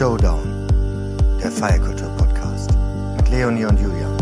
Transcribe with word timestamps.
Showdown, 0.00 0.66
der 1.42 1.50
Feierkultur-Podcast 1.50 2.70
mit 3.18 3.28
Leonie 3.28 3.66
und 3.66 3.78
Julian. 3.78 4.16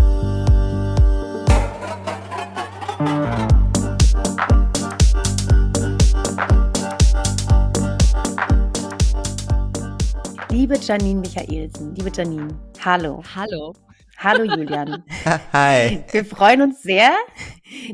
Liebe 10.51 10.77
Janine 10.79 11.21
Michaelsen, 11.21 11.95
liebe 11.95 12.11
Janine, 12.13 12.49
hallo. 12.85 13.23
Hallo. 13.37 13.73
Hallo 14.21 14.43
Julian. 14.43 15.05
Hi. 15.53 16.03
Wir 16.11 16.25
freuen 16.25 16.63
uns 16.63 16.83
sehr, 16.83 17.13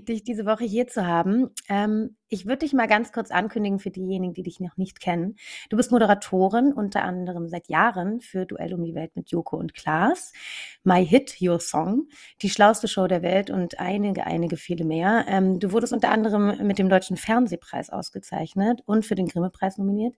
dich 0.08 0.24
diese 0.24 0.46
Woche 0.46 0.64
hier 0.64 0.86
zu 0.86 1.06
haben. 1.06 1.50
Ähm, 1.68 2.16
ich 2.34 2.46
würde 2.46 2.58
dich 2.58 2.72
mal 2.72 2.88
ganz 2.88 3.12
kurz 3.12 3.30
ankündigen 3.30 3.78
für 3.78 3.90
diejenigen, 3.90 4.34
die 4.34 4.42
dich 4.42 4.58
noch 4.58 4.76
nicht 4.76 4.98
kennen. 4.98 5.36
Du 5.70 5.76
bist 5.76 5.92
Moderatorin, 5.92 6.72
unter 6.72 7.04
anderem 7.04 7.48
seit 7.48 7.68
Jahren 7.68 8.20
für 8.20 8.44
Duell 8.44 8.74
um 8.74 8.82
die 8.82 8.94
Welt 8.94 9.14
mit 9.14 9.30
Joko 9.30 9.56
und 9.56 9.72
Klaas, 9.72 10.32
My 10.82 11.06
Hit, 11.06 11.36
Your 11.40 11.60
Song, 11.60 12.08
die 12.42 12.50
schlauste 12.50 12.88
Show 12.88 13.06
der 13.06 13.22
Welt 13.22 13.50
und 13.50 13.78
einige, 13.78 14.26
einige 14.26 14.56
viele 14.56 14.84
mehr. 14.84 15.26
Ähm, 15.28 15.60
du 15.60 15.70
wurdest 15.70 15.92
unter 15.92 16.10
anderem 16.10 16.66
mit 16.66 16.78
dem 16.78 16.88
Deutschen 16.88 17.16
Fernsehpreis 17.16 17.90
ausgezeichnet 17.90 18.82
und 18.84 19.06
für 19.06 19.14
den 19.14 19.28
Grimme-Preis 19.28 19.78
nominiert, 19.78 20.16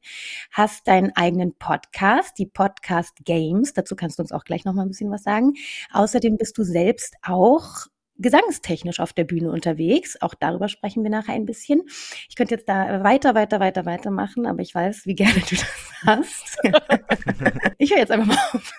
hast 0.52 0.88
deinen 0.88 1.14
eigenen 1.16 1.54
Podcast, 1.54 2.38
die 2.38 2.46
Podcast 2.46 3.24
Games. 3.24 3.74
Dazu 3.74 3.94
kannst 3.94 4.18
du 4.18 4.22
uns 4.22 4.32
auch 4.32 4.44
gleich 4.44 4.64
noch 4.64 4.72
mal 4.72 4.82
ein 4.82 4.88
bisschen 4.88 5.10
was 5.10 5.22
sagen. 5.22 5.52
Außerdem 5.92 6.38
bist 6.38 6.56
du 6.56 6.62
selbst 6.62 7.14
auch 7.22 7.88
gesangstechnisch 8.18 9.00
auf 9.00 9.12
der 9.12 9.24
Bühne 9.24 9.50
unterwegs. 9.50 10.20
Auch 10.20 10.34
darüber 10.34 10.68
sprechen 10.68 11.02
wir 11.02 11.10
nachher 11.10 11.34
ein 11.34 11.46
bisschen. 11.46 11.82
Ich 12.28 12.36
könnte 12.36 12.54
jetzt 12.54 12.68
da 12.68 13.02
weiter, 13.02 13.34
weiter, 13.34 13.60
weiter, 13.60 13.84
weiter 13.84 14.10
machen, 14.10 14.46
aber 14.46 14.60
ich 14.62 14.74
weiß, 14.74 15.06
wie 15.06 15.14
gerne 15.16 15.40
du 15.40 15.56
das 15.56 15.66
hast. 16.04 16.58
ich 17.78 17.90
höre 17.90 17.98
jetzt 17.98 18.12
einfach 18.12 18.26
mal 18.26 18.38
auf. 18.52 18.72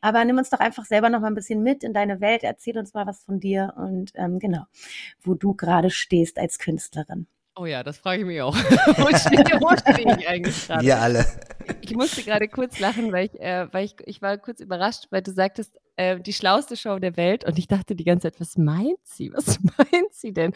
Aber 0.00 0.24
nimm 0.24 0.38
uns 0.38 0.50
doch 0.50 0.60
einfach 0.60 0.84
selber 0.84 1.10
noch 1.10 1.20
mal 1.20 1.28
ein 1.28 1.34
bisschen 1.34 1.62
mit 1.62 1.84
in 1.84 1.92
deine 1.92 2.20
Welt. 2.20 2.42
Erzähl 2.42 2.78
uns 2.78 2.94
mal 2.94 3.06
was 3.06 3.22
von 3.22 3.40
dir 3.40 3.74
und 3.76 4.12
ähm, 4.14 4.38
genau, 4.38 4.64
wo 5.22 5.34
du 5.34 5.54
gerade 5.54 5.90
stehst 5.90 6.38
als 6.38 6.58
Künstlerin. 6.58 7.26
Oh 7.58 7.64
ja, 7.64 7.82
das 7.82 7.96
frage 7.96 8.20
ich 8.20 8.26
mich 8.26 8.42
auch. 8.42 8.54
wo 8.98 9.16
stehe, 9.16 9.44
wo 9.60 9.74
stehe 9.76 10.18
ich 10.18 10.28
eigentlich 10.28 10.66
gerade? 10.66 10.84
Wir 10.84 11.00
alle. 11.00 11.24
Ich 11.80 11.94
musste 11.94 12.22
gerade 12.22 12.48
kurz 12.48 12.78
lachen, 12.80 13.12
weil 13.12 13.26
ich, 13.26 13.40
äh, 13.40 13.66
weil 13.72 13.86
ich, 13.86 13.96
ich 14.04 14.20
war 14.20 14.36
kurz 14.36 14.60
überrascht, 14.60 15.06
weil 15.10 15.22
du 15.22 15.32
sagtest, 15.32 15.78
äh, 15.96 16.20
die 16.20 16.32
schlauste 16.32 16.76
Show 16.76 16.98
der 16.98 17.16
Welt. 17.16 17.44
Und 17.44 17.58
ich 17.58 17.68
dachte 17.68 17.94
die 17.94 18.04
ganze 18.04 18.30
Zeit, 18.30 18.40
was 18.40 18.56
meint 18.56 18.98
sie? 19.04 19.32
Was 19.36 19.58
meint 19.60 20.12
sie 20.12 20.32
denn? 20.32 20.52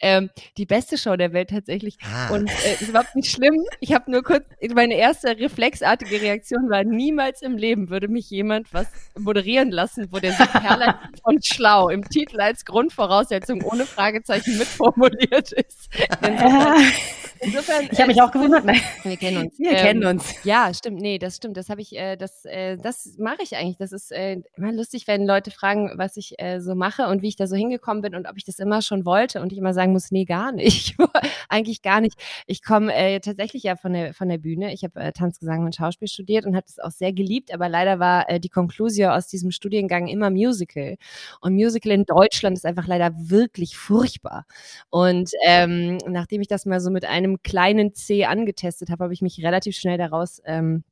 Ähm, 0.00 0.30
die 0.56 0.66
beste 0.66 0.98
Show 0.98 1.16
der 1.16 1.32
Welt 1.32 1.50
tatsächlich. 1.50 1.98
Ah. 2.02 2.34
Und 2.34 2.50
äh, 2.50 2.74
ist 2.74 2.88
überhaupt 2.88 3.14
nicht 3.14 3.30
schlimm. 3.30 3.64
Ich 3.80 3.92
habe 3.92 4.10
nur 4.10 4.22
kurz, 4.22 4.44
meine 4.74 4.94
erste 4.94 5.38
reflexartige 5.38 6.20
Reaktion 6.20 6.68
war, 6.70 6.84
niemals 6.84 7.42
im 7.42 7.56
Leben 7.56 7.90
würde 7.90 8.08
mich 8.08 8.30
jemand 8.30 8.72
was 8.72 8.86
moderieren 9.18 9.70
lassen, 9.70 10.08
wo 10.10 10.18
der 10.18 10.36
herleitet 10.38 10.96
von 11.22 11.38
schlau 11.42 11.88
im 11.88 12.08
Titel 12.08 12.40
als 12.40 12.64
Grundvoraussetzung 12.64 13.62
ohne 13.62 13.86
Fragezeichen 13.86 14.58
mitformuliert 14.58 15.52
ist. 15.52 15.90
Insofern, 17.40 17.88
ich 17.90 17.98
habe 17.98 18.08
mich 18.08 18.22
auch 18.22 18.30
gewundert. 18.30 18.64
Nein. 18.64 18.80
Wir 19.02 19.16
kennen 19.16 19.44
uns. 19.44 19.58
Wir 19.58 19.72
ähm, 19.72 19.76
kennen 19.76 20.04
uns. 20.04 20.34
Ja, 20.44 20.72
stimmt. 20.72 21.00
Nee, 21.00 21.18
das 21.18 21.36
stimmt. 21.36 21.56
Das 21.56 21.68
habe 21.68 21.80
ich, 21.80 21.94
äh, 21.96 22.16
das, 22.16 22.44
äh, 22.44 22.78
das 22.78 23.16
mache 23.18 23.42
ich 23.42 23.56
eigentlich. 23.56 23.76
Das 23.76 23.92
ist 23.92 24.12
äh, 24.12 24.40
immer 24.56 24.72
lustig, 24.72 24.83
wenn 25.06 25.26
Leute 25.26 25.50
fragen, 25.50 25.92
was 25.96 26.16
ich 26.16 26.34
äh, 26.38 26.60
so 26.60 26.74
mache 26.74 27.08
und 27.08 27.22
wie 27.22 27.28
ich 27.28 27.36
da 27.36 27.46
so 27.46 27.56
hingekommen 27.56 28.02
bin 28.02 28.14
und 28.14 28.26
ob 28.26 28.36
ich 28.36 28.44
das 28.44 28.58
immer 28.58 28.82
schon 28.82 29.04
wollte 29.04 29.40
und 29.40 29.52
ich 29.52 29.58
immer 29.58 29.74
sagen 29.74 29.92
muss, 29.92 30.10
nee, 30.10 30.24
gar 30.24 30.52
nicht. 30.52 30.96
eigentlich 31.48 31.82
gar 31.82 32.00
nicht. 32.00 32.20
Ich 32.46 32.62
komme 32.62 32.94
äh, 32.94 33.20
tatsächlich 33.20 33.62
ja 33.62 33.76
von 33.76 33.92
der, 33.92 34.14
von 34.14 34.28
der 34.28 34.38
Bühne. 34.38 34.72
Ich 34.72 34.84
habe 34.84 35.00
äh, 35.00 35.12
Tanz, 35.12 35.38
Gesang 35.38 35.64
und 35.64 35.74
Schauspiel 35.74 36.08
studiert 36.08 36.46
und 36.46 36.54
habe 36.54 36.66
das 36.66 36.78
auch 36.78 36.90
sehr 36.90 37.12
geliebt, 37.12 37.52
aber 37.52 37.68
leider 37.68 37.98
war 37.98 38.28
äh, 38.28 38.40
die 38.40 38.48
Konklusion 38.48 39.10
aus 39.10 39.26
diesem 39.26 39.50
Studiengang 39.50 40.06
immer 40.08 40.30
Musical. 40.30 40.96
Und 41.40 41.54
Musical 41.54 41.92
in 41.92 42.04
Deutschland 42.04 42.56
ist 42.56 42.66
einfach 42.66 42.86
leider 42.86 43.12
wirklich 43.16 43.76
furchtbar. 43.76 44.46
Und 44.90 45.30
ähm, 45.44 45.98
nachdem 46.06 46.40
ich 46.40 46.48
das 46.48 46.66
mal 46.66 46.80
so 46.80 46.90
mit 46.90 47.04
einem 47.04 47.42
kleinen 47.42 47.94
C 47.94 48.24
angetestet 48.24 48.90
habe, 48.90 49.04
habe 49.04 49.14
ich 49.14 49.22
mich 49.22 49.42
relativ 49.42 49.76
schnell 49.76 49.98
daraus 49.98 50.40
ähm, 50.44 50.84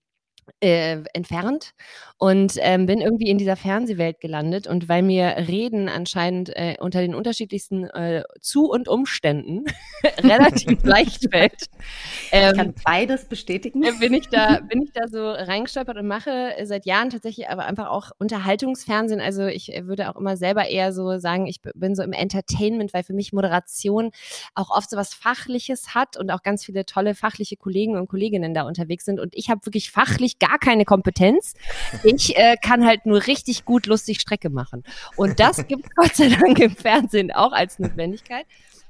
äh, 0.60 1.02
entfernt 1.12 1.74
und 2.18 2.54
ähm, 2.60 2.86
bin 2.86 3.00
irgendwie 3.00 3.30
in 3.30 3.38
dieser 3.38 3.56
Fernsehwelt 3.56 4.20
gelandet 4.20 4.68
und 4.68 4.88
weil 4.88 5.02
mir 5.02 5.34
Reden 5.48 5.88
anscheinend 5.88 6.50
äh, 6.50 6.76
unter 6.78 7.00
den 7.00 7.16
unterschiedlichsten 7.16 7.84
äh, 7.84 8.22
Zu- 8.40 8.70
und 8.70 8.86
Umständen 8.86 9.64
relativ 10.18 10.82
leicht 10.84 11.28
fällt. 11.32 11.66
Ähm, 12.30 12.50
ich 12.52 12.56
kann 12.56 12.74
beides 12.84 13.24
bestätigen. 13.24 13.82
Äh, 13.82 13.92
bin 13.98 14.14
ich 14.14 14.28
da, 14.28 14.60
bin 14.68 14.82
ich 14.82 14.92
da 14.92 15.08
so 15.08 15.30
reingestolpert 15.30 15.96
und 15.96 16.06
mache 16.06 16.54
seit 16.62 16.86
Jahren 16.86 17.10
tatsächlich 17.10 17.48
aber 17.48 17.64
einfach 17.64 17.88
auch 17.88 18.12
Unterhaltungsfernsehen. 18.18 19.20
Also 19.20 19.46
ich 19.46 19.74
äh, 19.74 19.86
würde 19.86 20.08
auch 20.08 20.16
immer 20.16 20.36
selber 20.36 20.68
eher 20.68 20.92
so 20.92 21.18
sagen, 21.18 21.46
ich 21.48 21.60
bin 21.74 21.96
so 21.96 22.04
im 22.04 22.12
Entertainment, 22.12 22.94
weil 22.94 23.02
für 23.02 23.14
mich 23.14 23.32
Moderation 23.32 24.12
auch 24.54 24.70
oft 24.70 24.90
so 24.90 24.96
was 24.96 25.12
Fachliches 25.12 25.94
hat 25.94 26.16
und 26.16 26.30
auch 26.30 26.42
ganz 26.42 26.64
viele 26.64 26.86
tolle 26.86 27.16
fachliche 27.16 27.56
Kollegen 27.56 27.96
und 27.96 28.08
Kolleginnen 28.08 28.54
da 28.54 28.62
unterwegs 28.62 29.04
sind 29.04 29.18
und 29.18 29.34
ich 29.34 29.50
habe 29.50 29.66
wirklich 29.66 29.90
fachlich 29.90 30.31
gar 30.38 30.58
keine 30.58 30.84
Kompetenz. 30.84 31.54
Ich 32.04 32.36
äh, 32.36 32.56
kann 32.56 32.86
halt 32.86 33.06
nur 33.06 33.26
richtig 33.26 33.64
gut 33.64 33.86
lustig 33.86 34.20
Strecke 34.20 34.50
machen. 34.50 34.84
Und 35.16 35.40
das 35.40 35.66
gibt 35.66 35.88
Gott 35.96 36.14
sei 36.14 36.28
Dank 36.28 36.58
im 36.58 36.76
Fernsehen 36.76 37.32
auch 37.32 37.52
als 37.52 37.78
Notwendigkeit. 37.78 38.46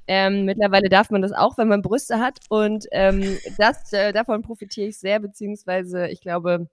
Ähm, 0.09 0.45
mittlerweile 0.45 0.89
darf 0.89 1.11
man 1.11 1.23
das 1.23 1.33
auch, 1.33 1.59
wenn 1.59 1.69
man 1.69 1.83
Brüste 1.83 2.19
hat. 2.19 2.39
Und 2.49 2.87
ähm, 2.93 3.39
das, 3.59 3.93
äh, 3.93 4.13
davon 4.13 4.43
profitiere 4.43 4.89
ich 4.89 4.99
sehr, 4.99 5.21
beziehungsweise 5.21 6.09
ich 6.09 6.21
glaube, 6.21 6.69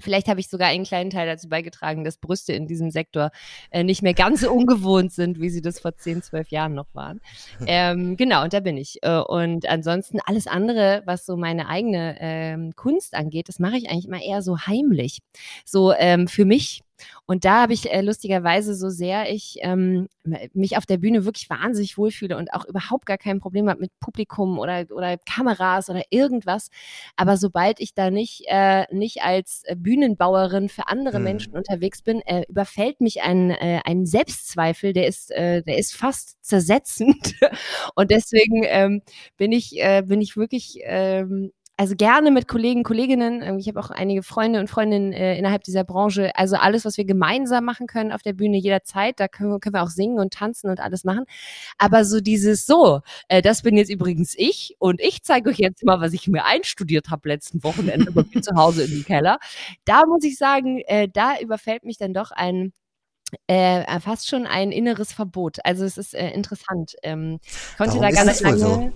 Vielleicht 0.00 0.28
habe 0.28 0.40
ich 0.40 0.48
sogar 0.48 0.68
einen 0.68 0.84
kleinen 0.84 1.10
Teil 1.10 1.26
dazu 1.26 1.48
beigetragen, 1.48 2.04
dass 2.04 2.18
Brüste 2.18 2.52
in 2.52 2.66
diesem 2.66 2.90
Sektor 2.90 3.30
äh, 3.70 3.84
nicht 3.84 4.02
mehr 4.02 4.14
ganz 4.14 4.40
so 4.40 4.52
ungewohnt 4.52 5.12
sind, 5.12 5.40
wie 5.40 5.50
sie 5.50 5.62
das 5.62 5.80
vor 5.80 5.96
10, 5.96 6.22
12 6.22 6.50
Jahren 6.50 6.74
noch 6.74 6.94
waren. 6.94 7.20
Ähm, 7.66 8.16
genau, 8.16 8.44
und 8.44 8.52
da 8.52 8.60
bin 8.60 8.76
ich. 8.76 8.98
Äh, 9.02 9.18
und 9.18 9.68
ansonsten 9.68 10.18
alles 10.24 10.46
andere, 10.46 11.02
was 11.04 11.26
so 11.26 11.36
meine 11.36 11.68
eigene 11.68 12.16
ähm, 12.20 12.72
Kunst 12.76 13.14
angeht, 13.14 13.48
das 13.48 13.58
mache 13.58 13.76
ich 13.76 13.90
eigentlich 13.90 14.06
immer 14.06 14.22
eher 14.22 14.42
so 14.42 14.58
heimlich. 14.58 15.20
So 15.64 15.92
ähm, 15.92 16.28
für 16.28 16.44
mich 16.44 16.82
und 17.26 17.44
da 17.44 17.62
habe 17.62 17.72
ich 17.72 17.90
äh, 17.90 18.00
lustigerweise, 18.00 18.74
so 18.74 18.88
sehr 18.88 19.32
ich 19.32 19.58
ähm, 19.62 20.08
mich 20.52 20.76
auf 20.76 20.86
der 20.86 20.98
Bühne 20.98 21.24
wirklich 21.24 21.48
wahnsinnig 21.48 21.96
wohlfühle 21.96 22.36
und 22.36 22.52
auch 22.52 22.64
überhaupt 22.66 23.06
gar 23.06 23.18
kein 23.18 23.40
Problem 23.40 23.68
habe 23.68 23.80
mit 23.80 23.92
Publikum 24.00 24.58
oder, 24.58 24.86
oder 24.90 25.16
Kameras 25.18 25.90
oder 25.90 26.02
irgendwas. 26.10 26.70
Aber 27.16 27.36
sobald 27.36 27.80
ich 27.80 27.94
da 27.94 28.10
nicht, 28.10 28.44
äh, 28.46 28.84
nicht 28.94 29.22
als 29.22 29.62
Bühnenbauerin 29.76 30.68
für 30.68 30.88
andere 30.88 31.18
mhm. 31.18 31.24
Menschen 31.24 31.56
unterwegs 31.56 32.02
bin, 32.02 32.20
äh, 32.22 32.44
überfällt 32.48 33.00
mich 33.00 33.22
ein, 33.22 33.50
äh, 33.50 33.80
ein 33.84 34.06
Selbstzweifel, 34.06 34.92
der 34.92 35.06
ist, 35.06 35.30
äh, 35.30 35.62
der 35.62 35.78
ist 35.78 35.94
fast 35.94 36.42
zersetzend. 36.44 37.34
und 37.94 38.10
deswegen 38.10 38.64
ähm, 38.64 39.02
bin 39.36 39.52
ich, 39.52 39.78
äh, 39.80 40.02
bin 40.02 40.20
ich 40.20 40.36
wirklich 40.36 40.80
ähm, 40.82 41.52
also 41.80 41.96
gerne 41.96 42.30
mit 42.30 42.46
Kollegen, 42.46 42.82
Kolleginnen. 42.82 43.40
Ähm, 43.40 43.56
ich 43.56 43.66
habe 43.66 43.80
auch 43.80 43.88
einige 43.88 44.22
Freunde 44.22 44.60
und 44.60 44.68
Freundinnen 44.68 45.14
äh, 45.14 45.38
innerhalb 45.38 45.64
dieser 45.64 45.82
Branche. 45.82 46.30
Also 46.36 46.56
alles, 46.56 46.84
was 46.84 46.98
wir 46.98 47.06
gemeinsam 47.06 47.64
machen 47.64 47.86
können 47.86 48.12
auf 48.12 48.20
der 48.20 48.34
Bühne 48.34 48.58
jederzeit, 48.58 49.18
da 49.18 49.28
können, 49.28 49.58
können 49.60 49.74
wir 49.74 49.82
auch 49.82 49.88
singen 49.88 50.18
und 50.18 50.34
tanzen 50.34 50.68
und 50.68 50.78
alles 50.78 51.04
machen. 51.04 51.24
Aber 51.78 52.04
so 52.04 52.20
dieses 52.20 52.66
so, 52.66 53.00
äh, 53.28 53.40
das 53.40 53.62
bin 53.62 53.78
jetzt 53.78 53.88
übrigens 53.90 54.34
ich 54.36 54.76
und 54.78 55.00
ich 55.00 55.22
zeige 55.22 55.48
euch 55.48 55.56
jetzt 55.56 55.82
mal, 55.82 56.02
was 56.02 56.12
ich 56.12 56.28
mir 56.28 56.44
einstudiert 56.44 57.08
habe 57.08 57.30
letzten 57.30 57.64
Wochenende 57.64 58.12
bei 58.12 58.24
mir 58.30 58.42
zu 58.42 58.54
Hause 58.56 58.84
im 58.84 59.02
Keller. 59.02 59.38
Da 59.86 60.04
muss 60.04 60.22
ich 60.22 60.36
sagen, 60.36 60.82
äh, 60.86 61.08
da 61.10 61.38
überfällt 61.40 61.84
mich 61.84 61.96
dann 61.96 62.12
doch 62.12 62.30
ein 62.30 62.74
äh, 63.46 64.00
fast 64.00 64.28
schon 64.28 64.46
ein 64.46 64.72
inneres 64.72 65.12
Verbot. 65.12 65.58
Also 65.64 65.84
es 65.84 65.98
ist 65.98 66.14
äh, 66.14 66.30
interessant. 66.30 66.94
Ähm, 67.02 67.40
konnte 67.76 67.98
Warum 67.98 68.14
da 68.14 68.24
ganz 68.24 68.40
lange. 68.40 68.58
So? 68.58 68.92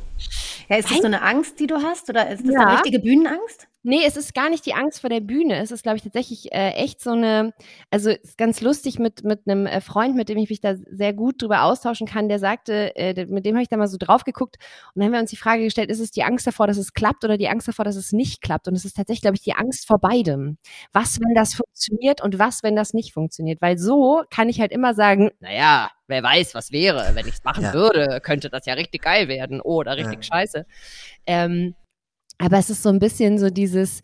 Ja, 0.68 0.76
ist 0.76 0.90
das 0.90 0.98
so 0.98 1.04
eine 1.04 1.22
Angst, 1.22 1.60
die 1.60 1.66
du 1.66 1.82
hast, 1.82 2.08
oder 2.08 2.30
ist 2.30 2.44
das 2.44 2.52
ja. 2.52 2.60
eine 2.60 2.74
richtige 2.74 3.00
Bühnenangst? 3.00 3.68
Nee, 3.86 4.00
es 4.06 4.16
ist 4.16 4.32
gar 4.34 4.48
nicht 4.48 4.64
die 4.64 4.72
Angst 4.72 5.02
vor 5.02 5.10
der 5.10 5.20
Bühne. 5.20 5.58
Es 5.58 5.70
ist, 5.70 5.82
glaube 5.82 5.98
ich, 5.98 6.02
tatsächlich 6.02 6.50
äh, 6.52 6.70
echt 6.70 7.02
so 7.02 7.10
eine, 7.10 7.52
also 7.90 8.08
es 8.08 8.30
ist 8.30 8.38
ganz 8.38 8.62
lustig 8.62 8.98
mit, 8.98 9.24
mit 9.24 9.42
einem 9.46 9.66
äh, 9.66 9.82
Freund, 9.82 10.16
mit 10.16 10.30
dem 10.30 10.38
ich 10.38 10.48
mich 10.48 10.62
da 10.62 10.74
sehr 10.74 11.12
gut 11.12 11.42
drüber 11.42 11.64
austauschen 11.64 12.06
kann, 12.06 12.30
der 12.30 12.38
sagte, 12.38 12.96
äh, 12.96 13.26
mit 13.26 13.44
dem 13.44 13.56
habe 13.56 13.62
ich 13.62 13.68
da 13.68 13.76
mal 13.76 13.86
so 13.86 13.98
drauf 13.98 14.24
geguckt 14.24 14.56
und 14.94 15.00
dann 15.00 15.04
haben 15.04 15.12
wir 15.12 15.20
uns 15.20 15.28
die 15.28 15.36
Frage 15.36 15.64
gestellt, 15.64 15.90
ist 15.90 16.00
es 16.00 16.10
die 16.10 16.22
Angst 16.22 16.46
davor, 16.46 16.66
dass 16.66 16.78
es 16.78 16.94
klappt 16.94 17.24
oder 17.24 17.36
die 17.36 17.48
Angst 17.48 17.68
davor, 17.68 17.84
dass 17.84 17.96
es 17.96 18.12
nicht 18.12 18.40
klappt? 18.40 18.68
Und 18.68 18.74
es 18.74 18.86
ist 18.86 18.96
tatsächlich, 18.96 19.20
glaube 19.20 19.36
ich, 19.36 19.42
die 19.42 19.52
Angst 19.52 19.86
vor 19.86 19.98
beidem. 19.98 20.56
Was, 20.94 21.20
wenn 21.20 21.34
das 21.34 21.52
funktioniert 21.52 22.22
und 22.22 22.38
was, 22.38 22.62
wenn 22.62 22.76
das 22.76 22.94
nicht 22.94 23.12
funktioniert? 23.12 23.60
Weil 23.60 23.76
so 23.76 24.22
kann 24.30 24.48
ich 24.48 24.60
halt 24.60 24.72
immer 24.72 24.94
sagen, 24.94 25.30
naja, 25.40 25.90
wer 26.06 26.22
weiß, 26.22 26.54
was 26.54 26.72
wäre, 26.72 27.10
wenn 27.14 27.26
ich 27.26 27.34
es 27.34 27.44
machen 27.44 27.64
ja. 27.64 27.74
würde, 27.74 28.22
könnte 28.22 28.48
das 28.48 28.64
ja 28.64 28.72
richtig 28.72 29.02
geil 29.02 29.28
werden 29.28 29.60
oder 29.60 29.98
richtig 29.98 30.16
ja. 30.16 30.22
scheiße. 30.22 30.64
Ähm, 31.26 31.74
aber 32.38 32.58
es 32.58 32.70
ist 32.70 32.82
so 32.82 32.88
ein 32.88 32.98
bisschen 32.98 33.38
so 33.38 33.50
dieses, 33.50 34.02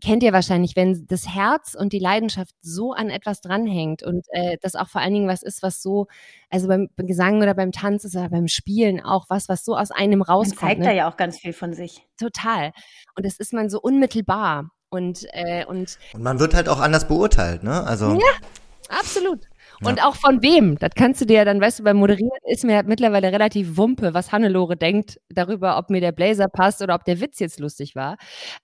kennt 0.00 0.22
ihr 0.22 0.32
wahrscheinlich, 0.32 0.76
wenn 0.76 1.06
das 1.06 1.28
Herz 1.28 1.74
und 1.74 1.92
die 1.92 1.98
Leidenschaft 1.98 2.54
so 2.60 2.92
an 2.92 3.10
etwas 3.10 3.40
dranhängt 3.40 4.02
und 4.02 4.26
äh, 4.30 4.58
das 4.60 4.74
auch 4.74 4.88
vor 4.88 5.00
allen 5.00 5.14
Dingen 5.14 5.28
was 5.28 5.42
ist, 5.42 5.62
was 5.62 5.82
so, 5.82 6.06
also 6.50 6.68
beim 6.68 6.88
Gesang 6.96 7.38
oder 7.42 7.54
beim 7.54 7.72
Tanz 7.72 8.04
ist 8.04 8.16
oder 8.16 8.28
beim 8.28 8.48
Spielen 8.48 9.00
auch 9.00 9.26
was, 9.28 9.48
was 9.48 9.64
so 9.64 9.76
aus 9.76 9.90
einem 9.90 10.22
rauskommt. 10.22 10.62
Man 10.62 10.68
zeigt 10.68 10.80
ne? 10.80 10.86
da 10.86 10.92
ja 10.92 11.10
auch 11.10 11.16
ganz 11.16 11.38
viel 11.38 11.52
von 11.52 11.74
sich. 11.74 12.06
Total. 12.18 12.72
Und 13.16 13.24
das 13.24 13.38
ist 13.38 13.52
man 13.52 13.70
so 13.70 13.80
unmittelbar. 13.80 14.70
Und, 14.90 15.26
äh, 15.32 15.64
und, 15.66 15.98
und 16.14 16.22
man 16.22 16.40
wird 16.40 16.54
halt 16.54 16.68
auch 16.68 16.80
anders 16.80 17.06
beurteilt, 17.06 17.62
ne? 17.62 17.84
Also. 17.84 18.14
Ja, 18.14 18.98
absolut. 18.98 19.46
Und 19.84 20.04
auch 20.04 20.16
von 20.16 20.42
wem? 20.42 20.78
Das 20.78 20.90
kannst 20.96 21.20
du 21.20 21.24
dir 21.24 21.44
dann, 21.44 21.60
weißt 21.60 21.78
du, 21.78 21.84
beim 21.84 21.96
Moderieren 21.96 22.30
ist 22.44 22.64
mir 22.64 22.82
mittlerweile 22.84 23.32
relativ 23.32 23.76
Wumpe, 23.76 24.14
was 24.14 24.32
Hannelore 24.32 24.76
denkt 24.76 25.20
darüber, 25.28 25.78
ob 25.78 25.90
mir 25.90 26.00
der 26.00 26.12
Blazer 26.12 26.48
passt 26.48 26.82
oder 26.82 26.94
ob 26.94 27.04
der 27.04 27.20
Witz 27.20 27.38
jetzt 27.38 27.60
lustig 27.60 27.94
war. 27.94 28.16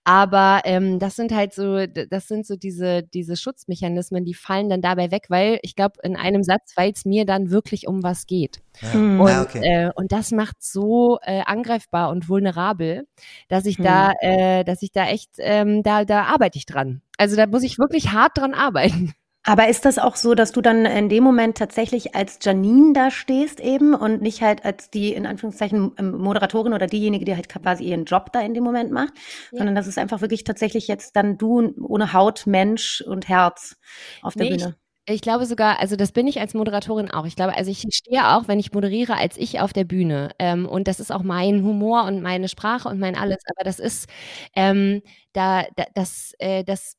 Aber 0.04 0.62
ähm, 0.64 0.98
das 0.98 1.16
sind 1.16 1.32
halt 1.32 1.54
so, 1.54 1.86
das 1.86 2.26
sind 2.26 2.46
so 2.46 2.56
diese, 2.56 3.02
diese 3.02 3.36
Schutzmechanismen, 3.36 4.24
die 4.24 4.34
fallen 4.34 4.68
dann 4.68 4.80
dabei 4.80 5.10
weg, 5.10 5.26
weil 5.28 5.58
ich 5.62 5.76
glaube, 5.76 5.94
in 6.02 6.16
einem 6.16 6.42
Satz, 6.42 6.72
weil 6.76 6.92
es 6.92 7.04
mir 7.04 7.24
dann 7.24 7.50
wirklich 7.50 7.86
um 7.86 8.02
was 8.02 8.26
geht. 8.26 8.60
Ja. 8.80 8.98
Mhm. 8.98 9.20
Und, 9.20 9.28
ja, 9.28 9.42
okay. 9.42 9.60
äh, 9.62 9.90
und 9.94 10.12
das 10.12 10.32
macht 10.32 10.62
so 10.62 11.18
äh, 11.22 11.42
angreifbar 11.44 12.10
und 12.10 12.28
vulnerabel, 12.28 13.06
dass 13.48 13.66
ich 13.66 13.76
hm. 13.78 13.84
da, 13.84 14.12
äh, 14.20 14.64
dass 14.64 14.82
ich 14.82 14.90
da 14.90 15.06
echt, 15.06 15.30
ähm, 15.38 15.82
da, 15.82 16.04
da 16.04 16.24
arbeite 16.24 16.58
ich 16.58 16.66
dran. 16.66 17.02
Also 17.18 17.36
da 17.36 17.46
muss 17.46 17.62
ich 17.62 17.78
wirklich 17.78 18.12
hart 18.12 18.36
dran 18.36 18.54
arbeiten. 18.54 19.14
Aber 19.46 19.68
ist 19.68 19.84
das 19.84 19.98
auch 19.98 20.16
so, 20.16 20.34
dass 20.34 20.52
du 20.52 20.62
dann 20.62 20.86
in 20.86 21.10
dem 21.10 21.22
Moment 21.22 21.58
tatsächlich 21.58 22.14
als 22.14 22.38
Janine 22.40 22.94
da 22.94 23.10
stehst 23.10 23.60
eben 23.60 23.94
und 23.94 24.22
nicht 24.22 24.40
halt 24.40 24.64
als 24.64 24.88
die 24.88 25.12
in 25.12 25.26
Anführungszeichen 25.26 25.92
ähm, 25.98 26.16
Moderatorin 26.16 26.72
oder 26.72 26.86
diejenige, 26.86 27.26
die 27.26 27.36
halt 27.36 27.50
quasi 27.50 27.84
ihren 27.84 28.06
Job 28.06 28.32
da 28.32 28.40
in 28.40 28.54
dem 28.54 28.64
Moment 28.64 28.90
macht, 28.90 29.12
ja. 29.52 29.58
sondern 29.58 29.74
das 29.74 29.86
ist 29.86 29.98
einfach 29.98 30.22
wirklich 30.22 30.44
tatsächlich 30.44 30.88
jetzt 30.88 31.14
dann 31.14 31.36
du 31.36 31.74
ohne 31.82 32.14
Haut, 32.14 32.46
Mensch 32.46 33.02
und 33.06 33.28
Herz 33.28 33.76
auf 34.22 34.32
der 34.32 34.44
nee, 34.44 34.56
Bühne? 34.56 34.76
Ich, 35.06 35.16
ich 35.16 35.20
glaube 35.20 35.44
sogar, 35.44 35.78
also 35.78 35.96
das 35.96 36.12
bin 36.12 36.26
ich 36.26 36.40
als 36.40 36.54
Moderatorin 36.54 37.10
auch. 37.10 37.26
Ich 37.26 37.36
glaube, 37.36 37.54
also 37.54 37.70
ich 37.70 37.84
stehe 37.90 38.34
auch, 38.34 38.48
wenn 38.48 38.58
ich 38.58 38.72
moderiere, 38.72 39.18
als 39.18 39.36
ich 39.36 39.60
auf 39.60 39.74
der 39.74 39.84
Bühne. 39.84 40.30
Ähm, 40.38 40.66
und 40.66 40.88
das 40.88 41.00
ist 41.00 41.12
auch 41.12 41.22
mein 41.22 41.62
Humor 41.62 42.04
und 42.04 42.22
meine 42.22 42.48
Sprache 42.48 42.88
und 42.88 42.98
mein 42.98 43.14
alles. 43.14 43.42
Aber 43.54 43.64
das 43.64 43.78
ist, 43.78 44.08
ähm, 44.56 45.02
da, 45.34 45.64
da 45.76 45.84
das, 45.94 46.32
äh, 46.38 46.64
das 46.64 46.96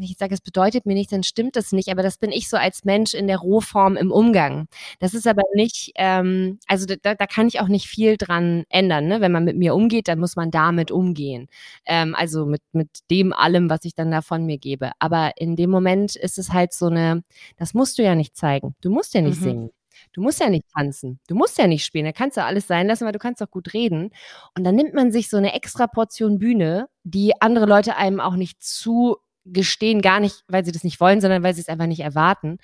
ich 0.00 0.16
sage, 0.18 0.34
es 0.34 0.40
bedeutet 0.40 0.86
mir 0.86 0.94
nichts, 0.94 1.10
dann 1.10 1.22
stimmt 1.22 1.56
das 1.56 1.72
nicht, 1.72 1.88
aber 1.88 2.02
das 2.02 2.18
bin 2.18 2.32
ich 2.32 2.48
so 2.48 2.56
als 2.56 2.84
Mensch 2.84 3.14
in 3.14 3.26
der 3.26 3.38
Rohform 3.38 3.96
im 3.96 4.10
Umgang. 4.10 4.68
Das 4.98 5.14
ist 5.14 5.26
aber 5.26 5.42
nicht, 5.54 5.92
ähm, 5.96 6.58
also 6.66 6.86
da, 6.86 7.14
da 7.14 7.26
kann 7.26 7.48
ich 7.48 7.60
auch 7.60 7.68
nicht 7.68 7.86
viel 7.86 8.16
dran 8.16 8.64
ändern. 8.68 9.06
Ne? 9.06 9.20
Wenn 9.20 9.32
man 9.32 9.44
mit 9.44 9.56
mir 9.56 9.74
umgeht, 9.74 10.08
dann 10.08 10.18
muss 10.18 10.36
man 10.36 10.50
damit 10.50 10.90
umgehen. 10.90 11.48
Ähm, 11.86 12.14
also 12.14 12.46
mit, 12.46 12.62
mit 12.72 12.88
dem 13.10 13.32
allem, 13.32 13.70
was 13.70 13.84
ich 13.84 13.94
dann 13.94 14.10
da 14.10 14.22
von 14.22 14.44
mir 14.44 14.58
gebe. 14.58 14.92
Aber 14.98 15.32
in 15.36 15.56
dem 15.56 15.70
Moment 15.70 16.16
ist 16.16 16.38
es 16.38 16.52
halt 16.52 16.72
so 16.72 16.86
eine, 16.86 17.22
das 17.56 17.74
musst 17.74 17.98
du 17.98 18.02
ja 18.02 18.14
nicht 18.14 18.36
zeigen. 18.36 18.74
Du 18.80 18.90
musst 18.90 19.14
ja 19.14 19.20
nicht 19.20 19.40
mhm. 19.40 19.44
singen. 19.44 19.70
Du 20.12 20.20
musst 20.20 20.40
ja 20.40 20.48
nicht 20.48 20.66
tanzen. 20.74 21.20
Du 21.28 21.34
musst 21.34 21.58
ja 21.58 21.66
nicht 21.66 21.84
spielen. 21.84 22.04
Da 22.04 22.12
kannst 22.12 22.36
du 22.36 22.44
alles 22.44 22.66
sein 22.66 22.86
lassen, 22.86 23.04
weil 23.04 23.12
du 23.12 23.18
kannst 23.18 23.42
auch 23.42 23.50
gut 23.50 23.72
reden. 23.74 24.10
Und 24.56 24.64
dann 24.64 24.74
nimmt 24.74 24.94
man 24.94 25.12
sich 25.12 25.30
so 25.30 25.36
eine 25.36 25.54
extra 25.54 25.86
Portion 25.86 26.38
Bühne, 26.38 26.88
die 27.04 27.40
andere 27.40 27.66
Leute 27.66 27.96
einem 27.96 28.20
auch 28.20 28.36
nicht 28.36 28.62
zu 28.62 29.16
gestehen 29.44 30.02
gar 30.02 30.20
nicht, 30.20 30.44
weil 30.48 30.64
sie 30.64 30.72
das 30.72 30.84
nicht 30.84 31.00
wollen, 31.00 31.20
sondern 31.20 31.42
weil 31.42 31.54
sie 31.54 31.60
es 31.60 31.68
einfach 31.68 31.86
nicht 31.86 32.00
erwarten. 32.00 32.58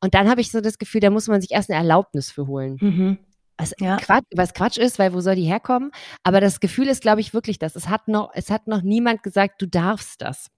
Und 0.00 0.14
dann 0.14 0.28
habe 0.28 0.40
ich 0.40 0.50
so 0.50 0.60
das 0.60 0.78
Gefühl, 0.78 1.00
da 1.00 1.10
muss 1.10 1.28
man 1.28 1.40
sich 1.40 1.52
erst 1.52 1.70
eine 1.70 1.78
Erlaubnis 1.78 2.30
für 2.30 2.46
holen. 2.46 2.76
Mhm. 2.80 3.18
Was, 3.56 3.72
ja. 3.78 3.96
Quatsch, 3.98 4.24
was 4.34 4.52
Quatsch 4.52 4.78
ist, 4.78 4.98
weil 4.98 5.14
wo 5.14 5.20
soll 5.20 5.36
die 5.36 5.44
herkommen? 5.44 5.92
Aber 6.24 6.40
das 6.40 6.58
Gefühl 6.58 6.88
ist, 6.88 7.02
glaube 7.02 7.20
ich, 7.20 7.34
wirklich 7.34 7.58
das. 7.60 7.76
Es 7.76 7.88
hat 7.88 8.08
noch, 8.08 8.30
es 8.34 8.50
hat 8.50 8.66
noch 8.66 8.82
niemand 8.82 9.22
gesagt, 9.22 9.62
du 9.62 9.66
darfst 9.66 10.22
das. 10.22 10.48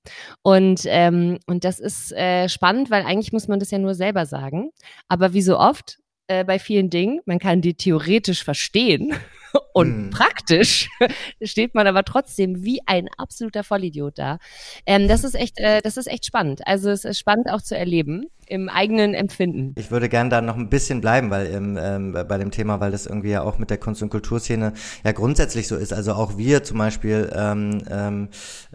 Und, 0.42 0.82
ähm, 0.86 1.38
und 1.46 1.64
das 1.64 1.78
ist 1.78 2.12
äh, 2.12 2.48
spannend, 2.48 2.90
weil 2.90 3.04
eigentlich 3.04 3.32
muss 3.32 3.48
man 3.48 3.60
das 3.60 3.70
ja 3.70 3.78
nur 3.78 3.94
selber 3.94 4.24
sagen. 4.24 4.70
Aber 5.08 5.34
wie 5.34 5.42
so 5.42 5.58
oft 5.58 5.98
äh, 6.28 6.44
bei 6.44 6.58
vielen 6.58 6.88
Dingen, 6.88 7.20
man 7.26 7.38
kann 7.38 7.60
die 7.60 7.74
theoretisch 7.74 8.44
verstehen. 8.44 9.14
Und 9.72 9.88
hm. 9.88 10.10
praktisch 10.10 10.88
steht 11.42 11.74
man 11.74 11.86
aber 11.86 12.04
trotzdem 12.04 12.64
wie 12.64 12.80
ein 12.86 13.08
absoluter 13.16 13.64
Vollidiot 13.64 14.18
da. 14.18 14.38
Ähm, 14.86 15.08
das 15.08 15.24
ist 15.24 15.34
echt, 15.34 15.58
äh, 15.58 15.80
das 15.82 15.96
ist 15.96 16.06
echt 16.06 16.26
spannend. 16.26 16.66
Also 16.66 16.90
es 16.90 17.04
ist 17.04 17.18
spannend 17.18 17.50
auch 17.50 17.62
zu 17.62 17.76
erleben 17.76 18.26
im 18.48 18.68
eigenen 18.68 19.14
Empfinden. 19.14 19.74
Ich 19.76 19.90
würde 19.90 20.08
gerne 20.08 20.30
da 20.30 20.40
noch 20.40 20.56
ein 20.56 20.68
bisschen 20.70 21.00
bleiben, 21.00 21.30
weil 21.30 21.46
ähm, 21.52 21.78
ähm, 21.80 22.12
bei 22.12 22.38
dem 22.38 22.50
Thema, 22.50 22.80
weil 22.80 22.92
das 22.92 23.06
irgendwie 23.06 23.30
ja 23.30 23.42
auch 23.42 23.58
mit 23.58 23.70
der 23.70 23.78
Kunst- 23.78 24.02
und 24.02 24.10
Kulturszene 24.10 24.72
ja 25.04 25.12
grundsätzlich 25.12 25.66
so 25.66 25.76
ist. 25.76 25.92
Also 25.92 26.12
auch 26.12 26.38
wir 26.38 26.62
zum 26.62 26.78
Beispiel, 26.78 27.30
ähm, 27.34 27.82
ähm, 27.90 28.28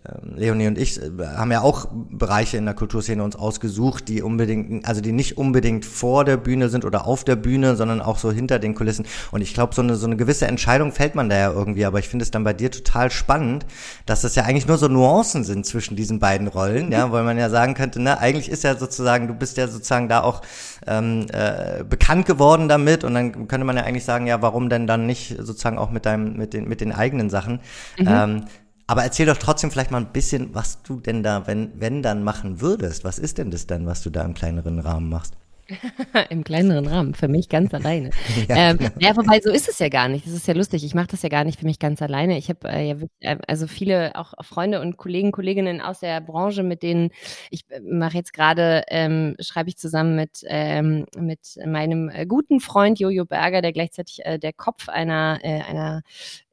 ähm 0.05 0.35
Leonie 0.35 0.67
und 0.67 0.77
ich, 0.77 1.01
äh, 1.01 1.09
haben 1.37 1.51
ja 1.51 1.61
auch 1.61 1.87
Bereiche 1.91 2.57
in 2.57 2.65
der 2.65 2.73
Kulturszene 2.73 3.23
uns 3.23 3.35
ausgesucht, 3.35 4.09
die 4.09 4.21
unbedingt, 4.21 4.85
also 4.85 4.99
die 4.99 5.13
nicht 5.13 5.37
unbedingt 5.37 5.85
vor 5.85 6.25
der 6.25 6.37
Bühne 6.37 6.67
sind 6.69 6.83
oder 6.83 7.07
auf 7.07 7.23
der 7.23 7.37
Bühne, 7.37 7.75
sondern 7.77 8.01
auch 8.01 8.17
so 8.17 8.31
hinter 8.31 8.59
den 8.59 8.75
Kulissen. 8.75 9.05
Und 9.31 9.41
ich 9.41 9.53
glaube, 9.53 9.73
so 9.73 9.81
eine 9.81 9.95
so 9.95 10.05
eine 10.05 10.17
gewisse 10.17 10.47
Entscheidung 10.47 10.70
fällt 10.91 11.15
man 11.15 11.29
da 11.29 11.37
ja 11.37 11.51
irgendwie. 11.51 11.85
Aber 11.85 11.99
ich 11.99 12.09
finde 12.09 12.23
es 12.23 12.31
dann 12.31 12.43
bei 12.43 12.53
dir 12.53 12.71
total 12.71 13.09
spannend, 13.09 13.65
dass 14.05 14.21
das 14.21 14.35
ja 14.35 14.43
eigentlich 14.43 14.67
nur 14.67 14.77
so 14.77 14.89
Nuancen 14.89 15.45
sind 15.45 15.65
zwischen 15.65 15.95
diesen 15.95 16.19
beiden 16.19 16.47
Rollen, 16.47 16.91
ja, 16.91 17.09
weil 17.13 17.23
man 17.23 17.37
ja 17.37 17.49
sagen 17.49 17.73
könnte, 17.73 18.01
ne, 18.01 18.19
eigentlich 18.19 18.49
ist 18.49 18.65
ja 18.65 18.75
sozusagen, 18.75 19.27
du 19.27 19.33
bist 19.33 19.57
ja 19.57 19.61
ja 19.61 19.67
sozusagen 19.67 20.09
da 20.09 20.21
auch 20.21 20.41
ähm, 20.85 21.27
äh, 21.31 21.83
bekannt 21.83 22.25
geworden 22.25 22.67
damit 22.67 23.03
und 23.03 23.13
dann 23.13 23.47
könnte 23.47 23.65
man 23.65 23.77
ja 23.77 23.83
eigentlich 23.83 24.03
sagen, 24.03 24.27
ja, 24.27 24.41
warum 24.41 24.69
denn 24.69 24.87
dann 24.87 25.05
nicht 25.05 25.37
sozusagen 25.39 25.77
auch 25.77 25.91
mit 25.91 26.05
deinem, 26.05 26.35
mit 26.35 26.53
den, 26.53 26.67
mit 26.67 26.81
den 26.81 26.91
eigenen 26.91 27.29
Sachen. 27.29 27.61
Mhm. 27.97 28.07
Ähm, 28.07 28.43
aber 28.87 29.03
erzähl 29.03 29.25
doch 29.25 29.37
trotzdem 29.37 29.71
vielleicht 29.71 29.91
mal 29.91 30.01
ein 30.01 30.11
bisschen, 30.11 30.53
was 30.53 30.81
du 30.83 30.99
denn 30.99 31.23
da, 31.23 31.47
wenn, 31.47 31.71
wenn 31.79 32.03
dann 32.03 32.23
machen 32.25 32.59
würdest. 32.59 33.05
Was 33.05 33.19
ist 33.19 33.37
denn 33.37 33.49
das 33.49 33.65
dann, 33.65 33.85
was 33.85 34.01
du 34.01 34.09
da 34.09 34.23
im 34.23 34.33
kleineren 34.33 34.79
Rahmen 34.79 35.07
machst? 35.07 35.37
Im 36.29 36.43
kleineren 36.43 36.87
Rahmen, 36.87 37.13
für 37.13 37.27
mich 37.27 37.49
ganz 37.49 37.73
alleine. 37.73 38.11
ja, 38.49 38.55
ähm, 38.55 38.77
genau. 38.77 38.91
ja, 38.99 39.15
wobei 39.15 39.39
so 39.41 39.49
ist 39.51 39.69
es 39.69 39.79
ja 39.79 39.89
gar 39.89 40.07
nicht. 40.07 40.25
Das 40.25 40.33
ist 40.33 40.47
ja 40.47 40.53
lustig. 40.53 40.83
Ich 40.83 40.95
mache 40.95 41.07
das 41.07 41.21
ja 41.21 41.29
gar 41.29 41.43
nicht 41.43 41.59
für 41.59 41.65
mich 41.65 41.79
ganz 41.79 42.01
alleine. 42.01 42.37
Ich 42.37 42.49
habe 42.49 42.69
äh, 42.69 42.87
ja 42.87 42.99
wirklich, 42.99 43.21
äh, 43.21 43.37
also 43.47 43.67
viele 43.67 44.15
auch 44.15 44.33
Freunde 44.41 44.81
und 44.81 44.97
Kollegen, 44.97 45.31
Kolleginnen 45.31 45.81
aus 45.81 45.99
der 45.99 46.21
Branche, 46.21 46.63
mit 46.63 46.83
denen 46.83 47.09
ich 47.49 47.65
äh, 47.69 47.79
mache 47.81 48.17
jetzt 48.17 48.33
gerade, 48.33 48.83
ähm, 48.89 49.35
schreibe 49.39 49.69
ich 49.69 49.77
zusammen 49.77 50.15
mit, 50.15 50.43
ähm, 50.47 51.05
mit 51.17 51.57
meinem 51.65 52.09
äh, 52.09 52.25
guten 52.25 52.59
Freund 52.59 52.99
Jojo 52.99 53.25
Berger, 53.25 53.61
der 53.61 53.73
gleichzeitig 53.73 54.25
äh, 54.25 54.39
der 54.39 54.53
Kopf 54.53 54.89
einer, 54.89 55.39
äh, 55.43 55.61
einer 55.61 56.01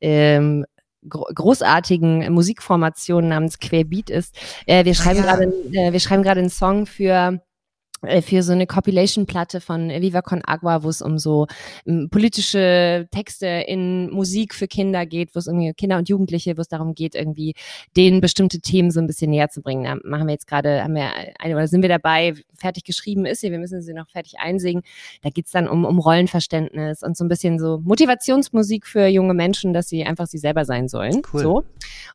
ähm, 0.01 0.65
großartigen 1.09 2.33
Musikformation 2.33 3.29
namens 3.29 3.59
Querbeat 3.59 4.11
ist. 4.11 4.37
Äh, 4.67 4.85
wir 4.85 4.95
schreiben 4.95 5.21
ah, 5.21 5.27
ja. 5.27 5.37
gerade, 5.37 5.53
äh, 5.73 5.93
wir 5.93 6.01
schreiben 6.01 6.23
gerade 6.23 6.41
einen 6.41 6.51
Song 6.51 6.87
für 6.87 7.41
für 8.23 8.43
so 8.43 8.53
eine 8.53 8.67
Compilation-Platte 8.67 9.61
von 9.61 9.89
Viva 9.89 10.23
Con 10.23 10.43
Agua, 10.45 10.83
wo 10.83 10.89
es 10.89 11.03
um 11.03 11.19
so 11.19 11.47
um, 11.85 11.93
ähm, 12.03 12.09
politische 12.11 13.09
Texte 13.11 13.47
in 13.47 14.11
Musik 14.11 14.55
für 14.55 14.69
Kinder 14.69 15.07
geht, 15.07 15.35
wo 15.35 15.39
es 15.39 15.47
irgendwie 15.47 15.73
Kinder 15.75 15.99
und 15.99 16.09
Jugendliche, 16.09 16.57
wo 16.57 16.61
es 16.61 16.69
darum 16.69 16.95
geht, 16.95 17.15
irgendwie 17.15 17.55
denen 17.97 18.21
bestimmte 18.21 18.61
Themen 18.61 18.91
so 18.91 19.01
ein 19.01 19.07
bisschen 19.07 19.31
näher 19.31 19.49
zu 19.49 19.63
bringen. 19.63 19.85
Da 19.85 19.97
machen 20.05 20.27
wir 20.27 20.33
jetzt 20.33 20.47
gerade, 20.47 20.83
haben 20.83 20.95
wir 20.95 21.11
eine, 21.39 21.55
oder 21.55 21.67
sind 21.69 21.83
wir 21.83 21.89
dabei, 21.89 22.35
fertig 22.59 22.85
geschrieben 22.85 23.25
ist 23.25 23.41
sie, 23.41 23.51
wir 23.51 23.59
müssen 23.59 23.83
sie 23.83 23.95
noch 23.95 24.09
fertig 24.09 24.39
einsingen. 24.39 24.83
Da 25.23 25.31
geht's 25.31 25.51
dann 25.51 25.69
um, 25.69 25.85
um 25.85 25.99
Rollenverständnis 25.99 27.03
und 27.03 27.17
so 27.17 27.25
ein 27.25 27.29
bisschen 27.29 27.59
so 27.59 27.81
Motivationsmusik 27.83 28.87
für 28.87 29.07
junge 29.07 29.35
Menschen, 29.35 29.73
dass 29.73 29.89
sie 29.89 30.05
einfach 30.05 30.27
sie 30.27 30.39
selber 30.39 30.65
sein 30.65 30.89
sollen. 30.89 31.23
Cool. 31.33 31.43
So. 31.43 31.65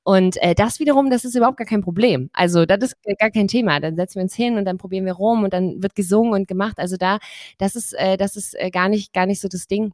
Und 0.03 0.41
äh, 0.41 0.55
das 0.55 0.79
wiederum, 0.79 1.09
das 1.09 1.25
ist 1.25 1.35
überhaupt 1.35 1.57
gar 1.57 1.67
kein 1.67 1.81
Problem. 1.81 2.29
Also 2.33 2.65
das 2.65 2.83
ist 2.83 2.95
gar 3.19 3.31
kein 3.31 3.47
Thema. 3.47 3.79
Dann 3.79 3.95
setzen 3.95 4.15
wir 4.15 4.23
uns 4.23 4.35
hin 4.35 4.57
und 4.57 4.65
dann 4.65 4.77
probieren 4.77 5.05
wir 5.05 5.13
rum 5.13 5.43
und 5.43 5.53
dann 5.53 5.72
wird 5.81 5.95
gesungen 5.95 6.33
und 6.33 6.47
gemacht. 6.47 6.79
Also 6.79 6.97
da, 6.97 7.19
das 7.57 7.75
ist, 7.75 7.93
äh, 7.93 8.17
das 8.17 8.35
ist 8.35 8.55
äh, 8.59 8.69
gar 8.69 8.89
nicht, 8.89 9.13
gar 9.13 9.25
nicht 9.25 9.41
so 9.41 9.47
das 9.47 9.67
Ding. 9.67 9.93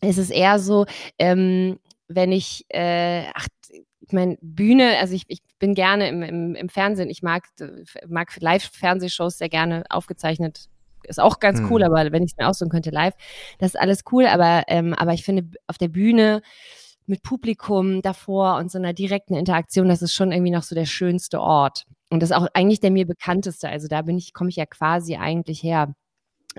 Es 0.00 0.18
ist 0.18 0.30
eher 0.30 0.58
so, 0.58 0.86
ähm, 1.18 1.78
wenn 2.08 2.32
ich, 2.32 2.64
äh, 2.68 3.24
ach, 3.34 3.46
ich 4.00 4.12
meine, 4.12 4.36
Bühne, 4.40 4.98
also 4.98 5.14
ich, 5.14 5.24
ich 5.28 5.40
bin 5.58 5.74
gerne 5.74 6.08
im, 6.08 6.22
im, 6.22 6.54
im 6.54 6.68
Fernsehen, 6.68 7.08
ich 7.08 7.22
mag, 7.22 7.44
mag 8.08 8.32
Live-Fernsehshows 8.40 9.38
sehr 9.38 9.48
gerne 9.48 9.84
aufgezeichnet 9.88 10.68
ist 11.08 11.20
auch 11.20 11.40
ganz 11.40 11.58
hm. 11.58 11.70
cool, 11.70 11.82
aber 11.82 12.12
wenn 12.12 12.22
ich 12.22 12.32
es 12.32 12.36
mir 12.36 12.48
aussuchen 12.48 12.70
könnte 12.70 12.90
live, 12.90 13.14
das 13.58 13.74
ist 13.74 13.80
alles 13.80 14.04
cool, 14.12 14.26
aber, 14.26 14.64
ähm, 14.68 14.94
aber 14.94 15.12
ich 15.12 15.24
finde 15.24 15.48
auf 15.66 15.78
der 15.78 15.88
Bühne 15.88 16.42
mit 17.06 17.22
Publikum 17.22 18.02
davor 18.02 18.56
und 18.56 18.70
so 18.70 18.78
einer 18.78 18.92
direkten 18.92 19.34
Interaktion, 19.34 19.88
das 19.88 20.02
ist 20.02 20.14
schon 20.14 20.32
irgendwie 20.32 20.52
noch 20.52 20.62
so 20.62 20.74
der 20.74 20.86
schönste 20.86 21.40
Ort. 21.40 21.84
Und 22.12 22.20
das 22.20 22.30
ist 22.30 22.36
auch 22.36 22.46
eigentlich 22.54 22.80
der 22.80 22.90
mir 22.90 23.06
bekannteste. 23.06 23.68
Also 23.70 23.88
da 23.88 24.02
bin 24.02 24.18
ich, 24.18 24.34
komme 24.34 24.50
ich 24.50 24.56
ja 24.56 24.66
quasi 24.66 25.16
eigentlich 25.16 25.62
her. 25.62 25.94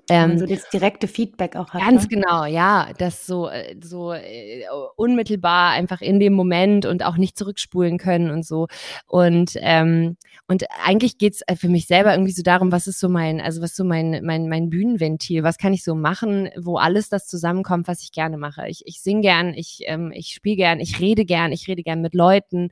Ähm, 0.09 0.31
also 0.31 0.45
das 0.45 0.69
direkte 0.69 1.07
Feedback 1.07 1.55
auch 1.55 1.69
hat. 1.69 1.81
Ganz 1.81 2.03
ne? 2.03 2.07
genau, 2.09 2.45
ja, 2.45 2.89
das 2.97 3.25
so, 3.25 3.50
äh, 3.50 3.75
so 3.81 4.13
äh, 4.13 4.63
unmittelbar 4.95 5.71
einfach 5.71 6.01
in 6.01 6.19
dem 6.19 6.33
Moment 6.33 6.85
und 6.85 7.03
auch 7.03 7.17
nicht 7.17 7.38
zurückspulen 7.38 7.97
können 7.97 8.31
und 8.31 8.45
so. 8.45 8.67
Und, 9.07 9.53
ähm, 9.57 10.17
und 10.47 10.65
eigentlich 10.83 11.17
geht's 11.17 11.41
äh, 11.47 11.55
für 11.55 11.69
mich 11.69 11.88
selber 11.88 12.13
irgendwie 12.13 12.31
so 12.31 12.43
darum, 12.43 12.71
was 12.71 12.88
ist 12.88 13.00
so 13.00 13.09
mein, 13.09 13.39
also 13.39 13.62
was 13.62 13.71
ist 13.71 13.77
so 13.77 13.83
mein, 13.83 14.21
mein, 14.23 14.50
mein 14.50 14.69
Bühnenventil, 14.69 15.43
was 15.43 15.57
kann 15.57 15.73
ich 15.73 15.83
so 15.83 15.95
machen, 15.95 16.50
wo 16.57 16.77
alles 16.77 17.09
das 17.09 17.27
zusammenkommt, 17.27 17.88
was 17.88 18.01
ich 18.01 18.12
gerne 18.12 18.38
mache. 18.38 18.67
Ich, 18.67 18.83
ich 18.85 19.01
singe 19.01 19.21
gern, 19.21 19.53
ich, 19.53 19.81
ähm, 19.85 20.12
ich 20.13 20.29
spiele 20.29 20.55
gern, 20.55 20.79
ich 20.79 21.00
rede 21.00 21.25
gern, 21.25 21.51
ich 21.51 21.67
rede 21.67 21.83
gern 21.83 22.01
mit 22.01 22.13
Leuten. 22.13 22.69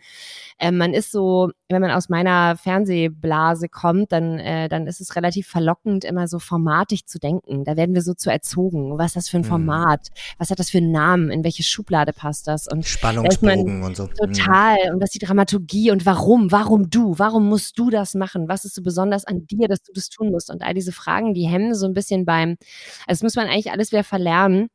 Ähm, 0.60 0.78
man 0.78 0.94
ist 0.94 1.12
so, 1.12 1.52
wenn 1.70 1.82
man 1.82 1.92
aus 1.92 2.10
meiner 2.10 2.58
Fernsehblase 2.58 3.70
kommt, 3.70 4.12
dann, 4.12 4.40
äh, 4.40 4.70
dann 4.70 4.88
ist 4.88 5.02
es 5.02 5.16
relativ 5.16 5.48
verlockend, 5.48 6.04
immer 6.04 6.28
so 6.28 6.40
formatig 6.40 7.08
zu 7.12 7.20
denken. 7.20 7.64
Da 7.64 7.78
werden 7.78 7.94
wir 7.94 8.02
so 8.02 8.14
zu 8.14 8.32
erzogen. 8.32 8.98
Was 8.98 9.08
ist 9.08 9.16
das 9.16 9.30
für 9.30 9.38
ein 9.38 9.42
Mhm. 9.42 9.48
Format? 9.48 10.08
Was 10.38 10.50
hat 10.50 10.60
das 10.60 10.70
für 10.70 10.80
einen 10.80 10.92
Namen? 10.92 11.30
In 11.30 11.44
welche 11.44 11.64
Schublade 11.64 12.14
passt 12.14 12.48
das? 12.48 12.68
Und 12.68 12.86
Spannungsbogen 12.86 13.84
und 13.84 13.96
so. 13.96 14.06
Mhm. 14.06 14.14
Total. 14.16 14.78
Und 14.94 15.02
was 15.02 15.12
die 15.12 15.20
Dramaturgie 15.20 15.92
und 15.92 16.06
warum? 16.06 16.52
Warum 16.52 16.90
du? 16.90 17.20
Warum 17.20 17.48
musst 17.48 17.78
du 17.78 17.90
das 17.90 18.16
machen? 18.16 18.48
Was 18.48 18.66
ist 18.66 18.76
so 18.76 18.82
besonders 18.82 19.26
an 19.26 19.46
dir, 19.46 19.68
dass 19.68 19.84
du 19.84 19.92
das 19.94 20.10
tun 20.10 20.32
musst? 20.32 20.50
Und 20.50 20.64
all 20.64 20.74
diese 20.74 20.92
Fragen, 20.92 21.34
die 21.34 21.48
hemmen 21.48 21.76
so 21.76 21.86
ein 21.86 21.94
bisschen 21.94 22.26
beim, 22.26 22.58
also 23.06 23.20
das 23.20 23.24
muss 23.24 23.36
man 23.36 23.48
eigentlich 23.48 23.72
alles 23.72 23.92
wieder 23.92 24.04
verlernen 24.04 24.68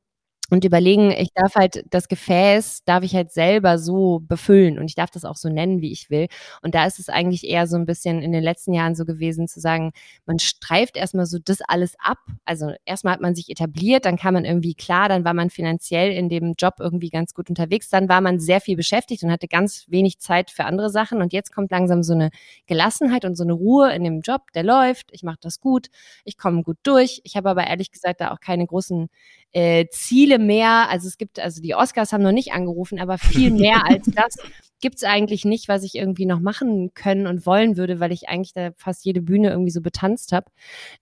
und 0.51 0.65
überlegen, 0.65 1.11
ich 1.11 1.29
darf 1.35 1.55
halt 1.55 1.85
das 1.91 2.09
Gefäß, 2.09 2.85
darf 2.85 3.03
ich 3.03 3.15
halt 3.15 3.33
selber 3.33 3.79
so 3.79 4.21
befüllen 4.21 4.79
und 4.79 4.87
ich 4.87 4.95
darf 4.95 5.11
das 5.11 5.25
auch 5.25 5.37
so 5.37 5.49
nennen, 5.49 5.81
wie 5.81 5.93
ich 5.93 6.11
will. 6.11 6.29
Und 6.63 6.75
da 6.75 6.87
ist 6.87 6.99
es 6.99 7.09
eigentlich 7.09 7.45
eher 7.45 7.67
so 7.67 7.77
ein 7.77 7.87
bisschen 7.87 8.23
in 8.23 8.33
den 8.33 8.43
letzten 8.43 8.73
Jahren 8.73 8.95
so 8.95 9.05
gewesen 9.05 9.49
zu 9.49 9.61
sagen, 9.61 9.93
man 10.25 10.39
streift 10.39 10.97
erstmal 10.97 11.27
so 11.27 11.39
das 11.39 11.61
alles 11.63 11.97
ab. 11.99 12.19
Also 12.45 12.73
erstmal 12.85 13.15
hat 13.15 13.21
man 13.21 13.35
sich 13.35 13.51
etabliert, 13.51 14.05
dann 14.05 14.17
kam 14.17 14.35
man 14.35 14.45
irgendwie 14.45 14.75
klar, 14.75 15.09
dann 15.09 15.25
war 15.25 15.35
man 15.35 15.51
finanziell 15.51 16.13
in 16.13 16.29
dem 16.29 16.55
Job 16.59 16.75
irgendwie 16.79 17.11
ganz 17.11 17.35
gut 17.35 17.49
unterwegs, 17.51 17.89
dann 17.91 18.09
war 18.09 18.21
man 18.21 18.39
sehr 18.39 18.61
viel 18.61 18.77
beschäftigt 18.77 19.23
und 19.25 19.31
hatte 19.33 19.49
ganz 19.49 19.87
wenig 19.89 20.19
Zeit 20.21 20.51
für 20.51 20.65
andere 20.65 20.91
Sachen 20.91 21.23
und 21.23 21.33
jetzt 21.33 21.53
kommt 21.53 21.71
langsam 21.71 22.03
so 22.03 22.15
eine 22.15 22.31
Gelassenheit 22.67 23.25
und 23.25 23.35
so 23.37 23.45
eine 23.45 23.53
Ruhe 23.53 23.93
in 23.93 24.05
dem 24.05 24.21
Job, 24.21 24.43
der 24.55 24.63
läuft, 24.63 25.09
ich 25.13 25.23
mache 25.23 25.39
das 25.41 25.61
gut, 25.61 25.89
ich 26.25 26.37
komme 26.37 26.63
gut 26.63 26.79
durch. 26.83 27.21
Ich 27.25 27.37
habe 27.37 27.51
aber 27.51 27.67
ehrlich 27.67 27.91
gesagt 27.91 28.21
da 28.21 28.33
auch 28.33 28.41
keine 28.41 28.67
großen 28.67 29.09
äh, 29.53 29.87
Ziele 29.91 30.36
mehr. 30.39 30.89
Also 30.91 31.09
es 31.09 31.19
gibt, 31.19 31.39
also 31.41 31.61
die 31.63 31.75
Oscars 31.75 32.13
haben 32.13 32.23
noch 32.23 32.33
nicht 32.33 32.53
angerufen, 32.53 32.99
aber 33.01 33.19
viel 33.19 33.51
mehr 33.53 33.83
als 33.87 34.07
das 34.07 34.37
gibt's 34.81 35.05
eigentlich 35.05 35.45
nicht, 35.45 35.69
was 35.69 35.83
ich 35.83 35.95
irgendwie 35.95 36.27
noch 36.27 36.41
machen 36.41 36.93
können 36.95 37.27
und 37.27 37.47
wollen 37.47 37.77
würde, 37.77 37.99
weil 38.01 38.13
ich 38.13 38.29
eigentlich 38.29 38.53
da 38.53 38.71
fast 38.77 39.05
jede 39.05 39.23
Bühne 39.23 39.51
irgendwie 39.51 39.71
so 39.71 39.81
betanzt 39.81 40.33
habe. 40.33 40.47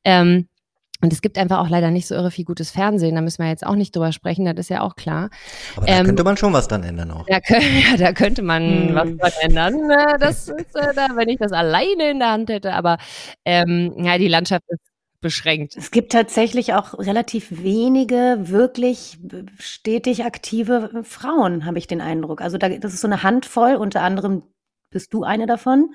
Ähm, 0.05 0.49
und 1.01 1.13
es 1.13 1.21
gibt 1.21 1.37
einfach 1.37 1.59
auch 1.59 1.69
leider 1.69 1.91
nicht 1.91 2.07
so 2.07 2.15
irre 2.15 2.31
viel 2.31 2.47
gutes 2.47 2.71
Fernsehen. 2.71 3.15
Da 3.17 3.21
müssen 3.21 3.43
wir 3.43 3.51
jetzt 3.51 3.67
auch 3.67 3.75
nicht 3.75 3.95
drüber 3.95 4.11
sprechen, 4.13 4.47
das 4.47 4.55
ist 4.57 4.71
ja 4.71 4.81
auch 4.81 4.97
klar. 4.97 5.29
Aber 5.77 5.85
da 5.87 5.99
Ähm, 5.99 6.07
könnte 6.07 6.25
man 6.25 6.37
schon 6.39 6.53
was 6.55 6.67
dann 6.69 6.83
ändern 6.83 7.11
auch. 7.11 7.27
Da, 7.27 7.41
ja, 7.51 7.97
da 7.99 8.13
könnte 8.13 8.41
man 8.43 8.63
Hm. 8.63 8.95
was 8.95 9.35
dran 9.35 9.51
ändern. 9.51 9.91
Äh, 9.91 10.19
Das 10.19 10.49
ist, 10.49 10.75
äh, 10.77 10.95
da, 10.95 11.09
wenn 11.15 11.29
ich 11.29 11.39
das 11.39 11.53
alleine 11.53 12.11
in 12.11 12.21
der 12.21 12.31
Hand 12.31 12.49
hätte. 12.49 12.73
Aber 12.73 12.97
ähm, 13.45 13.93
ja, 13.99 14.17
die 14.17 14.29
Landschaft 14.29 14.65
ist 14.69 14.81
beschränkt. 15.25 15.75
Es 15.77 15.91
gibt 15.91 16.13
tatsächlich 16.13 16.75
auch 16.75 16.99
relativ 16.99 17.63
wenige 17.63 18.37
wirklich 18.41 19.19
stetig 19.59 20.23
aktive 20.23 21.03
Frauen, 21.03 21.65
habe 21.65 21.79
ich 21.79 21.87
den 21.87 22.03
Eindruck. 22.03 22.43
Also 22.43 22.59
da, 22.59 22.69
das 22.69 22.93
ist 22.93 23.01
so 23.01 23.09
eine 23.09 23.23
Handvoll, 23.23 23.77
unter 23.77 24.03
anderem 24.03 24.43
bist 24.91 25.15
du 25.15 25.25
eine 25.25 25.47
davon. 25.47 25.95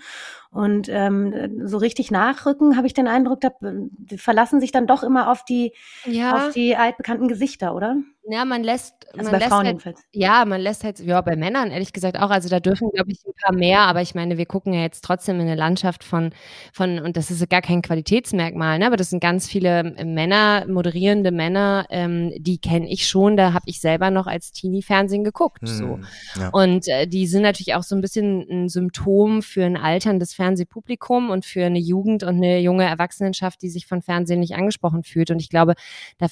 Und 0.49 0.89
ähm, 0.89 1.61
so 1.67 1.77
richtig 1.77 2.09
nachrücken, 2.09 2.75
habe 2.75 2.87
ich 2.87 2.95
den 2.95 3.07
Eindruck, 3.07 3.41
da 3.41 3.49
äh, 3.61 4.17
verlassen 4.17 4.59
sich 4.59 4.71
dann 4.71 4.87
doch 4.87 5.03
immer 5.03 5.31
auf 5.31 5.45
die, 5.45 5.73
Ja, 6.05 6.47
auf 6.47 6.53
die 6.53 6.75
altbekannten 6.75 7.27
Gesichter, 7.27 7.75
oder? 7.75 7.97
Ja 8.31 8.45
man 8.45 8.63
lässt, 8.63 8.93
Also 9.13 9.23
man 9.23 9.31
bei 9.31 9.37
lässt 9.37 9.49
Frauen 9.49 9.57
halt 9.59 9.67
jedenfalls. 9.67 10.03
Ja, 10.11 10.45
man 10.45 10.61
lässt 10.61 10.83
halt, 10.83 10.99
ja, 10.99 11.21
bei 11.21 11.35
Männern 11.35 11.71
ehrlich 11.71 11.93
gesagt 11.93 12.19
auch. 12.19 12.29
Also 12.29 12.49
da 12.49 12.59
dürfen, 12.59 12.89
glaube 12.91 13.11
ich, 13.11 13.19
ein 13.25 13.33
paar 13.41 13.53
mehr, 13.53 13.81
aber 13.81 14.01
ich 14.01 14.15
meine, 14.15 14.37
wir 14.37 14.45
gucken 14.45 14.73
ja 14.73 14.81
jetzt 14.81 15.03
trotzdem 15.03 15.35
in 15.35 15.41
eine 15.43 15.55
Landschaft 15.55 16.03
von, 16.03 16.31
von, 16.73 16.99
und 16.99 17.17
das 17.17 17.31
ist 17.31 17.49
gar 17.49 17.61
kein 17.61 17.81
Qualitätsmerkmal, 17.81 18.79
ne? 18.79 18.87
aber 18.87 18.97
das 18.97 19.09
sind 19.09 19.19
ganz 19.19 19.47
viele 19.47 19.95
äh, 19.95 20.05
Männer, 20.05 20.65
moderierende 20.67 21.31
Männer, 21.31 21.85
ähm, 21.89 22.31
die 22.37 22.59
kenne 22.59 22.89
ich 22.89 23.07
schon, 23.07 23.37
da 23.37 23.53
habe 23.53 23.65
ich 23.65 23.81
selber 23.81 24.11
noch 24.11 24.27
als 24.27 24.51
Teenie 24.51 24.81
Fernsehen 24.81 25.23
geguckt. 25.23 25.61
So. 25.63 25.95
Hm, 25.95 26.05
ja. 26.39 26.49
Und 26.49 26.87
äh, 26.87 27.07
die 27.07 27.27
sind 27.27 27.43
natürlich 27.43 27.75
auch 27.75 27.83
so 27.83 27.95
ein 27.95 28.01
bisschen 28.01 28.45
ein 28.49 28.69
Symptom 28.69 29.41
für 29.41 29.65
ein 29.65 29.77
alterndes 29.77 30.33
Fernsehpublikum 30.33 31.29
und 31.29 31.45
für 31.45 31.65
eine 31.65 31.79
Jugend 31.79 32.23
und 32.23 32.37
eine 32.37 32.59
junge 32.59 32.85
Erwachsenenschaft, 32.85 33.61
die 33.61 33.69
sich 33.69 33.87
von 33.87 34.01
Fernsehen 34.01 34.39
nicht 34.39 34.55
angesprochen 34.55 35.03
fühlt. 35.03 35.31
Und 35.31 35.41
ich 35.41 35.49
glaube, 35.49 35.75
da, 36.17 36.27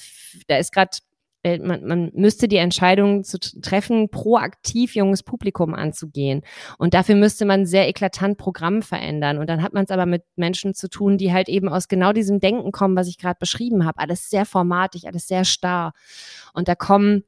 da 0.46 0.56
ist 0.56 0.72
gerade 0.72 0.90
man, 1.58 1.86
man 1.86 2.10
müsste 2.14 2.48
die 2.48 2.56
Entscheidung 2.56 3.24
zu 3.24 3.38
treffen, 3.38 4.10
proaktiv 4.10 4.94
junges 4.94 5.22
Publikum 5.22 5.74
anzugehen. 5.74 6.42
Und 6.76 6.94
dafür 6.94 7.14
müsste 7.14 7.44
man 7.44 7.64
sehr 7.64 7.88
eklatant 7.88 8.36
Programm 8.36 8.82
verändern. 8.82 9.38
Und 9.38 9.48
dann 9.48 9.62
hat 9.62 9.72
man 9.72 9.84
es 9.84 9.90
aber 9.90 10.06
mit 10.06 10.24
Menschen 10.36 10.74
zu 10.74 10.88
tun, 10.88 11.16
die 11.16 11.32
halt 11.32 11.48
eben 11.48 11.68
aus 11.68 11.88
genau 11.88 12.12
diesem 12.12 12.40
Denken 12.40 12.72
kommen, 12.72 12.96
was 12.96 13.08
ich 13.08 13.18
gerade 13.18 13.38
beschrieben 13.40 13.86
habe. 13.86 13.98
Alles 13.98 14.28
sehr 14.28 14.44
formatig, 14.44 15.06
alles 15.06 15.26
sehr 15.26 15.44
starr. 15.44 15.92
Und 16.52 16.68
da 16.68 16.74
kommen 16.74 17.24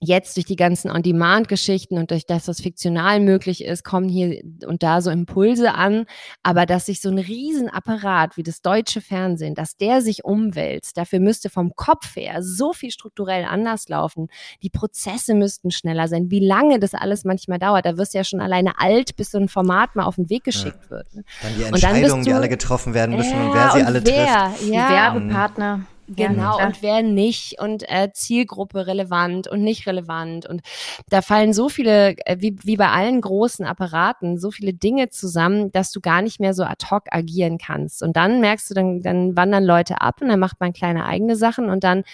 jetzt 0.00 0.36
durch 0.36 0.46
die 0.46 0.56
ganzen 0.56 0.90
On-Demand-Geschichten 0.90 1.98
und 1.98 2.10
durch 2.10 2.26
das, 2.26 2.48
was 2.48 2.60
fiktional 2.60 3.20
möglich 3.20 3.64
ist, 3.64 3.84
kommen 3.84 4.08
hier 4.08 4.42
und 4.66 4.82
da 4.82 5.00
so 5.00 5.10
Impulse 5.10 5.74
an. 5.74 6.04
Aber 6.42 6.66
dass 6.66 6.86
sich 6.86 7.00
so 7.00 7.08
ein 7.10 7.18
Riesenapparat 7.18 8.36
wie 8.36 8.42
das 8.42 8.62
deutsche 8.62 9.00
Fernsehen, 9.00 9.54
dass 9.54 9.76
der 9.76 10.00
sich 10.00 10.24
umwälzt, 10.24 10.96
dafür 10.96 11.20
müsste 11.20 11.50
vom 11.50 11.74
Kopf 11.76 12.16
her 12.16 12.42
so 12.42 12.72
viel 12.72 12.90
strukturell 12.90 13.44
anders 13.44 13.88
laufen. 13.88 14.28
Die 14.62 14.70
Prozesse 14.70 15.34
müssten 15.34 15.70
schneller 15.70 16.08
sein. 16.08 16.30
Wie 16.30 16.44
lange 16.44 16.78
das 16.78 16.94
alles 16.94 17.24
manchmal 17.24 17.58
dauert, 17.58 17.86
da 17.86 17.96
wirst 17.96 18.14
du 18.14 18.18
ja 18.18 18.24
schon 18.24 18.40
alleine 18.40 18.78
alt, 18.78 19.16
bis 19.16 19.30
so 19.30 19.38
ein 19.38 19.48
Format 19.48 19.96
mal 19.96 20.04
auf 20.04 20.16
den 20.16 20.30
Weg 20.30 20.44
geschickt 20.44 20.90
wird. 20.90 21.12
ne? 21.14 21.24
Dann 21.42 21.52
die 21.56 21.64
und 21.64 21.64
dann 21.64 21.72
bist 21.72 21.84
Entscheidungen, 21.84 22.24
die 22.24 22.30
du- 22.30 22.36
alle 22.36 22.48
getroffen 22.48 22.94
werden 22.94 23.16
müssen 23.16 23.34
und 23.34 23.48
Ja, 23.48 23.54
wer 23.54 23.70
sie 23.72 23.78
und 23.80 23.86
alle 23.86 24.04
wer, 24.06 24.26
trifft. 24.50 24.62
Die 24.62 24.72
Ja, 24.72 25.14
Werbepartner. 25.14 25.80
Ja, 26.16 26.28
Genau, 26.28 26.56
klar. 26.56 26.66
und 26.68 26.82
wer 26.82 27.02
nicht 27.02 27.60
und 27.60 27.82
äh, 27.88 28.10
Zielgruppe 28.12 28.86
relevant 28.86 29.46
und 29.48 29.62
nicht 29.62 29.86
relevant. 29.86 30.46
Und 30.46 30.62
da 31.10 31.20
fallen 31.22 31.52
so 31.52 31.68
viele, 31.68 32.16
äh, 32.26 32.36
wie, 32.40 32.56
wie 32.62 32.76
bei 32.76 32.88
allen 32.88 33.20
großen 33.20 33.66
Apparaten, 33.66 34.38
so 34.38 34.50
viele 34.50 34.72
Dinge 34.72 35.10
zusammen, 35.10 35.70
dass 35.72 35.90
du 35.92 36.00
gar 36.00 36.22
nicht 36.22 36.40
mehr 36.40 36.54
so 36.54 36.64
ad 36.64 36.86
hoc 36.90 37.04
agieren 37.10 37.58
kannst. 37.58 38.02
Und 38.02 38.16
dann 38.16 38.40
merkst 38.40 38.70
du, 38.70 38.74
dann, 38.74 39.02
dann 39.02 39.36
wandern 39.36 39.64
Leute 39.64 40.00
ab 40.00 40.22
und 40.22 40.28
dann 40.28 40.40
macht 40.40 40.60
man 40.60 40.72
kleine 40.72 41.04
eigene 41.04 41.36
Sachen 41.36 41.68
und 41.68 41.84
dann 41.84 42.04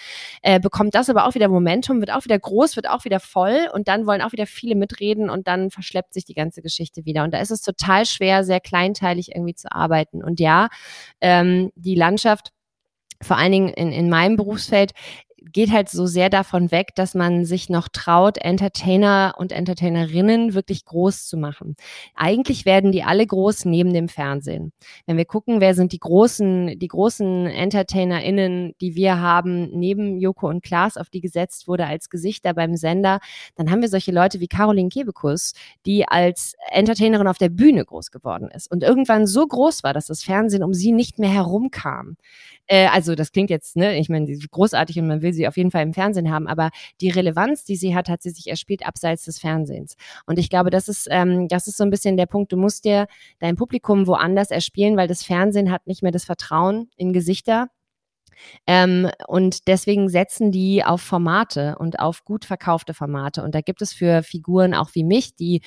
äh, 0.41 0.59
bekommt 0.59 0.93
das 0.95 1.09
aber 1.09 1.25
auch 1.25 1.35
wieder 1.35 1.47
Momentum, 1.47 1.99
wird 2.01 2.11
auch 2.11 2.25
wieder 2.25 2.37
groß, 2.39 2.75
wird 2.75 2.89
auch 2.89 3.05
wieder 3.05 3.19
voll 3.19 3.69
und 3.73 3.87
dann 3.87 4.05
wollen 4.07 4.21
auch 4.21 4.33
wieder 4.33 4.45
viele 4.47 4.75
mitreden 4.75 5.29
und 5.29 5.47
dann 5.47 5.71
verschleppt 5.71 6.13
sich 6.13 6.25
die 6.25 6.33
ganze 6.33 6.61
Geschichte 6.61 7.05
wieder. 7.05 7.23
Und 7.23 7.33
da 7.33 7.39
ist 7.39 7.51
es 7.51 7.61
total 7.61 8.05
schwer, 8.05 8.43
sehr 8.43 8.59
kleinteilig 8.59 9.29
irgendwie 9.33 9.55
zu 9.55 9.71
arbeiten. 9.71 10.23
Und 10.23 10.39
ja, 10.39 10.67
ähm, 11.21 11.71
die 11.75 11.95
Landschaft 11.95 12.51
vor 13.21 13.37
allen 13.37 13.51
Dingen 13.51 13.69
in, 13.69 13.91
in 13.91 14.09
meinem 14.09 14.35
Berufsfeld 14.35 14.91
geht 15.51 15.71
halt 15.71 15.89
so 15.89 16.05
sehr 16.05 16.29
davon 16.29 16.71
weg, 16.71 16.95
dass 16.95 17.13
man 17.13 17.45
sich 17.45 17.69
noch 17.69 17.87
traut, 17.87 18.37
Entertainer 18.37 19.35
und 19.37 19.51
Entertainerinnen 19.51 20.53
wirklich 20.53 20.85
groß 20.85 21.27
zu 21.27 21.37
machen. 21.37 21.75
Eigentlich 22.15 22.65
werden 22.65 22.91
die 22.91 23.03
alle 23.03 23.25
groß 23.25 23.65
neben 23.65 23.93
dem 23.93 24.09
Fernsehen. 24.09 24.73
Wenn 25.05 25.17
wir 25.17 25.25
gucken, 25.25 25.61
wer 25.61 25.75
sind 25.75 25.91
die 25.91 25.99
großen, 25.99 26.79
die 26.79 26.87
großen 26.87 27.47
EntertainerInnen, 27.47 28.73
die 28.81 28.95
wir 28.95 29.19
haben, 29.19 29.69
neben 29.71 30.17
Joko 30.17 30.47
und 30.47 30.63
Klaas, 30.63 30.97
auf 30.97 31.09
die 31.09 31.21
gesetzt 31.21 31.67
wurde 31.67 31.85
als 31.85 32.09
Gesichter 32.09 32.53
beim 32.53 32.75
Sender, 32.75 33.19
dann 33.55 33.69
haben 33.71 33.81
wir 33.81 33.89
solche 33.89 34.11
Leute 34.11 34.39
wie 34.39 34.47
Caroline 34.47 34.89
Kebekus, 34.89 35.53
die 35.85 36.07
als 36.07 36.55
Entertainerin 36.71 37.27
auf 37.27 37.37
der 37.37 37.49
Bühne 37.49 37.85
groß 37.85 38.11
geworden 38.11 38.49
ist 38.53 38.71
und 38.71 38.83
irgendwann 38.83 39.27
so 39.27 39.45
groß 39.45 39.83
war, 39.83 39.93
dass 39.93 40.07
das 40.07 40.23
Fernsehen 40.23 40.63
um 40.63 40.73
sie 40.73 40.91
nicht 40.91 41.19
mehr 41.19 41.31
herumkam. 41.31 42.17
Äh, 42.67 42.87
also 42.87 43.15
das 43.15 43.31
klingt 43.31 43.49
jetzt, 43.49 43.75
ne, 43.75 43.97
ich 43.99 44.09
meine, 44.09 44.35
großartig 44.51 44.99
und 44.99 45.07
man 45.07 45.21
will 45.21 45.33
sie 45.35 45.47
auf 45.47 45.57
jeden 45.57 45.71
Fall 45.71 45.83
im 45.83 45.93
Fernsehen 45.93 46.31
haben, 46.31 46.47
aber 46.47 46.71
die 47.01 47.09
Relevanz, 47.09 47.63
die 47.65 47.75
sie 47.75 47.95
hat, 47.95 48.09
hat 48.09 48.23
sie 48.23 48.31
sich 48.31 48.47
erspielt 48.47 48.85
abseits 48.85 49.25
des 49.25 49.39
Fernsehens. 49.39 49.95
Und 50.25 50.39
ich 50.39 50.49
glaube, 50.49 50.71
das 50.71 50.87
ist, 50.87 51.07
ähm, 51.11 51.47
das 51.47 51.67
ist 51.67 51.77
so 51.77 51.83
ein 51.83 51.91
bisschen 51.91 52.17
der 52.17 52.25
Punkt. 52.25 52.51
Du 52.51 52.57
musst 52.57 52.85
dir 52.85 53.07
dein 53.39 53.55
Publikum 53.55 54.07
woanders 54.07 54.49
erspielen, 54.49 54.97
weil 54.97 55.07
das 55.07 55.23
Fernsehen 55.23 55.71
hat 55.71 55.85
nicht 55.85 56.01
mehr 56.01 56.11
das 56.11 56.25
Vertrauen 56.25 56.89
in 56.97 57.13
Gesichter. 57.13 57.67
Ähm, 58.67 59.09
und 59.27 59.67
deswegen 59.67 60.09
setzen 60.09 60.51
die 60.51 60.83
auf 60.83 61.01
Formate 61.01 61.77
und 61.79 61.99
auf 61.99 62.25
gut 62.25 62.45
verkaufte 62.45 62.93
Formate. 62.93 63.43
Und 63.43 63.55
da 63.55 63.61
gibt 63.61 63.81
es 63.81 63.93
für 63.93 64.23
Figuren 64.23 64.73
auch 64.73 64.89
wie 64.93 65.03
mich, 65.03 65.35
die 65.35 65.61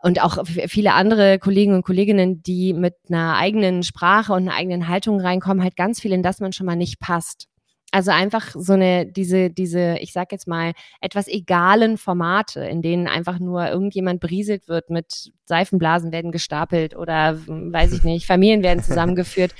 und 0.00 0.22
auch 0.22 0.44
viele 0.46 0.92
andere 0.92 1.40
Kollegen 1.40 1.74
und 1.74 1.84
Kolleginnen, 1.84 2.42
die 2.42 2.72
mit 2.72 2.94
einer 3.08 3.36
eigenen 3.36 3.82
Sprache 3.82 4.32
und 4.32 4.42
einer 4.42 4.54
eigenen 4.54 4.86
Haltung 4.86 5.20
reinkommen, 5.20 5.62
halt 5.62 5.76
ganz 5.76 6.00
viel, 6.00 6.12
in 6.12 6.22
das 6.22 6.38
man 6.38 6.52
schon 6.52 6.66
mal 6.66 6.76
nicht 6.76 7.00
passt. 7.00 7.48
Also 7.90 8.10
einfach 8.10 8.50
so 8.54 8.74
eine, 8.74 9.06
diese, 9.06 9.48
diese, 9.48 9.96
ich 10.00 10.12
sag 10.12 10.30
jetzt 10.30 10.46
mal, 10.46 10.72
etwas 11.00 11.26
egalen 11.26 11.96
Formate, 11.96 12.60
in 12.60 12.82
denen 12.82 13.08
einfach 13.08 13.38
nur 13.38 13.66
irgendjemand 13.66 14.20
berieselt 14.20 14.68
wird 14.68 14.90
mit 14.90 15.32
Seifenblasen 15.46 16.12
werden 16.12 16.30
gestapelt 16.30 16.94
oder 16.94 17.38
weiß 17.46 17.92
ich 17.92 18.02
nicht, 18.04 18.26
Familien 18.26 18.62
werden 18.62 18.82
zusammengeführt. 18.82 19.54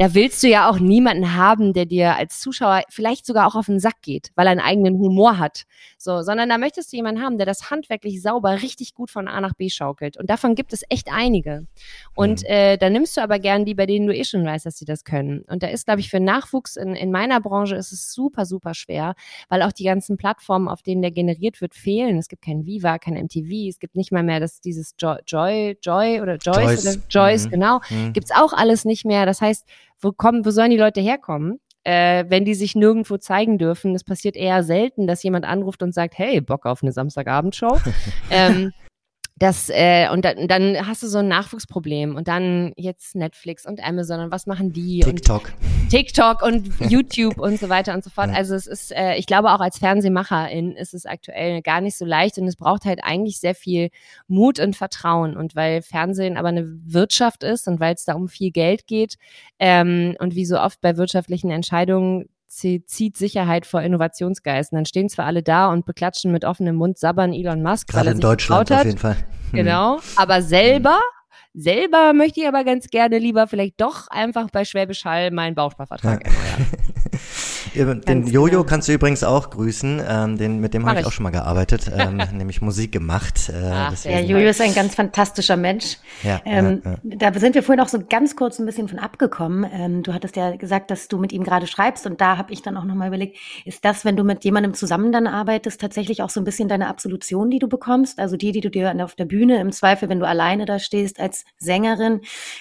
Da 0.00 0.14
willst 0.14 0.44
du 0.44 0.48
ja 0.48 0.70
auch 0.70 0.78
niemanden 0.78 1.34
haben, 1.34 1.72
der 1.72 1.84
dir 1.84 2.14
als 2.14 2.38
Zuschauer 2.38 2.82
vielleicht 2.88 3.26
sogar 3.26 3.48
auch 3.48 3.56
auf 3.56 3.66
den 3.66 3.80
Sack 3.80 4.00
geht, 4.00 4.30
weil 4.36 4.46
er 4.46 4.52
einen 4.52 4.60
eigenen 4.60 4.96
Humor 4.98 5.38
hat. 5.38 5.64
So, 5.98 6.22
sondern 6.22 6.48
da 6.48 6.56
möchtest 6.56 6.92
du 6.92 6.96
jemanden 6.96 7.20
haben, 7.20 7.36
der 7.36 7.46
das 7.46 7.68
handwerklich 7.70 8.22
sauber 8.22 8.62
richtig 8.62 8.94
gut 8.94 9.10
von 9.10 9.26
A 9.26 9.40
nach 9.40 9.54
B 9.54 9.68
schaukelt. 9.68 10.16
Und 10.16 10.30
davon 10.30 10.54
gibt 10.54 10.72
es 10.72 10.82
echt 10.88 11.08
einige. 11.12 11.66
Und 12.14 12.42
Mhm. 12.42 12.46
äh, 12.46 12.76
da 12.78 12.90
nimmst 12.90 13.16
du 13.16 13.22
aber 13.22 13.40
gern 13.40 13.64
die, 13.64 13.74
bei 13.74 13.86
denen 13.86 14.06
du 14.06 14.14
eh 14.14 14.22
schon 14.22 14.44
weißt, 14.46 14.66
dass 14.66 14.78
sie 14.78 14.84
das 14.84 15.02
können. 15.02 15.40
Und 15.48 15.64
da 15.64 15.66
ist, 15.66 15.86
glaube 15.86 15.98
ich, 15.98 16.10
für 16.10 16.20
Nachwuchs 16.20 16.76
in, 16.76 16.94
in 16.94 17.10
meiner 17.10 17.40
Branche 17.40 17.74
ist 17.74 17.90
es 17.90 18.12
super, 18.12 18.46
super 18.46 18.74
schwer, 18.74 19.14
weil 19.48 19.62
auch 19.62 19.72
die 19.72 19.82
ganzen 19.84 20.16
Plattformen, 20.16 20.68
auf 20.68 20.80
denen 20.82 21.02
der 21.02 21.10
generiert 21.10 21.60
wird, 21.60 21.74
fehlen. 21.74 22.18
Es 22.18 22.28
gibt 22.28 22.42
kein 22.44 22.66
Viva, 22.66 22.98
kein 22.98 23.14
MTV, 23.16 23.68
es 23.68 23.80
gibt 23.80 23.96
nicht 23.96 24.12
mal 24.12 24.22
mehr 24.22 24.38
das, 24.38 24.60
dieses 24.60 24.94
Jo- 25.00 25.16
Joy, 25.26 25.76
Joy 25.82 26.20
oder 26.20 26.36
Joyce, 26.36 26.84
Joyce. 26.84 26.86
oder 26.86 27.02
Joyce, 27.10 27.46
Mhm. 27.46 27.50
genau 27.50 27.80
Hm. 27.88 28.12
gibt's 28.12 28.30
auch 28.30 28.52
alles 28.52 28.84
nicht 28.84 29.04
mehr. 29.04 29.26
Das 29.26 29.40
heißt, 29.40 29.66
wo 30.00 30.12
kommen, 30.12 30.44
wo 30.44 30.50
sollen 30.50 30.70
die 30.70 30.76
Leute 30.76 31.00
herkommen? 31.00 31.60
äh, 31.88 32.26
wenn 32.28 32.44
die 32.44 32.54
sich 32.54 32.74
nirgendwo 32.74 33.16
zeigen 33.16 33.56
dürfen. 33.56 33.94
Es 33.94 34.04
passiert 34.04 34.36
eher 34.36 34.62
selten, 34.62 35.06
dass 35.06 35.22
jemand 35.22 35.46
anruft 35.46 35.82
und 35.82 35.94
sagt, 35.94 36.18
hey, 36.18 36.42
Bock 36.42 36.66
auf 36.66 36.82
eine 36.82 36.92
Samstagabendshow. 36.92 37.80
ähm, 38.30 38.72
das, 39.38 39.68
äh, 39.70 40.08
und 40.10 40.24
dann, 40.24 40.48
dann 40.48 40.86
hast 40.86 41.02
du 41.02 41.06
so 41.06 41.18
ein 41.18 41.28
Nachwuchsproblem 41.28 42.16
und 42.16 42.26
dann 42.26 42.72
jetzt 42.76 43.14
Netflix 43.14 43.66
und 43.66 43.82
Amazon 43.82 44.20
und 44.20 44.32
was 44.32 44.46
machen 44.46 44.72
die? 44.72 45.00
TikTok. 45.00 45.52
Und 45.60 45.90
TikTok 45.90 46.42
und 46.46 46.68
YouTube 46.90 47.38
und 47.38 47.60
so 47.60 47.68
weiter 47.68 47.94
und 47.94 48.02
so 48.02 48.10
fort. 48.10 48.30
Ja. 48.30 48.34
Also 48.34 48.56
es 48.56 48.66
ist, 48.66 48.92
äh, 48.92 49.14
ich 49.14 49.26
glaube 49.26 49.52
auch 49.52 49.60
als 49.60 49.78
Fernsehmacherin 49.78 50.72
ist 50.72 50.92
es 50.92 51.06
aktuell 51.06 51.62
gar 51.62 51.80
nicht 51.80 51.96
so 51.96 52.04
leicht 52.04 52.38
und 52.38 52.48
es 52.48 52.56
braucht 52.56 52.84
halt 52.84 53.00
eigentlich 53.02 53.38
sehr 53.38 53.54
viel 53.54 53.90
Mut 54.26 54.58
und 54.58 54.74
Vertrauen. 54.74 55.36
Und 55.36 55.54
weil 55.54 55.82
Fernsehen 55.82 56.36
aber 56.36 56.48
eine 56.48 56.66
Wirtschaft 56.66 57.44
ist 57.44 57.68
und 57.68 57.78
weil 57.78 57.94
es 57.94 58.04
da 58.04 58.14
um 58.14 58.28
viel 58.28 58.50
Geld 58.50 58.86
geht 58.86 59.16
ähm, 59.60 60.16
und 60.18 60.34
wie 60.34 60.46
so 60.46 60.58
oft 60.58 60.80
bei 60.80 60.96
wirtschaftlichen 60.96 61.50
Entscheidungen 61.50 62.28
zieht 62.48 63.16
Sicherheit 63.16 63.66
vor 63.66 63.82
Innovationsgeist. 63.82 64.72
Und 64.72 64.76
dann 64.76 64.86
stehen 64.86 65.08
zwar 65.08 65.26
alle 65.26 65.42
da 65.42 65.70
und 65.70 65.86
beklatschen 65.86 66.32
mit 66.32 66.44
offenem 66.44 66.76
Mund, 66.76 66.98
sabbern 66.98 67.32
Elon 67.32 67.62
Musk. 67.62 67.88
Gerade 67.88 68.10
in 68.10 68.20
Deutschland 68.20 68.70
auf 68.72 68.84
jeden 68.84 68.98
Fall. 68.98 69.16
Hm. 69.16 69.24
Genau. 69.52 70.00
Aber 70.16 70.42
selber, 70.42 70.98
selber 71.54 72.12
möchte 72.12 72.40
ich 72.40 72.48
aber 72.48 72.64
ganz 72.64 72.88
gerne 72.88 73.18
lieber 73.18 73.46
vielleicht 73.46 73.80
doch 73.80 74.08
einfach 74.08 74.50
bei 74.50 74.64
Schwäbisch 74.64 75.04
Hall 75.04 75.30
meinen 75.30 75.54
Bausparvertrag 75.54 76.24
ja. 76.24 76.32
erneuern. 76.32 76.66
Den 77.84 78.26
Jojo 78.26 78.50
genau. 78.50 78.64
kannst 78.64 78.88
du 78.88 78.92
übrigens 78.92 79.24
auch 79.24 79.50
grüßen. 79.50 80.02
Ähm, 80.06 80.38
den, 80.38 80.60
mit 80.60 80.74
dem 80.74 80.86
habe 80.86 81.00
ich 81.00 81.06
auch 81.06 81.12
schon 81.12 81.24
mal 81.24 81.30
gearbeitet, 81.30 81.90
ähm, 81.96 82.20
nämlich 82.32 82.60
Musik 82.60 82.92
gemacht. 82.92 83.48
Äh, 83.48 83.70
Ach, 83.72 84.02
der 84.02 84.24
Jojo 84.24 84.48
ist 84.48 84.60
ein 84.60 84.74
ganz 84.74 84.94
fantastischer 84.94 85.56
Mensch. 85.56 85.98
Ja, 86.22 86.40
ähm, 86.44 86.82
ja, 86.84 86.90
ja. 87.02 87.30
Da 87.30 87.38
sind 87.38 87.54
wir 87.54 87.62
vorhin 87.62 87.82
auch 87.82 87.88
so 87.88 87.98
ganz 88.08 88.36
kurz 88.36 88.58
ein 88.58 88.66
bisschen 88.66 88.88
von 88.88 88.98
abgekommen. 88.98 89.68
Ähm, 89.72 90.02
du 90.02 90.12
hattest 90.12 90.36
ja 90.36 90.56
gesagt, 90.56 90.90
dass 90.90 91.08
du 91.08 91.18
mit 91.18 91.32
ihm 91.32 91.44
gerade 91.44 91.66
schreibst 91.66 92.06
und 92.06 92.20
da 92.20 92.36
habe 92.36 92.52
ich 92.52 92.62
dann 92.62 92.76
auch 92.76 92.84
nochmal 92.84 93.08
überlegt, 93.08 93.36
ist 93.64 93.84
das, 93.84 94.04
wenn 94.04 94.16
du 94.16 94.24
mit 94.24 94.44
jemandem 94.44 94.74
zusammen 94.74 95.12
dann 95.12 95.26
arbeitest, 95.26 95.80
tatsächlich 95.80 96.22
auch 96.22 96.30
so 96.30 96.40
ein 96.40 96.44
bisschen 96.44 96.68
deine 96.68 96.88
Absolution, 96.88 97.50
die 97.50 97.58
du 97.58 97.68
bekommst? 97.68 98.18
Also 98.18 98.36
die, 98.36 98.52
die 98.52 98.60
du 98.60 98.70
dir 98.70 98.94
auf 99.04 99.14
der 99.14 99.24
Bühne 99.24 99.60
im 99.60 99.72
Zweifel, 99.72 100.08
wenn 100.08 100.20
du 100.20 100.26
alleine 100.26 100.66
da 100.66 100.78
stehst 100.78 101.20
als 101.20 101.44
Sängerin, 101.58 102.20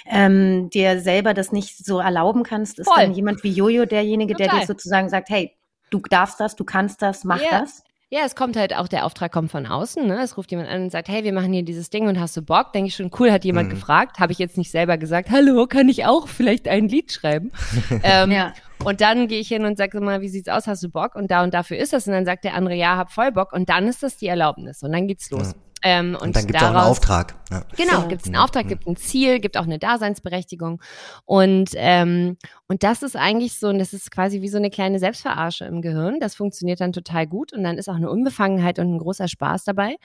ähm, 0.10 0.70
dir 0.70 1.00
selber 1.00 1.34
das 1.34 1.52
nicht 1.52 1.86
so 1.86 2.00
erlauben 2.00 2.44
kannst, 2.44 2.80
ist 2.80 2.88
Voll. 2.88 3.04
dann 3.04 3.14
jemand 3.14 3.44
wie 3.44 3.52
Jojo 3.52 3.86
derjenige, 3.86 4.34
Total. 4.34 4.50
der 4.50 4.60
dir 4.60 4.68
sozusagen 4.68 5.07
sozusagen 5.08 5.26
sagt, 5.26 5.30
hey, 5.30 5.52
du 5.90 6.00
darfst 6.10 6.40
das, 6.40 6.56
du 6.56 6.64
kannst 6.64 7.02
das, 7.02 7.24
mach 7.24 7.42
yeah. 7.42 7.62
das. 7.62 7.84
Ja, 8.10 8.22
es 8.24 8.38
kommt 8.38 8.56
halt 8.56 8.74
auch, 8.74 8.88
der 8.88 9.06
Auftrag 9.06 9.34
kommt 9.34 9.52
von 9.52 9.66
außen. 9.66 10.08
Ne? 10.08 10.22
Es 10.22 10.38
ruft 10.38 10.50
jemand 10.52 10.70
an 10.70 10.84
und 10.84 10.92
sagt, 10.92 11.10
hey, 11.10 11.26
wir 11.26 11.34
machen 11.34 11.52
hier 11.52 11.64
dieses 11.64 11.90
Ding 11.90 12.08
und 12.08 12.18
hast 12.22 12.38
du 12.38 12.42
Bock? 12.42 12.72
Denke 12.72 12.88
ich 12.88 12.96
schon, 12.96 13.12
cool, 13.20 13.34
hat 13.34 13.44
jemand 13.44 13.68
mhm. 13.68 13.74
gefragt. 13.74 14.20
Habe 14.20 14.32
ich 14.32 14.40
jetzt 14.40 14.58
nicht 14.58 14.72
selber 14.72 14.98
gesagt, 14.98 15.30
hallo, 15.30 15.68
kann 15.68 15.90
ich 15.90 16.06
auch 16.06 16.30
vielleicht 16.30 16.70
ein 16.70 16.88
Lied 16.88 17.12
schreiben? 17.12 17.52
ähm, 18.04 18.32
ja. 18.32 18.54
Und 18.82 19.02
dann 19.02 19.28
gehe 19.28 19.42
ich 19.42 19.50
hin 19.50 19.66
und 19.66 19.78
sage 19.78 20.00
mal, 20.00 20.22
wie 20.22 20.30
sieht's 20.30 20.48
aus? 20.48 20.68
Hast 20.68 20.84
du 20.84 20.90
Bock? 20.90 21.16
Und 21.16 21.32
da 21.32 21.44
und 21.44 21.54
dafür 21.54 21.78
ist 21.78 21.92
das. 21.92 22.08
Und 22.08 22.14
dann 22.14 22.24
sagt 22.24 22.46
der 22.46 22.54
andere, 22.54 22.76
ja, 22.76 22.96
hab 22.96 23.12
voll 23.12 23.34
Bock. 23.34 23.52
Und 23.52 23.68
dann 23.68 23.88
ist 23.88 24.04
das 24.04 24.16
die 24.16 24.28
Erlaubnis. 24.28 24.84
Und 24.84 24.94
dann 24.94 25.08
geht's 25.08 25.30
los. 25.30 25.48
Ja. 25.48 25.54
Ähm, 25.84 26.16
und, 26.16 26.22
und, 26.22 26.36
dann 26.36 26.48
gibt 26.48 26.58
es 26.58 26.64
auch 26.64 26.70
einen 26.70 26.78
Auftrag. 26.78 27.36
Ja. 27.52 27.64
Genau, 27.76 28.08
gibt 28.08 28.22
es 28.22 28.28
einen 28.28 28.36
Auftrag, 28.36 28.68
gibt 28.68 28.88
ein 28.88 28.96
Ziel, 28.96 29.40
gibt 29.40 29.58
auch 29.58 29.64
eine 29.64 29.80
Daseinsberechtigung. 29.80 30.82
Und, 31.26 31.72
ähm, 31.76 32.38
und 32.70 32.84
das 32.84 33.02
ist 33.02 33.16
eigentlich 33.16 33.54
so, 33.54 33.70
und 33.70 33.80
das 33.80 33.94
ist 33.94 34.12
quasi 34.12 34.42
wie 34.42 34.50
so 34.50 34.58
eine 34.58 34.70
kleine 34.70 35.00
Selbstverarsche 35.00 35.64
im 35.64 35.82
Gehirn. 35.82 36.20
Das 36.20 36.36
funktioniert 36.36 36.82
dann 36.82 36.92
total 36.92 37.26
gut 37.26 37.54
und 37.54 37.64
dann 37.64 37.78
ist 37.78 37.88
auch 37.88 37.96
eine 37.96 38.10
Unbefangenheit 38.10 38.78
und 38.78 38.94
ein 38.94 38.98
großer 38.98 39.30
Spaß 39.30 39.64
dabei. 39.64 39.96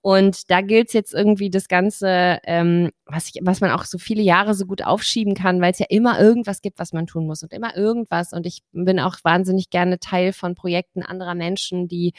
Und 0.00 0.50
da 0.50 0.60
gilt 0.60 0.88
es 0.88 0.94
jetzt 0.94 1.14
irgendwie 1.14 1.48
das 1.48 1.68
Ganze, 1.68 2.40
ähm, 2.44 2.90
was, 3.06 3.28
ich, 3.28 3.40
was 3.42 3.60
man 3.60 3.70
auch 3.70 3.84
so 3.84 3.98
viele 3.98 4.22
Jahre 4.22 4.54
so 4.54 4.66
gut 4.66 4.82
aufschieben 4.82 5.34
kann, 5.34 5.60
weil 5.60 5.70
es 5.70 5.78
ja 5.78 5.86
immer 5.90 6.20
irgendwas 6.20 6.60
gibt, 6.60 6.80
was 6.80 6.92
man 6.92 7.06
tun 7.06 7.24
muss 7.24 7.44
und 7.44 7.52
immer 7.52 7.76
irgendwas. 7.76 8.32
Und 8.32 8.46
ich 8.46 8.62
bin 8.72 8.98
auch 8.98 9.14
wahnsinnig 9.22 9.70
gerne 9.70 10.00
Teil 10.00 10.32
von 10.32 10.56
Projekten 10.56 11.04
anderer 11.04 11.36
Menschen, 11.36 11.86
die, 11.86 12.14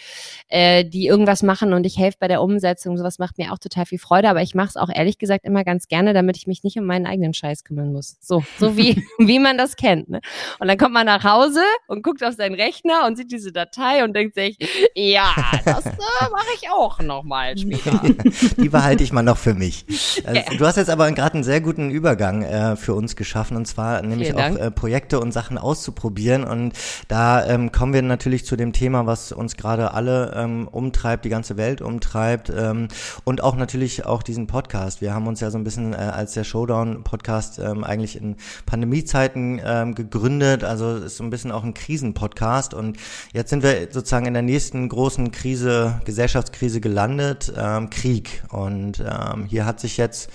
äh, 0.47 0.85
die 0.85 1.07
irgendwas 1.07 1.43
machen 1.43 1.73
und 1.73 1.85
ich 1.85 1.97
helfe 1.97 2.19
bei 2.21 2.29
der 2.29 2.41
Umsetzung. 2.41 2.97
Sowas 2.97 3.19
macht 3.19 3.37
mir 3.37 3.51
auch 3.51 3.59
total 3.59 3.85
viel 3.85 3.99
Freude, 3.99 4.29
aber 4.29 4.43
ich 4.43 4.55
mache 4.55 4.69
es 4.69 4.77
auch 4.77 4.89
ehrlich 4.93 5.17
gesagt 5.17 5.43
immer 5.43 5.65
ganz 5.65 5.89
gerne, 5.89 6.13
damit 6.13 6.37
ich 6.37 6.47
mich 6.47 6.63
nicht 6.63 6.77
um 6.77 6.85
meinen 6.85 7.05
eigenen 7.05 7.33
Scheiß 7.33 7.65
kümmern 7.65 7.91
muss. 7.91 8.15
So, 8.21 8.45
so 8.57 8.77
wie, 8.77 9.03
wie 9.17 9.39
man 9.39 9.57
das 9.57 9.75
kennt. 9.75 9.88
Ne? 9.95 10.21
Und 10.59 10.67
dann 10.67 10.77
kommt 10.77 10.93
man 10.93 11.05
nach 11.05 11.23
Hause 11.23 11.61
und 11.87 12.03
guckt 12.03 12.23
auf 12.23 12.33
seinen 12.33 12.55
Rechner 12.55 13.05
und 13.07 13.17
sieht 13.17 13.31
diese 13.31 13.51
Datei 13.51 14.03
und 14.03 14.15
denkt 14.15 14.35
sich, 14.35 14.57
ja, 14.95 15.33
das 15.65 15.85
äh, 15.85 16.29
mache 16.31 16.47
ich 16.55 16.69
auch 16.69 16.99
nochmal 16.99 17.57
später. 17.57 18.01
Die 18.57 18.69
behalte 18.69 19.03
ich 19.03 19.11
mal 19.11 19.23
noch 19.23 19.37
für 19.37 19.53
mich. 19.53 19.85
Also, 20.25 20.41
ja. 20.41 20.57
Du 20.57 20.65
hast 20.65 20.75
jetzt 20.75 20.89
aber 20.89 21.09
gerade 21.11 21.35
einen 21.35 21.43
sehr 21.43 21.61
guten 21.61 21.91
Übergang 21.91 22.43
äh, 22.43 22.75
für 22.75 22.93
uns 22.93 23.15
geschaffen 23.15 23.55
und 23.55 23.65
zwar 23.65 24.01
nämlich 24.01 24.33
auch 24.33 24.55
äh, 24.57 24.69
Projekte 24.69 25.19
und 25.19 25.31
Sachen 25.31 25.57
auszuprobieren 25.57 26.43
und 26.43 26.73
da 27.07 27.45
ähm, 27.47 27.71
kommen 27.71 27.93
wir 27.93 28.01
natürlich 28.01 28.45
zu 28.45 28.55
dem 28.55 28.73
Thema, 28.73 29.05
was 29.05 29.31
uns 29.31 29.55
gerade 29.55 29.93
alle 29.93 30.33
ähm, 30.35 30.67
umtreibt, 30.67 31.25
die 31.25 31.29
ganze 31.29 31.57
Welt 31.57 31.81
umtreibt 31.81 32.51
ähm, 32.55 32.89
und 33.23 33.41
auch 33.41 33.55
natürlich 33.55 34.05
auch 34.05 34.23
diesen 34.23 34.47
Podcast. 34.47 35.01
Wir 35.01 35.13
haben 35.13 35.27
uns 35.27 35.39
ja 35.39 35.51
so 35.51 35.57
ein 35.57 35.63
bisschen 35.63 35.93
äh, 35.93 35.97
als 35.97 36.33
der 36.33 36.43
Showdown-Podcast 36.43 37.59
ähm, 37.59 37.83
eigentlich 37.83 38.19
in 38.19 38.35
Pandemiezeiten 38.65 39.61
ähm, 39.81 39.95
gegründet, 39.95 40.63
also 40.63 40.95
ist 40.97 41.17
so 41.17 41.23
ein 41.23 41.29
bisschen 41.29 41.51
auch 41.51 41.63
ein 41.63 41.73
Krisenpodcast 41.73 42.73
und 42.73 42.97
jetzt 43.33 43.49
sind 43.49 43.63
wir 43.63 43.87
sozusagen 43.91 44.25
in 44.25 44.33
der 44.33 44.43
nächsten 44.43 44.89
großen 44.89 45.31
Krise, 45.31 46.01
Gesellschaftskrise 46.05 46.81
gelandet. 46.81 47.51
Ähm, 47.57 47.89
Krieg. 47.89 48.43
Und 48.49 48.99
ähm, 48.99 49.45
hier 49.45 49.65
hat 49.65 49.79
sich 49.79 49.97
jetzt 49.97 50.29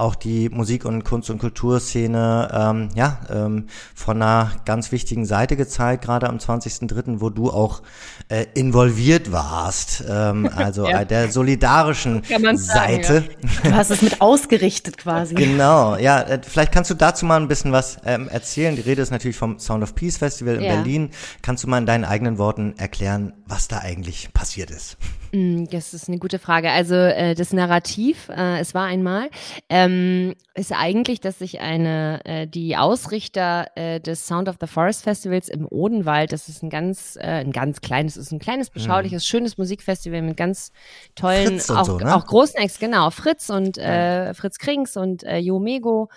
auch 0.00 0.14
die 0.14 0.48
Musik- 0.48 0.84
und 0.84 1.04
Kunst- 1.04 1.30
und 1.30 1.38
Kulturszene 1.38 2.48
ähm, 2.52 2.88
ja, 2.94 3.20
ähm, 3.30 3.66
von 3.94 4.16
einer 4.16 4.52
ganz 4.64 4.92
wichtigen 4.92 5.26
Seite 5.26 5.56
gezeigt, 5.56 6.04
gerade 6.04 6.28
am 6.28 6.38
20.03., 6.38 7.20
wo 7.20 7.30
du 7.30 7.50
auch 7.50 7.82
äh, 8.28 8.46
involviert 8.54 9.30
warst, 9.30 10.02
ähm, 10.08 10.48
also 10.56 10.88
ja. 10.88 11.04
der 11.04 11.30
solidarischen 11.30 12.22
Seite. 12.56 13.14
Sagen, 13.14 13.28
ja. 13.62 13.70
Du 13.70 13.76
hast 13.76 13.90
es 13.90 14.02
mit 14.02 14.20
ausgerichtet 14.20 14.98
quasi. 14.98 15.34
Genau, 15.34 15.96
ja, 15.96 16.20
äh, 16.22 16.40
vielleicht 16.42 16.72
kannst 16.72 16.90
du 16.90 16.94
dazu 16.94 17.26
mal 17.26 17.40
ein 17.40 17.48
bisschen 17.48 17.72
was 17.72 17.98
ähm, 18.04 18.28
erzählen. 18.28 18.76
Die 18.76 18.82
Rede 18.82 19.02
ist 19.02 19.10
natürlich 19.10 19.36
vom 19.36 19.58
Sound 19.58 19.82
of 19.82 19.94
Peace 19.94 20.16
Festival 20.16 20.56
in 20.56 20.62
ja. 20.62 20.74
Berlin. 20.76 21.10
Kannst 21.42 21.64
du 21.64 21.68
mal 21.68 21.78
in 21.78 21.86
deinen 21.86 22.04
eigenen 22.04 22.38
Worten 22.38 22.74
erklären, 22.78 23.34
was 23.46 23.68
da 23.68 23.78
eigentlich 23.78 24.32
passiert 24.32 24.70
ist? 24.70 24.96
Mm, 25.32 25.64
das 25.70 25.94
ist 25.94 26.08
eine 26.08 26.18
gute 26.18 26.38
Frage. 26.38 26.70
Also 26.70 26.94
äh, 26.94 27.34
das 27.34 27.52
Narrativ, 27.52 28.28
äh, 28.30 28.58
es 28.58 28.74
war 28.74 28.86
einmal, 28.86 29.30
ähm, 29.68 30.34
ist 30.54 30.72
eigentlich, 30.72 31.20
dass 31.20 31.38
sich 31.38 31.60
eine, 31.60 32.20
äh, 32.24 32.46
die 32.46 32.76
Ausrichter 32.76 33.68
äh, 33.76 34.00
des 34.00 34.26
Sound 34.26 34.48
of 34.48 34.56
the 34.60 34.66
Forest 34.66 35.04
Festivals 35.04 35.48
im 35.48 35.66
Odenwald, 35.66 36.32
das 36.32 36.48
ist 36.48 36.62
ein 36.62 36.70
ganz, 36.70 37.16
äh, 37.16 37.26
ein 37.26 37.52
ganz 37.52 37.80
kleines, 37.80 38.16
ist 38.16 38.32
ein 38.32 38.40
kleines, 38.40 38.70
beschauliches, 38.70 39.22
mhm. 39.22 39.26
schönes 39.26 39.58
Musikfestival 39.58 40.22
mit 40.22 40.36
ganz 40.36 40.72
tollen, 41.14 41.60
auch, 41.70 41.84
so, 41.84 41.98
ne? 41.98 42.14
auch 42.14 42.26
großen 42.26 42.60
Ex, 42.60 42.78
genau, 42.78 43.10
Fritz 43.10 43.50
und 43.50 43.78
äh, 43.78 44.34
Fritz 44.34 44.58
Krings 44.58 44.96
und 44.96 45.22
äh, 45.22 45.38
Jo 45.38 45.60
Mego, 45.60 46.08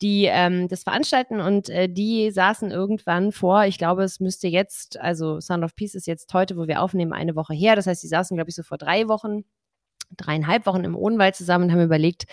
die 0.00 0.26
ähm, 0.26 0.68
das 0.68 0.84
veranstalten 0.84 1.40
und 1.40 1.68
äh, 1.68 1.88
die 1.88 2.30
saßen 2.30 2.70
irgendwann 2.70 3.32
vor, 3.32 3.64
ich 3.64 3.78
glaube, 3.78 4.04
es 4.04 4.20
müsste 4.20 4.48
jetzt, 4.48 4.98
also 5.00 5.40
Sound 5.40 5.64
of 5.64 5.74
Peace 5.74 5.94
ist 5.94 6.06
jetzt 6.06 6.32
heute, 6.34 6.56
wo 6.56 6.66
wir 6.66 6.82
aufnehmen, 6.82 7.12
eine 7.12 7.34
Woche 7.34 7.54
her. 7.54 7.76
Das 7.76 7.86
heißt, 7.86 8.02
die 8.02 8.08
saßen, 8.08 8.36
glaube 8.36 8.50
ich, 8.50 8.56
so 8.56 8.62
vor 8.62 8.78
drei 8.78 9.08
Wochen 9.08 9.44
dreieinhalb 10.16 10.66
Wochen 10.66 10.84
im 10.84 10.96
Odenwald 10.96 11.36
zusammen 11.36 11.64
und 11.64 11.72
haben 11.72 11.84
überlegt, 11.84 12.24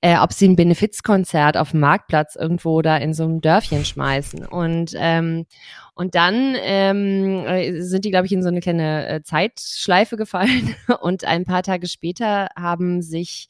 äh, 0.00 0.18
ob 0.18 0.32
sie 0.32 0.46
ein 0.46 0.56
Benefizkonzert 0.56 1.56
auf 1.56 1.70
dem 1.70 1.80
Marktplatz 1.80 2.36
irgendwo 2.36 2.82
da 2.82 2.96
in 2.96 3.14
so 3.14 3.24
einem 3.24 3.40
Dörfchen 3.40 3.84
schmeißen. 3.84 4.44
Und 4.44 4.92
ähm, 4.96 5.46
und 5.94 6.16
dann 6.16 6.56
ähm, 6.60 7.46
äh, 7.46 7.80
sind 7.80 8.04
die, 8.04 8.10
glaube 8.10 8.26
ich, 8.26 8.32
in 8.32 8.42
so 8.42 8.48
eine 8.48 8.60
kleine 8.60 9.08
äh, 9.08 9.22
Zeitschleife 9.22 10.16
gefallen. 10.16 10.74
Und 11.00 11.24
ein 11.24 11.44
paar 11.44 11.62
Tage 11.62 11.86
später 11.86 12.48
haben 12.56 13.00
sich 13.00 13.48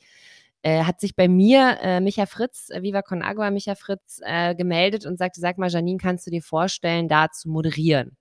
äh, 0.64 0.84
hat 0.84 0.98
sich 0.98 1.14
bei 1.14 1.28
mir 1.28 1.76
äh, 1.82 2.00
Micha 2.00 2.24
Fritz, 2.24 2.70
äh, 2.70 2.80
Viva 2.80 3.02
Con 3.02 3.22
Agua, 3.22 3.50
Micha 3.50 3.74
Fritz, 3.74 4.20
äh, 4.24 4.54
gemeldet 4.54 5.04
und 5.04 5.18
sagte, 5.18 5.38
sag 5.38 5.58
mal, 5.58 5.68
Janine, 5.68 5.98
kannst 5.98 6.26
du 6.26 6.30
dir 6.30 6.42
vorstellen, 6.42 7.06
da 7.06 7.30
zu 7.30 7.50
moderieren? 7.50 8.16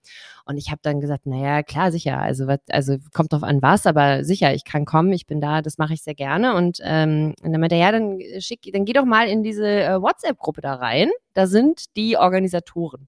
Und 0.45 0.57
ich 0.57 0.69
habe 0.69 0.81
dann 0.83 0.99
gesagt, 0.99 1.25
naja, 1.25 1.63
klar, 1.63 1.93
sicher, 1.93 2.19
also, 2.19 2.45
wat, 2.45 2.59
also 2.69 2.97
kommt 3.13 3.31
drauf 3.31 3.43
an 3.43 3.61
was, 3.61 3.85
aber 3.85 4.25
sicher, 4.25 4.53
ich 4.53 4.65
kann 4.65 4.83
kommen, 4.83 5.13
ich 5.13 5.25
bin 5.25 5.39
da, 5.39 5.61
das 5.61 5.77
mache 5.77 5.93
ich 5.93 6.03
sehr 6.03 6.15
gerne. 6.15 6.55
Und, 6.55 6.79
ähm, 6.83 7.33
und 7.41 7.53
dann 7.53 7.61
meinte 7.61 7.75
er, 7.75 7.81
ja, 7.81 7.91
dann 7.93 8.19
schick, 8.39 8.69
dann 8.73 8.83
geh 8.83 8.91
doch 8.91 9.05
mal 9.05 9.29
in 9.29 9.41
diese 9.41 9.65
äh, 9.65 10.01
WhatsApp-Gruppe 10.01 10.59
da 10.59 10.75
rein, 10.75 11.11
da 11.33 11.47
sind 11.47 11.95
die 11.95 12.17
Organisatoren. 12.17 13.07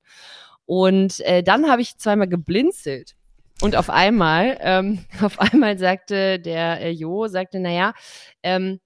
Und 0.66 1.20
äh, 1.20 1.44
dann 1.44 1.70
habe 1.70 1.82
ich 1.82 1.98
zweimal 1.98 2.30
geblinzelt. 2.30 3.16
Und 3.62 3.76
auf 3.76 3.90
einmal, 3.90 4.58
ähm, 4.62 5.00
auf 5.22 5.40
einmal 5.40 5.78
sagte 5.78 6.40
der 6.40 6.80
äh, 6.80 6.90
Jo, 6.92 7.28
sagte, 7.28 7.60
naja, 7.60 7.94
ähm, 8.42 8.80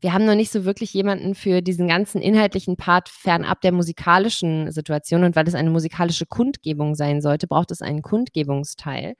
wir 0.00 0.12
haben 0.12 0.24
noch 0.24 0.34
nicht 0.34 0.52
so 0.52 0.64
wirklich 0.64 0.92
jemanden 0.94 1.34
für 1.34 1.62
diesen 1.62 1.88
ganzen 1.88 2.20
inhaltlichen 2.20 2.76
Part 2.76 3.08
fernab 3.08 3.60
der 3.60 3.72
musikalischen 3.72 4.70
Situation. 4.72 5.24
Und 5.24 5.36
weil 5.36 5.48
es 5.48 5.54
eine 5.54 5.70
musikalische 5.70 6.26
Kundgebung 6.26 6.94
sein 6.94 7.20
sollte, 7.20 7.46
braucht 7.46 7.70
es 7.70 7.82
einen 7.82 8.02
Kundgebungsteil. 8.02 9.14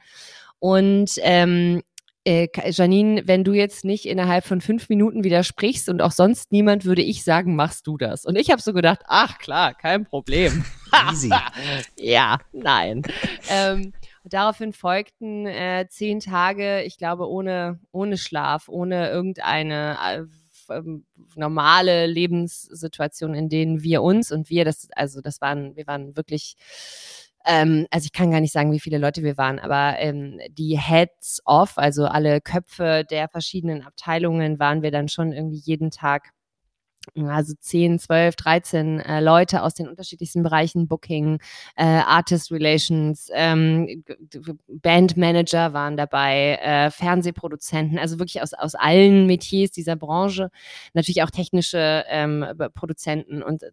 Und 0.59 1.13
ähm, 1.23 1.83
äh, 2.27 2.49
Janine, 2.71 3.23
wenn 3.27 3.45
du 3.45 3.53
jetzt 3.53 3.85
nicht 3.85 4.05
innerhalb 4.05 4.45
von 4.45 4.61
fünf 4.61 4.89
Minuten 4.89 5.23
widersprichst 5.23 5.89
und 5.89 6.03
auch 6.03 6.11
sonst 6.11 6.51
niemand, 6.51 6.85
würde 6.85 7.03
ich 7.03 7.23
sagen, 7.23 7.55
machst 7.55 7.87
du 7.87 7.97
das. 7.97 8.25
Und 8.25 8.37
ich 8.37 8.51
habe 8.51 8.61
so 8.61 8.73
gedacht, 8.73 9.01
ach 9.07 9.39
klar, 9.39 9.75
kein 9.75 10.05
Problem. 10.05 10.65
Easy. 11.13 11.31
ja, 11.99 12.39
nein. 12.53 13.03
ähm, 13.49 13.93
daraufhin 14.25 14.73
folgten 14.73 15.47
äh, 15.47 15.87
zehn 15.89 16.19
Tage, 16.19 16.83
ich 16.83 16.99
glaube, 16.99 17.29
ohne, 17.29 17.79
ohne 17.93 18.19
Schlaf, 18.19 18.69
ohne 18.69 19.09
irgendeine 19.09 19.97
äh, 20.05 20.23
ähm, 20.71 21.05
normale 21.35 22.07
Lebenssituation, 22.07 23.35
in 23.35 23.49
denen 23.49 23.83
wir 23.83 24.03
uns 24.03 24.33
und 24.33 24.51
wir, 24.51 24.65
das, 24.65 24.89
also 24.95 25.21
das 25.21 25.41
waren, 25.41 25.77
wir 25.77 25.87
waren 25.87 26.17
wirklich 26.17 26.57
ähm, 27.47 27.87
also 27.91 28.07
ich 28.07 28.13
kann 28.13 28.33
gar 28.33 28.41
nicht 28.41 28.53
sagen, 28.53 28.73
wie 28.73 28.81
viele 28.81 28.99
Leute 28.99 29.23
wir 29.23 29.39
waren, 29.39 29.61
aber 29.61 29.99
ähm, 30.01 30.41
die 30.51 30.77
Heads 30.79 31.41
off, 31.45 31.79
also 31.79 32.07
alle 32.07 32.41
Köpfe 32.41 33.05
der 33.09 33.29
verschiedenen 33.29 33.83
Abteilungen 33.83 34.59
waren 34.59 34.83
wir 34.83 34.91
dann 34.91 35.09
schon 35.09 35.33
irgendwie 35.33 35.61
jeden 35.65 35.93
Tag 35.93 36.33
also 37.15 37.55
10, 37.59 37.99
12, 37.99 38.37
13 38.37 39.01
äh, 39.01 39.21
Leute 39.21 39.63
aus 39.63 39.75
den 39.75 39.89
unterschiedlichsten 39.89 40.43
Bereichen, 40.43 40.89
Booking, 40.89 41.39
äh, 41.77 41.85
Artist 41.85 42.51
Relations, 42.51 43.31
ähm, 43.33 44.05
Bandmanager 44.69 45.73
waren 45.73 45.97
dabei, 45.97 46.59
äh, 46.63 46.91
Fernsehproduzenten, 46.91 47.99
also 47.99 48.19
wirklich 48.19 48.43
aus, 48.43 48.53
aus 48.53 48.75
allen 48.75 49.27
Metiers 49.27 49.71
dieser 49.71 49.97
Branche, 49.97 50.51
natürlich 50.95 51.23
auch 51.23 51.31
technische 51.31 52.05
ähm, 52.09 52.45
Produzenten 52.75 53.43
und 53.43 53.63
äh, 53.63 53.71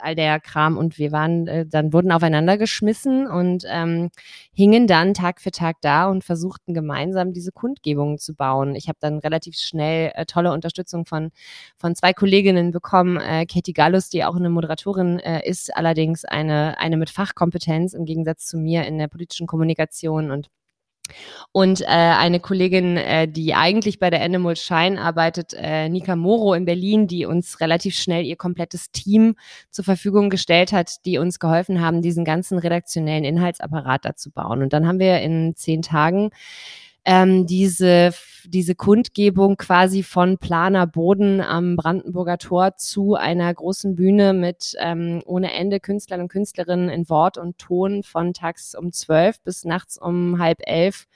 all 0.00 0.14
der 0.14 0.40
Kram 0.40 0.76
und 0.76 0.98
wir 0.98 1.12
waren, 1.12 1.46
äh, 1.46 1.66
dann 1.66 1.92
wurden 1.92 2.12
aufeinander 2.12 2.58
geschmissen 2.58 3.26
und 3.26 3.64
ähm, 3.68 4.10
hingen 4.52 4.86
dann 4.86 5.14
Tag 5.14 5.40
für 5.40 5.50
Tag 5.50 5.76
da 5.80 6.08
und 6.08 6.24
versuchten 6.24 6.74
gemeinsam 6.74 7.32
diese 7.32 7.52
Kundgebungen 7.52 8.18
zu 8.18 8.34
bauen. 8.34 8.74
Ich 8.74 8.88
habe 8.88 8.98
dann 9.00 9.18
relativ 9.18 9.56
schnell 9.56 10.12
äh, 10.14 10.26
tolle 10.26 10.52
Unterstützung 10.52 11.06
von, 11.06 11.30
von 11.76 11.94
zwei 11.94 12.12
Kolleginnen 12.12 12.71
bekommen. 12.72 13.18
Äh, 13.18 13.46
Katie 13.46 13.72
Gallus, 13.72 14.08
die 14.08 14.24
auch 14.24 14.36
eine 14.36 14.50
Moderatorin 14.50 15.18
äh, 15.20 15.48
ist, 15.48 15.74
allerdings 15.76 16.24
eine, 16.24 16.78
eine 16.78 16.96
mit 16.96 17.10
Fachkompetenz 17.10 17.94
im 17.94 18.04
Gegensatz 18.04 18.46
zu 18.46 18.58
mir 18.58 18.84
in 18.84 18.98
der 18.98 19.08
politischen 19.08 19.46
Kommunikation 19.46 20.30
und 20.30 20.50
und 21.50 21.82
äh, 21.82 21.86
eine 21.86 22.40
Kollegin, 22.40 22.96
äh, 22.96 23.28
die 23.28 23.54
eigentlich 23.54 23.98
bei 23.98 24.10
der 24.10 24.22
Animal 24.22 24.56
Shine 24.56 25.00
arbeitet, 25.00 25.52
äh, 25.54 25.88
Nika 25.88 26.16
Moro 26.16 26.54
in 26.54 26.64
Berlin, 26.64 27.06
die 27.06 27.26
uns 27.26 27.60
relativ 27.60 27.96
schnell 27.96 28.24
ihr 28.24 28.36
komplettes 28.36 28.90
Team 28.92 29.34
zur 29.70 29.84
Verfügung 29.84 30.30
gestellt 30.30 30.72
hat, 30.72 31.04
die 31.04 31.18
uns 31.18 31.38
geholfen 31.38 31.80
haben, 31.80 32.02
diesen 32.02 32.24
ganzen 32.24 32.58
redaktionellen 32.58 33.24
Inhaltsapparat 33.24 34.04
dazu 34.04 34.30
bauen. 34.30 34.62
Und 34.62 34.72
dann 34.72 34.86
haben 34.86 34.98
wir 34.98 35.20
in 35.20 35.54
zehn 35.56 35.82
Tagen 35.82 36.30
ähm, 37.04 37.46
diese, 37.46 38.12
diese 38.44 38.74
Kundgebung 38.74 39.56
quasi 39.56 40.02
von 40.02 40.38
Planer 40.38 40.86
Boden 40.86 41.40
am 41.40 41.76
Brandenburger 41.76 42.38
Tor 42.38 42.76
zu 42.76 43.14
einer 43.14 43.52
großen 43.52 43.96
Bühne 43.96 44.32
mit 44.32 44.74
ähm, 44.78 45.22
ohne 45.26 45.52
Ende 45.52 45.80
Künstlern 45.80 46.20
und 46.20 46.28
Künstlerinnen 46.28 46.88
in 46.88 47.08
Wort 47.08 47.38
und 47.38 47.58
Ton 47.58 48.02
von 48.02 48.32
tags 48.34 48.74
um 48.74 48.92
zwölf 48.92 49.40
bis 49.42 49.64
nachts 49.64 49.98
um 49.98 50.38
halb 50.38 50.58
elf 50.62 51.06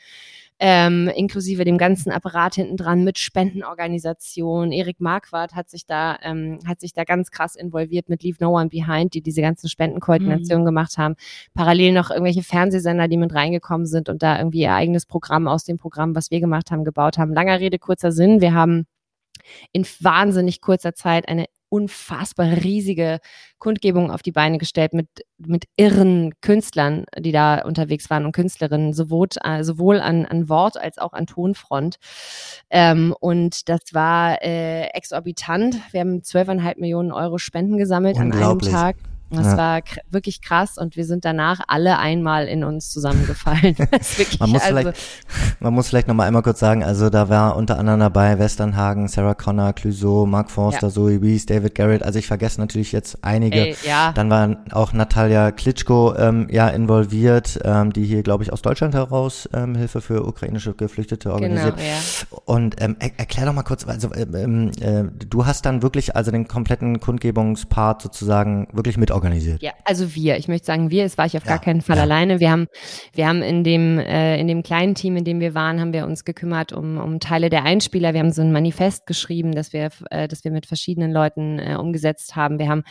ähm, 0.59 1.11
inklusive 1.15 1.65
dem 1.65 1.77
ganzen 1.77 2.11
Apparat 2.11 2.55
hinten 2.55 2.77
dran 2.77 3.05
mit 3.05 3.19
Spendenorganisationen. 3.19 4.73
Erik 4.73 5.01
Marquardt 5.01 5.55
hat 5.55 5.69
sich 5.69 5.85
da 5.85 6.19
ähm, 6.23 6.61
hat 6.67 6.81
sich 6.81 6.95
da 6.95 7.05
ganz 7.05 7.31
krass 7.31 7.57
involviert 7.57 8.09
mit 8.09 8.23
Leave 8.23 8.39
No 8.41 8.57
One 8.57 8.69
Behind, 8.69 9.13
die 9.13 9.21
diese 9.21 9.43
ganzen 9.43 9.69
Spendenkoordinationen 9.69 10.65
mhm. 10.65 10.67
gemacht 10.67 10.97
haben. 10.97 11.17
Parallel 11.55 11.93
noch 11.93 12.11
irgendwelche 12.11 12.43
Fernsehsender, 12.43 13.07
die 13.09 13.19
mit 13.19 13.35
reingekommen 13.35 13.87
sind 13.87 14.09
und 14.09 14.23
da 14.23 14.39
irgendwie 14.39 14.61
ihr 14.61 14.73
eigenes 14.73 15.05
Programm 15.05 15.47
aus 15.47 15.65
dem 15.65 15.77
Programm, 15.77 16.15
was 16.15 16.31
wir 16.31 16.41
gemacht 16.41 16.71
haben, 16.71 16.85
gebaut 16.85 17.19
haben. 17.19 17.35
Langer 17.35 17.61
Rede 17.61 17.79
kurzer 17.79 18.11
Sinn. 18.13 18.41
Wir 18.41 18.55
haben 18.55 18.87
in 19.73 19.85
wahnsinnig 20.01 20.61
kurzer 20.61 20.95
Zeit 20.95 21.29
eine 21.29 21.47
unfassbar 21.77 22.47
riesige 22.63 23.19
Kundgebung 23.59 24.11
auf 24.11 24.23
die 24.23 24.33
Beine 24.33 24.59
gestellt 24.59 24.95
mit, 24.95 25.09
mit 25.39 25.65
irren 25.77 26.33
Künstlern, 26.41 27.05
die 27.19 27.33
da 27.33 27.63
unterwegs 27.63 28.09
waren 28.09 28.25
und 28.25 28.33
Künstlerinnen, 28.33 28.93
sowohl, 28.93 29.29
äh, 29.45 29.63
sowohl 29.63 30.01
an, 30.01 30.25
an 30.25 30.49
Wort 30.49 30.77
als 30.77 30.99
auch 30.99 31.13
an 31.13 31.27
Tonfront. 31.27 31.97
Ähm, 32.71 33.15
und 33.21 33.69
das 33.69 33.81
war 33.93 34.43
äh, 34.43 34.87
exorbitant. 34.95 35.77
Wir 35.93 36.01
haben 36.01 36.21
12,5 36.21 36.81
Millionen 36.81 37.13
Euro 37.13 37.39
Spenden 37.39 37.77
gesammelt 37.77 38.17
an 38.17 38.33
einem 38.33 38.59
Tag. 38.61 38.97
Das 39.31 39.47
ja. 39.47 39.57
war 39.57 39.81
wirklich 40.11 40.41
krass 40.41 40.79
und 40.79 40.97
wir 40.97 41.05
sind 41.05 41.25
danach 41.25 41.61
alle 41.67 41.99
einmal 41.99 42.47
in 42.47 42.63
uns 42.63 42.91
zusammengefallen. 42.91 43.75
man, 44.39 44.51
muss 44.51 44.63
also 44.63 44.77
vielleicht, 44.79 44.99
man 45.59 45.75
muss 45.75 45.89
vielleicht 45.89 46.07
noch 46.07 46.15
mal 46.15 46.25
einmal 46.25 46.43
kurz 46.43 46.61
sagen, 46.61 46.85
also 46.85 47.11
da 47.11 47.29
war 47.29 47.57
unter 47.57 47.79
anderem 47.79 47.99
dabei 47.99 48.39
Westernhagen, 48.39 49.09
Sarah 49.09 49.35
Connor, 49.35 49.73
Clouseau, 49.73 50.27
Mark 50.27 50.51
Forster, 50.51 50.87
ja. 50.87 50.93
Zoe 50.93 51.23
Wees, 51.23 51.45
David 51.47 51.75
Garrett. 51.75 52.05
Also 52.05 52.21
ich 52.21 52.29
vergesse 52.29 52.61
natürlich 52.61 52.93
jetzt 52.93 53.19
einige. 53.23 53.59
Ey, 53.59 53.77
ja. 53.85 54.13
Dann 54.13 54.31
war 54.31 54.59
auch 54.71 54.93
Natalia 54.93 55.51
Klitschko 55.51 56.15
ähm, 56.17 56.47
ja 56.49 56.69
involviert, 56.69 57.59
ähm, 57.65 57.93
die 57.93 58.05
hier, 58.05 58.23
glaube 58.23 58.45
ich, 58.45 58.53
aus 58.53 58.63
Deutschland 58.63 58.95
heraus 58.95 59.49
ähm, 59.53 59.75
Hilfe 59.75 60.01
für 60.01 60.25
ukrainische 60.25 60.75
Geflüchtete 60.75 61.33
organisiert. 61.33 61.77
Genau, 61.77 61.89
ja. 61.89 62.39
Und 62.45 62.81
ähm, 62.81 62.95
er, 63.01 63.11
erklär 63.19 63.47
doch 63.47 63.55
mal 63.55 63.65
kurz, 63.65 63.87
also 63.87 64.11
ähm, 64.15 64.71
äh, 64.81 65.05
du 65.27 65.47
hast 65.47 65.67
dann 65.67 65.83
wirklich 65.83 66.15
also 66.15 66.31
den 66.31 66.47
kompletten 66.47 67.01
Kundgebungspart 67.01 68.03
sozusagen 68.03 68.69
wirklich 68.73 68.97
mit 68.97 69.16
organisiert? 69.17 69.63
Ja, 69.63 69.73
also 69.85 70.15
wir. 70.15 70.37
Ich 70.37 70.47
möchte 70.47 70.67
sagen, 70.67 70.91
wir. 70.91 71.05
Es 71.05 71.19
war 71.19 71.27
ich 71.27 71.37
auf 71.37 71.45
ja, 71.45 71.51
gar 71.51 71.61
keinen 71.61 71.81
Fall 71.81 71.97
ja. 71.97 72.03
alleine. 72.03 72.39
Wir 72.39 72.51
haben, 72.51 72.69
wir 73.13 73.27
haben 73.27 73.43
in 73.43 73.65
dem, 73.65 73.99
äh, 73.99 74.39
in 74.39 74.47
dem 74.47 74.63
kleinen 74.63 74.95
Team, 74.95 75.17
in 75.17 75.25
dem 75.25 75.41
wir 75.41 75.55
waren, 75.55 75.81
haben 75.81 75.93
wir 75.93 76.07
uns 76.07 76.25
gekümmert 76.25 76.73
um, 76.73 76.99
um 76.99 77.19
Teile 77.19 77.51
der 77.51 77.65
Einspieler. 77.65 78.13
Wir 78.13 78.21
haben 78.21 78.31
so 78.31 78.43
ein 78.43 78.53
Manifest 78.53 79.07
geschrieben, 79.07 79.53
das 79.53 79.73
wir, 79.73 79.91
äh, 80.11 80.29
das 80.29 80.45
wir 80.45 80.53
mit 80.53 80.67
verschiedenen 80.67 81.11
Leuten 81.11 81.59
äh, 81.59 81.77
umgesetzt 81.77 82.37
haben. 82.37 82.59
Wir 82.59 82.69
haben 82.69 82.85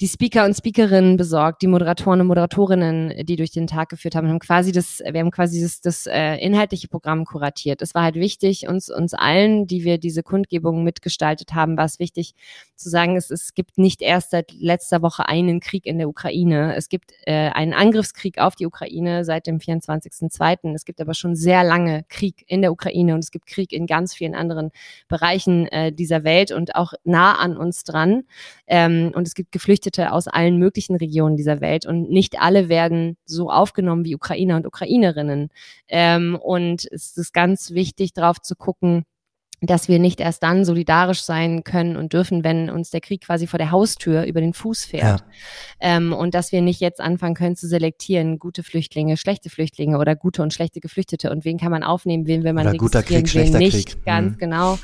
die 0.00 0.08
Speaker 0.08 0.44
und 0.44 0.54
Speakerinnen 0.54 1.16
besorgt, 1.16 1.62
die 1.62 1.66
Moderatoren 1.66 2.20
und 2.20 2.26
Moderatorinnen, 2.26 3.24
die 3.24 3.36
durch 3.36 3.52
den 3.52 3.66
Tag 3.66 3.88
geführt 3.88 4.14
haben, 4.14 4.28
haben 4.28 4.38
quasi 4.38 4.72
das, 4.72 5.00
wir 5.00 5.20
haben 5.20 5.30
quasi 5.30 5.62
das, 5.62 5.80
das 5.80 6.06
äh, 6.06 6.36
inhaltliche 6.36 6.88
Programm 6.88 7.24
kuratiert. 7.24 7.80
Es 7.82 7.94
war 7.94 8.02
halt 8.02 8.16
wichtig, 8.16 8.68
uns, 8.68 8.90
uns 8.90 9.14
allen, 9.14 9.66
die 9.66 9.84
wir 9.84 9.98
diese 9.98 10.22
Kundgebung 10.22 10.84
mitgestaltet 10.84 11.54
haben, 11.54 11.76
war 11.76 11.84
es 11.84 11.98
wichtig 11.98 12.34
zu 12.76 12.88
sagen, 12.88 13.16
es, 13.16 13.30
es 13.30 13.54
gibt 13.54 13.78
nicht 13.78 14.02
erst 14.02 14.30
seit 14.30 14.52
letzter 14.52 15.02
Woche 15.02 15.28
einen 15.28 15.59
Krieg 15.60 15.86
in 15.86 15.98
der 15.98 16.08
Ukraine. 16.08 16.74
Es 16.76 16.88
gibt 16.88 17.12
äh, 17.26 17.50
einen 17.50 17.72
Angriffskrieg 17.72 18.38
auf 18.38 18.54
die 18.56 18.66
Ukraine 18.66 19.24
seit 19.24 19.46
dem 19.46 19.58
24.02. 19.58 20.74
Es 20.74 20.84
gibt 20.84 21.00
aber 21.00 21.14
schon 21.14 21.36
sehr 21.36 21.64
lange 21.64 22.04
Krieg 22.08 22.44
in 22.46 22.62
der 22.62 22.72
Ukraine 22.72 23.14
und 23.14 23.20
es 23.20 23.30
gibt 23.30 23.46
Krieg 23.46 23.72
in 23.72 23.86
ganz 23.86 24.14
vielen 24.14 24.34
anderen 24.34 24.70
Bereichen 25.08 25.66
äh, 25.68 25.92
dieser 25.92 26.24
Welt 26.24 26.52
und 26.52 26.74
auch 26.74 26.92
nah 27.04 27.38
an 27.38 27.56
uns 27.56 27.84
dran. 27.84 28.22
Ähm, 28.66 29.12
und 29.14 29.26
es 29.26 29.34
gibt 29.34 29.52
Geflüchtete 29.52 30.12
aus 30.12 30.26
allen 30.26 30.58
möglichen 30.58 30.96
Regionen 30.96 31.36
dieser 31.36 31.60
Welt 31.60 31.86
und 31.86 32.10
nicht 32.10 32.40
alle 32.40 32.68
werden 32.68 33.16
so 33.24 33.50
aufgenommen 33.50 34.04
wie 34.04 34.14
Ukrainer 34.14 34.56
und 34.56 34.66
Ukrainerinnen. 34.66 35.50
Ähm, 35.88 36.38
und 36.40 36.86
es 36.90 37.16
ist 37.16 37.32
ganz 37.32 37.70
wichtig, 37.72 38.12
darauf 38.12 38.40
zu 38.40 38.56
gucken, 38.56 39.04
dass 39.62 39.88
wir 39.88 39.98
nicht 39.98 40.20
erst 40.20 40.42
dann 40.42 40.64
solidarisch 40.64 41.22
sein 41.22 41.64
können 41.64 41.96
und 41.96 42.14
dürfen, 42.14 42.44
wenn 42.44 42.70
uns 42.70 42.90
der 42.90 43.02
Krieg 43.02 43.22
quasi 43.22 43.46
vor 43.46 43.58
der 43.58 43.70
Haustür 43.70 44.24
über 44.24 44.40
den 44.40 44.54
Fuß 44.54 44.86
fährt. 44.86 45.20
Ja. 45.20 45.26
Ähm, 45.80 46.12
und 46.14 46.34
dass 46.34 46.50
wir 46.50 46.62
nicht 46.62 46.80
jetzt 46.80 47.00
anfangen 47.00 47.34
können 47.34 47.56
zu 47.56 47.68
selektieren, 47.68 48.38
gute 48.38 48.62
Flüchtlinge, 48.62 49.18
schlechte 49.18 49.50
Flüchtlinge 49.50 49.98
oder 49.98 50.16
gute 50.16 50.42
und 50.42 50.54
schlechte 50.54 50.80
Geflüchtete 50.80 51.30
und 51.30 51.44
wen 51.44 51.58
kann 51.58 51.70
man 51.70 51.82
aufnehmen, 51.82 52.26
wen 52.26 52.42
will 52.42 52.54
man 52.54 52.68
oder 52.68 53.00
registrieren, 53.00 53.24
Krieg, 53.24 53.52
wen 53.52 53.58
nicht. 53.58 53.88
Krieg. 53.88 54.04
Ganz 54.04 54.34
mhm. 54.34 54.38
genau. 54.38 54.78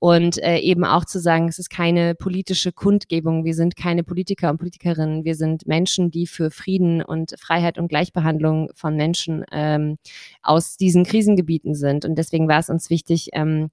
Und 0.00 0.42
äh, 0.42 0.58
eben 0.58 0.84
auch 0.84 1.04
zu 1.04 1.20
sagen, 1.20 1.48
es 1.48 1.58
ist 1.58 1.70
keine 1.70 2.14
politische 2.14 2.72
Kundgebung, 2.72 3.44
wir 3.44 3.54
sind 3.54 3.76
keine 3.76 4.02
Politiker 4.02 4.50
und 4.50 4.58
Politikerinnen, 4.58 5.24
wir 5.24 5.34
sind 5.34 5.66
Menschen, 5.66 6.10
die 6.10 6.26
für 6.26 6.50
Frieden 6.50 7.02
und 7.02 7.34
Freiheit 7.38 7.78
und 7.78 7.88
Gleichbehandlung 7.88 8.70
von 8.74 8.96
Menschen 8.96 9.44
ähm, 9.52 9.98
aus 10.42 10.76
diesen 10.76 11.04
Krisengebieten 11.04 11.74
sind. 11.74 12.04
Und 12.04 12.16
deswegen 12.16 12.48
war 12.48 12.58
es 12.58 12.68
uns 12.68 12.90
wichtig, 12.90 13.30
ähm, 13.32 13.70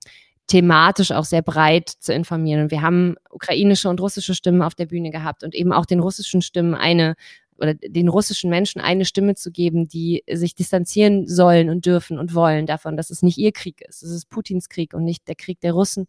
thematisch 0.47 1.11
auch 1.11 1.25
sehr 1.25 1.41
breit 1.41 1.89
zu 1.89 2.13
informieren. 2.13 2.63
Und 2.63 2.71
wir 2.71 2.81
haben 2.81 3.15
ukrainische 3.29 3.89
und 3.89 3.99
russische 3.99 4.35
Stimmen 4.35 4.61
auf 4.61 4.75
der 4.75 4.85
Bühne 4.85 5.09
gehabt 5.11 5.43
und 5.43 5.55
eben 5.55 5.73
auch 5.73 5.85
den 5.85 5.99
russischen 5.99 6.41
Stimmen 6.41 6.75
eine 6.75 7.15
oder 7.57 7.73
den 7.73 8.09
russischen 8.09 8.49
Menschen 8.49 8.81
eine 8.81 9.05
Stimme 9.05 9.35
zu 9.35 9.51
geben, 9.51 9.87
die 9.87 10.23
sich 10.29 10.55
distanzieren 10.55 11.25
sollen 11.25 11.69
und 11.69 11.85
dürfen 11.85 12.19
und 12.19 12.35
wollen 12.35 12.65
davon, 12.65 12.97
dass 12.97 13.09
es 13.09 13.21
nicht 13.21 13.37
ihr 13.37 13.53
Krieg 13.53 13.81
ist. 13.81 14.03
Es 14.03 14.11
ist 14.11 14.29
Putins 14.29 14.67
Krieg 14.67 14.93
und 14.93 15.05
nicht 15.05 15.27
der 15.27 15.35
Krieg 15.35 15.61
der 15.61 15.73
Russen. 15.73 16.07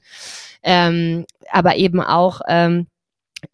Ähm, 0.62 1.24
aber 1.50 1.76
eben 1.76 2.00
auch 2.00 2.40
ähm, 2.48 2.88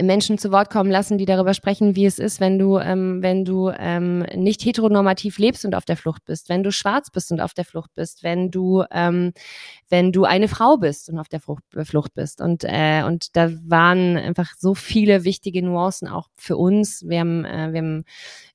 Menschen 0.01 0.39
zu 0.39 0.53
Wort 0.53 0.71
kommen 0.71 0.91
lassen, 0.91 1.19
die 1.19 1.25
darüber 1.25 1.55
sprechen, 1.55 1.97
wie 1.97 2.07
es 2.07 2.19
ist, 2.19 2.41
wenn 2.41 2.59
du, 2.59 2.79
ähm, 2.79 3.23
wenn 3.23 3.45
du 3.45 3.71
ähm, 3.71 4.21
nicht 4.35 4.65
heteronormativ 4.65 5.39
lebst 5.39 5.65
und 5.65 5.75
auf 5.75 5.85
der 5.85 5.97
Flucht 5.97 6.25
bist, 6.25 6.49
wenn 6.49 6.63
du 6.63 6.71
schwarz 6.71 7.11
bist 7.11 7.33
und 7.33 7.41
auf 7.41 7.55
der 7.55 7.65
Flucht 7.65 7.95
bist, 7.95 8.23
wenn 8.23 8.51
du, 8.51 8.85
ähm, 8.91 9.33
wenn 9.89 10.13
du 10.13 10.25
eine 10.25 10.49
Frau 10.49 10.77
bist 10.77 11.09
und 11.09 11.19
auf 11.19 11.29
der 11.29 11.41
Flucht, 11.41 11.63
Flucht 11.85 12.15
bist. 12.15 12.41
Und, 12.41 12.65
äh, 12.65 13.03
und 13.05 13.37
da 13.37 13.51
waren 13.65 14.17
einfach 14.17 14.53
so 14.59 14.75
viele 14.75 15.25
wichtige 15.25 15.63
Nuancen 15.63 16.09
auch 16.09 16.29
für 16.37 16.57
uns. 16.57 17.05
Wir 17.07 17.21
haben, 17.21 17.45
äh, 17.45 17.73
wir 17.73 17.81
haben 17.81 18.05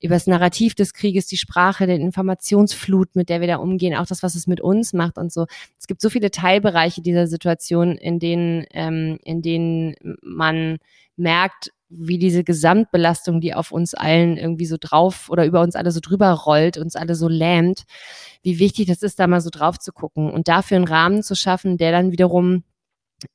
über 0.01 0.15
das 0.15 0.27
Narrativ 0.27 0.75
des 0.75 0.93
Krieges, 0.93 1.27
die 1.27 1.37
Sprache, 1.37 1.87
den 1.87 2.01
Informationsflut, 2.01 3.15
mit 3.15 3.29
der 3.29 3.41
wir 3.41 3.47
da 3.47 3.57
umgehen, 3.57 3.95
auch 3.95 4.07
das, 4.07 4.23
was 4.23 4.35
es 4.35 4.47
mit 4.47 4.61
uns 4.61 4.93
macht 4.93 5.17
und 5.17 5.31
so. 5.31 5.45
Es 5.79 5.87
gibt 5.87 6.01
so 6.01 6.09
viele 6.09 6.31
Teilbereiche 6.31 7.01
dieser 7.01 7.27
Situation, 7.27 7.97
in 7.97 8.19
denen, 8.19 8.65
ähm, 8.71 9.19
in 9.23 9.41
denen 9.41 9.95
man 10.21 10.77
merkt, 11.27 11.71
wie 11.89 12.17
diese 12.17 12.45
Gesamtbelastung, 12.45 13.41
die 13.41 13.53
auf 13.53 13.71
uns 13.71 13.93
allen 13.93 14.37
irgendwie 14.37 14.65
so 14.65 14.77
drauf 14.79 15.29
oder 15.29 15.45
über 15.45 15.61
uns 15.61 15.75
alle 15.75 15.91
so 15.91 15.99
drüber 15.99 16.31
rollt, 16.31 16.77
uns 16.77 16.95
alle 16.95 17.15
so 17.15 17.27
lähmt, 17.27 17.83
wie 18.43 18.59
wichtig 18.59 18.87
das 18.87 19.01
ist, 19.01 19.19
da 19.19 19.27
mal 19.27 19.41
so 19.41 19.49
drauf 19.49 19.77
zu 19.77 19.91
gucken 19.91 20.31
und 20.31 20.47
dafür 20.47 20.77
einen 20.77 20.87
Rahmen 20.87 21.21
zu 21.23 21.35
schaffen, 21.35 21.77
der 21.77 21.91
dann 21.91 22.11
wiederum 22.11 22.63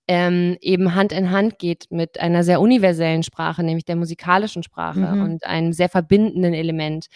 ähm, 0.06 0.56
eben 0.60 0.94
Hand 0.94 1.12
in 1.12 1.30
Hand 1.30 1.58
geht 1.58 1.86
mit 1.90 2.18
einer 2.20 2.44
sehr 2.44 2.60
universellen 2.60 3.22
Sprache, 3.22 3.62
nämlich 3.62 3.84
der 3.84 3.96
musikalischen 3.96 4.62
Sprache 4.62 5.00
mhm. 5.00 5.22
und 5.22 5.44
einem 5.44 5.72
sehr 5.72 5.88
verbindenden 5.88 6.54
Element 6.54 7.06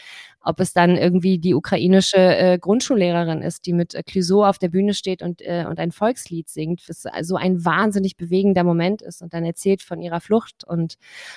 ob 0.47 0.61
es 0.61 0.73
dann 0.73 0.97
irgendwie 0.97 1.39
die 1.39 1.55
ukrainische 1.55 2.17
äh, 2.17 2.59
Grundschullehrerin 2.59 3.43
ist, 3.43 3.67
die 3.67 3.73
mit 3.73 3.95
äh, 3.95 4.05
Clouseau 4.05 4.45
auf 4.45 4.59
der 4.59 4.69
Bühne 4.69 4.95
steht 4.95 5.21
und, 5.21 5.43
äh, 5.43 5.65
und 5.69 5.81
ein 5.81 5.91
Volkslied 5.91 6.49
singt, 6.49 6.89
was 6.89 7.05
so 7.23 7.35
ein 7.35 7.65
wahnsinnig 7.65 8.17
bewegender 8.17 8.63
Moment 8.63 9.03
ist 9.03 9.23
und 9.23 9.35
dann 9.35 9.45
erzählt 9.45 9.83
von 9.83 10.01
ihrer 10.01 10.21
Flucht 10.21 10.63
und, 10.65 10.95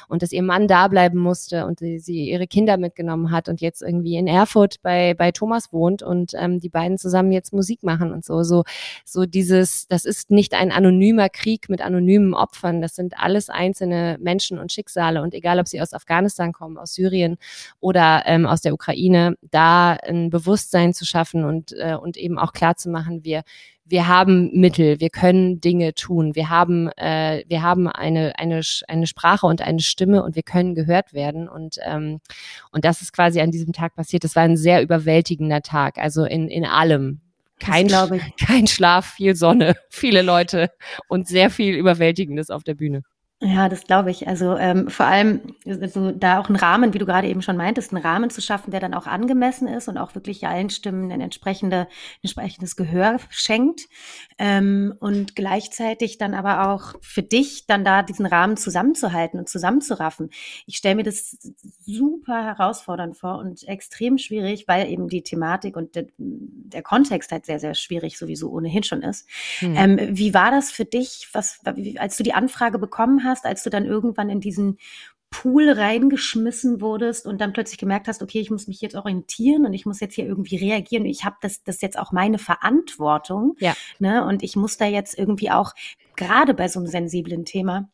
und 0.10 0.22
dass 0.22 0.32
ihr 0.32 0.44
Mann 0.44 0.68
da 0.68 0.88
bleiben 0.88 1.18
musste 1.18 1.66
und 1.66 1.80
sie, 1.80 1.98
sie 1.98 2.30
ihre 2.30 2.46
Kinder 2.46 2.78
mitgenommen 2.78 3.32
hat 3.32 3.50
und 3.50 3.62
jetzt 3.62 3.82
irgendwie 3.82 4.16
in 4.16 4.28
Erfurt 4.28 4.76
bei, 4.84 5.16
bei 5.16 5.32
Thomas 5.32 5.74
wohnt 5.74 6.04
und 6.04 6.34
ähm, 6.36 6.60
die 6.60 6.70
beiden 6.70 7.00
zusammen 7.00 7.32
jetzt 7.32 7.52
Musik 7.52 7.82
machen 7.82 8.14
und 8.14 8.24
so. 8.24 8.44
So, 8.44 8.64
so 9.06 9.26
dieses, 9.26 9.88
das 9.88 10.06
ist 10.06 10.30
nicht 10.30 10.54
ein 10.54 10.72
anonymer 10.72 11.30
Krieg 11.30 11.68
mit 11.68 11.82
anonymen 11.82 12.36
Opfern, 12.36 12.80
das 12.80 12.96
sind 12.96 13.16
alles 13.18 13.50
einzelne 13.50 14.20
Menschen 14.22 14.60
und 14.60 14.72
Schicksale 14.72 15.24
und 15.24 15.34
egal, 15.34 15.60
ob 15.60 15.68
sie 15.68 15.82
aus 15.82 15.94
Afghanistan 15.94 16.54
kommen, 16.54 16.78
aus 16.78 16.94
Syrien 16.94 17.38
oder 17.80 18.22
ähm, 18.28 18.46
aus 18.46 18.62
der 18.62 18.76
Ukraine, 18.76 18.99
Ukraine, 19.00 19.36
da 19.42 19.94
ein 19.94 20.30
Bewusstsein 20.30 20.94
zu 20.94 21.06
schaffen 21.06 21.46
und, 21.46 21.74
äh, 21.74 21.96
und 21.96 22.18
eben 22.18 22.38
auch 22.38 22.54
klar 22.54 22.76
zu 22.76 22.90
machen, 22.90 23.24
wir, 23.24 23.44
wir 23.86 24.08
haben 24.08 24.52
Mittel, 24.54 25.00
wir 25.00 25.10
können 25.10 25.62
Dinge 25.62 25.94
tun, 25.94 26.36
wir 26.36 26.50
haben, 26.50 26.90
äh, 26.98 27.44
wir 27.48 27.64
haben 27.64 27.88
eine, 27.88 28.38
eine, 28.38 28.62
eine 28.88 29.08
Sprache 29.08 29.48
und 29.48 29.62
eine 29.62 29.80
Stimme 29.80 30.24
und 30.24 30.36
wir 30.36 30.44
können 30.44 30.76
gehört 30.76 31.14
werden. 31.14 31.50
Und, 31.50 31.78
ähm, 31.84 32.20
und 32.72 32.86
das 32.86 33.02
ist 33.02 33.14
quasi 33.14 33.42
an 33.42 33.52
diesem 33.52 33.74
Tag 33.74 33.96
passiert. 33.96 34.24
Das 34.24 34.36
war 34.36 34.44
ein 34.44 34.58
sehr 34.58 34.82
überwältigender 34.84 35.62
Tag, 35.62 35.98
also 35.98 36.26
in, 36.26 36.48
in 36.48 36.66
allem. 36.66 37.22
Kein, 37.60 37.88
kein 38.40 38.68
Schlaf, 38.68 39.06
viel 39.14 39.36
Sonne, 39.36 39.76
viele 39.90 40.22
Leute 40.22 40.70
und 41.08 41.28
sehr 41.28 41.50
viel 41.50 41.76
Überwältigendes 41.76 42.52
auf 42.52 42.64
der 42.64 42.76
Bühne. 42.76 43.04
Ja, 43.42 43.70
das 43.70 43.86
glaube 43.86 44.12
ich. 44.12 44.28
Also 44.28 44.58
ähm, 44.58 44.90
vor 44.90 45.06
allem 45.06 45.56
also 45.66 46.12
da 46.12 46.40
auch 46.42 46.48
einen 46.48 46.58
Rahmen, 46.58 46.94
wie 46.94 46.98
du 46.98 47.06
gerade 47.06 47.30
eben 47.30 47.42
schon 47.42 47.56
meintest, 47.56 47.94
einen 47.94 48.04
Rahmen 48.04 48.30
zu 48.30 48.42
schaffen, 48.42 48.72
der 48.72 48.82
dann 48.82 48.94
auch 48.94 49.08
angemessen 49.08 49.66
ist 49.70 49.88
und 49.88 49.98
auch 49.98 50.14
wirklich 50.14 50.46
allen 50.46 50.70
Stimmen 50.70 51.10
ein 51.10 51.22
entsprechende, 51.22 51.88
entsprechendes 52.22 52.76
Gehör 52.76 53.18
schenkt. 53.30 53.88
Ähm, 54.38 54.94
und 55.00 55.38
gleichzeitig 55.38 56.18
dann 56.18 56.34
aber 56.34 56.70
auch 56.70 56.96
für 57.00 57.24
dich 57.24 57.66
dann 57.66 57.86
da 57.86 58.04
diesen 58.04 58.26
Rahmen 58.26 58.58
zusammenzuhalten 58.58 59.40
und 59.40 59.48
zusammenzuraffen. 59.48 60.32
Ich 60.66 60.76
stelle 60.76 60.96
mir 60.96 61.04
das 61.04 61.38
super 61.86 62.44
herausfordernd 62.44 63.16
vor 63.16 63.38
und 63.40 63.66
extrem 63.70 64.18
schwierig, 64.18 64.68
weil 64.68 64.90
eben 64.90 65.08
die 65.08 65.24
Thematik 65.24 65.78
und 65.78 65.96
der, 65.96 66.08
der 66.18 66.82
Kontext 66.84 67.32
halt 67.32 67.46
sehr, 67.46 67.62
sehr 67.62 67.74
schwierig 67.74 68.18
sowieso 68.18 68.52
ohnehin 68.52 68.84
schon 68.84 69.02
ist. 69.02 69.30
Hm. 69.60 69.76
Ähm, 69.78 70.00
wie 70.12 70.34
war 70.34 70.52
das 70.52 70.72
für 70.72 70.84
dich, 70.84 71.30
was, 71.32 71.62
als 71.98 72.18
du 72.18 72.24
die 72.24 72.34
Anfrage 72.34 72.80
bekommen 72.80 73.24
hast? 73.24 73.29
Hast, 73.30 73.46
als 73.46 73.64
du 73.64 73.70
dann 73.70 73.86
irgendwann 73.86 74.30
in 74.30 74.42
diesen 74.42 74.78
Pool 75.32 75.70
reingeschmissen 75.70 76.82
wurdest 76.82 77.28
und 77.28 77.40
dann 77.40 77.54
plötzlich 77.54 77.78
gemerkt 77.78 78.08
hast, 78.08 78.24
okay, 78.24 78.40
ich 78.40 78.50
muss 78.50 78.68
mich 78.68 78.82
jetzt 78.82 78.96
orientieren 78.96 79.66
und 79.66 79.74
ich 79.74 79.86
muss 79.86 80.00
jetzt 80.00 80.16
hier 80.16 80.26
irgendwie 80.26 80.58
reagieren. 80.58 81.06
Ich 81.06 81.24
habe 81.24 81.36
das, 81.42 81.64
das 81.64 81.76
ist 81.76 81.82
jetzt 81.82 82.00
auch 82.00 82.12
meine 82.12 82.40
Verantwortung. 82.40 83.56
Ja. 83.60 83.76
Ne? 84.00 84.26
Und 84.26 84.42
ich 84.42 84.56
muss 84.56 84.78
da 84.78 84.86
jetzt 84.86 85.18
irgendwie 85.18 85.52
auch, 85.52 85.74
gerade 86.16 86.54
bei 86.54 86.68
so 86.68 86.80
einem 86.80 86.88
sensiblen 86.88 87.46
Thema, 87.46 87.90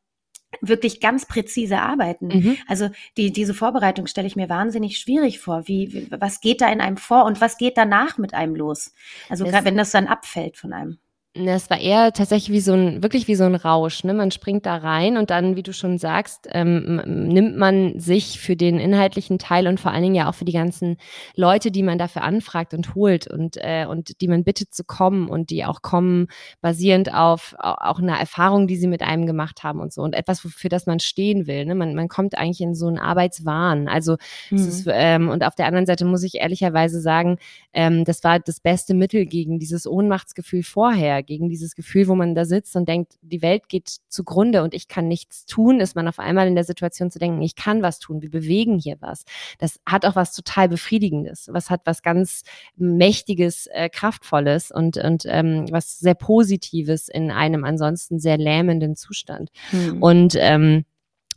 wirklich 0.62 1.02
ganz 1.02 1.26
präzise 1.26 1.80
arbeiten. 1.80 2.28
Mhm. 2.28 2.58
Also 2.68 2.90
die, 3.18 3.34
diese 3.34 3.54
Vorbereitung 3.54 4.08
stelle 4.08 4.28
ich 4.28 4.38
mir 4.38 4.48
wahnsinnig 4.48 4.98
schwierig 4.98 5.40
vor. 5.40 5.68
Wie, 5.68 5.92
wie, 5.94 6.08
was 6.12 6.40
geht 6.40 6.62
da 6.62 6.72
in 6.72 6.80
einem 6.80 6.98
vor 6.98 7.26
und 7.26 7.42
was 7.42 7.58
geht 7.58 7.78
danach 7.78 8.18
mit 8.18 8.34
einem 8.34 8.56
los? 8.56 8.94
Also 9.30 9.44
gerade 9.44 9.66
wenn 9.66 9.78
das 9.78 9.92
dann 9.92 10.08
abfällt 10.08 10.58
von 10.58 10.72
einem. 10.72 11.00
Es 11.38 11.70
war 11.70 11.82
eher 11.82 12.14
tatsächlich 12.14 12.52
wie 12.52 12.62
so 12.62 12.72
ein, 12.72 13.04
wirklich 13.04 13.28
wie 13.28 13.36
so 13.36 13.44
ein 13.44 13.56
Rausch. 13.56 14.06
Ne? 14.06 14.14
Man 14.14 14.32
springt 14.32 14.66
da 14.66 14.78
rein 14.78 15.18
und 15.18 15.32
dann, 15.32 15.58
wie 15.58 15.64
du 15.64 15.74
schon 15.74 15.98
sagst, 15.98 16.48
ähm, 16.52 17.02
nimmt 17.06 17.58
man 17.58 18.00
sich 18.00 18.40
für 18.40 18.56
den 18.56 18.80
inhaltlichen 18.80 19.38
Teil 19.38 19.68
und 19.68 19.78
vor 19.78 19.92
allen 19.92 20.04
Dingen 20.04 20.16
ja 20.16 20.30
auch 20.30 20.36
für 20.36 20.46
die 20.46 20.54
ganzen 20.54 20.96
Leute, 21.36 21.72
die 21.72 21.84
man 21.84 21.98
dafür 21.98 22.24
anfragt 22.24 22.74
und 22.74 22.96
holt 22.96 23.28
und, 23.28 23.58
äh, 23.58 23.86
und 23.86 24.22
die 24.22 24.30
man 24.30 24.46
bittet 24.46 24.74
zu 24.74 24.86
kommen 24.86 25.28
und 25.28 25.50
die 25.50 25.66
auch 25.66 25.82
kommen, 25.82 26.28
basierend 26.62 27.14
auf 27.14 27.54
auch 27.60 28.00
einer 28.00 28.18
Erfahrung, 28.18 28.68
die 28.68 28.78
sie 28.78 28.88
mit 28.88 29.02
einem 29.02 29.26
gemacht 29.26 29.64
haben 29.64 29.82
und 29.82 29.92
so. 29.92 30.04
Und 30.04 30.16
etwas, 30.16 30.40
für 30.40 30.70
das 30.70 30.86
man 30.86 31.02
stehen 31.02 31.48
will. 31.48 31.66
Ne? 31.66 31.76
Man, 31.76 31.96
man 31.96 32.08
kommt 32.08 32.38
eigentlich 32.38 32.62
in 32.62 32.76
so 32.76 32.88
einen 32.88 32.98
Arbeitswahn. 32.98 33.90
Also 33.90 34.16
mhm. 34.52 34.58
es 34.58 34.68
ist, 34.68 34.90
ähm, 34.90 35.28
und 35.28 35.44
auf 35.44 35.56
der 35.56 35.66
anderen 35.66 35.86
Seite 35.86 36.06
muss 36.06 36.24
ich 36.24 36.36
ehrlicherweise 36.36 37.02
sagen, 37.02 37.40
ähm, 37.74 38.06
das 38.06 38.24
war 38.24 38.40
das 38.40 38.62
beste 38.62 38.94
Mittel 38.94 39.26
gegen 39.26 39.60
dieses 39.60 39.86
Ohnmachtsgefühl 39.86 40.64
vorher 40.64 41.25
gegen 41.26 41.50
dieses 41.50 41.76
Gefühl, 41.76 42.08
wo 42.08 42.16
man 42.16 42.36
da 42.36 42.46
sitzt 42.46 42.76
und 42.76 42.88
denkt, 42.88 43.14
die 43.22 43.42
Welt 43.42 43.70
geht 43.70 43.98
zugrunde 44.08 44.64
und 44.64 44.74
ich 44.74 44.88
kann 44.88 45.08
nichts 45.08 45.46
tun, 45.46 45.80
ist 45.80 45.96
man 45.96 46.08
auf 46.08 46.20
einmal 46.20 46.48
in 46.48 46.56
der 46.56 46.64
Situation 46.64 47.12
zu 47.12 47.20
denken, 47.20 47.42
ich 47.42 47.56
kann 47.56 47.82
was 47.82 48.00
tun, 48.00 48.22
wir 48.22 48.32
bewegen 48.32 48.78
hier 48.78 48.98
was. 49.00 49.26
Das 49.60 49.80
hat 49.86 50.06
auch 50.06 50.16
was 50.16 50.34
total 50.34 50.70
Befriedigendes, 50.70 51.50
was 51.52 51.70
hat 51.70 51.82
was 51.86 52.02
ganz 52.02 52.44
Mächtiges, 52.76 53.68
äh, 53.68 53.90
Kraftvolles 53.90 54.72
und, 54.72 54.98
und 54.98 55.24
ähm, 55.28 55.66
was 55.72 56.00
sehr 56.00 56.16
Positives 56.16 57.08
in 57.08 57.32
einem 57.32 57.64
ansonsten 57.64 58.20
sehr 58.20 58.38
lähmenden 58.38 58.96
Zustand. 58.96 59.50
Hm. 59.72 60.02
Und 60.02 60.36
ähm, 60.38 60.86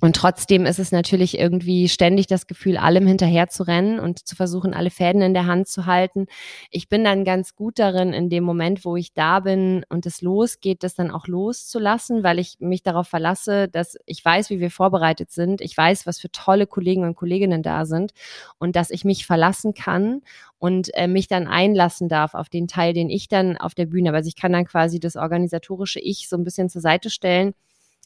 und 0.00 0.14
trotzdem 0.14 0.64
ist 0.64 0.78
es 0.78 0.92
natürlich 0.92 1.38
irgendwie 1.38 1.88
ständig 1.88 2.28
das 2.28 2.46
Gefühl, 2.46 2.76
allem 2.76 3.04
hinterher 3.04 3.48
zu 3.48 3.64
rennen 3.64 3.98
und 3.98 4.28
zu 4.28 4.36
versuchen, 4.36 4.72
alle 4.72 4.90
Fäden 4.90 5.22
in 5.22 5.34
der 5.34 5.46
Hand 5.46 5.66
zu 5.66 5.86
halten. 5.86 6.26
Ich 6.70 6.88
bin 6.88 7.02
dann 7.02 7.24
ganz 7.24 7.56
gut 7.56 7.80
darin, 7.80 8.12
in 8.12 8.30
dem 8.30 8.44
Moment, 8.44 8.84
wo 8.84 8.94
ich 8.94 9.12
da 9.12 9.40
bin 9.40 9.84
und 9.88 10.06
es 10.06 10.22
losgeht, 10.22 10.84
das 10.84 10.94
dann 10.94 11.10
auch 11.10 11.26
loszulassen, 11.26 12.22
weil 12.22 12.38
ich 12.38 12.58
mich 12.60 12.84
darauf 12.84 13.08
verlasse, 13.08 13.66
dass 13.66 13.96
ich 14.06 14.24
weiß, 14.24 14.50
wie 14.50 14.60
wir 14.60 14.70
vorbereitet 14.70 15.32
sind. 15.32 15.60
Ich 15.60 15.76
weiß, 15.76 16.06
was 16.06 16.20
für 16.20 16.30
tolle 16.30 16.68
Kollegen 16.68 17.02
und 17.02 17.16
Kolleginnen 17.16 17.64
da 17.64 17.84
sind 17.84 18.12
und 18.58 18.76
dass 18.76 18.90
ich 18.90 19.04
mich 19.04 19.26
verlassen 19.26 19.74
kann 19.74 20.20
und 20.58 20.94
äh, 20.94 21.08
mich 21.08 21.26
dann 21.26 21.48
einlassen 21.48 22.08
darf 22.08 22.34
auf 22.34 22.48
den 22.48 22.68
Teil, 22.68 22.92
den 22.92 23.10
ich 23.10 23.26
dann 23.26 23.56
auf 23.56 23.74
der 23.74 23.86
Bühne, 23.86 24.12
also 24.12 24.28
ich 24.28 24.36
kann 24.36 24.52
dann 24.52 24.64
quasi 24.64 25.00
das 25.00 25.16
organisatorische 25.16 25.98
Ich 25.98 26.28
so 26.28 26.36
ein 26.36 26.44
bisschen 26.44 26.68
zur 26.68 26.82
Seite 26.82 27.10
stellen 27.10 27.54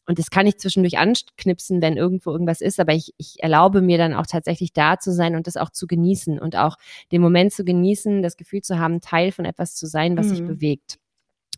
und 0.06 0.18
das 0.18 0.30
kann 0.30 0.46
ich 0.46 0.58
zwischendurch 0.58 0.98
anknipsen, 0.98 1.80
wenn 1.80 1.96
irgendwo 1.96 2.30
irgendwas 2.32 2.60
ist, 2.60 2.80
aber 2.80 2.92
ich, 2.92 3.14
ich 3.18 3.36
erlaube 3.38 3.82
mir 3.82 3.98
dann 3.98 4.14
auch 4.14 4.26
tatsächlich 4.26 4.72
da 4.72 4.98
zu 4.98 5.12
sein 5.12 5.36
und 5.36 5.46
das 5.46 5.56
auch 5.56 5.70
zu 5.70 5.86
genießen 5.86 6.38
und 6.38 6.56
auch 6.56 6.76
den 7.12 7.22
Moment 7.22 7.52
zu 7.52 7.64
genießen, 7.64 8.22
das 8.22 8.36
Gefühl 8.36 8.62
zu 8.62 8.78
haben, 8.78 9.00
Teil 9.00 9.32
von 9.32 9.44
etwas 9.44 9.74
zu 9.74 9.86
sein, 9.86 10.16
was 10.16 10.26
mhm. 10.26 10.30
sich 10.30 10.46
bewegt. 10.46 10.98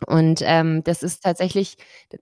Und 0.07 0.41
ähm, 0.45 0.83
das 0.85 1.03
ist 1.03 1.23
tatsächlich, 1.23 1.77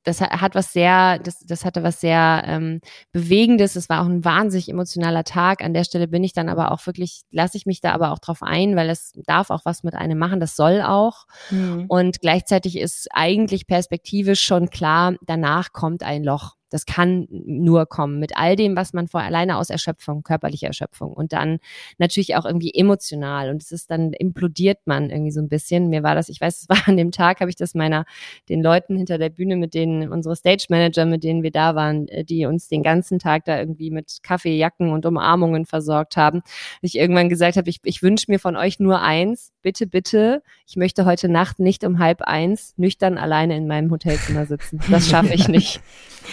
das 0.05 0.21
hat 0.21 0.55
was 0.55 0.73
sehr, 0.73 1.18
das, 1.18 1.40
das 1.40 1.64
hatte 1.64 1.83
was 1.83 2.01
sehr 2.01 2.42
ähm, 2.47 2.81
Bewegendes. 3.12 3.77
Es 3.77 3.88
war 3.88 4.03
auch 4.03 4.07
ein 4.07 4.25
wahnsinnig 4.25 4.68
emotionaler 4.68 5.25
Tag. 5.25 5.62
An 5.62 5.75
der 5.75 5.85
Stelle 5.85 6.09
bin 6.09 6.25
ich 6.25 6.33
dann 6.33 6.49
aber 6.49 6.73
auch 6.73 6.87
wirklich, 6.87 7.23
lasse 7.31 7.57
ich 7.57 7.66
mich 7.66 7.81
da 7.81 7.92
aber 7.92 8.12
auch 8.12 8.18
drauf 8.18 8.42
ein, 8.42 8.77
weil 8.77 8.90
es 8.90 9.12
darf 9.27 9.51
auch 9.51 9.64
was 9.64 9.83
mit 9.83 9.95
einem 9.95 10.18
machen, 10.18 10.40
das 10.40 10.57
soll 10.57 10.83
auch. 10.83 11.27
Mhm. 11.51 11.87
Und 11.88 12.21
gleichzeitig 12.21 12.79
ist 12.79 13.09
eigentlich 13.12 13.66
perspektivisch 13.66 14.42
schon 14.42 14.71
klar, 14.71 15.14
danach 15.27 15.73
kommt 15.73 16.03
ein 16.03 16.25
Loch. 16.25 16.55
Das 16.72 16.87
kann 16.87 17.26
nur 17.30 17.87
kommen 17.87 18.18
mit 18.18 18.37
all 18.37 18.56
dem, 18.56 18.76
was 18.76 18.92
man 18.92 19.08
vor 19.08 19.20
alleine 19.20 19.56
aus 19.58 19.70
Erschöpfung, 19.70 20.22
körperlicher 20.22 20.68
Erschöpfung 20.68 21.12
und 21.12 21.32
dann 21.32 21.58
natürlich 21.98 22.37
auch 22.37 22.44
irgendwie 22.44 22.72
emotional 22.74 23.50
und 23.50 23.62
es 23.62 23.72
ist 23.72 23.90
dann 23.90 24.12
implodiert 24.12 24.78
man 24.85 25.11
irgendwie 25.11 25.32
so 25.32 25.40
ein 25.40 25.48
bisschen. 25.48 25.88
Mir 25.88 26.02
war 26.02 26.14
das, 26.14 26.28
ich 26.28 26.40
weiß, 26.40 26.62
es 26.62 26.68
war 26.68 26.88
an 26.88 26.96
dem 26.96 27.12
Tag, 27.12 27.40
habe 27.40 27.50
ich 27.50 27.56
das 27.56 27.74
meiner 27.74 28.04
den 28.48 28.62
Leuten 28.62 28.96
hinter 28.96 29.18
der 29.18 29.30
Bühne, 29.30 29.56
mit 29.56 29.74
denen 29.74 30.11
unsere 30.11 30.37
Stage 30.37 30.66
Manager, 30.68 31.04
mit 31.04 31.24
denen 31.24 31.42
wir 31.42 31.50
da 31.50 31.74
waren, 31.74 32.08
äh, 32.08 32.24
die 32.24 32.46
uns 32.46 32.68
den 32.68 32.82
ganzen 32.82 33.18
Tag 33.18 33.44
da 33.44 33.58
irgendwie 33.58 33.90
mit 33.90 34.20
Kaffee, 34.22 34.56
Jacken 34.56 34.90
und 34.92 35.06
Umarmungen 35.06 35.66
versorgt 35.66 36.16
haben, 36.16 36.42
ich 36.80 36.96
irgendwann 36.96 37.28
gesagt 37.28 37.56
habe, 37.56 37.70
ich, 37.70 37.80
ich 37.85 38.02
wünsche 38.02 38.26
mir 38.28 38.38
von 38.38 38.56
euch 38.56 38.80
nur 38.80 39.00
eins, 39.00 39.52
bitte, 39.62 39.87
bitte, 39.87 40.42
ich 40.66 40.76
möchte 40.76 41.04
heute 41.04 41.28
Nacht 41.28 41.58
nicht 41.58 41.85
um 41.85 41.98
halb 41.98 42.22
eins 42.22 42.74
nüchtern 42.76 43.18
alleine 43.18 43.56
in 43.56 43.66
meinem 43.66 43.90
Hotelzimmer 43.90 44.46
sitzen. 44.46 44.80
Das 44.90 45.08
schaffe 45.08 45.35
ich 45.35 45.48
nicht. 45.52 45.80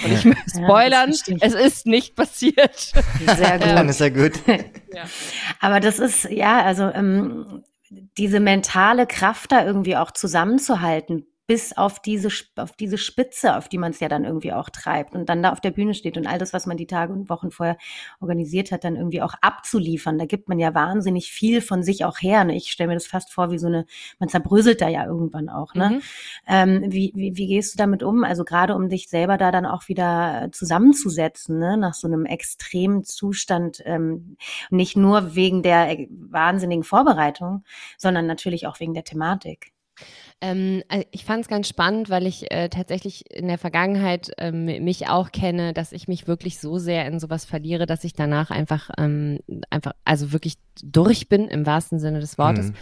Und 0.03 0.11
ich 0.11 0.25
möchte 0.25 0.49
spoilern, 0.49 1.11
ja, 1.11 1.37
es 1.41 1.53
ist 1.53 1.85
nicht 1.85 2.15
passiert. 2.15 2.77
Sehr 2.77 3.59
gut. 3.59 3.67
Dann 3.67 3.89
ist 3.89 3.99
ja 3.99 4.09
gut. 4.09 4.33
Ja. 4.91 5.03
Aber 5.59 5.79
das 5.79 5.99
ist, 5.99 6.23
ja, 6.31 6.63
also 6.63 6.89
ähm, 6.89 7.63
diese 8.17 8.39
mentale 8.39 9.05
Kraft 9.05 9.51
da 9.51 9.63
irgendwie 9.63 9.95
auch 9.95 10.09
zusammenzuhalten, 10.09 11.27
bis 11.49 11.75
auf 11.75 11.99
diese, 11.99 12.29
auf 12.57 12.73
diese 12.73 12.99
Spitze, 12.99 13.57
auf 13.57 13.67
die 13.67 13.79
man 13.79 13.89
es 13.89 13.99
ja 13.99 14.07
dann 14.07 14.23
irgendwie 14.23 14.53
auch 14.53 14.69
treibt 14.69 15.15
und 15.15 15.29
dann 15.29 15.41
da 15.41 15.51
auf 15.51 15.59
der 15.59 15.71
Bühne 15.71 15.95
steht 15.95 16.15
und 16.15 16.27
all 16.27 16.37
das, 16.37 16.53
was 16.53 16.67
man 16.67 16.77
die 16.77 16.85
Tage 16.85 17.11
und 17.11 17.27
Wochen 17.27 17.49
vorher 17.49 17.75
organisiert 18.19 18.71
hat, 18.71 18.83
dann 18.83 18.95
irgendwie 18.95 19.23
auch 19.23 19.33
abzuliefern. 19.41 20.19
Da 20.19 20.27
gibt 20.27 20.47
man 20.47 20.59
ja 20.59 20.75
wahnsinnig 20.75 21.31
viel 21.31 21.61
von 21.61 21.81
sich 21.81 22.05
auch 22.05 22.21
her. 22.21 22.43
Ne? 22.43 22.55
Ich 22.55 22.69
stelle 22.69 22.89
mir 22.89 22.93
das 22.93 23.07
fast 23.07 23.33
vor 23.33 23.49
wie 23.49 23.57
so 23.57 23.65
eine, 23.65 23.87
man 24.19 24.29
zerbröselt 24.29 24.79
da 24.79 24.89
ja 24.89 25.07
irgendwann 25.07 25.49
auch. 25.49 25.73
Ne? 25.73 25.89
Mhm. 25.89 26.01
Ähm, 26.45 26.83
wie, 26.89 27.13
wie, 27.15 27.35
wie 27.35 27.47
gehst 27.47 27.73
du 27.73 27.77
damit 27.79 28.03
um? 28.03 28.23
Also 28.23 28.45
gerade 28.45 28.75
um 28.75 28.87
dich 28.87 29.09
selber 29.09 29.37
da 29.39 29.51
dann 29.51 29.65
auch 29.65 29.87
wieder 29.87 30.49
zusammenzusetzen, 30.51 31.57
ne? 31.57 31.77
nach 31.77 31.95
so 31.95 32.05
einem 32.05 32.27
extremen 32.27 33.03
Zustand, 33.05 33.81
ähm, 33.85 34.37
nicht 34.69 34.95
nur 34.95 35.33
wegen 35.33 35.63
der 35.63 35.97
äh, 35.97 36.07
wahnsinnigen 36.11 36.83
Vorbereitung, 36.83 37.63
sondern 37.97 38.27
natürlich 38.27 38.67
auch 38.67 38.79
wegen 38.79 38.93
der 38.93 39.03
Thematik. 39.03 39.73
Ähm, 40.41 40.83
äh, 40.87 41.03
ich 41.11 41.25
fand 41.25 41.41
es 41.41 41.47
ganz 41.49 41.67
spannend, 41.67 42.09
weil 42.09 42.25
ich 42.25 42.49
äh, 42.51 42.69
tatsächlich 42.69 43.29
in 43.33 43.49
der 43.49 43.57
Vergangenheit 43.57 44.31
ähm, 44.37 44.65
mich 44.65 45.09
auch 45.09 45.31
kenne, 45.31 45.73
dass 45.73 45.91
ich 45.91 46.07
mich 46.07 46.27
wirklich 46.27 46.59
so 46.59 46.77
sehr 46.77 47.05
in 47.07 47.19
sowas 47.19 47.43
verliere, 47.43 47.85
dass 47.85 48.05
ich 48.05 48.13
danach 48.13 48.49
einfach, 48.49 48.89
ähm, 48.97 49.39
einfach, 49.69 49.93
also 50.05 50.31
wirklich 50.31 50.55
durch 50.81 51.27
bin 51.27 51.49
im 51.49 51.65
wahrsten 51.65 51.99
Sinne 51.99 52.21
des 52.21 52.37
Wortes. 52.37 52.69
Mhm. 52.69 52.75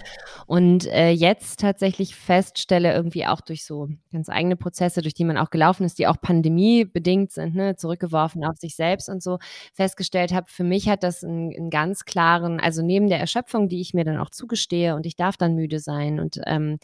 Und 0.45 0.85
äh, 0.87 1.09
jetzt 1.09 1.59
tatsächlich 1.59 2.15
feststelle, 2.15 2.93
irgendwie 2.93 3.25
auch 3.25 3.41
durch 3.41 3.65
so 3.65 3.89
ganz 4.11 4.29
eigene 4.29 4.55
Prozesse, 4.55 5.01
durch 5.01 5.15
die 5.15 5.25
man 5.25 5.37
auch 5.37 5.49
gelaufen 5.49 5.83
ist, 5.83 5.97
die 5.97 6.05
auch 6.05 6.21
pandemiebedingt 6.21 7.31
sind, 7.31 7.55
ne, 7.55 7.75
zurückgeworfen 7.75 8.45
auf 8.45 8.57
sich 8.57 8.75
selbst 8.75 9.09
und 9.09 9.23
so, 9.23 9.39
festgestellt 9.73 10.31
habe, 10.31 10.45
für 10.47 10.63
mich 10.63 10.89
hat 10.89 11.01
das 11.01 11.23
einen, 11.23 11.51
einen 11.55 11.69
ganz 11.71 12.05
klaren, 12.05 12.59
also 12.59 12.83
neben 12.83 13.07
der 13.07 13.19
Erschöpfung, 13.19 13.67
die 13.67 13.81
ich 13.81 13.95
mir 13.95 14.03
dann 14.03 14.17
auch 14.17 14.29
zugestehe 14.29 14.95
und 14.95 15.07
ich 15.07 15.15
darf 15.15 15.37
dann 15.37 15.55
müde 15.55 15.79
sein 15.79 16.19
und 16.19 16.39
ähm, 16.45 16.77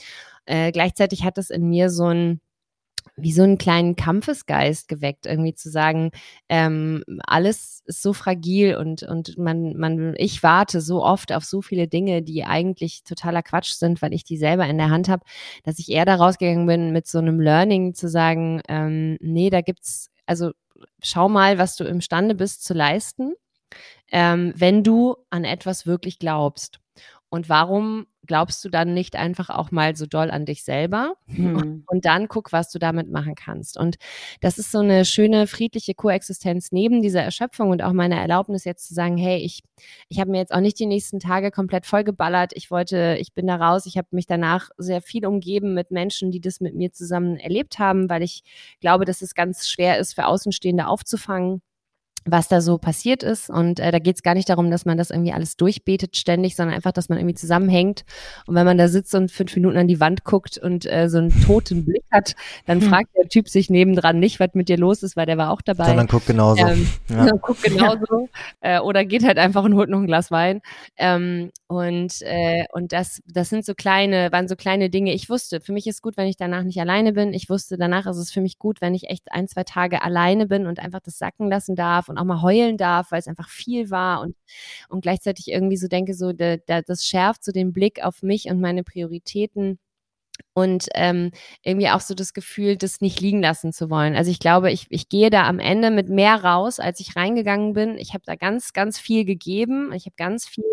äh, 0.45 0.71
gleichzeitig 0.71 1.23
hat 1.23 1.37
es 1.37 1.49
in 1.49 1.69
mir 1.69 1.89
so 1.89 2.05
ein 2.05 2.41
wie 3.15 3.31
so 3.31 3.43
einen 3.43 3.57
kleinen 3.57 3.95
Kampfesgeist 3.95 4.87
geweckt, 4.87 5.25
irgendwie 5.25 5.53
zu 5.53 5.69
sagen, 5.69 6.11
ähm, 6.49 7.03
alles 7.25 7.83
ist 7.85 8.01
so 8.01 8.13
fragil 8.13 8.75
und, 8.75 9.03
und 9.03 9.37
man, 9.37 9.77
man, 9.77 10.15
ich 10.17 10.41
warte 10.41 10.81
so 10.81 11.03
oft 11.03 11.31
auf 11.31 11.43
so 11.43 11.61
viele 11.61 11.87
Dinge, 11.87 12.21
die 12.23 12.43
eigentlich 12.43 13.03
totaler 13.03 13.43
Quatsch 13.43 13.73
sind, 13.73 14.01
weil 14.01 14.13
ich 14.13 14.23
die 14.23 14.37
selber 14.37 14.65
in 14.67 14.77
der 14.77 14.89
Hand 14.89 15.09
habe, 15.09 15.25
dass 15.63 15.79
ich 15.79 15.89
eher 15.89 16.05
da 16.05 16.15
rausgegangen 16.15 16.65
bin 16.65 16.91
mit 16.91 17.07
so 17.07 17.19
einem 17.19 17.39
Learning 17.39 17.93
zu 17.93 18.09
sagen, 18.09 18.61
ähm, 18.67 19.17
nee, 19.19 19.49
da 19.49 19.61
gibt's, 19.61 20.09
also 20.25 20.51
schau 21.01 21.29
mal, 21.29 21.57
was 21.57 21.75
du 21.75 21.83
imstande 21.83 22.35
bist 22.35 22.63
zu 22.63 22.73
leisten, 22.73 23.33
ähm, 24.11 24.53
wenn 24.55 24.83
du 24.83 25.17
an 25.29 25.43
etwas 25.43 25.85
wirklich 25.85 26.19
glaubst. 26.19 26.79
Und 27.33 27.49
warum 27.49 28.05
glaubst 28.27 28.63
du 28.63 28.69
dann 28.69 28.93
nicht 28.93 29.15
einfach 29.15 29.49
auch 29.49 29.71
mal 29.71 29.95
so 29.95 30.05
doll 30.05 30.29
an 30.29 30.45
dich 30.45 30.63
selber? 30.63 31.15
Hm. 31.25 31.83
Und 31.87 32.05
dann 32.05 32.27
guck, 32.27 32.53
was 32.53 32.69
du 32.69 32.77
damit 32.77 33.09
machen 33.09 33.33
kannst. 33.33 33.75
Und 33.75 33.95
das 34.39 34.59
ist 34.59 34.71
so 34.71 34.77
eine 34.77 35.03
schöne, 35.03 35.47
friedliche 35.47 35.95
Koexistenz 35.95 36.71
neben 36.71 37.01
dieser 37.01 37.23
Erschöpfung 37.23 37.71
und 37.71 37.81
auch 37.81 37.91
meiner 37.91 38.17
Erlaubnis 38.17 38.65
jetzt 38.65 38.87
zu 38.87 38.93
sagen, 38.93 39.17
hey, 39.17 39.39
ich, 39.39 39.63
ich 40.09 40.19
habe 40.19 40.29
mir 40.29 40.37
jetzt 40.37 40.53
auch 40.53 40.59
nicht 40.59 40.77
die 40.77 40.85
nächsten 40.85 41.19
Tage 41.19 41.49
komplett 41.49 41.87
vollgeballert. 41.87 42.51
Ich 42.53 42.69
wollte, 42.69 43.17
ich 43.19 43.33
bin 43.33 43.47
da 43.47 43.55
raus. 43.55 43.87
Ich 43.87 43.97
habe 43.97 44.09
mich 44.11 44.27
danach 44.27 44.69
sehr 44.77 45.01
viel 45.01 45.25
umgeben 45.25 45.73
mit 45.73 45.89
Menschen, 45.89 46.29
die 46.29 46.39
das 46.39 46.61
mit 46.61 46.75
mir 46.75 46.91
zusammen 46.91 47.37
erlebt 47.37 47.79
haben, 47.79 48.11
weil 48.11 48.21
ich 48.21 48.43
glaube, 48.79 49.05
dass 49.05 49.23
es 49.23 49.33
ganz 49.33 49.67
schwer 49.67 49.97
ist, 49.97 50.13
für 50.13 50.27
Außenstehende 50.27 50.85
aufzufangen 50.85 51.63
was 52.25 52.47
da 52.47 52.61
so 52.61 52.77
passiert 52.77 53.23
ist. 53.23 53.49
Und 53.49 53.79
äh, 53.79 53.91
da 53.91 53.99
geht 53.99 54.15
es 54.15 54.23
gar 54.23 54.33
nicht 54.33 54.49
darum, 54.49 54.71
dass 54.71 54.85
man 54.85 54.97
das 54.97 55.09
irgendwie 55.09 55.33
alles 55.33 55.57
durchbetet 55.57 56.15
ständig, 56.15 56.55
sondern 56.55 56.75
einfach, 56.75 56.91
dass 56.91 57.09
man 57.09 57.17
irgendwie 57.17 57.35
zusammenhängt. 57.35 58.05
Und 58.47 58.55
wenn 58.55 58.65
man 58.65 58.77
da 58.77 58.87
sitzt 58.87 59.13
und 59.15 59.31
fünf 59.31 59.55
Minuten 59.55 59.77
an 59.77 59.87
die 59.87 59.99
Wand 59.99 60.23
guckt 60.23 60.57
und 60.57 60.85
äh, 60.91 61.09
so 61.09 61.17
einen 61.17 61.41
toten 61.41 61.85
Blick 61.85 62.03
hat, 62.11 62.35
dann 62.65 62.81
hm. 62.81 62.89
fragt 62.89 63.09
der 63.17 63.27
Typ 63.27 63.49
sich 63.49 63.69
nebendran 63.69 64.19
nicht, 64.19 64.39
was 64.39 64.49
mit 64.53 64.69
dir 64.69 64.77
los 64.77 65.03
ist, 65.03 65.17
weil 65.17 65.25
der 65.25 65.37
war 65.37 65.51
auch 65.51 65.61
dabei. 65.61 65.85
Sondern 65.85 66.07
guckt 66.07 66.27
genauso. 66.27 66.65
Ähm, 66.65 66.87
ja. 67.09 67.25
guckt 67.41 67.63
genauso. 67.63 68.29
Äh, 68.61 68.79
oder 68.79 69.05
geht 69.05 69.23
halt 69.23 69.37
einfach 69.37 69.63
und 69.63 69.75
holt 69.75 69.89
noch 69.89 69.99
ein 69.99 70.07
Glas 70.07 70.31
Wein. 70.31 70.61
Ähm, 70.97 71.51
und 71.67 72.21
äh, 72.21 72.65
und 72.71 72.93
das, 72.93 73.21
das 73.27 73.49
sind 73.49 73.65
so 73.65 73.73
kleine, 73.73 74.31
waren 74.31 74.47
so 74.47 74.55
kleine 74.55 74.89
Dinge. 74.89 75.13
Ich 75.13 75.29
wusste, 75.29 75.59
für 75.59 75.73
mich 75.73 75.87
ist 75.87 76.01
gut, 76.01 76.17
wenn 76.17 76.27
ich 76.27 76.37
danach 76.37 76.63
nicht 76.63 76.79
alleine 76.79 77.13
bin. 77.13 77.33
Ich 77.33 77.49
wusste, 77.49 77.77
danach 77.77 78.05
ist 78.05 78.17
es 78.17 78.31
für 78.31 78.41
mich 78.41 78.59
gut, 78.59 78.81
wenn 78.81 78.93
ich 78.93 79.09
echt 79.09 79.31
ein, 79.31 79.47
zwei 79.47 79.63
Tage 79.63 80.03
alleine 80.03 80.45
bin 80.45 80.67
und 80.67 80.79
einfach 80.79 80.99
das 81.01 81.17
sacken 81.17 81.49
lassen 81.49 81.75
darf 81.75 82.09
und 82.13 82.19
auch 82.19 82.25
mal 82.25 82.41
heulen 82.41 82.77
darf, 82.77 83.11
weil 83.11 83.19
es 83.19 83.27
einfach 83.27 83.49
viel 83.49 83.89
war 83.91 84.21
und, 84.21 84.35
und 84.89 85.01
gleichzeitig 85.01 85.49
irgendwie 85.49 85.77
so 85.77 85.87
denke, 85.87 86.13
so, 86.13 86.33
da, 86.33 86.57
da, 86.57 86.81
das 86.81 87.05
schärft 87.05 87.43
so 87.43 87.51
den 87.51 87.73
Blick 87.73 88.03
auf 88.03 88.21
mich 88.23 88.45
und 88.49 88.61
meine 88.61 88.83
Prioritäten 88.83 89.79
und 90.53 90.87
ähm, 90.93 91.31
irgendwie 91.63 91.89
auch 91.89 92.01
so 92.01 92.13
das 92.13 92.33
Gefühl, 92.33 92.77
das 92.77 93.01
nicht 93.01 93.19
liegen 93.21 93.41
lassen 93.41 93.73
zu 93.73 93.89
wollen. 93.89 94.15
Also 94.15 94.29
ich 94.29 94.39
glaube, 94.39 94.71
ich, 94.71 94.85
ich 94.89 95.09
gehe 95.09 95.29
da 95.29 95.47
am 95.47 95.59
Ende 95.59 95.89
mit 95.89 96.09
mehr 96.09 96.43
raus, 96.43 96.79
als 96.79 96.99
ich 96.99 97.15
reingegangen 97.15 97.73
bin. 97.73 97.97
Ich 97.97 98.13
habe 98.13 98.23
da 98.25 98.35
ganz, 98.35 98.73
ganz 98.73 98.99
viel 98.99 99.25
gegeben. 99.25 99.91
Ich 99.93 100.05
habe 100.05 100.15
ganz 100.15 100.47
viel 100.47 100.63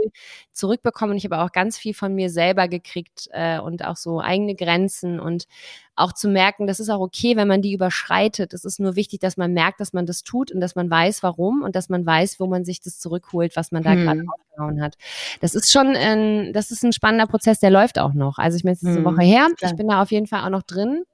zurückbekommen 0.53 1.13
und 1.13 1.17
ich 1.17 1.25
habe 1.25 1.39
auch 1.39 1.53
ganz 1.53 1.79
viel 1.79 1.95
von 1.95 2.15
mir 2.15 2.31
selber 2.31 2.69
gekriegt 2.69 3.29
äh, 3.33 3.59
und 3.59 3.85
auch 3.85 3.97
so 3.97 4.21
eigene 4.21 4.55
Grenzen 4.55 5.19
und 5.19 5.47
auch 6.01 6.13
zu 6.13 6.29
merken, 6.29 6.67
das 6.67 6.81
ist 6.81 6.89
auch 6.89 7.01
okay, 7.01 7.37
wenn 7.37 7.47
man 7.47 7.63
die 7.63 7.73
überschreitet. 7.73 8.55
Es 8.55 8.65
ist 8.65 8.81
nur 8.81 8.97
wichtig, 8.97 9.21
dass 9.21 9.37
man 9.37 9.53
merkt, 9.53 9.81
dass 9.81 9.93
man 9.93 10.07
das 10.07 10.23
tut 10.23 10.51
und 10.51 10.61
dass 10.61 10.75
man 10.75 10.91
weiß, 10.91 11.23
warum 11.23 11.63
und 11.63 11.77
dass 11.77 11.89
man 11.89 12.05
weiß, 12.05 12.41
wo 12.41 12.47
man 12.47 12.65
sich 12.65 12.81
das 12.81 12.99
zurückholt, 12.99 13.55
was 13.55 13.71
man 13.71 13.83
da 13.83 13.93
hm. 13.93 14.05
gerade 14.05 14.25
aufgehauen 14.33 14.83
hat. 14.83 14.97
Das 15.41 15.55
ist 15.55 15.71
schon 15.71 15.95
ein, 15.95 16.53
das 16.53 16.71
ist 16.71 16.83
ein 16.85 16.93
spannender 16.93 17.27
Prozess, 17.27 17.61
der 17.61 17.71
läuft 17.71 17.99
auch 17.99 18.15
noch. 18.15 18.39
Also 18.39 18.57
ich 18.57 18.65
meine, 18.65 18.75
es 18.75 18.83
ist 18.83 18.89
eine 18.89 18.99
hm. 18.99 19.05
Woche 19.05 19.23
her. 19.23 19.49
Ich 19.61 19.70
bin 19.77 19.89
da 19.89 20.03
auf 20.03 20.11
jeden 20.11 20.27
Fall 20.27 20.45
auch 20.45 20.51
noch 20.51 20.63
drin. 20.63 21.05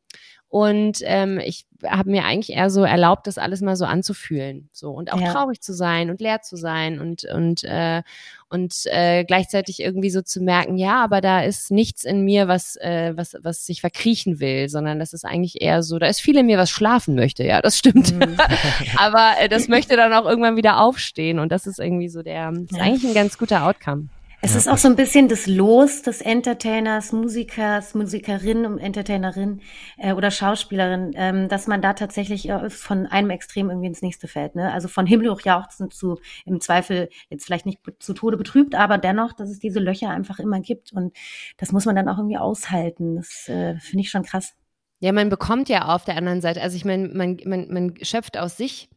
Und 0.48 0.98
ähm, 1.02 1.40
ich 1.44 1.66
habe 1.84 2.10
mir 2.10 2.24
eigentlich 2.24 2.56
eher 2.56 2.70
so 2.70 2.82
erlaubt, 2.84 3.26
das 3.26 3.36
alles 3.36 3.60
mal 3.60 3.76
so 3.76 3.84
anzufühlen. 3.84 4.68
So 4.72 4.90
und 4.90 5.12
auch 5.12 5.20
ja. 5.20 5.32
traurig 5.32 5.60
zu 5.60 5.74
sein 5.74 6.08
und 6.08 6.20
leer 6.20 6.40
zu 6.40 6.56
sein 6.56 7.00
und, 7.00 7.24
und, 7.24 7.64
äh, 7.64 8.02
und 8.48 8.74
äh, 8.86 9.24
gleichzeitig 9.24 9.80
irgendwie 9.80 10.08
so 10.08 10.22
zu 10.22 10.40
merken, 10.40 10.78
ja, 10.78 11.02
aber 11.02 11.20
da 11.20 11.40
ist 11.42 11.72
nichts 11.72 12.04
in 12.04 12.24
mir, 12.24 12.46
was, 12.46 12.76
äh, 12.76 13.12
was, 13.16 13.36
was 13.42 13.66
sich 13.66 13.80
verkriechen 13.80 14.38
will, 14.38 14.68
sondern 14.68 15.00
das 15.00 15.12
ist 15.12 15.24
eigentlich 15.24 15.60
eher 15.60 15.82
so, 15.82 15.98
da 15.98 16.06
ist 16.06 16.20
viel 16.20 16.38
in 16.38 16.46
mir, 16.46 16.58
was 16.58 16.70
schlafen 16.70 17.16
möchte, 17.16 17.44
ja, 17.44 17.60
das 17.60 17.76
stimmt. 17.76 18.14
Mhm. 18.14 18.36
aber 18.96 19.32
äh, 19.40 19.48
das 19.48 19.66
möchte 19.66 19.96
dann 19.96 20.12
auch 20.12 20.26
irgendwann 20.26 20.56
wieder 20.56 20.80
aufstehen 20.80 21.40
und 21.40 21.50
das 21.50 21.66
ist 21.66 21.80
irgendwie 21.80 22.08
so 22.08 22.22
der, 22.22 22.52
ist 22.52 22.80
eigentlich 22.80 23.04
ein 23.04 23.14
ganz 23.14 23.36
guter 23.36 23.66
Outcome. 23.66 24.08
Es 24.42 24.52
ja. 24.52 24.58
ist 24.58 24.68
auch 24.68 24.76
so 24.76 24.88
ein 24.88 24.96
bisschen 24.96 25.28
das 25.28 25.46
Los 25.46 26.02
des 26.02 26.20
Entertainers, 26.20 27.12
Musikers, 27.12 27.94
Musikerin 27.94 28.66
und 28.66 28.78
Entertainerin 28.78 29.62
äh, 29.96 30.12
oder 30.12 30.30
Schauspielerin, 30.30 31.12
ähm, 31.14 31.48
dass 31.48 31.66
man 31.66 31.80
da 31.80 31.94
tatsächlich 31.94 32.48
äh, 32.48 32.68
von 32.68 33.06
einem 33.06 33.30
Extrem 33.30 33.70
irgendwie 33.70 33.88
ins 33.88 34.02
nächste 34.02 34.28
fällt. 34.28 34.54
Ne? 34.54 34.72
Also 34.72 34.88
von 34.88 35.06
Himmel 35.06 35.30
hoch 35.30 35.40
jauchzen 35.40 35.90
zu 35.90 36.20
im 36.44 36.60
Zweifel 36.60 37.08
jetzt 37.30 37.46
vielleicht 37.46 37.66
nicht 37.66 37.80
zu 37.98 38.12
Tode 38.12 38.36
betrübt, 38.36 38.74
aber 38.74 38.98
dennoch, 38.98 39.32
dass 39.32 39.48
es 39.48 39.58
diese 39.58 39.80
Löcher 39.80 40.10
einfach 40.10 40.38
immer 40.38 40.60
gibt 40.60 40.92
und 40.92 41.16
das 41.56 41.72
muss 41.72 41.86
man 41.86 41.96
dann 41.96 42.08
auch 42.08 42.18
irgendwie 42.18 42.38
aushalten. 42.38 43.16
Das 43.16 43.48
äh, 43.48 43.78
finde 43.78 44.02
ich 44.02 44.10
schon 44.10 44.22
krass. 44.22 44.54
Ja, 45.00 45.12
man 45.12 45.28
bekommt 45.28 45.68
ja 45.68 45.94
auf 45.94 46.04
der 46.04 46.16
anderen 46.16 46.40
Seite, 46.40 46.62
also 46.62 46.76
ich 46.76 46.84
meine, 46.84 47.08
man, 47.08 47.38
man, 47.44 47.68
man 47.68 47.94
schöpft 48.02 48.38
aus 48.38 48.56
sich 48.56 48.88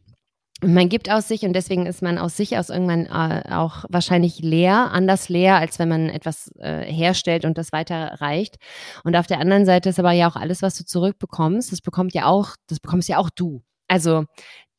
man 0.62 0.88
gibt 0.88 1.10
aus 1.10 1.28
sich 1.28 1.42
und 1.42 1.52
deswegen 1.52 1.86
ist 1.86 2.02
man 2.02 2.18
aus 2.18 2.36
sich 2.36 2.58
aus 2.58 2.70
irgendwann 2.70 3.06
äh, 3.06 3.52
auch 3.52 3.84
wahrscheinlich 3.88 4.40
leer, 4.40 4.90
anders 4.92 5.28
leer, 5.28 5.56
als 5.56 5.78
wenn 5.78 5.88
man 5.88 6.08
etwas 6.08 6.50
äh, 6.58 6.84
herstellt 6.84 7.44
und 7.44 7.58
das 7.58 7.72
weiterreicht. 7.72 8.56
Und 9.04 9.16
auf 9.16 9.26
der 9.26 9.38
anderen 9.38 9.66
Seite 9.66 9.88
ist 9.88 9.98
aber 9.98 10.12
ja 10.12 10.28
auch 10.28 10.36
alles, 10.36 10.62
was 10.62 10.76
du 10.76 10.84
zurückbekommst, 10.84 11.72
das 11.72 11.80
bekommt 11.80 12.14
ja 12.14 12.26
auch, 12.26 12.56
das 12.66 12.80
bekommst 12.80 13.08
ja 13.08 13.18
auch 13.18 13.30
du. 13.30 13.62
Also 13.88 14.24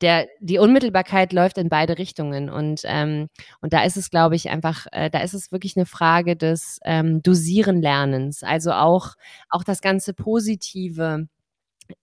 der, 0.00 0.26
die 0.40 0.58
Unmittelbarkeit 0.58 1.32
läuft 1.32 1.58
in 1.58 1.68
beide 1.68 1.98
Richtungen 1.98 2.48
und 2.50 2.80
ähm, 2.84 3.28
und 3.60 3.72
da 3.72 3.84
ist 3.84 3.96
es, 3.96 4.10
glaube 4.10 4.36
ich, 4.36 4.50
einfach, 4.50 4.86
äh, 4.92 5.10
da 5.10 5.20
ist 5.20 5.34
es 5.34 5.52
wirklich 5.52 5.76
eine 5.76 5.86
Frage 5.86 6.36
des 6.36 6.78
ähm, 6.84 7.22
Dosieren 7.22 7.82
Lernens. 7.82 8.42
Also 8.42 8.72
auch 8.72 9.14
auch 9.50 9.64
das 9.64 9.80
ganze 9.80 10.14
Positive 10.14 11.28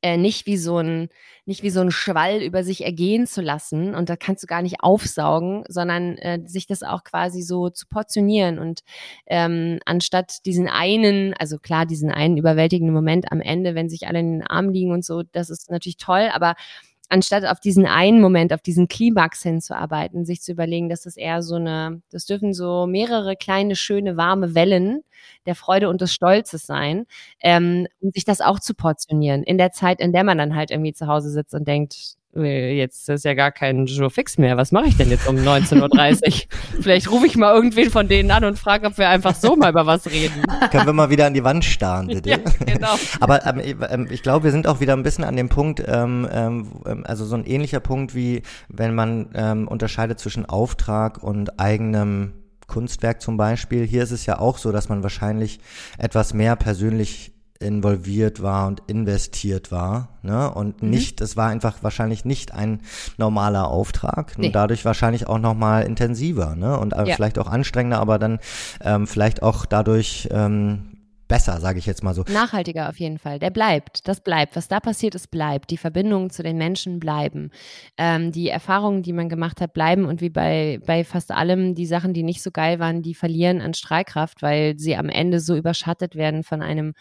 äh, 0.02 0.18
nicht 0.18 0.46
wie 0.46 0.58
so 0.58 0.78
ein 0.78 1.10
nicht 1.46 1.63
wie 1.63 1.72
so 1.72 1.82
ein 1.82 1.89
Schwall 1.89 2.44
über 2.44 2.63
sich 2.63 2.86
ergehen 2.86 3.26
zu 3.26 3.42
lassen 3.42 3.96
und 3.96 4.08
da 4.10 4.15
kannst 4.15 4.44
du 4.44 4.48
gar 4.48 4.62
nicht 4.62 4.82
aufsaugen, 4.82 5.63
sondern 5.68 6.15
äh, 6.18 6.39
sich 6.46 6.68
das 6.68 6.84
auch 6.84 7.04
quasi 7.04 7.42
so 7.42 7.70
zu 7.70 7.88
portionieren 7.88 8.60
und 8.60 8.82
ähm, 9.26 9.80
anstatt 9.86 10.46
diesen 10.46 10.68
einen, 10.68 11.34
also 11.34 11.58
klar 11.58 11.86
diesen 11.88 12.12
einen 12.12 12.38
überwältigenden 12.38 12.94
Moment 12.94 13.32
am 13.32 13.42
Ende, 13.42 13.74
wenn 13.74 13.89
sich 13.89 14.08
alle 14.08 14.20
in 14.20 14.39
den 14.39 14.48
Arm 14.48 14.70
liegen 14.70 14.92
und 14.92 15.04
so, 15.04 15.24
das 15.24 15.50
ist 15.50 15.72
natürlich 15.72 15.98
toll, 15.98 16.30
aber 16.32 16.56
anstatt 17.10 17.45
auf 17.45 17.60
diesen 17.60 17.86
einen 17.86 18.22
Moment, 18.22 18.54
auf 18.54 18.62
diesen 18.62 18.88
Klimax 18.88 19.41
hinzuarbeiten, 19.43 20.26
sich 20.26 20.41
zu 20.41 20.52
überlegen, 20.52 20.89
dass 20.89 21.02
das 21.02 21.17
eher 21.17 21.41
so 21.41 21.56
eine, 21.56 22.02
das 22.12 22.26
dürfen 22.26 22.54
so 22.54 22.86
mehrere 22.88 23.36
kleine, 23.36 23.76
schöne, 23.76 24.15
warme 24.15 24.56
Wellen 24.56 25.02
der 25.45 25.56
Freude 25.56 25.89
und 25.89 26.02
des 26.02 26.13
Stolzes 26.13 26.65
sein, 26.65 27.06
ähm, 27.41 27.88
um 28.00 28.12
sich 28.12 28.26
das 28.26 28.41
auch 28.41 28.60
zu 28.60 28.74
portionieren. 28.76 29.44
In 29.44 29.58
der 29.58 29.71
Zeit, 29.71 30.00
in 30.00 30.13
der 30.13 30.23
man 30.23 30.38
dann 30.38 30.56
halt 30.56 30.71
irgendwie 30.71 30.94
zu 30.94 31.08
Hause 31.08 31.29
sitzt 31.31 31.54
und 31.54 31.67
denkt, 31.67 32.19
äh, 32.36 32.77
jetzt 32.77 33.10
ist 33.10 33.25
ja 33.25 33.34
gar 33.34 33.52
kein 33.52 33.86
Joe 33.86 34.10
Fix 34.10 34.38
mehr. 34.38 34.58
Was 34.58 34.71
mache 34.71 34.88
ich 34.88 34.98
denn 34.98 35.10
jetzt 35.10 35.27
um 35.27 35.36
19.30 35.36 36.25
Uhr? 36.25 36.32
Vielleicht 36.82 37.12
rufe 37.12 37.25
ich 37.25 37.36
mal 37.36 37.54
irgendwen 37.54 37.90
von 37.90 38.08
denen 38.08 38.30
an 38.32 38.44
und 38.44 38.60
frage, 38.60 38.88
ob 38.88 38.98
wir 38.98 39.10
einfach 39.10 39.36
so 39.36 39.56
mal 39.56 39.71
über 39.71 39.86
was 39.86 40.08
reden. 40.08 40.44
Können 40.71 40.86
wir 40.86 40.94
mal 40.94 41.10
wieder 41.10 41.25
an 41.25 41.34
die 41.34 41.44
Wand 41.44 41.65
starren, 41.65 42.08
bitte? 42.08 42.30
Ja, 42.30 42.38
genau. 42.65 42.96
Aber 43.19 43.46
ähm, 43.46 43.77
ähm, 43.90 44.08
ich 44.12 44.21
glaube, 44.21 44.46
wir 44.46 44.52
sind 44.52 44.67
auch 44.67 44.80
wieder 44.80 44.94
ein 44.94 45.04
bisschen 45.04 45.23
an 45.23 45.36
dem 45.36 45.50
Punkt, 45.50 45.84
ähm, 45.86 46.27
ähm, 46.32 47.04
also 47.06 47.25
so 47.25 47.36
ein 47.36 47.46
ähnlicher 47.46 47.80
Punkt, 47.80 48.13
wie 48.13 48.44
wenn 48.67 48.94
man 48.94 49.30
ähm, 49.34 49.67
unterscheidet 49.67 50.19
zwischen 50.19 50.46
Auftrag 50.46 51.23
und 51.23 51.60
eigenem 51.60 52.34
Kunstwerk 52.67 53.21
zum 53.21 53.38
Beispiel. 53.38 53.86
Hier 53.86 54.04
ist 54.04 54.12
es 54.12 54.25
ja 54.25 54.40
auch 54.40 54.58
so, 54.58 54.71
dass 54.71 54.88
man 54.88 55.04
wahrscheinlich 55.04 55.60
etwas 55.98 56.34
mehr 56.34 56.56
persönlich 56.56 57.34
involviert 57.60 58.42
war 58.42 58.68
und 58.68 58.82
investiert 58.88 59.72
war. 59.72 60.18
Ne? 60.22 60.50
Und 60.52 60.82
mhm. 60.82 60.90
nicht, 60.90 61.20
es 61.20 61.36
war 61.36 61.50
einfach 61.50 61.84
wahrscheinlich 61.84 62.24
nicht 62.24 62.54
ein 62.54 62.82
normaler 63.18 63.68
Auftrag 63.68 64.38
nee. 64.38 64.48
und 64.48 64.56
dadurch 64.56 64.86
wahrscheinlich 64.86 65.28
auch 65.28 65.40
nochmal 65.40 65.84
intensiver 65.84 66.56
ne? 66.56 66.80
und 66.80 66.94
äh, 66.94 67.06
ja. 67.06 67.16
vielleicht 67.16 67.38
auch 67.38 67.48
anstrengender, 67.48 68.00
aber 68.00 68.18
dann 68.18 68.40
ähm, 68.82 69.08
vielleicht 69.08 69.44
auch 69.44 69.66
dadurch 69.66 70.30
ähm, 70.32 71.00
besser, 71.30 71.62
sage 71.62 71.80
ich 71.80 71.86
jetzt 71.86 72.04
mal 72.04 72.14
so. 72.14 72.26
Nachhaltiger 72.28 72.90
auf 72.90 73.00
jeden 73.00 73.20
Fall. 73.20 73.40
Der 73.40 73.52
bleibt. 73.52 74.06
Das 74.10 74.22
bleibt. 74.22 74.58
Was 74.58 74.68
da 74.68 74.82
passiert 74.82 75.16
ist, 75.16 75.32
bleibt. 75.32 75.70
Die 75.70 75.78
Verbindungen 75.78 76.32
zu 76.32 76.44
den 76.44 76.58
Menschen 76.58 77.00
bleiben. 77.00 77.52
Ähm, 77.98 78.34
die 78.34 78.50
Erfahrungen, 78.50 79.04
die 79.04 79.14
man 79.14 79.30
gemacht 79.30 79.62
hat, 79.62 79.74
bleiben. 79.74 80.06
Und 80.06 80.20
wie 80.20 80.30
bei, 80.30 80.80
bei 80.86 81.06
fast 81.06 81.32
allem, 81.32 81.76
die 81.76 81.86
Sachen, 81.86 82.14
die 82.14 82.24
nicht 82.24 82.42
so 82.42 82.52
geil 82.52 82.80
waren, 82.80 83.02
die 83.02 83.14
verlieren 83.14 83.62
an 83.62 83.76
Strahlkraft, 83.76 84.42
weil 84.42 84.78
sie 84.78 84.98
am 84.98 85.08
Ende 85.08 85.40
so 85.40 85.56
überschattet 85.56 86.16
werden 86.16 86.44
von 86.44 86.62
einem 86.62 86.94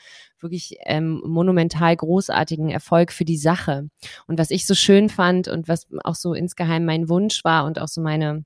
wirklich 0.42 0.76
ähm, 0.84 1.22
monumental 1.24 1.96
großartigen 1.96 2.70
Erfolg 2.70 3.12
für 3.12 3.24
die 3.24 3.36
Sache. 3.36 3.88
Und 4.26 4.38
was 4.38 4.50
ich 4.50 4.66
so 4.66 4.74
schön 4.74 5.08
fand 5.08 5.48
und 5.48 5.68
was 5.68 5.86
auch 6.04 6.14
so 6.14 6.34
insgeheim 6.34 6.84
mein 6.84 7.08
Wunsch 7.08 7.44
war 7.44 7.64
und 7.64 7.80
auch 7.80 7.88
so 7.88 8.00
meine 8.00 8.44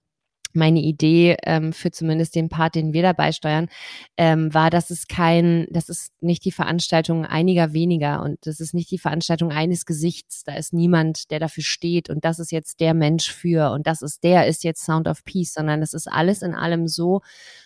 meine 0.55 0.81
Idee 0.81 1.37
ähm, 1.45 1.73
für 1.73 1.91
zumindest 1.91 2.35
den 2.35 2.49
Part, 2.49 2.75
den 2.75 2.93
wir 2.93 3.03
dabei 3.03 3.33
steuern, 3.33 3.69
ähm, 4.17 4.53
war, 4.53 4.71
dass 4.71 4.91
es 4.91 5.07
kein, 5.09 5.67
das 5.71 5.89
ist 5.89 6.13
nicht 6.21 6.45
die 6.45 6.53
Veranstaltung 6.53 7.25
einiger 7.25 7.73
weniger 7.73 8.23
und 8.23 8.39
das 8.43 8.61
ist 8.61 8.75
nicht 8.75 8.91
die 8.91 8.99
Veranstaltung 8.99 9.51
eines 9.51 9.87
Gesichts. 9.87 10.45
Da 10.45 10.55
ist 10.55 10.73
niemand, 10.73 11.31
der 11.31 11.41
dafür 11.41 11.65
steht 11.65 12.11
und 12.11 12.25
das 12.25 12.39
ist 12.39 12.53
jetzt 12.53 12.81
der 12.81 12.95
Mensch 12.95 13.33
für 13.33 13.71
und 13.73 13.87
das 13.87 14.03
ist 14.03 14.25
der 14.25 14.47
ist 14.47 14.65
jetzt 14.65 14.85
Sound 14.85 15.09
of 15.09 15.25
Peace, 15.25 15.55
sondern 15.55 15.83
es 15.83 15.95
ist 15.95 16.11
alles 16.11 16.43
in 16.43 16.55
allem 16.55 16.87
so, 16.87 17.23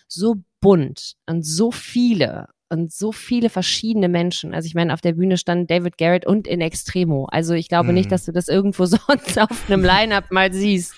so 0.07 0.35
bunt 0.61 1.15
und 1.25 1.45
so 1.45 1.71
viele 1.71 2.47
und 2.69 2.91
so 2.91 3.11
viele 3.11 3.49
verschiedene 3.49 4.09
Menschen. 4.09 4.53
Also 4.53 4.67
ich 4.67 4.75
meine, 4.75 4.93
auf 4.93 5.01
der 5.01 5.13
Bühne 5.13 5.37
stand 5.37 5.71
David 5.71 5.97
Garrett 5.97 6.25
und 6.25 6.47
in 6.47 6.61
Extremo. 6.61 7.25
Also 7.31 7.53
ich 7.53 7.69
glaube 7.69 7.89
mhm. 7.89 7.95
nicht, 7.95 8.11
dass 8.11 8.25
du 8.25 8.31
das 8.31 8.47
irgendwo 8.47 8.85
sonst 8.85 9.39
auf 9.39 9.69
einem 9.69 9.83
Line-Up 9.83 10.31
mal 10.31 10.51
siehst. 10.51 10.93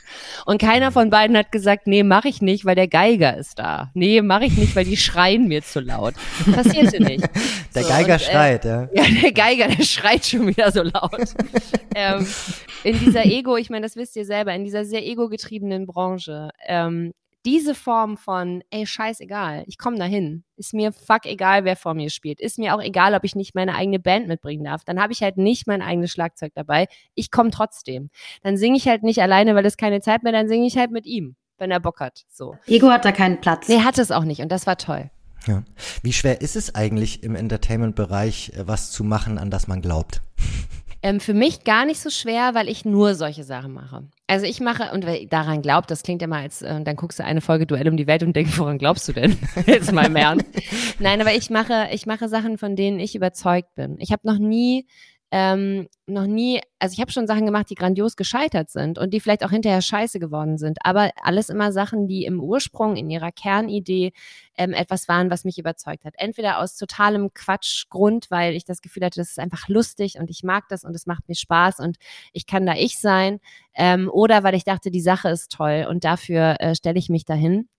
Und 0.45 0.59
keiner 0.59 0.91
von 0.91 1.09
beiden 1.09 1.38
hat 1.38 1.51
gesagt, 1.51 1.88
nee, 1.88 2.03
mache 2.03 2.28
ich 2.28 2.41
nicht, 2.41 2.65
weil 2.65 2.76
der 2.76 2.88
Geiger 2.88 3.38
ist 3.38 3.59
da. 3.59 3.91
Nee, 3.93 4.22
mache 4.22 4.45
ich 4.45 4.57
nicht, 4.57 4.76
weil 4.76 4.86
die 4.86 4.97
schreien 4.97 5.47
mir 5.47 5.61
zu 5.61 5.80
laut. 5.80 6.15
Passierte 6.51 7.03
nicht. 7.03 7.28
Der 7.76 7.84
so, 7.84 7.89
Geiger 7.89 8.15
und, 8.15 8.22
äh, 8.22 8.24
schreit, 8.24 8.65
ja. 8.65 8.89
Ja, 8.93 9.03
der 9.22 9.32
Geiger, 9.32 9.67
der 9.67 9.84
schreit 9.84 10.26
schon 10.26 10.47
wieder 10.47 10.72
so 10.72 10.82
laut. 10.82 11.36
ähm, 11.95 12.26
in 12.84 12.99
dieser 12.99 13.26
Ego, 13.26 13.57
ich 13.57 13.70
meine, 13.70 13.86
das 13.86 13.95
wisst 13.95 14.15
ihr 14.15 14.26
selber, 14.26 14.53
in 14.53 14.63
dieser 14.63 14.86
sehr 14.86 15.05
ego-getriebenen 15.05 15.86
Branche, 15.86 16.49
ähm, 16.67 17.13
diese 17.45 17.73
Form 17.73 18.17
von, 18.17 18.61
ey, 18.69 18.85
scheißegal, 18.85 19.63
ich 19.67 19.77
komme 19.77 19.97
dahin. 19.97 20.43
Ist 20.57 20.73
mir 20.73 20.91
fuck 20.91 21.25
egal, 21.25 21.63
wer 21.63 21.75
vor 21.75 21.93
mir 21.93 22.09
spielt. 22.09 22.41
Ist 22.41 22.59
mir 22.59 22.75
auch 22.75 22.81
egal, 22.81 23.15
ob 23.15 23.23
ich 23.23 23.35
nicht 23.35 23.55
meine 23.55 23.75
eigene 23.75 23.99
Band 23.99 24.27
mitbringen 24.27 24.63
darf. 24.63 24.83
Dann 24.83 25.01
habe 25.01 25.13
ich 25.13 25.21
halt 25.21 25.37
nicht 25.37 25.65
mein 25.67 25.81
eigenes 25.81 26.11
Schlagzeug 26.11 26.51
dabei. 26.53 26.87
Ich 27.15 27.31
komme 27.31 27.51
trotzdem. 27.51 28.09
Dann 28.43 28.57
singe 28.57 28.77
ich 28.77 28.87
halt 28.87 29.03
nicht 29.03 29.21
alleine, 29.21 29.55
weil 29.55 29.65
es 29.65 29.77
keine 29.77 30.01
Zeit 30.01 30.23
mehr, 30.23 30.33
dann 30.33 30.49
singe 30.49 30.67
ich 30.67 30.77
halt 30.77 30.91
mit 30.91 31.05
ihm, 31.05 31.35
wenn 31.57 31.71
er 31.71 31.79
Bock 31.79 32.01
hat. 32.01 32.25
So. 32.29 32.57
Ego 32.67 32.89
hat 32.89 33.05
da 33.05 33.11
keinen 33.11 33.39
Platz. 33.39 33.69
Nee, 33.69 33.81
hat 33.81 33.97
es 33.97 34.11
auch 34.11 34.25
nicht 34.25 34.41
und 34.41 34.51
das 34.51 34.67
war 34.67 34.77
toll. 34.77 35.09
Ja. 35.47 35.63
Wie 36.03 36.13
schwer 36.13 36.41
ist 36.41 36.55
es 36.55 36.75
eigentlich 36.75 37.23
im 37.23 37.35
Entertainment-Bereich, 37.35 38.53
äh, 38.55 38.67
was 38.67 38.91
zu 38.91 39.03
machen, 39.03 39.37
an 39.37 39.49
das 39.49 39.67
man 39.67 39.81
glaubt? 39.81 40.21
Ähm, 41.02 41.20
für 41.22 41.34
mich 41.34 41.64
gar 41.64 41.86
nicht 41.86 42.02
so 42.02 42.10
schwer, 42.10 42.54
weil 42.56 42.68
ich 42.68 42.84
nur 42.84 43.16
solche 43.16 43.45
Sachen 43.45 43.74
mache. 43.74 44.04
Also 44.28 44.45
ich 44.45 44.60
mache, 44.60 44.91
und 44.93 45.06
wer 45.06 45.26
daran 45.26 45.62
glaubt, 45.62 45.89
das 45.89 46.04
klingt 46.04 46.22
immer 46.22 46.38
als, 46.38 46.62
äh, 46.62 46.82
dann 46.82 46.95
guckst 46.97 47.20
du 47.20 47.24
eine 47.24 47.39
Folge 47.39 47.66
Duell 47.66 47.88
um 47.88 47.95
die 47.95 48.06
Welt 48.06 48.22
und 48.22 48.36
denkst, 48.36 48.58
woran 48.58 48.78
glaubst 48.78 49.08
du 49.08 49.14
denn? 49.14 49.38
Jetzt 49.66 49.93
mal 49.93 50.08
im 50.08 50.16
Ernst. 50.18 50.45
Nein, 51.00 51.22
aber 51.22 51.34
ich 51.34 51.50
mache, 51.50 51.88
ich 51.91 52.06
mache 52.06 52.28
Sachen, 52.28 52.58
von 52.58 52.76
denen 52.76 53.00
ich 53.00 53.16
überzeugt 53.16 53.74
bin. 53.76 53.95
Ich 54.00 54.12
habe 54.12 54.28
noch 54.28 54.38
nie 54.38 54.88
ähm, 55.32 55.88
noch 56.07 56.25
nie, 56.25 56.59
also 56.80 56.93
ich 56.93 57.01
habe 57.01 57.11
schon 57.11 57.27
Sachen 57.27 57.45
gemacht, 57.45 57.69
die 57.69 57.75
grandios 57.75 58.15
gescheitert 58.15 58.71
sind 58.71 58.97
und 58.97 59.13
die 59.13 59.19
vielleicht 59.19 59.43
auch 59.45 59.51
hinterher 59.51 59.82
scheiße 59.82 60.19
geworden 60.19 60.57
sind, 60.57 60.80
aber 60.84 61.11
alles 61.21 61.49
immer 61.49 61.71
Sachen, 61.71 62.07
die 62.07 62.25
im 62.25 62.41
Ursprung, 62.41 62.95
in 62.95 63.11
ihrer 63.11 63.32
Kernidee 63.32 64.11
ähm, 64.57 64.73
etwas 64.73 65.07
waren, 65.07 65.30
was 65.30 65.45
mich 65.45 65.59
überzeugt 65.59 66.03
hat. 66.05 66.15
Entweder 66.17 66.59
aus 66.59 66.75
totalem 66.77 67.32
Quatschgrund, 67.34 68.32
weil 68.32 68.55
ich 68.55 68.65
das 68.65 68.82
Gefühl 68.82 69.05
hatte, 69.05 69.19
das 69.19 69.30
ist 69.30 69.39
einfach 69.39 69.67
lustig 69.69 70.17
und 70.19 70.32
ich 70.32 70.43
mag 70.43 70.67
das 70.69 70.84
und 70.84 70.95
es 70.95 71.05
macht 71.05 71.27
mir 71.30 71.36
Spaß 71.36 71.80
und 71.80 71.97
ich 72.34 72.47
kann 72.47 72.65
da 72.65 72.73
ich 72.73 72.99
sein, 72.99 73.39
ähm, 73.75 74.09
oder 74.11 74.43
weil 74.43 74.55
ich 74.55 74.63
dachte, 74.63 74.89
die 74.89 75.01
Sache 75.01 75.30
ist 75.30 75.51
toll 75.51 75.86
und 75.89 76.03
dafür 76.03 76.55
äh, 76.59 76.75
stelle 76.75 76.97
ich 76.97 77.09
mich 77.09 77.25
dahin. 77.25 77.69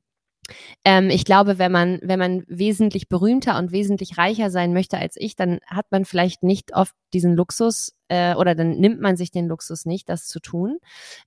Ähm, 0.84 1.10
ich 1.10 1.24
glaube, 1.24 1.58
wenn 1.58 1.72
man, 1.72 1.98
wenn 2.02 2.18
man 2.18 2.44
wesentlich 2.48 3.08
berühmter 3.08 3.58
und 3.58 3.72
wesentlich 3.72 4.18
reicher 4.18 4.50
sein 4.50 4.72
möchte 4.72 4.98
als 4.98 5.16
ich, 5.16 5.36
dann 5.36 5.60
hat 5.66 5.86
man 5.90 6.04
vielleicht 6.04 6.42
nicht 6.42 6.74
oft 6.74 6.94
diesen 7.12 7.34
Luxus 7.34 7.94
äh, 8.08 8.34
oder 8.34 8.54
dann 8.54 8.78
nimmt 8.78 9.00
man 9.00 9.16
sich 9.16 9.30
den 9.30 9.46
Luxus 9.46 9.86
nicht, 9.86 10.08
das 10.08 10.26
zu 10.26 10.40
tun. 10.40 10.78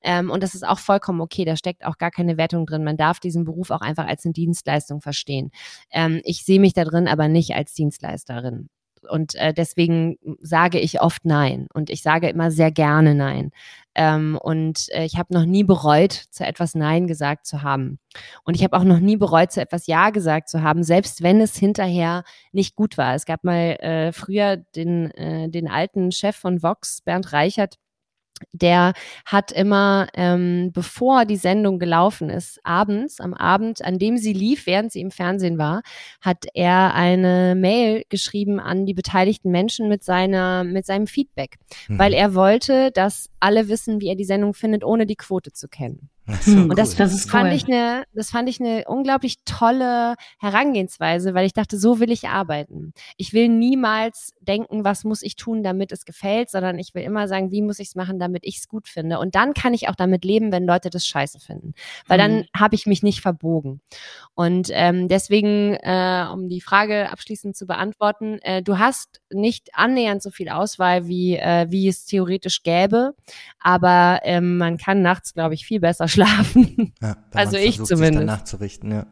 Ähm, 0.02 0.30
und 0.30 0.44
das 0.44 0.56
ist 0.56 0.66
auch 0.68 0.80
vollkommen 0.80 1.22
okay. 1.22 1.46
Da 1.46 1.56
steckt 1.56 1.86
auch 1.86 1.98
gar 1.98 2.12
keine 2.12 2.38
Wertung 2.38 2.66
drin. 2.66 2.84
Man 2.84 2.98
darf 2.98 3.20
diesen 3.20 3.46
Beruf 3.46 3.72
auch 3.72 3.82
einfach 3.82 4.08
als 4.08 4.26
eine 4.26 4.34
Dienstleistung 4.34 5.02
verstehen. 5.02 5.52
Ähm, 5.92 6.22
ich 6.24 6.44
sehe 6.46 6.60
mich 6.60 6.74
da 6.74 6.84
drin 6.84 7.08
aber 7.08 7.28
nicht 7.28 7.56
als 7.56 7.74
Dienstleisterin. 7.74 8.70
Und 9.10 9.36
äh, 9.36 9.54
deswegen 9.54 10.18
sage 10.42 10.80
ich 10.80 11.02
oft 11.02 11.26
Nein. 11.26 11.68
Und 11.74 11.90
ich 11.90 12.02
sage 12.02 12.30
immer 12.30 12.52
sehr 12.52 12.72
gerne 12.72 13.16
Nein. 13.16 13.52
Ähm, 13.96 14.38
und 14.42 14.88
äh, 14.92 15.06
ich 15.06 15.18
habe 15.18 15.34
noch 15.34 15.46
nie 15.46 15.64
bereut, 15.64 16.12
zu 16.14 16.46
etwas 16.46 16.76
Nein 16.76 17.08
gesagt 17.08 17.46
zu 17.46 17.62
haben. 17.62 18.00
Und 18.44 18.56
ich 18.56 18.64
habe 18.64 18.78
auch 18.78 18.84
noch 18.84 19.00
nie 19.00 19.18
bereut, 19.18 19.52
zu 19.52 19.62
etwas 19.62 19.88
Ja 19.88 20.10
gesagt 20.10 20.50
zu 20.50 20.64
haben, 20.64 20.84
selbst 20.84 21.22
wenn 21.22 21.42
es 21.42 21.56
hinterher 21.56 22.24
nicht 22.52 22.76
gut 22.76 22.98
war. 22.98 23.16
Es 23.16 23.26
gab 23.26 23.44
mal 23.44 23.76
äh, 23.80 24.12
früher 24.12 24.58
den, 24.58 25.12
äh, 25.12 25.50
den 25.50 25.70
alten 25.70 26.12
Chef 26.12 26.36
von 26.36 26.64
Vox, 26.64 27.02
Bernd 27.02 27.34
Reichert, 27.34 27.78
der 28.52 28.94
hat 29.26 29.52
immer, 29.52 30.08
ähm, 30.14 30.72
bevor 30.74 31.26
die 31.26 31.38
Sendung 31.38 31.80
gelaufen 31.80 32.30
ist, 32.30 32.60
abends, 32.64 33.20
am 33.20 33.34
Abend, 33.34 33.84
an 33.84 34.00
dem 34.00 34.18
sie 34.18 34.34
lief, 34.34 34.66
während 34.66 34.92
sie 34.92 35.02
im 35.02 35.12
Fernsehen 35.12 35.58
war, 35.58 35.82
hat 36.22 36.46
er 36.54 36.94
eine 36.94 37.56
Mail 37.56 38.04
geschrieben 38.10 38.60
an 38.60 38.86
die 38.86 38.94
beteiligten 38.94 39.52
Menschen 39.52 39.90
mit 39.90 40.04
seiner, 40.04 40.64
mit 40.64 40.86
seinem 40.86 41.08
Feedback, 41.08 41.58
mhm. 41.88 42.00
weil 42.00 42.14
er 42.14 42.36
wollte, 42.36 42.92
dass 42.92 43.30
alle 43.40 43.68
wissen, 43.68 44.02
wie 44.02 44.10
er 44.10 44.16
die 44.16 44.26
Sendung 44.26 44.54
findet, 44.54 44.84
ohne 44.84 45.06
die 45.06 45.16
Quote 45.16 45.52
zu 45.52 45.68
kennen. 45.68 46.10
So, 46.26 46.52
hm. 46.52 46.70
und 46.70 46.80
das, 46.80 46.96
das 46.96 47.26
fand 47.26 47.50
cool. 47.50 47.56
ich 47.56 47.68
eine, 47.68 48.06
das 48.14 48.30
fand 48.30 48.48
ich 48.48 48.62
eine 48.62 48.86
unglaublich 48.88 49.44
tolle 49.44 50.16
Herangehensweise, 50.40 51.34
weil 51.34 51.46
ich 51.46 51.52
dachte, 51.54 51.78
so 51.78 52.00
will 52.00 52.12
ich 52.12 52.30
arbeiten. 52.30 52.94
Ich 53.18 53.34
will 53.34 53.50
niemals 53.50 54.34
denken, 54.40 54.86
was 54.86 55.04
muss 55.04 55.22
ich 55.22 55.36
tun, 55.36 55.64
damit 55.64 55.92
es 55.92 56.06
gefällt, 56.06 56.50
sondern 56.50 56.80
ich 56.80 56.96
will 56.96 57.04
immer 57.04 57.28
sagen, 57.28 57.52
wie 57.52 57.62
muss 57.62 57.80
ich 57.80 57.90
es 57.90 57.96
machen, 57.96 58.20
damit 58.20 58.46
ich 58.46 58.60
es 58.60 58.70
gut 58.70 58.88
finde. 58.88 59.20
Und 59.20 59.36
dann 59.36 59.54
kann 59.54 59.74
ich 59.74 59.90
auch 59.90 59.96
damit 59.96 60.24
leben, 60.24 60.54
wenn 60.54 60.66
Leute 60.66 60.90
das 60.90 61.06
scheiße 61.06 61.40
finden, 61.42 61.74
weil 62.08 62.18
dann 62.18 62.38
mhm. 62.38 62.46
habe 62.56 62.76
ich 62.76 62.86
mich 62.86 63.04
nicht 63.04 63.20
verbogen. 63.20 63.82
Und 64.34 64.70
ähm, 64.72 65.10
deswegen, 65.10 65.76
äh, 65.82 66.26
um 66.32 66.48
die 66.48 66.62
Frage 66.62 67.10
abschließend 67.12 67.58
zu 67.58 67.68
beantworten, 67.68 68.40
äh, 68.44 68.64
du 68.64 68.80
hast 68.80 69.22
nicht 69.30 69.72
annähernd 69.74 70.24
so 70.24 70.32
viel 70.32 70.48
Auswahl, 70.48 71.08
wie 71.08 71.36
äh, 71.36 71.68
wie 71.70 71.90
es 71.90 72.06
theoretisch 72.06 72.64
gäbe, 72.64 73.14
aber 73.60 74.22
ähm, 74.24 74.58
man 74.58 74.78
kann 74.78 75.02
nachts, 75.02 75.34
glaube 75.34 75.54
ich, 75.54 75.66
viel 75.66 75.82
besser 75.82 76.08
schlafen. 76.14 76.94
Ja, 77.02 77.18
also 77.34 77.58
ich 77.58 77.78
versucht, 77.78 77.88
zumindest. 77.88 78.20
Sich 78.20 78.28
danach 78.28 78.44
zu 78.44 78.58
richten, 78.58 78.92
ja. 78.92 78.98
ja. 78.98 79.06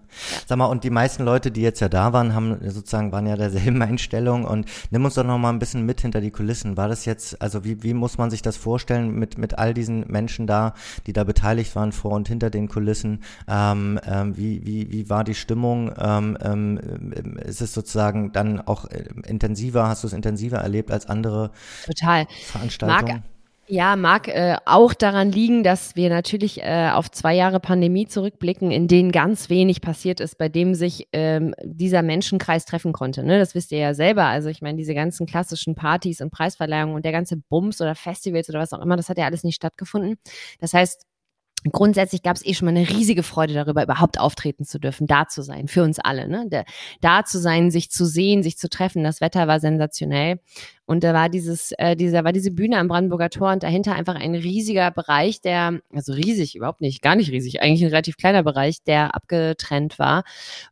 Sag 0.45 0.58
mal, 0.58 0.66
und 0.66 0.84
die 0.84 0.89
meisten 0.89 1.24
Leute, 1.24 1.52
die 1.52 1.62
jetzt 1.62 1.80
ja 1.80 1.89
da 1.89 2.14
waren, 2.14 2.34
haben 2.34 2.58
sozusagen 2.70 3.12
waren 3.12 3.28
ja 3.28 3.36
derselben 3.36 3.82
Einstellung 3.82 4.45
und 4.45 4.66
nimm 4.91 5.04
uns 5.06 5.16
doch 5.16 5.24
noch 5.24 5.38
mal 5.38 5.49
ein 5.49 5.60
bisschen 5.60 5.86
mit 5.86 6.02
hinter 6.02 6.22
die 6.22 6.32
Kulissen. 6.32 6.78
War 6.78 6.88
das 6.88 7.06
jetzt, 7.06 7.41
also 7.41 7.64
wie, 7.64 7.84
wie 7.84 7.93
muss 7.93 8.18
man 8.18 8.30
sich 8.30 8.41
das 8.41 8.58
vorstellen 8.58 9.14
mit, 9.14 9.38
mit 9.38 9.58
all 9.58 9.74
diesen 9.74 10.06
Menschen 10.08 10.47
da, 10.47 10.74
die 11.08 11.14
da 11.14 11.24
beteiligt 11.24 11.76
waren 11.76 11.91
vor 11.91 12.12
und 12.12 12.28
hinter 12.28 12.49
den 12.49 12.68
Kulissen? 12.68 13.24
Ähm, 13.47 13.99
ähm, 14.06 14.38
wie, 14.38 14.66
wie, 14.66 14.91
wie 14.91 15.10
war 15.10 15.24
die 15.24 15.36
Stimmung? 15.36 15.91
Ähm, 15.97 16.38
ähm, 16.41 17.38
ist 17.43 17.62
es 17.62 17.74
sozusagen 17.74 18.32
dann 18.32 18.62
auch 18.62 18.86
äh, 18.86 19.06
intensiver, 19.26 19.88
hast 19.88 20.04
du 20.04 20.08
es 20.08 20.14
intensiver 20.14 20.58
erlebt 20.58 20.91
als 20.91 21.08
andere 21.08 21.52
Total. 21.86 22.28
Veranstaltungen? 22.45 23.06
Marc, 23.06 23.24
Ja, 23.74 23.95
mag 23.95 24.28
äh, 24.28 24.57
auch 24.65 24.93
daran 24.93 25.32
liegen, 25.32 25.63
dass 25.63 25.95
wir 25.95 26.09
natürlich 26.09 26.61
äh, 26.61 26.89
auf 26.93 27.09
zwei 27.09 27.34
Jahre 27.34 27.61
Pandemie 27.61 28.05
zurückblicken, 28.05 28.69
in 28.69 28.89
denen 28.89 29.13
ganz 29.13 29.49
wenig 29.49 29.80
passiert 29.80 30.19
ist, 30.19 30.38
bei 30.38 30.49
dem 30.49 30.76
sich 30.76 31.07
ähm, 31.13 31.55
dieser 31.63 32.01
Menschenkreis 32.01 32.65
treffen 32.65 32.91
konnte. 32.91 33.24
Ne? 33.24 33.39
Das 33.39 33.55
wisst 33.55 33.72
ihr 33.72 33.78
ja 33.78 33.93
selber. 33.93 34.26
Also 34.26 34.49
ich 34.49 34.61
meine, 34.61 34.78
diese 34.78 34.93
ganzen 34.93 35.26
klassischen 35.26 35.76
Partys 35.76 36.19
und 36.19 36.32
Preisverleihungen 36.32 36.95
und 36.95 37.05
der 37.05 37.13
ganze 37.13 37.38
Bums 37.38 37.80
oder 37.80 37.95
Festivals 37.95 38.49
oder 38.49 38.59
was 38.59 38.74
auch 38.74 38.82
immer, 38.82 38.97
das 38.97 39.07
hat 39.07 39.17
ja 39.17 39.24
alles 39.24 39.45
nicht 39.45 39.55
stattgefunden. 39.55 40.17
Das 40.59 40.74
heißt, 40.74 41.05
grundsätzlich 41.70 42.24
gab 42.24 42.36
es 42.36 42.45
eh 42.45 42.53
schon 42.53 42.66
mal 42.66 42.76
eine 42.76 42.89
riesige 42.89 43.24
Freude 43.24 43.53
darüber, 43.53 43.84
überhaupt 43.84 44.20
auftreten 44.20 44.66
zu 44.66 44.80
dürfen, 44.80 45.07
da 45.07 45.28
zu 45.28 45.43
sein, 45.43 45.68
für 45.68 45.84
uns 45.84 45.99
alle. 45.99 46.28
Ne? 46.28 46.47
Der, 46.49 46.66
da 47.01 47.24
zu 47.24 47.39
sein, 47.39 47.72
sich 47.72 47.91
zu 47.91 48.05
sehen, 48.05 48.43
sich 48.43 48.57
zu 48.57 48.70
treffen. 48.70 49.03
Das 49.03 49.22
Wetter 49.22 49.47
war 49.47 49.59
sensationell. 49.59 50.39
Und 50.86 51.03
da 51.03 51.14
war 51.14 51.30
dieses, 51.30 51.72
äh, 51.78 51.95
dieser, 51.95 52.24
war 52.24 52.34
diese 52.34 52.51
Bühne 52.51 52.78
am 52.78 52.88
Brandenburger 52.88 53.30
Tor 53.30 53.51
und 53.51 53.64
dahinter 53.64 53.95
einfach 53.95 54.16
ein 54.16 54.36
riesiger 54.36 54.91
Bereich, 54.91 55.41
der, 55.41 55.80
also 55.93 56.14
riesig, 56.14 56.55
überhaupt 56.55 56.82
nicht, 56.82 57.01
gar 57.01 57.16
nicht 57.16 57.32
riesig, 57.32 57.62
eigentlich 57.62 57.84
ein 57.84 57.91
relativ 57.91 58.18
kleiner 58.18 58.43
Bereich, 58.43 58.84
der 58.84 59.16
abgetrennt 59.16 59.99
war, 59.99 60.24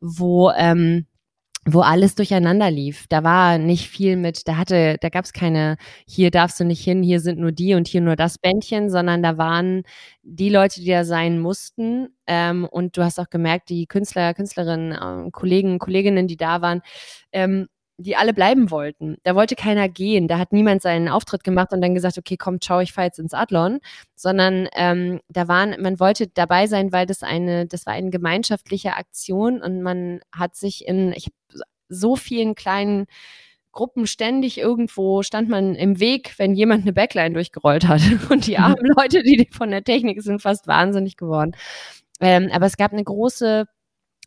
wo 0.01 0.51
ähm, 0.51 1.05
wo 1.73 1.81
alles 1.81 2.15
durcheinander 2.15 2.71
lief. 2.71 3.05
Da 3.09 3.23
war 3.23 3.57
nicht 3.57 3.89
viel 3.89 4.15
mit, 4.15 4.47
da 4.47 4.57
hatte, 4.57 4.97
da 5.01 5.09
gab 5.09 5.25
es 5.25 5.33
keine, 5.33 5.77
hier 6.07 6.31
darfst 6.31 6.59
du 6.59 6.65
nicht 6.65 6.83
hin, 6.83 7.03
hier 7.03 7.19
sind 7.19 7.39
nur 7.39 7.51
die 7.51 7.73
und 7.75 7.87
hier 7.87 8.01
nur 8.01 8.15
das 8.15 8.37
Bändchen, 8.37 8.89
sondern 8.89 9.23
da 9.23 9.37
waren 9.37 9.83
die 10.23 10.49
Leute, 10.49 10.81
die 10.81 10.89
da 10.89 11.03
sein 11.03 11.39
mussten. 11.39 12.09
Ähm, 12.27 12.65
und 12.69 12.97
du 12.97 13.03
hast 13.03 13.19
auch 13.19 13.29
gemerkt, 13.29 13.69
die 13.69 13.87
Künstler, 13.87 14.33
Künstlerinnen, 14.33 15.27
äh, 15.27 15.31
Kollegen, 15.31 15.79
Kolleginnen, 15.79 16.27
die 16.27 16.37
da 16.37 16.61
waren, 16.61 16.81
ähm, 17.31 17.67
die 17.99 18.15
alle 18.15 18.33
bleiben 18.33 18.71
wollten. 18.71 19.17
Da 19.23 19.35
wollte 19.35 19.55
keiner 19.55 19.89
gehen. 19.89 20.27
Da 20.27 20.39
hat 20.39 20.53
niemand 20.53 20.81
seinen 20.81 21.09
Auftritt 21.09 21.43
gemacht 21.43 21.73
und 21.73 21.81
dann 21.81 21.93
gesagt, 21.93 22.17
okay, 22.17 22.37
komm, 22.37 22.61
ciao, 22.61 22.79
ich 22.79 22.93
fahre 22.93 23.07
jetzt 23.07 23.19
ins 23.19 23.33
Adlon. 23.33 23.79
Sondern 24.15 24.67
ähm, 24.73 25.19
da 25.27 25.47
waren, 25.47 25.75
man 25.81 25.99
wollte 25.99 26.27
dabei 26.27 26.67
sein, 26.67 26.91
weil 26.93 27.05
das 27.05 27.23
eine, 27.23 27.67
das 27.67 27.85
war 27.85 27.93
eine 27.93 28.09
gemeinschaftliche 28.09 28.95
Aktion 28.95 29.61
und 29.61 29.81
man 29.81 30.21
hat 30.33 30.55
sich 30.55 30.87
in, 30.87 31.11
ich 31.11 31.25
habe 31.25 31.63
so 31.89 32.15
vielen 32.15 32.55
kleinen 32.55 33.05
Gruppen 33.71 34.07
ständig 34.07 34.57
irgendwo 34.57 35.21
stand 35.21 35.49
man 35.49 35.75
im 35.75 35.99
Weg, 35.99 36.33
wenn 36.37 36.55
jemand 36.55 36.83
eine 36.83 36.93
Backline 36.93 37.33
durchgerollt 37.33 37.87
hat. 37.87 38.01
Und 38.29 38.47
die 38.47 38.57
armen 38.57 38.93
Leute, 38.97 39.21
die 39.21 39.47
von 39.51 39.69
der 39.69 39.83
Technik 39.83 40.23
sind 40.23 40.41
fast 40.41 40.67
wahnsinnig 40.67 41.17
geworden. 41.17 41.51
Ähm, 42.19 42.49
aber 42.51 42.65
es 42.65 42.77
gab 42.77 42.91
eine 42.93 43.03
große 43.03 43.65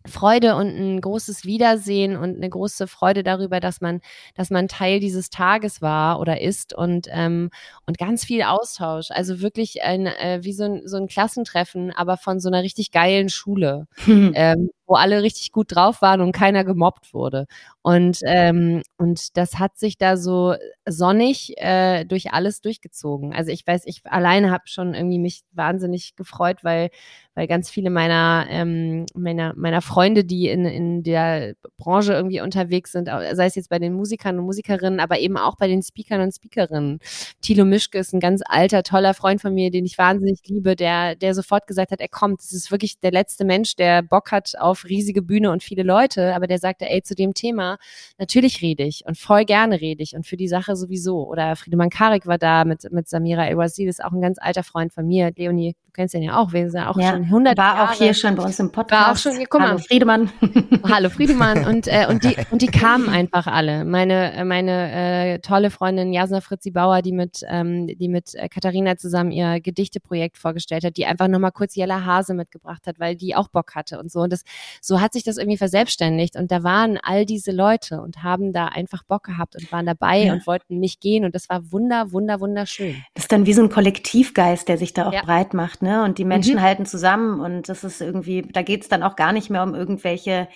Freude 0.07 0.57
und 0.57 0.69
ein 0.69 1.01
großes 1.01 1.45
Wiedersehen 1.45 2.17
und 2.17 2.37
eine 2.37 2.49
große 2.49 2.87
Freude 2.87 3.23
darüber, 3.23 3.61
dass 3.61 3.81
man, 3.81 4.01
dass 4.35 4.51
man 4.51 4.69
Teil 4.69 5.01
dieses 5.01 5.31
Tages 5.31 5.83
war 5.83 6.21
oder 6.21 6.41
ist 6.41 6.75
und 6.75 7.07
ähm, 7.11 7.51
und 7.87 7.99
ganz 7.99 8.25
viel 8.25 8.43
Austausch. 8.43 9.11
Also 9.11 9.41
wirklich 9.41 9.83
ein 9.83 10.07
äh, 10.07 10.41
wie 10.43 10.53
so 10.53 10.65
ein 10.65 10.83
so 10.87 10.97
ein 10.97 11.07
Klassentreffen, 11.09 11.91
aber 11.93 12.17
von 12.17 12.41
so 12.41 12.49
einer 12.49 12.63
richtig 12.63 12.91
geilen 12.91 13.29
Schule, 13.29 13.87
hm. 14.05 14.33
ähm, 14.35 14.71
wo 14.93 14.97
alle 14.97 15.23
richtig 15.23 15.53
gut 15.53 15.75
drauf 15.75 16.03
waren 16.03 16.21
und 16.21 16.33
keiner 16.33 16.65
gemobbt 16.65 17.15
wurde. 17.15 17.47
Und 17.81 18.21
ähm, 18.25 18.83
und 18.99 19.39
das 19.39 19.59
hat 19.59 19.79
sich 19.79 19.97
da 19.97 20.19
so 20.19 20.55
sonnig 20.87 21.55
äh, 21.57 22.05
durch 22.05 22.33
alles 22.33 22.61
durchgezogen. 22.61 23.33
Also 23.33 23.51
ich 23.51 23.67
weiß, 23.67 23.85
ich 23.87 24.03
alleine 24.05 24.51
habe 24.51 24.65
schon 24.67 24.95
irgendwie 24.95 25.19
mich 25.19 25.41
wahnsinnig 25.53 26.15
gefreut, 26.15 26.59
weil 26.63 26.91
weil 27.35 27.47
ganz 27.47 27.71
viele 27.71 27.89
meiner, 27.89 28.47
ähm, 28.51 29.07
meiner, 29.15 29.55
meiner 29.57 29.81
Freunde, 29.81 30.25
die 30.25 30.49
in, 30.49 30.67
in 30.67 31.03
der 31.03 31.55
Branche 31.79 32.13
irgendwie 32.13 32.43
unterwegs 32.43 32.93
sind, 32.93 33.07
sei 33.07 33.47
es 33.47 33.55
jetzt 33.55 33.71
bei 33.71 33.79
den 33.79 33.95
Musikern 33.95 34.39
und 34.39 34.45
Musikerinnen, 34.45 35.01
aber 35.01 35.19
eben 35.19 35.39
auch 35.39 35.57
bei 35.57 35.67
den 35.67 35.83
Speakern 35.83 36.21
und 36.21 36.33
Speakerinnen. 36.35 36.99
Thilo 37.41 37.65
Mischke 37.65 37.99
ist 37.99 38.13
ein 38.13 38.21
ganz 38.21 38.43
alter, 38.45 38.83
toller 38.83 39.15
Freund 39.15 39.41
von 39.41 39.55
mir, 39.55 39.71
den 39.71 39.87
ich 39.87 39.97
wahnsinnig 39.97 40.41
liebe, 40.47 40.77
der, 40.77 41.17
der 41.17 41.35
sofort 41.35 41.67
gesagt 41.67 41.91
hat, 41.91 42.01
er 42.01 42.09
kommt. 42.09 42.41
Das 42.41 42.53
ist 42.53 42.71
wirklich 42.71 43.01
der 43.01 43.13
letzte 43.13 43.47
Mensch, 43.47 43.77
der 43.77 44.03
Bock 44.03 44.31
hat 44.31 44.53
auf 44.59 44.82
riesige 44.89 45.23
Bühne 45.23 45.51
und 45.51 45.63
viele 45.63 45.83
Leute, 45.83 46.35
aber 46.35 46.47
der 46.47 46.59
sagte, 46.59 46.89
ey, 46.89 47.03
zu 47.03 47.15
dem 47.15 47.35
Thema, 47.35 47.79
natürlich 48.19 48.63
rede 48.63 48.85
ich 48.85 49.05
und 49.07 49.19
voll 49.19 49.45
gerne 49.45 49.81
rede 49.81 50.03
ich 50.03 50.15
und 50.15 50.27
für 50.27 50.37
die 50.37 50.49
Sache 50.49 50.77
sowieso. 50.77 51.27
Oder 51.27 51.57
Friedemann 51.57 51.91
Karik 51.91 52.27
war 52.27 52.39
da 52.39 52.65
mit, 52.65 52.91
mit 52.93 53.09
Samira 53.09 53.47
El-Wazir, 53.47 53.89
ist 53.89 54.05
auch 54.05 54.13
ein 54.13 54.21
ganz 54.21 54.39
alter 54.41 54.63
Freund 54.63 54.93
von 54.93 55.07
mir. 55.07 55.33
Leonie, 55.37 55.75
du 55.93 56.01
kennst 56.01 56.15
ihn 56.15 56.23
ja 56.23 56.39
auch, 56.39 56.53
wir 56.53 56.71
sind 56.71 56.81
ja 56.81 56.91
auch 56.91 56.99
ja. 56.99 57.11
schon 57.11 57.23
schon 57.23 57.25
100 57.25 57.59
War 57.59 57.77
Jahre. 57.77 57.91
auch 57.91 57.93
hier 57.95 58.15
schon 58.15 58.35
bei 58.35 58.45
uns 58.45 58.59
im 58.59 58.73
Podcast. 58.73 59.03
War 59.03 59.13
auch 59.13 59.17
schon, 59.17 59.45
guck 59.49 59.61
mal. 59.61 59.69
Hallo 59.71 59.79
Friedemann. 59.79 60.33
Hallo 60.89 61.11
Friedemann. 61.11 61.67
Und, 61.67 61.87
äh, 61.87 62.07
und, 62.09 62.25
die, 62.25 62.37
und 62.51 62.63
die 62.63 62.67
kamen 62.67 63.09
einfach 63.11 63.47
alle. 63.47 63.85
Meine, 63.85 64.33
äh, 64.33 64.45
meine 64.45 64.93
äh, 64.93 65.39
tolle 65.41 65.71
Freundin 65.71 66.13
Jasna 66.13 66.41
Fritzi 66.41 66.71
Bauer, 66.71 67.03
die 67.03 67.13
mit, 67.13 67.41
ähm, 67.49 67.87
die 67.87 68.09
mit 68.09 68.35
äh, 68.35 68.49
Katharina 68.49 68.97
zusammen 68.97 69.31
ihr 69.31 69.61
Gedichteprojekt 69.61 70.39
vorgestellt 70.39 70.85
hat, 70.85 70.97
die 70.97 71.07
einfach 71.07 71.29
nochmal 71.29 71.53
kurz 71.53 71.75
Jella 71.75 72.05
Hase 72.05 72.35
mitgebracht 72.35 72.87
hat, 72.87 72.99
weil 72.99 73.17
die 73.17 73.35
auch 73.35 73.49
Bock 73.49 73.75
hatte 73.75 73.99
und 73.99 74.11
so. 74.11 74.21
Und 74.21 74.33
das, 74.33 74.43
so 74.81 75.01
hat 75.01 75.13
sich 75.13 75.25
das 75.25 75.37
irgendwie 75.37 75.59
verselbstständigt. 75.59 76.37
Und 76.37 76.51
da 76.51 76.63
waren 76.63 76.99
all 77.03 77.27
diese 77.27 77.53
Leute 77.53 78.01
und 78.01 78.23
haben 78.23 78.53
da 78.53 78.67
einfach 78.67 79.03
Bock 79.05 79.25
gehabt 79.25 79.57
und 79.57 79.71
waren 79.73 79.87
dabei 79.87 80.25
ja. 80.25 80.33
und 80.33 80.47
wollten 80.47 80.79
nicht 80.79 81.01
gehen. 81.01 81.25
Und 81.25 81.35
das 81.35 81.49
war 81.49 81.71
wunder, 81.73 82.13
wunder, 82.13 82.41
wunderschön. 82.41 83.03
Das 83.15 83.25
ist 83.25 83.33
dann 83.33 83.47
wie 83.47 83.53
so 83.53 83.63
ein 83.63 83.69
Kollektivgeist, 83.69 84.69
der 84.69 84.79
sich 84.79 84.95
da 84.95 85.09
auch 85.09 85.13
ja. 85.13 85.23
breit 85.23 85.55
macht, 85.55 85.82
ne? 85.83 86.05
Und 86.05 86.19
die 86.19 86.25
Menschen 86.25 86.55
mhm. 86.57 86.63
halten 86.63 86.87
zusammen 86.87 87.41
und 87.41 87.69
das 87.69 87.85
ist 87.85 88.01
irgendwie, 88.01 88.43
da 88.43 88.63
geht 88.63 88.83
es 88.83 88.89
dann 88.89 89.03
auch 89.03 89.17
gar 89.17 89.33
nicht 89.33 89.51
mehr 89.51 89.63
um 89.63 89.75
irgendwelche, 89.75 90.49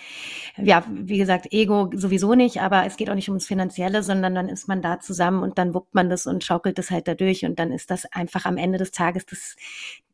ja, 0.57 0.85
wie 0.89 1.18
gesagt, 1.18 1.53
Ego 1.53 1.91
sowieso 1.95 2.35
nicht, 2.35 2.62
aber 2.62 2.87
es 2.87 2.97
geht 2.97 3.11
auch 3.11 3.14
nicht 3.14 3.29
ums 3.29 3.47
Finanzielle, 3.47 4.03
sondern 4.03 4.35
dann 4.35 4.49
ist 4.49 4.68
man 4.68 4.81
da 4.81 5.01
zusammen 5.01 5.43
und 5.43 5.59
dann 5.59 5.74
wuppt 5.74 5.95
man 5.95 6.09
das 6.09 6.27
und 6.27 6.45
schaukelt 6.45 6.79
das 6.79 6.91
halt 6.91 7.09
dadurch 7.09 7.45
und 7.45 7.59
dann 7.59 7.72
ist 7.72 7.91
das 7.91 8.11
einfach 8.12 8.47
am 8.47 8.57
Ende 8.57 8.79
des 8.79 8.93
Tages 8.93 9.27
das, 9.27 9.57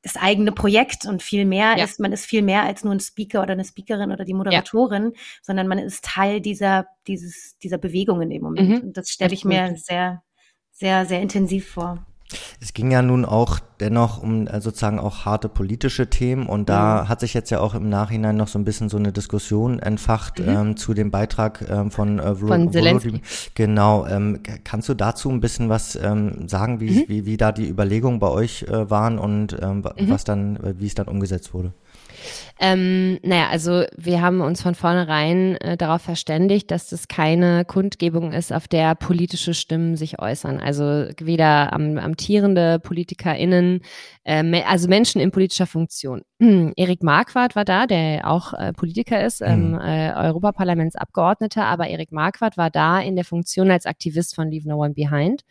das 0.03 0.17
eigene 0.17 0.51
Projekt 0.53 1.07
und 1.07 1.23
viel 1.23 1.45
mehr 1.45 1.77
ja. 1.77 1.85
ist, 1.85 2.01
man 2.01 2.13
ist 2.13 2.27
viel 2.27 2.43
mehr 2.43 2.65
als 2.65 2.83
nur 2.83 2.93
ein 2.93 3.01
Speaker 3.01 3.43
oder 3.43 3.53
eine 3.53 3.65
Speakerin 3.65 4.11
oder 4.11 4.25
die 4.25 4.35
Moderatorin, 4.35 5.13
ja. 5.15 5.21
sondern 5.43 5.69
man 5.69 5.79
ist 5.79 6.05
Teil 6.05 6.41
dieser, 6.41 6.87
dieses, 7.07 7.57
dieser 7.59 7.79
Bewegung 7.79 8.21
in 8.23 8.31
dem 8.31 8.43
Moment. 8.43 8.69
Mhm. 8.69 8.89
Und 8.89 8.97
das 8.97 9.11
stelle 9.11 9.35
ich 9.35 9.45
mir 9.45 9.77
sehr, 9.77 10.23
sehr, 10.73 11.07
sehr 11.07 11.21
intensiv 11.21 11.69
vor. 11.69 12.05
Es 12.61 12.72
ging 12.72 12.91
ja 12.91 13.03
nun 13.03 13.24
auch 13.24 13.59
dennoch 13.80 14.22
um 14.22 14.47
äh, 14.47 14.61
sozusagen 14.61 14.99
auch 14.99 15.24
harte 15.24 15.49
politische 15.49 16.09
Themen 16.09 16.47
und 16.47 16.68
da 16.68 17.03
mhm. 17.03 17.09
hat 17.09 17.20
sich 17.20 17.35
jetzt 17.35 17.51
ja 17.51 17.61
auch 17.61 17.74
im 17.74 17.89
Nachhinein 17.89 18.37
noch 18.37 18.49
so 18.49 18.59
ein 18.59 18.64
bisschen 18.64 18.89
so 18.89 18.97
eine 18.97 19.12
Diskussion 19.12 19.78
entfacht 19.78 20.39
mhm. 20.39 20.49
ähm, 20.49 20.76
zu 20.76 20.95
dem 20.95 21.11
Beitrag 21.11 21.64
ähm, 21.68 21.91
von, 21.91 22.18
äh, 22.18 22.35
von 22.35 22.72
Zelensky. 22.72 23.20
Genau, 23.55 24.07
ähm, 24.07 24.41
kannst 24.64 24.89
du 24.89 24.95
dazu 24.95 25.30
ein 25.30 25.41
bisschen 25.41 25.68
was 25.68 25.97
ähm, 25.97 26.49
sagen, 26.49 26.80
wie, 26.80 26.91
mhm. 26.91 27.05
wie, 27.09 27.26
wie 27.26 27.37
da 27.37 27.53
die 27.53 27.68
Überlegungen 27.68 28.18
bei 28.18 28.28
euch 28.28 28.62
äh, 28.64 28.89
waren 28.91 29.18
und 29.18 29.57
ähm, 29.61 29.78
mhm. 29.78 30.11
was 30.11 30.24
dann, 30.24 30.57
äh, 30.57 30.74
wie 30.78 30.87
es 30.87 30.95
dann 30.95 31.09
umgesetzt 31.09 31.55
wurde? 31.55 31.72
Ähm, 32.61 33.18
naja, 33.23 33.49
also 33.51 33.85
wir 33.97 34.23
haben 34.23 34.41
uns 34.41 34.62
von 34.62 34.75
vornherein 34.75 35.57
äh, 35.57 35.77
darauf 35.77 36.03
verständigt, 36.03 36.70
dass 36.70 36.89
das 36.89 37.09
keine 37.09 37.64
Kundgebung 37.64 38.33
ist, 38.33 38.53
auf 38.53 38.68
der 38.68 38.95
politische 38.95 39.55
Stimmen 39.55 39.97
sich 39.97 40.20
äußern. 40.20 40.61
Also 40.61 41.07
weder 41.18 41.73
am, 41.73 41.99
amtierende 41.99 42.79
PolitikerInnen, 42.79 43.81
äh, 44.25 44.62
also 44.62 44.89
Menschen 44.89 45.20
in 45.20 45.31
politischer 45.31 45.66
Funktion. 45.66 46.23
Erik 46.77 47.03
Marquardt 47.03 47.57
war 47.57 47.64
da, 47.64 47.87
der 47.87 48.29
auch 48.29 48.53
äh, 48.55 48.73
Politiker 48.73 49.25
ist, 49.25 49.41
ähm, 49.41 49.73
mhm. 49.73 49.81
äh, 49.81 50.12
Europaparlamentsabgeordneter, 50.14 51.64
aber 51.64 51.89
Erik 51.89 52.12
Marquardt 52.12 52.57
war 52.57 52.70
da 52.70 53.01
in 53.01 53.16
der 53.16 53.25
Funktion 53.25 53.70
als 53.70 53.87
Aktivist 53.87 54.35
von 54.35 54.51
Leave 54.51 54.68
No 54.68 54.83
One 54.83 54.95
Behind. 54.95 55.43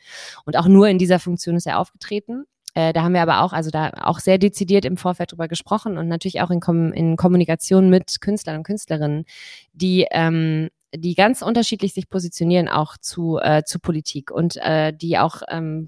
Und 0.45 0.57
auch 0.57 0.67
nur 0.67 0.87
in 0.87 0.97
dieser 0.97 1.19
Funktion 1.19 1.55
ist 1.55 1.67
er 1.67 1.79
aufgetreten. 1.79 2.45
Äh, 2.73 2.93
da 2.93 3.03
haben 3.03 3.13
wir 3.13 3.21
aber 3.21 3.41
auch, 3.41 3.53
also 3.53 3.69
da 3.69 3.91
auch 4.01 4.19
sehr 4.19 4.37
dezidiert 4.37 4.85
im 4.85 4.97
Vorfeld 4.97 5.31
drüber 5.31 5.47
gesprochen 5.47 5.97
und 5.97 6.07
natürlich 6.07 6.41
auch 6.41 6.51
in, 6.51 6.59
Kom 6.59 6.93
in 6.93 7.17
Kommunikation 7.17 7.89
mit 7.89 8.21
Künstlern 8.21 8.57
und 8.57 8.63
Künstlerinnen, 8.63 9.25
die 9.73 10.07
ähm, 10.11 10.69
die 10.93 11.15
ganz 11.15 11.41
unterschiedlich 11.41 11.93
sich 11.93 12.09
positionieren 12.09 12.67
auch 12.67 12.97
zu, 12.97 13.39
äh, 13.39 13.63
zu 13.63 13.79
Politik 13.79 14.31
und 14.31 14.57
äh, 14.57 14.93
die 14.93 15.17
auch 15.17 15.41
ähm, 15.49 15.87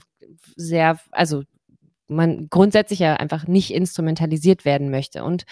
sehr, 0.56 1.00
also 1.12 1.44
man 2.08 2.48
grundsätzlich 2.50 3.00
ja 3.00 3.16
einfach 3.16 3.48
nicht 3.48 3.74
instrumentalisiert 3.74 4.66
werden 4.66 4.90
möchte. 4.90 5.24
Und 5.24 5.44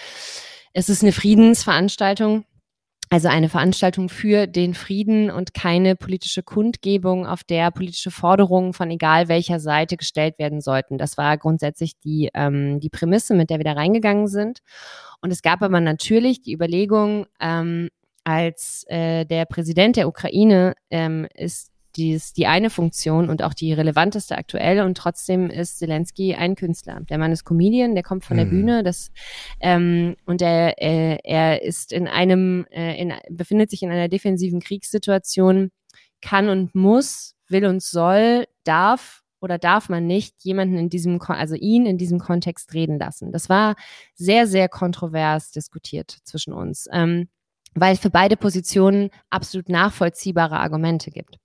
es 0.73 0.89
ist 0.89 1.03
eine 1.03 1.11
Friedensveranstaltung 1.11 2.45
also 3.11 3.27
eine 3.27 3.49
Veranstaltung 3.49 4.07
für 4.07 4.47
den 4.47 4.73
Frieden 4.73 5.29
und 5.29 5.53
keine 5.53 5.97
politische 5.97 6.43
Kundgebung, 6.43 7.27
auf 7.27 7.43
der 7.43 7.69
politische 7.69 8.09
Forderungen 8.09 8.71
von 8.71 8.89
egal 8.89 9.27
welcher 9.27 9.59
Seite 9.59 9.97
gestellt 9.97 10.39
werden 10.39 10.61
sollten. 10.61 10.97
Das 10.97 11.17
war 11.17 11.37
grundsätzlich 11.37 11.99
die, 11.99 12.29
ähm, 12.33 12.79
die 12.79 12.89
Prämisse, 12.89 13.33
mit 13.33 13.49
der 13.49 13.57
wir 13.57 13.65
da 13.65 13.73
reingegangen 13.73 14.27
sind. 14.27 14.59
Und 15.21 15.29
es 15.31 15.41
gab 15.41 15.61
aber 15.61 15.81
natürlich 15.81 16.41
die 16.41 16.53
Überlegung, 16.53 17.25
ähm, 17.41 17.89
als 18.23 18.85
äh, 18.87 19.25
der 19.25 19.43
Präsident 19.45 19.97
der 19.97 20.07
Ukraine 20.07 20.73
ähm, 20.89 21.27
ist 21.33 21.70
die 21.95 22.13
ist 22.13 22.37
die 22.37 22.47
eine 22.47 22.69
Funktion 22.69 23.29
und 23.29 23.43
auch 23.43 23.53
die 23.53 23.73
relevanteste 23.73 24.37
aktuell 24.37 24.81
und 24.81 24.97
trotzdem 24.97 25.49
ist 25.49 25.79
Zelensky 25.79 26.35
ein 26.35 26.55
Künstler. 26.55 27.01
Der 27.09 27.17
Mann 27.17 27.31
ist 27.31 27.45
Comedian, 27.45 27.95
der 27.95 28.03
kommt 28.03 28.25
von 28.25 28.37
der 28.37 28.45
mhm. 28.45 28.49
Bühne, 28.49 28.83
das 28.83 29.11
ähm, 29.59 30.15
und 30.25 30.41
er 30.41 30.81
äh, 30.81 31.17
er 31.23 31.61
ist 31.61 31.91
in 31.91 32.07
einem 32.07 32.65
äh, 32.71 32.99
in, 33.01 33.13
befindet 33.29 33.69
sich 33.69 33.83
in 33.83 33.91
einer 33.91 34.07
defensiven 34.07 34.59
Kriegssituation, 34.59 35.71
kann 36.21 36.49
und 36.49 36.75
muss, 36.75 37.35
will 37.47 37.65
und 37.65 37.81
soll, 37.81 38.45
darf 38.63 39.23
oder 39.41 39.57
darf 39.57 39.89
man 39.89 40.05
nicht 40.05 40.43
jemanden 40.43 40.77
in 40.77 40.89
diesem, 40.89 41.19
also 41.21 41.55
ihn 41.55 41.85
in 41.85 41.97
diesem 41.97 42.19
Kontext 42.19 42.73
reden 42.73 42.99
lassen? 42.99 43.31
Das 43.31 43.49
war 43.49 43.75
sehr, 44.13 44.47
sehr 44.47 44.69
kontrovers 44.69 45.51
diskutiert 45.51 46.19
zwischen 46.23 46.53
uns. 46.53 46.87
Ähm, 46.93 47.27
weil 47.73 47.93
es 47.93 47.99
für 47.99 48.09
beide 48.09 48.37
Positionen 48.37 49.09
absolut 49.29 49.69
nachvollziehbare 49.69 50.59
Argumente 50.59 51.11
gibt. 51.11 51.37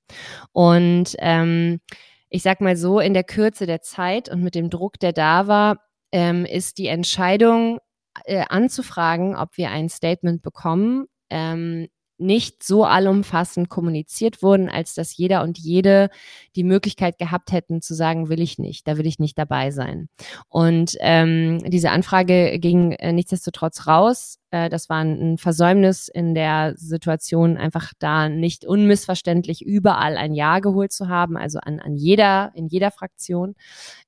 Und 0.53 1.15
ähm, 1.19 1.81
ich 2.29 2.43
sag 2.43 2.61
mal 2.61 2.77
so, 2.77 3.01
in 3.01 3.15
der 3.15 3.25
Kürze 3.25 3.67
der 3.67 3.83
Zeit 3.83 4.29
und 4.29 4.43
mit 4.43 4.55
dem 4.55 4.71
Druck, 4.71 4.99
der 4.99 5.13
da 5.13 5.47
war, 5.47 5.79
ähm, 6.13 6.45
ist 6.45 6.79
die 6.79 6.89
Entscheidung 6.89 7.79
äh, 8.25 8.45
anzufragen, 8.49 9.37
ob 9.37 9.57
wir 9.57 9.71
ein 9.71 9.89
Statement 9.89 10.43
bekommen, 10.43 11.07
ähm, 11.31 11.89
nicht 12.19 12.63
so 12.63 12.85
allumfassend 12.85 13.69
kommuniziert 13.69 14.43
wurden, 14.43 14.69
als 14.71 14.95
dass 14.95 15.17
jeder 15.17 15.43
und 15.43 15.59
jede 15.59 16.09
die 16.55 16.65
Möglichkeit 16.65 17.19
gehabt 17.19 17.53
hätten 17.53 17.83
zu 17.83 17.95
sagen, 17.95 18.29
will 18.29 18.41
ich 18.41 18.59
nicht, 18.59 18.89
da 18.89 18.97
will 18.97 19.07
ich 19.07 19.19
nicht 19.19 19.37
dabei 19.37 19.71
sein. 19.71 20.09
Und 20.49 20.97
ähm, 21.01 21.59
diese 21.67 21.91
Anfrage 21.91 22.59
ging 22.59 22.93
äh, 22.93 23.13
nichtsdestotrotz 23.13 23.87
raus. 23.87 24.39
Äh, 24.57 24.69
das 24.69 24.89
war 24.89 25.03
ein 25.03 25.39
Versäumnis 25.39 26.09
in 26.09 26.35
der 26.35 26.75
Situation, 26.77 27.57
einfach 27.57 27.93
da 27.99 28.29
nicht 28.29 28.65
unmissverständlich 28.65 29.65
überall 29.65 30.17
ein 30.17 30.35
Ja 30.35 30.61
geholt 30.61 30.93
zu 30.93 31.09
haben, 31.09 31.37
also 31.37 31.59
an, 31.61 31.81
an 31.81 31.97
jeder, 31.97 32.53
in 32.55 32.67
jeder 32.67 32.91
Fraktion 32.91 33.55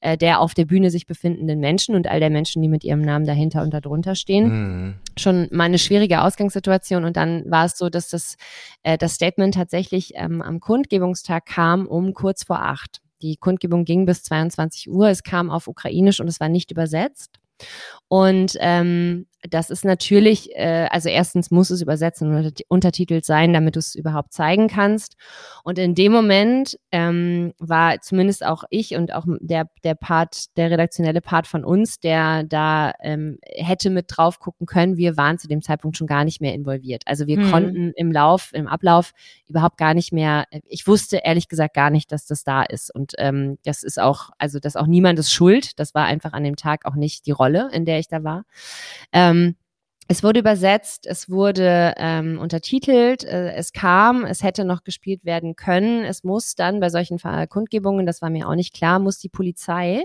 äh, 0.00 0.16
der 0.16 0.40
auf 0.40 0.54
der 0.54 0.64
Bühne 0.64 0.90
sich 0.90 1.06
befindenden 1.06 1.60
Menschen 1.60 1.94
und 1.94 2.06
all 2.06 2.20
der 2.20 2.30
Menschen, 2.30 2.62
die 2.62 2.68
mit 2.68 2.84
ihrem 2.84 3.02
Namen 3.02 3.26
dahinter 3.26 3.62
und 3.62 3.74
darunter 3.74 4.14
stehen. 4.14 4.48
Mhm. 4.48 4.94
Schon 5.18 5.48
mal 5.50 5.64
eine 5.64 5.78
schwierige 5.78 6.22
Ausgangssituation 6.22 7.04
und 7.04 7.16
dann 7.16 7.50
war 7.50 7.66
es 7.66 7.76
so, 7.76 7.88
dass 7.88 8.08
das, 8.08 8.36
äh, 8.82 8.96
das 8.96 9.14
Statement 9.14 9.54
tatsächlich 9.54 10.12
ähm, 10.14 10.42
am 10.42 10.60
Kundgebungstag 10.60 11.46
kam 11.46 11.86
um 11.86 12.14
kurz 12.14 12.44
vor 12.44 12.62
acht. 12.62 13.00
Die 13.22 13.36
Kundgebung 13.36 13.84
ging 13.84 14.06
bis 14.06 14.22
22 14.22 14.88
Uhr. 14.88 15.08
Es 15.08 15.24
kam 15.24 15.50
auf 15.50 15.66
Ukrainisch 15.66 16.20
und 16.20 16.28
es 16.28 16.38
war 16.38 16.48
nicht 16.48 16.70
übersetzt. 16.70 17.40
Und 18.06 18.56
ähm, 18.60 19.26
das 19.42 19.70
ist 19.70 19.84
natürlich, 19.84 20.50
äh, 20.56 20.88
also 20.90 21.08
erstens 21.08 21.50
muss 21.50 21.70
es 21.70 21.80
übersetzen 21.80 22.34
und 22.34 22.60
untertitelt 22.68 23.24
sein, 23.24 23.52
damit 23.52 23.76
du 23.76 23.78
es 23.78 23.94
überhaupt 23.94 24.32
zeigen 24.32 24.66
kannst. 24.68 25.16
Und 25.62 25.78
in 25.78 25.94
dem 25.94 26.12
Moment 26.12 26.78
ähm, 26.90 27.52
war 27.58 28.00
zumindest 28.00 28.44
auch 28.44 28.64
ich 28.70 28.96
und 28.96 29.12
auch 29.12 29.26
der, 29.40 29.68
der 29.84 29.94
Part, 29.94 30.56
der 30.56 30.70
redaktionelle 30.70 31.20
Part 31.20 31.46
von 31.46 31.64
uns, 31.64 32.00
der 32.00 32.42
da 32.42 32.92
ähm, 33.00 33.38
hätte 33.44 33.90
mit 33.90 34.06
drauf 34.08 34.40
gucken 34.40 34.66
können, 34.66 34.96
wir 34.96 35.16
waren 35.16 35.38
zu 35.38 35.46
dem 35.46 35.62
Zeitpunkt 35.62 35.96
schon 35.96 36.08
gar 36.08 36.24
nicht 36.24 36.40
mehr 36.40 36.54
involviert. 36.54 37.02
Also 37.06 37.26
wir 37.26 37.38
mhm. 37.38 37.50
konnten 37.50 37.92
im 37.94 38.10
Lauf, 38.10 38.50
im 38.54 38.66
Ablauf 38.66 39.12
überhaupt 39.46 39.78
gar 39.78 39.94
nicht 39.94 40.12
mehr, 40.12 40.46
ich 40.66 40.86
wusste 40.86 41.18
ehrlich 41.18 41.48
gesagt 41.48 41.74
gar 41.74 41.90
nicht, 41.90 42.10
dass 42.10 42.26
das 42.26 42.42
da 42.42 42.62
ist. 42.64 42.92
Und 42.92 43.12
ähm, 43.18 43.58
das 43.64 43.84
ist 43.84 44.00
auch, 44.00 44.30
also 44.38 44.58
das 44.58 44.74
ist 44.74 44.80
auch 44.80 44.86
niemandes 44.88 45.32
Schuld. 45.32 45.78
Das 45.78 45.94
war 45.94 46.06
einfach 46.06 46.32
an 46.32 46.42
dem 46.42 46.56
Tag 46.56 46.86
auch 46.86 46.96
nicht 46.96 47.26
die 47.26 47.30
Rolle, 47.30 47.70
in 47.72 47.84
der 47.84 48.00
ich 48.00 48.08
da 48.08 48.24
war. 48.24 48.44
Ähm, 49.12 49.27
es 50.10 50.22
wurde 50.22 50.40
übersetzt, 50.40 51.06
es 51.06 51.28
wurde 51.28 51.92
ähm, 51.98 52.38
untertitelt, 52.38 53.24
äh, 53.24 53.52
es 53.52 53.72
kam, 53.72 54.24
es 54.24 54.42
hätte 54.42 54.64
noch 54.64 54.82
gespielt 54.82 55.24
werden 55.24 55.54
können. 55.54 56.02
Es 56.02 56.24
muss 56.24 56.54
dann 56.54 56.80
bei 56.80 56.88
solchen 56.88 57.18
Kundgebungen, 57.48 58.06
das 58.06 58.22
war 58.22 58.30
mir 58.30 58.48
auch 58.48 58.54
nicht 58.54 58.74
klar, 58.74 58.98
muss 58.98 59.18
die 59.18 59.28
Polizei 59.28 60.04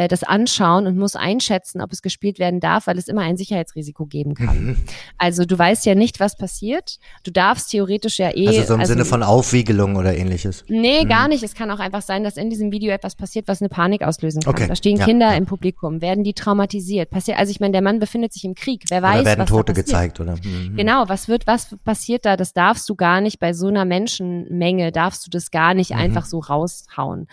äh, 0.00 0.08
das 0.08 0.22
anschauen 0.22 0.86
und 0.86 0.96
muss 0.96 1.14
einschätzen, 1.14 1.82
ob 1.82 1.92
es 1.92 2.00
gespielt 2.00 2.38
werden 2.38 2.58
darf, 2.58 2.86
weil 2.86 2.96
es 2.96 3.06
immer 3.06 3.20
ein 3.20 3.36
Sicherheitsrisiko 3.36 4.06
geben 4.06 4.34
kann. 4.34 4.64
Mhm. 4.64 4.76
Also 5.18 5.44
du 5.44 5.58
weißt 5.58 5.84
ja 5.84 5.94
nicht, 5.94 6.20
was 6.20 6.36
passiert. 6.36 6.98
Du 7.22 7.30
darfst 7.30 7.70
theoretisch 7.70 8.18
ja 8.18 8.34
eh. 8.34 8.48
Also 8.48 8.62
so 8.62 8.74
im 8.74 8.80
also, 8.80 8.94
Sinne 8.94 9.04
von 9.04 9.22
Aufwiegelung 9.22 9.96
oder 9.96 10.16
ähnliches. 10.16 10.64
Nee, 10.68 11.04
mhm. 11.04 11.08
gar 11.08 11.28
nicht. 11.28 11.42
Es 11.42 11.54
kann 11.54 11.70
auch 11.70 11.80
einfach 11.80 12.00
sein, 12.00 12.24
dass 12.24 12.38
in 12.38 12.48
diesem 12.48 12.72
Video 12.72 12.92
etwas 12.92 13.14
passiert, 13.14 13.46
was 13.46 13.60
eine 13.60 13.68
Panik 13.68 14.02
auslösen 14.02 14.40
kann. 14.40 14.54
Okay. 14.54 14.68
Da 14.68 14.74
stehen 14.74 14.96
ja, 14.96 15.04
Kinder 15.04 15.32
ja. 15.32 15.36
im 15.36 15.44
Publikum, 15.44 16.00
werden 16.00 16.24
die 16.24 16.32
traumatisiert. 16.32 17.10
Passiert, 17.10 17.38
also 17.38 17.50
ich 17.50 17.60
meine, 17.60 17.72
der 17.72 17.82
Mann 17.82 17.98
befindet 17.98 18.32
sich 18.32 18.44
im 18.44 18.54
Krieg. 18.54 18.84
Wer 18.88 19.02
weiß, 19.02 19.20
oder 19.20 19.26
werden 19.26 19.40
was 19.40 19.48
Tote 19.50 19.74
gezeigt, 19.74 20.18
oder? 20.18 20.36
Mhm. 20.36 20.76
Genau, 20.76 21.08
was 21.08 21.28
wird, 21.28 21.46
was 21.46 21.76
passiert 21.84 22.24
da? 22.24 22.38
Das 22.38 22.54
darfst 22.54 22.88
du 22.88 22.94
gar 22.94 23.20
nicht 23.20 23.38
bei 23.38 23.52
so 23.52 23.66
einer 23.66 23.84
Menschenmenge, 23.84 24.92
darfst 24.92 25.26
du 25.26 25.30
das 25.30 25.50
gar 25.50 25.74
nicht 25.74 25.90
mhm. 25.90 25.98
einfach 25.98 26.24
so 26.24 26.38
raushauen. 26.38 27.26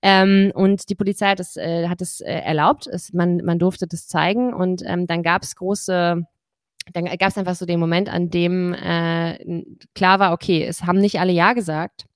Ähm, 0.00 0.50
und 0.54 0.88
die 0.88 0.94
Polizei 0.94 1.26
hat 1.26 1.40
es, 1.40 1.56
äh, 1.56 1.88
hat 1.88 2.00
es 2.06 2.20
äh, 2.20 2.32
erlaubt. 2.32 2.86
Es, 2.86 3.12
man, 3.12 3.38
man 3.38 3.58
durfte 3.58 3.86
das 3.86 4.08
zeigen 4.08 4.54
und 4.54 4.82
ähm, 4.86 5.06
dann 5.06 5.22
gab 5.22 5.42
es 5.42 5.56
große 5.56 6.22
dann 6.92 7.04
gab 7.04 7.30
es 7.30 7.38
einfach 7.38 7.56
so 7.56 7.66
den 7.66 7.80
Moment, 7.80 8.08
an 8.08 8.30
dem 8.30 8.72
äh, 8.72 9.64
klar 9.94 10.20
war, 10.20 10.32
okay, 10.32 10.64
es 10.64 10.84
haben 10.84 11.00
nicht 11.00 11.18
alle 11.18 11.32
Ja 11.32 11.52
gesagt. 11.52 12.06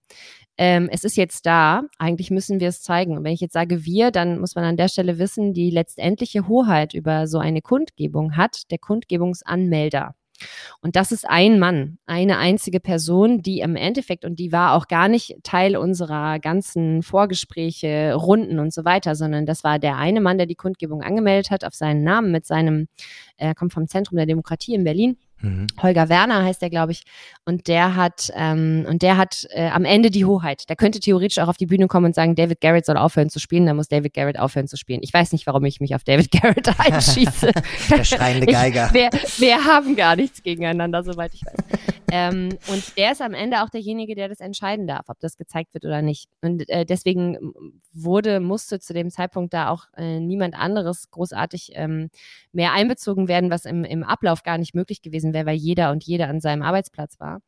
Ähm, 0.58 0.88
es 0.92 1.04
ist 1.04 1.16
jetzt 1.16 1.46
da, 1.46 1.84
eigentlich 1.98 2.30
müssen 2.30 2.60
wir 2.60 2.68
es 2.68 2.82
zeigen. 2.82 3.16
Und 3.16 3.24
wenn 3.24 3.32
ich 3.32 3.40
jetzt 3.40 3.54
sage 3.54 3.84
wir, 3.84 4.10
dann 4.10 4.38
muss 4.38 4.54
man 4.54 4.64
an 4.64 4.76
der 4.76 4.88
Stelle 4.88 5.18
wissen, 5.18 5.54
die 5.54 5.70
letztendliche 5.70 6.48
Hoheit 6.48 6.92
über 6.92 7.26
so 7.26 7.38
eine 7.38 7.62
Kundgebung 7.62 8.36
hat 8.36 8.70
der 8.70 8.78
Kundgebungsanmelder. 8.78 10.14
Und 10.82 10.96
das 10.96 11.12
ist 11.12 11.28
ein 11.28 11.58
Mann, 11.58 11.98
eine 12.06 12.38
einzige 12.38 12.80
Person, 12.80 13.42
die 13.42 13.60
im 13.60 13.76
Endeffekt, 13.76 14.24
und 14.24 14.38
die 14.38 14.52
war 14.52 14.74
auch 14.74 14.88
gar 14.88 15.08
nicht 15.08 15.36
Teil 15.42 15.76
unserer 15.76 16.38
ganzen 16.38 17.02
Vorgespräche, 17.02 18.14
Runden 18.14 18.58
und 18.58 18.72
so 18.72 18.84
weiter, 18.84 19.14
sondern 19.14 19.46
das 19.46 19.64
war 19.64 19.78
der 19.78 19.96
eine 19.96 20.20
Mann, 20.20 20.38
der 20.38 20.46
die 20.46 20.54
Kundgebung 20.54 21.02
angemeldet 21.02 21.50
hat 21.50 21.64
auf 21.64 21.74
seinen 21.74 22.02
Namen 22.02 22.32
mit 22.32 22.46
seinem, 22.46 22.88
er 23.36 23.54
kommt 23.54 23.72
vom 23.72 23.86
Zentrum 23.86 24.16
der 24.16 24.26
Demokratie 24.26 24.74
in 24.74 24.84
Berlin 24.84 25.16
Mhm. 25.42 25.66
Holger 25.80 26.08
Werner 26.08 26.44
heißt 26.44 26.60
der, 26.60 26.70
glaube 26.70 26.92
ich. 26.92 27.02
Und 27.44 27.68
der 27.68 27.96
hat, 27.96 28.30
ähm, 28.34 28.86
und 28.88 29.02
der 29.02 29.16
hat 29.16 29.46
äh, 29.50 29.68
am 29.68 29.84
Ende 29.84 30.10
die 30.10 30.24
Hoheit. 30.24 30.68
Der 30.68 30.76
könnte 30.76 31.00
theoretisch 31.00 31.38
auch 31.38 31.48
auf 31.48 31.56
die 31.56 31.66
Bühne 31.66 31.86
kommen 31.86 32.06
und 32.06 32.14
sagen, 32.14 32.34
David 32.34 32.60
Garrett 32.60 32.86
soll 32.86 32.96
aufhören 32.96 33.30
zu 33.30 33.38
spielen, 33.38 33.66
dann 33.66 33.76
muss 33.76 33.88
David 33.88 34.14
Garrett 34.14 34.38
aufhören 34.38 34.68
zu 34.68 34.76
spielen. 34.76 35.00
Ich 35.02 35.12
weiß 35.12 35.32
nicht, 35.32 35.46
warum 35.46 35.64
ich 35.64 35.80
mich 35.80 35.94
auf 35.94 36.04
David 36.04 36.30
Garrett 36.42 36.68
einschieße. 36.78 37.52
der 37.90 38.04
schreiende 38.04 38.46
Geiger. 38.46 38.86
Ich, 38.86 38.94
wir, 38.94 39.10
wir 39.38 39.64
haben 39.64 39.96
gar 39.96 40.16
nichts 40.16 40.42
gegeneinander, 40.42 41.02
soweit 41.02 41.34
ich 41.34 41.42
weiß. 41.44 41.80
ähm, 42.12 42.50
und 42.68 42.96
der 42.96 43.12
ist 43.12 43.22
am 43.22 43.34
Ende 43.34 43.62
auch 43.62 43.70
derjenige, 43.70 44.14
der 44.14 44.28
das 44.28 44.40
entscheiden 44.40 44.86
darf, 44.86 45.08
ob 45.08 45.18
das 45.20 45.36
gezeigt 45.36 45.74
wird 45.74 45.84
oder 45.84 46.02
nicht. 46.02 46.28
Und 46.42 46.68
äh, 46.68 46.84
deswegen 46.84 47.52
wurde, 47.92 48.40
musste 48.40 48.80
zu 48.80 48.92
dem 48.92 49.10
Zeitpunkt 49.10 49.54
da 49.54 49.70
auch 49.70 49.86
äh, 49.96 50.20
niemand 50.20 50.54
anderes 50.54 51.10
großartig 51.10 51.72
ähm, 51.74 52.10
mehr 52.52 52.72
einbezogen 52.72 53.28
werden, 53.28 53.50
was 53.50 53.64
im, 53.64 53.84
im 53.84 54.02
Ablauf 54.02 54.42
gar 54.42 54.58
nicht 54.58 54.74
möglich 54.74 55.02
gewesen 55.02 55.29
gewesen 55.30 55.34
wäre, 55.34 55.46
weil 55.46 55.56
jeder 55.56 55.90
und 55.90 56.04
jede 56.04 56.26
an 56.26 56.40
seinem 56.40 56.62
Arbeitsplatz 56.62 57.18
war. 57.20 57.40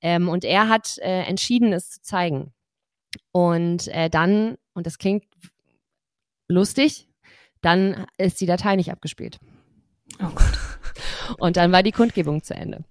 Ähm, 0.00 0.28
und 0.28 0.44
er 0.44 0.68
hat 0.68 0.98
äh, 0.98 1.22
entschieden, 1.22 1.72
es 1.72 1.90
zu 1.90 2.02
zeigen. 2.02 2.52
Und 3.32 3.88
äh, 3.88 4.08
dann, 4.08 4.56
und 4.74 4.86
das 4.86 4.98
klingt 4.98 5.24
lustig, 6.48 7.08
dann 7.60 8.06
ist 8.16 8.40
die 8.40 8.46
Datei 8.46 8.76
nicht 8.76 8.90
abgespielt. 8.90 9.38
Oh 10.20 10.30
Gott. 10.34 10.58
Und 11.38 11.56
dann 11.56 11.72
war 11.72 11.82
die 11.82 11.92
Kundgebung 11.92 12.42
zu 12.42 12.54
Ende. 12.54 12.84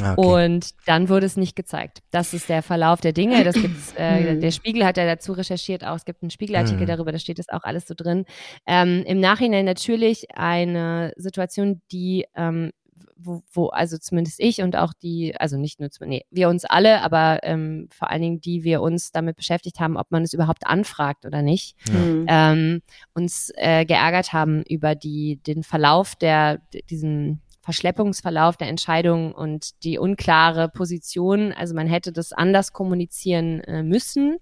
Ah, 0.00 0.14
okay. 0.16 0.44
Und 0.44 0.70
dann 0.86 1.08
wurde 1.08 1.26
es 1.26 1.36
nicht 1.36 1.54
gezeigt. 1.54 2.00
Das 2.10 2.34
ist 2.34 2.48
der 2.48 2.62
Verlauf 2.62 3.00
der 3.00 3.12
Dinge. 3.12 3.44
Das 3.44 3.54
gibt's, 3.54 3.92
äh, 3.98 4.32
hm. 4.32 4.40
der 4.40 4.50
Spiegel 4.50 4.84
hat 4.84 4.96
ja 4.96 5.06
dazu 5.06 5.32
recherchiert 5.32 5.84
auch. 5.84 5.96
Es 5.96 6.04
gibt 6.04 6.22
einen 6.22 6.30
Spiegelartikel 6.30 6.82
mhm. 6.82 6.86
darüber, 6.86 7.12
da 7.12 7.18
steht 7.18 7.38
das 7.38 7.48
auch 7.48 7.62
alles 7.62 7.86
so 7.86 7.94
drin. 7.94 8.24
Ähm, 8.66 9.04
Im 9.06 9.20
Nachhinein 9.20 9.64
natürlich 9.64 10.26
eine 10.34 11.12
Situation, 11.16 11.80
die 11.92 12.26
ähm, 12.34 12.70
wo, 13.16 13.42
wo 13.52 13.68
also 13.68 13.98
zumindest 13.98 14.40
ich 14.40 14.62
und 14.62 14.76
auch 14.76 14.92
die, 14.92 15.34
also 15.38 15.56
nicht 15.56 15.80
nur, 15.80 15.88
nee, 16.00 16.24
wir 16.30 16.48
uns 16.48 16.64
alle, 16.64 17.02
aber 17.02 17.40
ähm, 17.42 17.88
vor 17.90 18.10
allen 18.10 18.22
Dingen 18.22 18.40
die 18.40 18.64
wir 18.64 18.82
uns 18.82 19.12
damit 19.12 19.36
beschäftigt 19.36 19.80
haben, 19.80 19.96
ob 19.96 20.10
man 20.10 20.22
es 20.22 20.32
überhaupt 20.32 20.66
anfragt 20.66 21.24
oder 21.26 21.42
nicht, 21.42 21.76
ja. 21.88 21.94
Mhm. 21.94 22.26
ähm, 22.28 22.82
uns 23.14 23.50
äh, 23.56 23.84
geärgert 23.84 24.32
haben 24.32 24.62
über 24.68 24.94
die, 24.94 25.40
den 25.46 25.62
Verlauf 25.62 26.14
der, 26.16 26.60
diesen 26.90 27.40
Verschleppungsverlauf 27.64 28.58
der 28.58 28.68
Entscheidung 28.68 29.32
und 29.32 29.82
die 29.84 29.96
unklare 29.96 30.68
Position. 30.68 31.50
Also 31.52 31.74
man 31.74 31.86
hätte 31.86 32.12
das 32.12 32.34
anders 32.34 32.74
kommunizieren 32.74 33.60
äh, 33.60 33.82
müssen. 33.82 34.36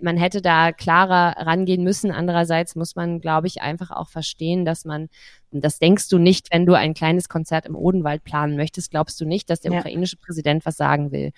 Man 0.00 0.16
hätte 0.16 0.40
da 0.40 0.72
klarer 0.72 1.36
rangehen 1.46 1.84
müssen. 1.84 2.10
Andererseits 2.10 2.74
muss 2.74 2.96
man, 2.96 3.20
glaube 3.20 3.46
ich, 3.46 3.60
einfach 3.60 3.90
auch 3.90 4.08
verstehen, 4.08 4.64
dass 4.64 4.86
man, 4.86 5.08
das 5.50 5.78
denkst 5.80 6.08
du 6.08 6.18
nicht, 6.18 6.48
wenn 6.50 6.64
du 6.64 6.72
ein 6.72 6.94
kleines 6.94 7.28
Konzert 7.28 7.66
im 7.66 7.76
Odenwald 7.76 8.24
planen 8.24 8.56
möchtest, 8.56 8.90
glaubst 8.90 9.20
du 9.20 9.26
nicht, 9.26 9.50
dass 9.50 9.60
der 9.60 9.72
ja. 9.72 9.80
ukrainische 9.80 10.16
Präsident 10.16 10.64
was 10.64 10.78
sagen 10.78 11.12
will. 11.12 11.32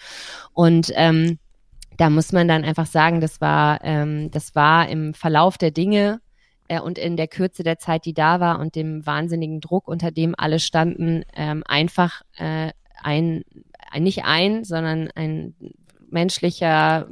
Und 0.52 0.92
ähm, 0.94 1.40
da 1.96 2.10
muss 2.10 2.30
man 2.30 2.46
dann 2.46 2.62
einfach 2.62 2.86
sagen, 2.86 3.20
das 3.20 3.40
war, 3.40 3.80
ähm, 3.82 4.30
das 4.30 4.54
war 4.54 4.88
im 4.88 5.14
Verlauf 5.14 5.58
der 5.58 5.72
Dinge 5.72 6.20
äh, 6.68 6.80
und 6.80 6.98
in 6.98 7.16
der 7.16 7.28
Kürze 7.28 7.62
der 7.62 7.78
Zeit, 7.78 8.04
die 8.04 8.14
da 8.14 8.40
war 8.40 8.58
und 8.58 8.74
dem 8.74 9.06
wahnsinnigen 9.06 9.60
Druck, 9.60 9.88
unter 9.88 10.10
dem 10.10 10.34
alle 10.36 10.60
standen, 10.60 11.24
ähm, 11.34 11.62
einfach 11.66 12.22
äh, 12.36 12.70
ein, 13.02 13.44
ein, 13.90 14.02
nicht 14.02 14.24
ein, 14.24 14.64
sondern 14.64 15.10
ein 15.14 15.54
menschlicher 16.10 17.08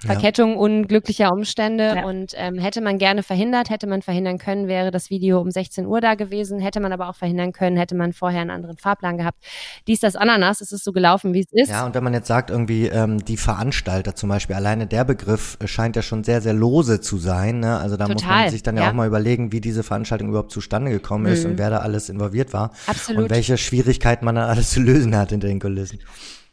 Verkettung 0.00 0.52
ja. 0.52 0.56
unglücklicher 0.56 1.32
Umstände 1.32 1.94
ja. 1.96 2.04
und 2.04 2.32
ähm, 2.36 2.58
hätte 2.58 2.80
man 2.80 2.98
gerne 2.98 3.22
verhindert, 3.22 3.70
hätte 3.70 3.86
man 3.86 4.02
verhindern 4.02 4.38
können, 4.38 4.68
wäre 4.68 4.90
das 4.90 5.10
Video 5.10 5.40
um 5.40 5.50
16 5.50 5.86
Uhr 5.86 6.00
da 6.00 6.14
gewesen, 6.14 6.60
hätte 6.60 6.80
man 6.80 6.92
aber 6.92 7.08
auch 7.08 7.16
verhindern 7.16 7.52
können, 7.52 7.76
hätte 7.76 7.94
man 7.94 8.12
vorher 8.12 8.40
einen 8.40 8.50
anderen 8.50 8.76
Fahrplan 8.76 9.16
gehabt. 9.16 9.38
Dies, 9.86 10.00
das 10.00 10.16
Ananas, 10.16 10.60
es 10.60 10.72
ist 10.72 10.84
so 10.84 10.92
gelaufen, 10.92 11.34
wie 11.34 11.40
es 11.40 11.52
ist. 11.52 11.70
Ja, 11.70 11.86
und 11.86 11.94
wenn 11.94 12.04
man 12.04 12.14
jetzt 12.14 12.28
sagt, 12.28 12.50
irgendwie 12.50 12.86
ähm, 12.86 13.24
die 13.24 13.36
Veranstalter 13.36 14.14
zum 14.14 14.28
Beispiel, 14.28 14.56
alleine 14.56 14.86
der 14.86 15.04
Begriff 15.04 15.58
scheint 15.64 15.96
ja 15.96 16.02
schon 16.02 16.24
sehr, 16.24 16.40
sehr 16.40 16.54
lose 16.54 17.00
zu 17.00 17.18
sein. 17.18 17.60
Ne? 17.60 17.78
Also 17.78 17.96
da 17.96 18.06
Total. 18.06 18.14
muss 18.14 18.24
man 18.24 18.50
sich 18.50 18.62
dann 18.62 18.76
ja, 18.76 18.84
ja, 18.84 18.90
auch 18.90 18.94
mal 18.94 19.06
überlegen, 19.06 19.52
wie 19.52 19.60
diese 19.60 19.82
Veranstaltung 19.82 20.28
überhaupt 20.28 20.52
zustande 20.52 20.90
gekommen 20.90 21.26
ist 21.26 21.44
mhm. 21.44 21.52
und 21.52 21.58
wer 21.58 21.70
da 21.70 21.78
alles 21.78 22.08
involviert 22.08 22.52
war. 22.52 22.72
Absolut. 22.86 23.24
Und 23.24 23.30
welche 23.30 23.58
Schwierigkeiten 23.58 24.24
man 24.24 24.34
dann 24.34 24.48
alles 24.48 24.70
zu 24.70 24.80
lösen 24.80 25.16
hat 25.16 25.30
hinter 25.30 25.48
den 25.48 25.60
Kulissen. 25.60 25.98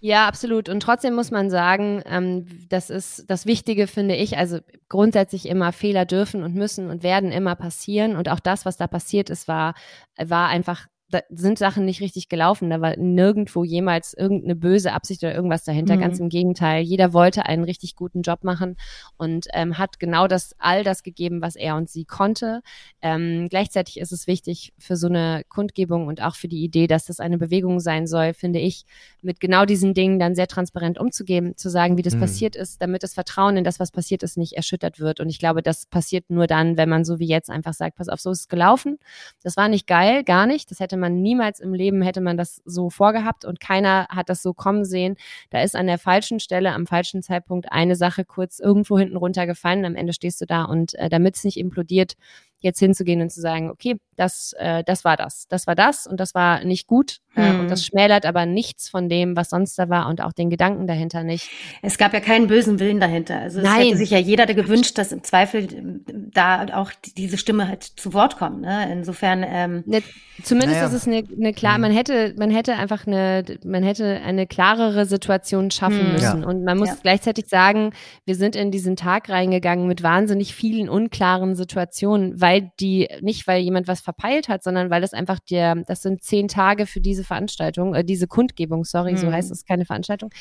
Ja, 0.02 0.28
absolut. 0.28 0.70
Und 0.70 0.80
trotzdem 0.80 1.14
muss 1.14 1.30
man 1.30 1.50
sagen, 1.50 2.02
ähm, 2.06 2.46
das 2.70 2.90
ist 2.90 3.26
das 3.28 3.46
Wichtige, 3.46 3.86
finde 3.86 4.16
ich. 4.16 4.38
Also 4.38 4.60
grundsätzlich 4.88 5.48
immer 5.48 5.74
Fehler 5.74 6.06
dürfen 6.06 6.42
und 6.44 6.56
müssen 6.56 6.90
und 6.90 7.04
werden 7.04 7.32
immer 7.34 7.56
passieren. 7.56 8.16
Und 8.16 8.30
auch 8.30 8.40
das, 8.40 8.66
was 8.66 8.78
da 8.78 8.88
passiert 8.88 9.30
ist, 9.30 9.50
war, 9.50 9.74
war 10.18 10.48
einfach 10.48 10.88
da 11.10 11.22
sind 11.30 11.58
Sachen 11.58 11.86
nicht 11.86 12.02
richtig 12.02 12.30
gelaufen. 12.30 12.70
Da 12.70 12.82
war 12.82 12.96
nirgendwo 12.98 13.64
jemals 13.64 14.14
irgendeine 14.14 14.56
böse 14.56 14.94
Absicht 14.94 15.24
oder 15.24 15.34
irgendwas 15.34 15.64
dahinter. 15.64 15.96
Mhm. 15.96 16.02
Ganz 16.02 16.20
im 16.20 16.30
Gegenteil. 16.30 16.84
Jeder 16.84 17.14
wollte 17.14 17.46
einen 17.46 17.64
richtig 17.64 17.96
guten 17.96 18.22
Job 18.22 18.44
machen 18.44 18.78
und 19.18 19.48
ähm, 19.54 19.78
hat 19.78 20.00
genau 20.00 20.28
das, 20.28 20.56
all 20.60 20.84
das 20.84 21.02
gegeben, 21.02 21.42
was 21.42 21.56
er 21.56 21.76
und 21.76 21.90
sie 21.90 22.06
konnte. 22.06 22.62
Ähm, 23.02 23.48
gleichzeitig 23.50 24.00
ist 24.00 24.12
es 24.12 24.28
wichtig 24.28 24.74
für 24.78 24.96
so 24.96 25.08
eine 25.08 25.44
Kundgebung 25.50 26.08
und 26.08 26.22
auch 26.22 26.36
für 26.36 26.48
die 26.48 26.64
Idee, 26.64 26.86
dass 26.86 27.06
das 27.06 27.20
eine 27.20 27.38
Bewegung 27.38 27.80
sein 27.80 28.06
soll, 28.06 28.34
finde 28.34 28.60
ich, 28.60 28.86
mit 29.22 29.40
genau 29.40 29.66
diesen 29.66 29.94
Dingen 29.94 30.20
dann 30.20 30.36
sehr 30.36 30.48
transparent 30.48 31.00
umzugeben, 31.00 31.58
zu 31.58 31.70
sagen, 31.70 31.98
wie 31.98 32.04
das 32.04 32.16
mhm. 32.16 32.22
passiert 32.22 32.56
ist, 32.56 32.82
damit 32.82 33.02
das 33.02 33.16
Vertrauen 33.16 33.58
in 33.58 33.64
das, 33.64 33.80
was 33.80 33.92
passiert 33.92 34.22
ist, 34.22 34.38
nicht 34.38 34.54
erschüttert 34.54 35.00
wird. 35.00 35.20
Und 35.20 35.30
ich 35.30 35.40
glaube, 35.40 35.64
das 35.64 35.88
passiert 35.88 36.30
nur 36.30 36.46
dann, 36.46 36.78
wenn 36.78 36.90
man 36.90 37.04
so 37.04 37.18
wie 37.18 37.28
jetzt 37.28 37.50
einfach 37.50 37.74
sagt, 37.74 37.98
pass 37.98 38.10
auf, 38.10 38.20
so 38.20 38.30
ist 38.30 38.42
es 38.42 38.48
gelaufen. 38.48 39.00
Das 39.42 39.58
war 39.58 39.70
nicht 39.70 39.88
geil, 39.88 40.24
gar 40.24 40.46
nicht. 40.46 40.70
Das 40.70 40.80
hätte 40.80 40.99
man 41.00 41.22
niemals 41.22 41.60
im 41.60 41.74
Leben 41.74 42.02
hätte 42.02 42.22
man 42.22 42.38
das 42.38 42.62
so 42.66 42.90
vorgehabt 42.90 43.46
und 43.46 43.60
keiner 43.60 44.08
hat 44.10 44.30
das 44.30 44.42
so 44.42 44.54
kommen 44.54 44.86
sehen. 44.86 45.16
Da 45.50 45.62
ist 45.62 45.76
an 45.76 45.88
der 45.88 45.98
falschen 45.98 46.40
Stelle, 46.40 46.74
am 46.74 46.88
falschen 46.88 47.22
Zeitpunkt 47.22 47.72
eine 47.72 47.96
Sache 47.96 48.26
kurz 48.26 48.60
irgendwo 48.60 49.00
hinten 49.00 49.18
runtergefallen. 49.18 49.86
Am 49.86 49.96
Ende 49.96 50.14
stehst 50.14 50.42
du 50.42 50.46
da 50.46 50.64
und 50.64 50.96
äh, 50.96 51.10
damit 51.10 51.36
es 51.36 51.44
nicht 51.44 51.58
implodiert, 51.58 52.16
jetzt 52.62 52.80
hinzugehen 52.80 53.22
und 53.22 53.32
zu 53.32 53.42
sagen, 53.42 53.70
okay, 53.70 54.00
das, 54.16 54.54
äh, 54.58 54.84
das 54.84 55.06
war 55.06 55.16
das, 55.16 55.48
das 55.48 55.66
war 55.66 55.76
das 55.76 56.08
und 56.08 56.20
das 56.20 56.36
war 56.36 56.64
nicht 56.64 56.88
gut 56.88 57.20
äh, 57.40 57.60
und 57.60 57.70
das 57.70 57.82
hm. 57.82 57.86
schmälert 57.86 58.26
aber 58.26 58.46
nichts 58.46 58.90
von 58.90 59.10
dem, 59.10 59.36
was 59.36 59.50
sonst 59.50 59.78
da 59.78 59.90
war 59.90 60.08
und 60.08 60.22
auch 60.22 60.34
den 60.34 60.50
Gedanken 60.50 60.88
dahinter 60.88 61.24
nicht. 61.24 61.50
Es 61.82 61.98
gab 61.98 62.14
ja 62.14 62.20
keinen 62.20 62.48
bösen 62.48 62.80
Willen 62.80 63.00
dahinter. 63.00 63.40
Also 63.40 63.60
es 63.60 63.66
Nein. 63.66 63.88
hätte 63.88 63.98
sich 63.98 64.10
ja 64.12 64.18
jeder 64.18 64.46
gewünscht, 64.46 64.98
dass 64.98 65.12
im 65.12 65.24
Zweifel 65.24 65.64
äh, 65.64 66.14
da 66.32 66.66
auch 66.74 66.92
diese 67.18 67.38
Stimme 67.38 67.68
halt 67.68 67.84
zu 67.84 68.14
Wort 68.14 68.38
kommt. 68.38 68.62
Ne? 68.62 68.92
Insofern. 68.92 69.46
Ähm, 69.48 69.84
ne, 69.86 70.02
zumindest 70.44 70.82
naja. 70.82 70.88
ist 70.88 70.94
es 70.94 71.08
eine, 71.08 71.24
eine 71.38 71.54
klar, 71.54 71.76
hm. 71.76 71.82
man 71.82 71.92
hätte, 71.92 72.34
man 72.38 72.52
hätte 72.52 72.76
einfach 72.76 73.08
eine, 73.08 73.44
man 73.64 73.84
hätte 73.84 74.22
eine 74.24 74.48
klarere 74.48 75.06
Situation 75.06 75.72
schaffen 75.72 76.00
hm. 76.06 76.14
müssen. 76.14 76.42
Ja. 76.42 76.48
Und 76.48 76.64
man 76.64 76.78
muss 76.78 76.90
ja. 76.90 76.98
gleichzeitig 77.02 77.48
sagen, 77.48 77.92
wir 78.26 78.36
sind 78.36 78.56
in 78.56 78.72
diesen 78.72 78.96
Tag 78.96 79.30
reingegangen 79.30 79.88
mit 79.88 80.04
wahnsinnig 80.04 80.54
vielen 80.54 80.90
unklaren 80.90 81.56
Situationen, 81.56 82.40
weil 82.40 82.72
die, 82.80 83.08
nicht 83.22 83.48
weil 83.48 83.62
jemand 83.62 83.88
was 83.88 84.02
verpeilt 84.02 84.50
hat, 84.50 84.64
sondern 84.64 84.90
weil 84.90 85.02
das 85.02 85.14
einfach 85.14 85.40
der, 85.40 85.76
das 85.76 86.02
sind 86.02 86.24
zehn 86.24 86.48
Tage 86.48 86.86
für 86.86 87.02
diese 87.02 87.24
Veranstaltung, 87.30 87.96
äh, 87.96 88.04
diese 88.04 88.28
Kundgebung, 88.28 88.84
sorry, 88.84 89.14
mhm. 89.14 89.18
so 89.18 89.32
heißt 89.32 89.52
es, 89.52 89.66
keine 89.66 89.86
Veranstaltung. 89.86 90.32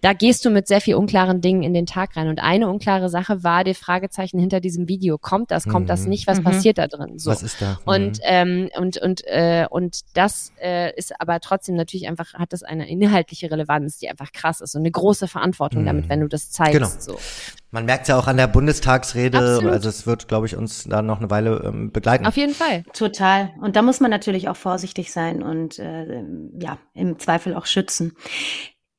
Da 0.00 0.12
gehst 0.12 0.44
du 0.44 0.50
mit 0.50 0.66
sehr 0.66 0.80
viel 0.80 0.96
unklaren 0.96 1.40
Dingen 1.40 1.62
in 1.62 1.72
den 1.72 1.86
Tag 1.86 2.16
rein. 2.16 2.28
Und 2.28 2.40
eine 2.40 2.68
unklare 2.68 3.08
Sache 3.08 3.42
war 3.42 3.64
die 3.64 3.74
Fragezeichen 3.74 4.38
hinter 4.38 4.60
diesem 4.60 4.88
Video. 4.88 5.18
Kommt 5.18 5.50
das, 5.50 5.64
kommt 5.64 5.86
mhm. 5.86 5.88
das 5.88 6.06
nicht? 6.06 6.26
Was 6.26 6.40
mhm. 6.40 6.44
passiert 6.44 6.78
da 6.78 6.88
drin? 6.88 7.18
So. 7.18 7.30
Was 7.30 7.42
ist 7.42 7.62
da? 7.62 7.78
Und, 7.84 8.18
mhm. 8.18 8.24
ähm, 8.24 8.70
und, 8.76 8.98
und, 8.98 9.22
äh, 9.26 9.66
und 9.70 10.00
das 10.14 10.52
äh, 10.60 10.94
ist 10.96 11.18
aber 11.20 11.40
trotzdem 11.40 11.76
natürlich 11.76 12.08
einfach, 12.08 12.34
hat 12.34 12.52
das 12.52 12.62
eine 12.62 12.88
inhaltliche 12.88 13.50
Relevanz, 13.50 13.98
die 13.98 14.10
einfach 14.10 14.32
krass 14.32 14.60
ist 14.60 14.74
und 14.74 14.82
eine 14.82 14.90
große 14.90 15.28
Verantwortung 15.28 15.86
damit, 15.86 16.06
mhm. 16.06 16.08
wenn 16.10 16.20
du 16.20 16.28
das 16.28 16.50
zeigst. 16.50 16.72
Genau. 16.72 16.88
So. 16.98 17.18
Man 17.72 17.86
merkt 17.86 18.02
es 18.02 18.08
ja 18.08 18.18
auch 18.18 18.26
an 18.26 18.36
der 18.36 18.48
Bundestagsrede, 18.48 19.38
Absolut. 19.38 19.72
also 19.72 19.88
es 19.88 20.06
wird, 20.06 20.28
glaube 20.28 20.44
ich, 20.44 20.56
uns 20.56 20.84
da 20.84 21.00
noch 21.00 21.20
eine 21.20 21.30
Weile 21.30 21.62
ähm, 21.64 21.90
begleiten. 21.90 22.26
Auf 22.26 22.36
jeden 22.36 22.52
Fall. 22.52 22.84
Total. 22.92 23.50
Und 23.62 23.76
da 23.76 23.82
muss 23.82 23.98
man 23.98 24.10
natürlich 24.10 24.50
auch 24.50 24.56
vorsichtig 24.56 25.10
sein 25.10 25.42
und 25.42 25.78
äh, 25.78 26.22
ja, 26.60 26.76
im 26.92 27.18
Zweifel 27.18 27.54
auch 27.54 27.64
schützen. 27.64 28.12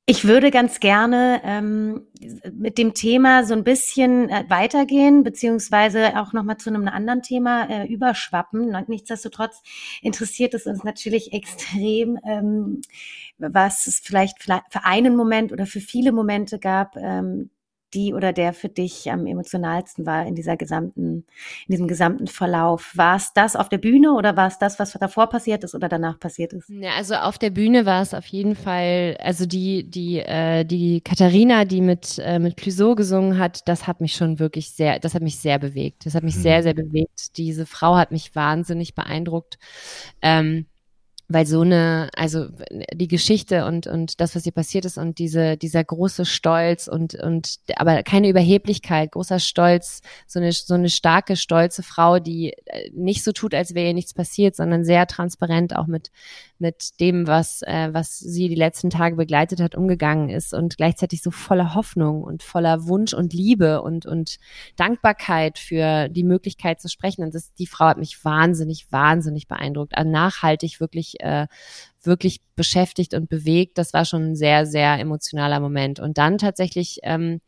Ich 0.08 0.26
würde 0.26 0.50
ganz 0.50 0.80
gerne 0.80 1.40
ähm, 1.46 2.08
mit 2.52 2.80
dem 2.80 2.96
Thema 2.96 3.46
so 3.46 3.54
ein 3.54 3.64
bisschen 3.64 4.28
äh, 4.30 4.44
weitergehen, 4.50 5.24
beziehungsweise 5.24 6.20
auch 6.20 6.34
nochmal 6.34 6.58
zu 6.58 6.72
einem 6.72 6.88
anderen 6.88 7.22
Thema 7.22 7.70
äh, 7.70 7.86
überschwappen. 7.86 8.76
Nichtsdestotrotz 8.88 9.62
interessiert 10.02 10.56
es 10.56 10.66
uns 10.66 10.84
natürlich 10.84 11.32
extrem, 11.32 12.18
ähm, 12.28 12.82
was 13.38 13.86
es 13.86 14.00
vielleicht 14.00 14.42
für 14.44 14.84
einen 14.84 15.16
Moment 15.16 15.52
oder 15.52 15.68
für 15.68 15.80
viele 15.80 16.12
Momente 16.12 16.58
gab, 16.58 16.98
ähm, 16.98 17.52
die 17.94 18.14
oder 18.14 18.34
der 18.34 18.54
für 18.54 18.70
dich 18.70 19.12
am 19.12 19.26
emotionalsten 19.26 20.06
war 20.06 20.26
in 20.26 20.36
dieser 20.36 20.58
gesamten, 20.58 21.26
in 21.68 21.72
diesem 21.72 21.88
gesamten 21.88 22.28
Verlauf? 22.28 22.92
War 22.96 23.16
es 23.16 23.34
das 23.34 23.56
auf 23.56 23.70
der 23.70 23.78
Bühne 23.78 24.14
oder 24.14 24.36
war 24.36 24.48
es 24.48 24.58
das, 24.58 24.80
was 24.80 24.94
davor 24.94 25.28
passiert 25.28 25.64
ist 25.64 25.76
oder 25.76 25.90
danach 25.90 26.20
passiert 26.20 26.54
ist? 26.54 26.70
Ja, 26.70 26.92
also 26.98 27.16
auf 27.16 27.38
der 27.38 27.50
Bühne 27.50 27.86
war 27.86 28.02
es 28.02 28.14
auf 28.14 28.26
jeden 28.28 28.56
Fall, 28.56 29.18
also 29.20 29.46
die, 29.46 29.90
die, 29.90 30.20
äh, 30.20 30.64
die 30.64 31.02
Katharina, 31.02 31.66
die 31.66 31.82
mit, 31.82 32.20
äh, 32.20 32.40
mit 32.40 32.58
Clouseau 32.58 32.96
gesungen 32.96 33.38
hat, 33.38 33.68
das 33.68 33.88
hat 33.88 34.02
mich 34.02 34.16
schon 34.16 34.40
wirklich 34.40 34.72
sehr, 34.72 35.00
das 35.00 35.14
hat 35.14 35.22
mich 35.22 35.40
sehr 35.40 35.60
bewegt. 35.60 36.06
Das 36.06 36.16
hat 36.16 36.24
mich 36.24 36.36
mhm. 36.36 36.42
sehr, 36.42 36.64
sehr 36.64 36.74
bewegt. 36.74 37.38
Diese 37.38 37.66
Frau 37.66 37.96
hat 37.96 38.12
mich 38.12 38.36
wahnsinnig 38.36 38.96
beeindruckt. 38.96 39.58
Ähm, 40.22 40.66
weil 41.28 41.46
so 41.46 41.62
eine, 41.62 42.10
also 42.16 42.48
die 42.94 43.08
Geschichte 43.08 43.66
und 43.66 43.88
und 43.88 44.20
das, 44.20 44.36
was 44.36 44.46
ihr 44.46 44.52
passiert 44.52 44.86
ist 44.86 44.98
und 44.98 45.20
diese 45.20 45.58
dieser 45.58 45.84
große 45.84 46.26
Stolz 46.26 46.88
und 46.88 47.16
und 47.16 47.60
aber 47.78 48.04
keine 48.04 48.30
Überheblichkeit, 48.30 49.12
großer 49.12 49.40
Stolz, 49.40 50.02
so 50.28 50.40
eine 50.40 50.52
so 50.52 50.74
eine 50.74 50.90
starke 50.90 51.36
stolze 51.36 51.82
Frau, 51.84 52.20
die 52.20 52.54
äh, 52.66 52.90
nicht 52.94 53.24
so 53.24 53.32
tut, 53.32 53.54
als 53.54 53.74
wäre 53.74 53.88
ihr 53.88 53.94
nichts 53.94 54.14
passiert, 54.14 54.56
sondern 54.56 54.84
sehr 54.84 55.08
transparent 55.08 55.76
auch 55.76 55.88
mit 55.88 56.12
mit 56.64 57.00
dem, 57.02 57.28
was, 57.28 57.62
äh, 57.64 57.90
was 57.92 58.18
sie 58.18 58.48
die 58.48 58.56
letzten 58.56 58.90
Tage 58.90 59.18
begleitet 59.18 59.60
hat, 59.60 59.76
umgegangen 59.76 60.30
ist 60.30 60.54
und 60.54 60.78
gleichzeitig 60.78 61.22
so 61.22 61.30
voller 61.30 61.76
Hoffnung 61.76 62.24
und 62.24 62.42
voller 62.42 62.88
Wunsch 62.88 63.14
und 63.14 63.34
Liebe 63.34 63.82
und, 63.82 64.06
und 64.06 64.38
Dankbarkeit 64.78 65.60
für 65.60 66.08
die 66.08 66.24
Möglichkeit 66.24 66.80
zu 66.80 66.88
sprechen. 66.88 67.24
Und 67.24 67.36
das, 67.36 67.54
die 67.54 67.68
Frau 67.68 67.86
hat 67.86 67.98
mich 67.98 68.24
wahnsinnig, 68.24 68.88
wahnsinnig 68.92 69.50
beeindruckt, 69.50 69.98
also 69.98 70.10
nachhaltig 70.10 70.80
wirklich, 70.80 71.20
äh, 71.20 71.48
wirklich 72.02 72.40
beschäftigt 72.56 73.14
und 73.14 73.30
bewegt. 73.30 73.78
Das 73.78 73.94
war 73.94 74.06
schon 74.06 74.32
ein 74.32 74.36
sehr, 74.38 74.66
sehr 74.66 74.98
emotionaler 75.00 75.60
Moment. 75.60 76.00
Und 76.00 76.18
dann 76.18 76.38
tatsächlich 76.38 77.00
ähm, 77.04 77.42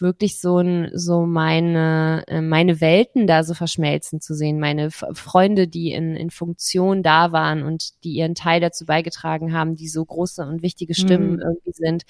wirklich 0.00 0.40
so 0.40 0.58
ein, 0.58 0.90
so 0.92 1.26
meine, 1.26 2.24
äh, 2.28 2.40
meine 2.40 2.80
Welten 2.80 3.26
da 3.26 3.44
so 3.44 3.54
verschmelzen 3.54 4.20
zu 4.20 4.34
sehen, 4.34 4.60
meine 4.60 4.90
Freunde, 4.90 5.68
die 5.68 5.92
in, 5.92 6.16
in 6.16 6.30
Funktion 6.30 7.02
da 7.02 7.32
waren 7.32 7.62
und 7.62 8.04
die 8.04 8.12
ihren 8.12 8.34
Teil 8.34 8.60
dazu 8.60 8.84
beigetragen 8.86 9.52
haben, 9.52 9.76
die 9.76 9.88
so 9.88 10.04
große 10.04 10.42
und 10.42 10.62
wichtige 10.62 10.94
Stimmen 10.94 11.34
mhm. 11.34 11.40
irgendwie 11.40 11.72
sind. 11.72 12.04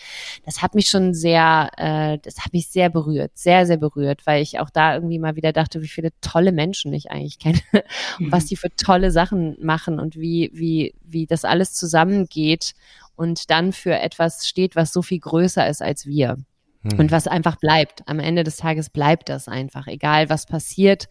Das 0.45 0.63
hat 0.63 0.75
mich 0.75 0.89
schon 0.89 1.15
sehr, 1.15 1.71
äh, 1.77 2.19
das 2.23 2.45
hat 2.45 2.53
mich 2.53 2.69
sehr 2.69 2.91
berührt, 2.91 3.33
sehr, 3.35 3.67
sehr 3.67 3.79
berührt, 3.79 4.27
weil 4.27 4.43
ich 4.43 4.59
auch 4.59 4.71
da 4.71 4.95
irgendwie 4.95 5.19
mal 5.19 5.37
wieder 5.37 5.53
dachte, 5.53 5.83
wie 5.83 5.89
viele 5.89 6.11
tolle 6.21 6.53
Menschen 6.53 6.93
ich 6.93 7.11
eigentlich 7.11 7.39
kenne 7.39 7.61
mhm. 7.73 7.81
und 8.27 8.33
was 8.33 8.47
die 8.47 8.57
für 8.57 8.75
tolle 8.77 9.11
Sachen 9.11 9.57
machen 9.61 10.01
und 10.01 10.17
wie, 10.17 10.51
wie, 10.53 10.95
wie 11.05 11.27
das 11.27 11.45
alles 11.45 11.75
zusammengeht 11.75 12.75
und 13.15 13.51
dann 13.51 13.73
für 13.73 13.95
etwas 13.99 14.47
steht, 14.47 14.77
was 14.77 14.93
so 14.93 15.03
viel 15.03 15.21
größer 15.21 15.69
ist 15.69 15.83
als 15.83 16.07
wir. 16.07 16.37
Mhm. 16.93 17.01
Und 17.01 17.11
was 17.11 17.27
einfach 17.27 17.57
bleibt. 17.57 18.03
Am 18.07 18.21
Ende 18.21 18.45
des 18.45 18.57
Tages 18.57 18.91
bleibt 18.91 19.29
das 19.29 19.49
einfach. 19.49 19.87
Egal 19.87 20.31
was 20.31 20.47
passiert, 20.47 21.09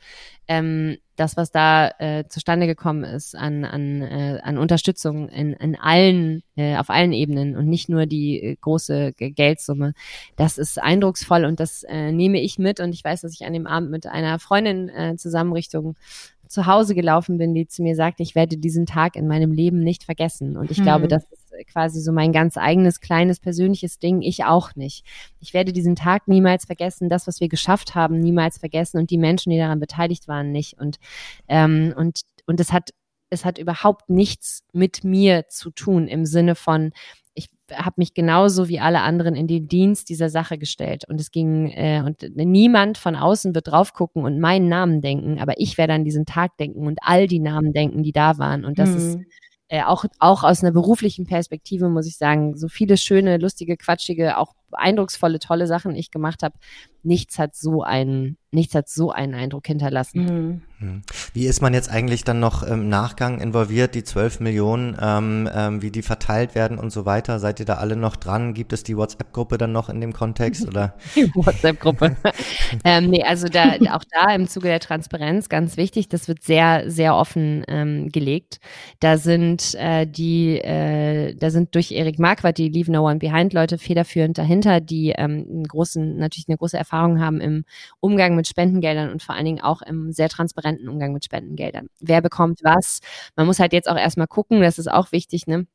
ähm, 0.47 0.97
das, 1.15 1.38
was 1.38 1.51
da 1.51 1.89
äh, 1.97 2.26
zustande 2.28 2.67
gekommen 2.67 3.03
ist 3.03 3.36
an, 3.36 3.63
an, 3.63 4.01
äh, 4.01 4.39
an 4.43 4.57
Unterstützung 4.57 5.30
in, 5.30 5.53
in 5.53 5.76
allen, 5.80 6.43
äh, 6.55 6.76
auf 6.78 6.89
allen 6.89 7.13
Ebenen 7.13 7.55
und 7.55 7.67
nicht 7.67 7.89
nur 7.89 8.05
die 8.05 8.41
äh, 8.41 8.55
große 8.59 9.13
Geldsumme, 9.17 9.93
das 10.36 10.57
ist 10.57 10.82
eindrucksvoll 10.82 11.45
und 11.45 11.59
das 11.59 11.84
äh, 11.84 12.11
nehme 12.11 12.41
ich 12.41 12.59
mit. 12.59 12.80
Und 12.80 12.93
ich 12.93 13.03
weiß, 13.03 13.21
dass 13.21 13.34
ich 13.34 13.45
an 13.45 13.53
dem 13.53 13.65
Abend 13.65 13.91
mit 13.91 14.05
einer 14.07 14.39
Freundin 14.39 14.89
äh, 14.89 15.15
zusammen 15.15 15.53
Richtung 15.53 15.95
zu 16.47 16.67
Hause 16.67 16.95
gelaufen 16.95 17.38
bin, 17.38 17.53
die 17.53 17.67
zu 17.67 17.82
mir 17.82 17.95
sagte, 17.95 18.21
ich 18.21 18.36
werde 18.36 18.57
diesen 18.57 18.86
Tag 18.86 19.15
in 19.15 19.28
meinem 19.28 19.51
Leben 19.51 19.80
nicht 19.80 20.03
vergessen. 20.03 20.57
Und 20.57 20.69
ich 20.69 20.78
hm. 20.78 20.84
glaube, 20.84 21.07
das 21.07 21.23
ist 21.32 21.44
quasi 21.71 22.01
so 22.01 22.11
mein 22.11 22.31
ganz 22.31 22.57
eigenes, 22.57 22.99
kleines, 22.99 23.39
persönliches 23.39 23.99
Ding. 23.99 24.21
Ich 24.21 24.43
auch 24.43 24.75
nicht. 24.75 25.05
Ich 25.39 25.53
werde 25.53 25.73
diesen 25.73 25.95
Tag 25.95 26.27
niemals 26.27 26.65
vergessen, 26.65 27.09
das, 27.09 27.27
was 27.27 27.39
wir 27.39 27.49
geschafft 27.49 27.95
haben, 27.95 28.19
niemals 28.19 28.57
vergessen 28.57 28.99
und 28.99 29.09
die 29.09 29.17
Menschen, 29.17 29.51
die 29.51 29.57
daran 29.57 29.79
beteiligt 29.79 30.27
waren, 30.27 30.51
nicht. 30.51 30.79
Und, 30.79 30.97
ähm, 31.47 31.93
und, 31.95 32.21
und 32.45 32.59
es 32.59 32.71
hat, 32.71 32.91
es 33.29 33.45
hat 33.45 33.57
überhaupt 33.57 34.09
nichts 34.09 34.63
mit 34.73 35.03
mir 35.03 35.47
zu 35.47 35.71
tun 35.71 36.07
im 36.07 36.25
Sinne 36.25 36.55
von, 36.55 36.91
ich 37.35 37.49
habe 37.73 37.95
mich 37.97 38.13
genauso 38.13 38.69
wie 38.69 38.79
alle 38.79 39.01
anderen 39.01 39.35
in 39.35 39.47
den 39.47 39.67
Dienst 39.67 40.09
dieser 40.09 40.29
Sache 40.29 40.57
gestellt. 40.57 41.03
Und 41.07 41.19
es 41.19 41.31
ging, 41.31 41.69
äh, 41.71 42.01
und 42.05 42.25
niemand 42.35 42.97
von 42.97 43.15
außen 43.15 43.53
wird 43.53 43.67
drauf 43.67 43.93
gucken 43.93 44.23
und 44.23 44.39
meinen 44.39 44.69
Namen 44.69 45.01
denken, 45.01 45.39
aber 45.39 45.53
ich 45.57 45.77
werde 45.77 45.93
an 45.93 46.05
diesen 46.05 46.25
Tag 46.25 46.57
denken 46.57 46.87
und 46.87 46.99
all 47.01 47.27
die 47.27 47.39
Namen 47.39 47.73
denken, 47.73 48.03
die 48.03 48.13
da 48.13 48.37
waren. 48.37 48.63
Und 48.63 48.79
das 48.79 48.89
mhm. 48.91 48.97
ist 48.97 49.19
äh, 49.68 49.84
auch, 49.84 50.05
auch 50.20 50.43
aus 50.43 50.63
einer 50.63 50.72
beruflichen 50.72 51.26
Perspektive, 51.26 51.89
muss 51.89 52.07
ich 52.07 52.18
sagen, 52.18 52.55
so 52.55 52.68
viele 52.68 52.97
schöne, 52.97 53.38
lustige, 53.38 53.78
quatschige, 53.78 54.38
auch 54.38 54.53
eindrucksvolle, 54.72 55.39
tolle 55.39 55.68
Sachen 55.68 55.95
ich 55.95 56.11
gemacht 56.11 56.43
habe, 56.43 56.55
nichts 57.05 57.39
hat 57.39 57.55
so 57.55 57.84
einen, 57.84 58.38
nichts 58.51 58.74
hat 58.74 58.89
so 58.89 59.11
einen 59.11 59.36
Eindruck 59.36 59.68
hinterlassen. 59.68 60.26
Mhm. 60.80 60.88
mhm. 60.88 61.01
Wie 61.34 61.45
ist 61.45 61.61
man 61.61 61.74
jetzt 61.74 61.89
eigentlich 61.89 62.24
dann 62.24 62.39
noch 62.39 62.63
im 62.63 62.89
Nachgang 62.89 63.39
involviert, 63.39 63.95
die 63.95 64.03
12 64.03 64.39
Millionen, 64.39 64.97
ähm, 64.99 65.49
ähm, 65.53 65.82
wie 65.82 65.91
die 65.91 66.01
verteilt 66.01 66.55
werden 66.55 66.78
und 66.78 66.91
so 66.91 67.05
weiter? 67.05 67.39
Seid 67.39 67.59
ihr 67.59 67.66
da 67.66 67.76
alle 67.76 67.95
noch 67.95 68.16
dran? 68.16 68.53
Gibt 68.53 68.74
es 68.74 68.84
die 68.84 68.97
WhatsApp-Gruppe 68.97 69.57
dann 69.57 69.72
noch 69.72 69.88
in 69.88 70.01
dem 70.01 70.13
Kontext 70.13 70.68
oder? 70.68 70.95
Die 71.16 71.32
WhatsApp-Gruppe. 71.36 72.16
ähm, 72.84 73.09
nee, 73.09 73.24
also 73.24 73.47
da, 73.47 73.76
auch 73.91 74.03
da 74.11 74.34
im 74.34 74.47
Zuge 74.47 74.68
der 74.68 74.80
Transparenz 74.80 75.47
ganz 75.47 75.78
wichtig, 75.78 76.09
das 76.09 76.28
wird 76.28 76.41
sehr, 76.41 76.89
sehr 76.89 77.16
offen 77.16 77.63
ähm, 77.68 78.09
gelegt. 78.09 78.59
Da 78.99 79.18
sind 79.18 79.76
äh, 79.76 80.07
die, 80.07 80.57
äh, 80.57 81.36
da 81.36 81.51
sind 81.51 81.76
durch 81.76 81.91
Erik 81.91 82.20
Marquardt, 82.20 82.57
die 82.57 82.70
Leave 82.70 82.91
No 82.91 83.07
One 83.07 83.20
Behind 83.20 83.53
Leute 83.53 83.78
federführend 83.78 84.39
dahinter, 84.61 84.81
die 84.81 85.09
ähm, 85.11 85.45
einen 85.49 85.63
großen, 85.65 86.17
natürlich 86.17 86.47
eine 86.47 86.57
große 86.57 86.77
Erfahrung 86.77 87.19
haben 87.19 87.41
im 87.41 87.65
Umgang 87.99 88.35
mit 88.35 88.47
Spendengeldern 88.47 89.11
und 89.11 89.21
vor 89.23 89.35
allen 89.35 89.45
Dingen 89.45 89.61
auch 89.61 89.81
im 89.81 90.11
sehr 90.11 90.29
transparenten 90.29 90.89
Umgang 90.89 91.13
mit 91.13 91.25
Spendengeldern. 91.25 91.87
Wer 91.99 92.21
bekommt 92.21 92.59
was? 92.63 92.99
Man 93.35 93.45
muss 93.47 93.59
halt 93.59 93.73
jetzt 93.73 93.89
auch 93.89 93.97
erstmal 93.97 94.27
gucken, 94.27 94.61
das 94.61 94.79
ist 94.79 94.91
auch 94.91 95.11
wichtig, 95.11 95.47
ne? 95.47 95.67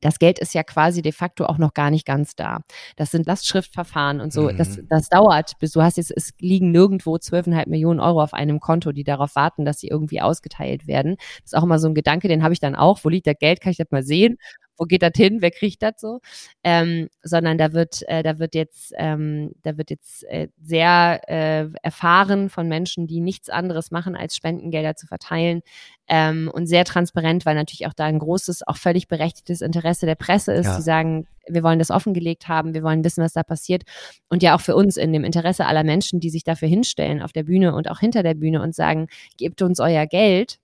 Das 0.00 0.18
Geld 0.18 0.38
ist 0.38 0.54
ja 0.54 0.62
quasi 0.62 1.02
de 1.02 1.12
facto 1.12 1.44
auch 1.46 1.58
noch 1.58 1.74
gar 1.74 1.90
nicht 1.90 2.06
ganz 2.06 2.34
da. 2.34 2.60
Das 2.96 3.10
sind 3.10 3.26
Lastschriftverfahren 3.26 4.20
und 4.20 4.32
so. 4.32 4.50
Mhm. 4.50 4.56
Das, 4.56 4.78
das 4.88 5.08
dauert, 5.08 5.58
bis 5.58 5.72
du 5.72 5.82
hast 5.82 5.96
jetzt, 5.96 6.12
es 6.14 6.32
liegen 6.38 6.70
nirgendwo 6.70 7.16
12,5 7.16 7.68
Millionen 7.68 8.00
Euro 8.00 8.22
auf 8.22 8.34
einem 8.34 8.60
Konto, 8.60 8.92
die 8.92 9.04
darauf 9.04 9.36
warten, 9.36 9.64
dass 9.64 9.80
sie 9.80 9.88
irgendwie 9.88 10.20
ausgeteilt 10.20 10.86
werden. 10.86 11.16
Das 11.42 11.52
ist 11.52 11.56
auch 11.56 11.64
immer 11.64 11.78
so 11.78 11.88
ein 11.88 11.94
Gedanke, 11.94 12.28
den 12.28 12.42
habe 12.42 12.54
ich 12.54 12.60
dann 12.60 12.74
auch. 12.74 13.00
Wo 13.02 13.08
liegt 13.08 13.26
das 13.26 13.36
Geld? 13.38 13.60
Kann 13.60 13.72
ich 13.72 13.78
das 13.78 13.90
mal 13.90 14.02
sehen? 14.02 14.38
wo 14.80 14.86
geht 14.86 15.02
das 15.02 15.12
hin, 15.14 15.42
wer 15.42 15.50
kriegt 15.50 15.82
das 15.82 15.92
so, 15.98 16.20
ähm, 16.64 17.10
sondern 17.22 17.58
da 17.58 17.74
wird, 17.74 18.02
äh, 18.08 18.22
da 18.22 18.38
wird 18.38 18.54
jetzt, 18.54 18.94
ähm, 18.96 19.52
da 19.62 19.76
wird 19.76 19.90
jetzt 19.90 20.24
äh, 20.24 20.48
sehr 20.58 21.20
äh, 21.28 21.68
erfahren 21.82 22.48
von 22.48 22.66
Menschen, 22.66 23.06
die 23.06 23.20
nichts 23.20 23.50
anderes 23.50 23.90
machen, 23.90 24.16
als 24.16 24.34
Spendengelder 24.34 24.96
zu 24.96 25.06
verteilen 25.06 25.60
ähm, 26.08 26.50
und 26.52 26.66
sehr 26.66 26.86
transparent, 26.86 27.44
weil 27.44 27.56
natürlich 27.56 27.86
auch 27.86 27.92
da 27.92 28.06
ein 28.06 28.18
großes, 28.18 28.66
auch 28.66 28.78
völlig 28.78 29.06
berechtigtes 29.06 29.60
Interesse 29.60 29.89
der 29.98 30.14
Presse 30.14 30.52
ist, 30.52 30.66
ja. 30.66 30.76
die 30.76 30.82
sagen, 30.82 31.26
wir 31.48 31.62
wollen 31.62 31.78
das 31.78 31.90
offengelegt 31.90 32.48
haben, 32.48 32.74
wir 32.74 32.82
wollen 32.82 33.04
wissen, 33.04 33.24
was 33.24 33.32
da 33.32 33.42
passiert 33.42 33.82
und 34.28 34.42
ja 34.42 34.54
auch 34.54 34.60
für 34.60 34.76
uns 34.76 34.96
in 34.96 35.12
dem 35.12 35.24
Interesse 35.24 35.66
aller 35.66 35.84
Menschen, 35.84 36.20
die 36.20 36.30
sich 36.30 36.44
dafür 36.44 36.68
hinstellen 36.68 37.22
auf 37.22 37.32
der 37.32 37.42
Bühne 37.42 37.74
und 37.74 37.90
auch 37.90 37.98
hinter 37.98 38.22
der 38.22 38.34
Bühne 38.34 38.62
und 38.62 38.74
sagen, 38.74 39.08
gebt 39.36 39.62
uns 39.62 39.80
euer 39.80 40.06
Geld, 40.06 40.58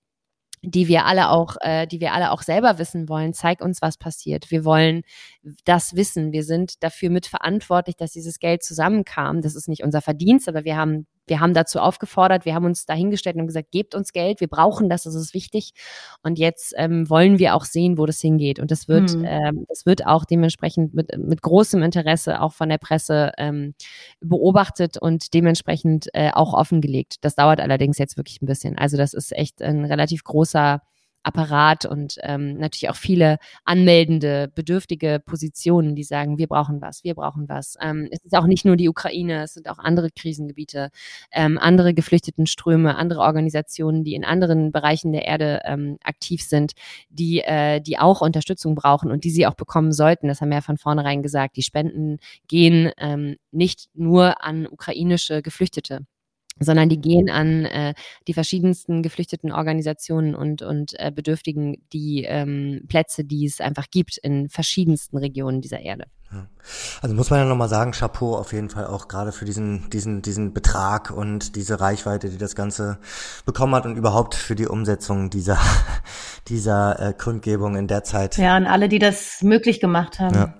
die 0.63 0.87
wir 0.87 1.05
alle 1.05 1.29
auch, 1.29 1.55
äh, 1.61 1.87
die 1.87 1.99
wir 1.99 2.13
alle 2.13 2.31
auch 2.31 2.41
selber 2.41 2.79
wissen 2.79 3.09
wollen. 3.09 3.33
Zeig 3.33 3.61
uns, 3.61 3.81
was 3.81 3.97
passiert. 3.97 4.49
Wir 4.49 4.65
wollen 4.65 5.03
das 5.65 5.95
wissen. 5.95 6.31
Wir 6.31 6.43
sind 6.43 6.83
dafür 6.83 7.09
mitverantwortlich, 7.09 7.95
dass 7.95 8.11
dieses 8.11 8.39
Geld 8.39 8.63
zusammenkam. 8.63 9.41
Das 9.41 9.55
ist 9.55 9.67
nicht 9.67 9.83
unser 9.83 10.01
Verdienst, 10.01 10.49
aber 10.49 10.65
wir 10.65 10.75
haben 10.75 11.05
wir 11.27 11.39
haben 11.39 11.53
dazu 11.53 11.79
aufgefordert, 11.79 12.45
wir 12.45 12.55
haben 12.55 12.65
uns 12.65 12.85
dahingestellt 12.85 13.35
und 13.35 13.47
gesagt, 13.47 13.71
gebt 13.71 13.95
uns 13.95 14.13
Geld, 14.13 14.39
wir 14.39 14.47
brauchen 14.47 14.89
das, 14.89 15.03
das 15.03 15.15
ist 15.15 15.33
wichtig. 15.33 15.71
Und 16.23 16.39
jetzt 16.39 16.73
ähm, 16.77 17.09
wollen 17.09 17.39
wir 17.39 17.55
auch 17.55 17.65
sehen, 17.65 17.97
wo 17.97 18.05
das 18.05 18.19
hingeht. 18.19 18.59
Und 18.59 18.71
das 18.71 18.87
wird, 18.87 19.15
mhm. 19.15 19.25
ähm, 19.25 19.65
das 19.69 19.85
wird 19.85 20.05
auch 20.05 20.25
dementsprechend 20.25 20.93
mit, 20.93 21.17
mit 21.17 21.41
großem 21.41 21.83
Interesse 21.83 22.41
auch 22.41 22.53
von 22.53 22.69
der 22.69 22.77
Presse 22.77 23.31
ähm, 23.37 23.73
beobachtet 24.21 24.97
und 24.97 25.33
dementsprechend 25.33 26.07
äh, 26.13 26.31
auch 26.31 26.53
offengelegt. 26.53 27.15
Das 27.21 27.35
dauert 27.35 27.59
allerdings 27.59 27.97
jetzt 27.97 28.17
wirklich 28.17 28.41
ein 28.41 28.45
bisschen. 28.45 28.77
Also 28.77 28.97
das 28.97 29.13
ist 29.13 29.31
echt 29.35 29.61
ein 29.61 29.85
relativ 29.85 30.23
großer 30.23 30.81
Apparat 31.23 31.85
und 31.85 32.17
ähm, 32.21 32.57
natürlich 32.57 32.89
auch 32.89 32.95
viele 32.95 33.37
anmeldende, 33.65 34.49
bedürftige 34.53 35.21
Positionen, 35.25 35.95
die 35.95 36.03
sagen, 36.03 36.37
wir 36.37 36.47
brauchen 36.47 36.81
was, 36.81 37.03
wir 37.03 37.15
brauchen 37.15 37.49
was. 37.49 37.75
Ähm, 37.81 38.07
es 38.11 38.23
ist 38.23 38.35
auch 38.35 38.47
nicht 38.47 38.65
nur 38.65 38.77
die 38.77 38.89
Ukraine, 38.89 39.43
es 39.43 39.53
sind 39.53 39.69
auch 39.69 39.77
andere 39.77 40.09
Krisengebiete, 40.09 40.89
ähm, 41.31 41.57
andere 41.57 41.93
Geflüchtetenströme, 41.93 42.95
andere 42.95 43.21
Organisationen, 43.21 44.03
die 44.03 44.15
in 44.15 44.23
anderen 44.23 44.71
Bereichen 44.71 45.11
der 45.11 45.25
Erde 45.25 45.61
ähm, 45.65 45.97
aktiv 46.03 46.41
sind, 46.41 46.73
die, 47.09 47.39
äh, 47.39 47.81
die 47.81 47.99
auch 47.99 48.21
Unterstützung 48.21 48.75
brauchen 48.75 49.11
und 49.11 49.23
die 49.23 49.31
sie 49.31 49.47
auch 49.47 49.55
bekommen 49.55 49.91
sollten. 49.91 50.27
Das 50.27 50.41
haben 50.41 50.49
wir 50.49 50.57
ja 50.57 50.61
von 50.61 50.77
vornherein 50.77 51.23
gesagt. 51.23 51.57
Die 51.57 51.63
Spenden 51.63 52.17
gehen 52.47 52.91
ähm, 52.97 53.35
nicht 53.51 53.89
nur 53.93 54.43
an 54.43 54.65
ukrainische 54.67 55.41
Geflüchtete 55.41 56.05
sondern 56.59 56.89
die 56.89 56.99
gehen 56.99 57.29
an 57.29 57.65
äh, 57.65 57.93
die 58.27 58.33
verschiedensten 58.33 59.03
geflüchteten 59.03 59.51
Organisationen 59.51 60.35
und, 60.35 60.61
und 60.61 60.99
äh, 60.99 61.11
Bedürftigen 61.11 61.77
die 61.93 62.23
ähm, 62.23 62.85
Plätze, 62.87 63.23
die 63.23 63.45
es 63.45 63.61
einfach 63.61 63.89
gibt 63.89 64.17
in 64.17 64.49
verschiedensten 64.49 65.17
Regionen 65.17 65.61
dieser 65.61 65.79
Erde. 65.79 66.05
Also 67.01 67.15
muss 67.15 67.29
man 67.29 67.39
ja 67.39 67.45
nochmal 67.45 67.69
sagen, 67.69 67.91
Chapeau 67.91 68.35
auf 68.35 68.51
jeden 68.51 68.69
Fall 68.69 68.87
auch 68.87 69.07
gerade 69.07 69.31
für 69.31 69.45
diesen, 69.45 69.89
diesen, 69.89 70.21
diesen 70.21 70.53
Betrag 70.53 71.11
und 71.11 71.55
diese 71.55 71.79
Reichweite, 71.79 72.29
die 72.29 72.37
das 72.37 72.55
Ganze 72.55 72.97
bekommen 73.45 73.75
hat 73.75 73.85
und 73.85 73.95
überhaupt 73.95 74.35
für 74.35 74.55
die 74.55 74.67
Umsetzung 74.67 75.29
dieser, 75.29 75.57
dieser 76.47 76.99
äh, 76.99 77.13
Kundgebung 77.13 77.75
in 77.75 77.87
der 77.87 78.03
Zeit. 78.03 78.37
Ja, 78.37 78.57
und 78.57 78.65
alle, 78.65 78.89
die 78.89 78.99
das 78.99 79.41
möglich 79.41 79.79
gemacht 79.79 80.19
haben. 80.19 80.35
Ja. 80.35 80.53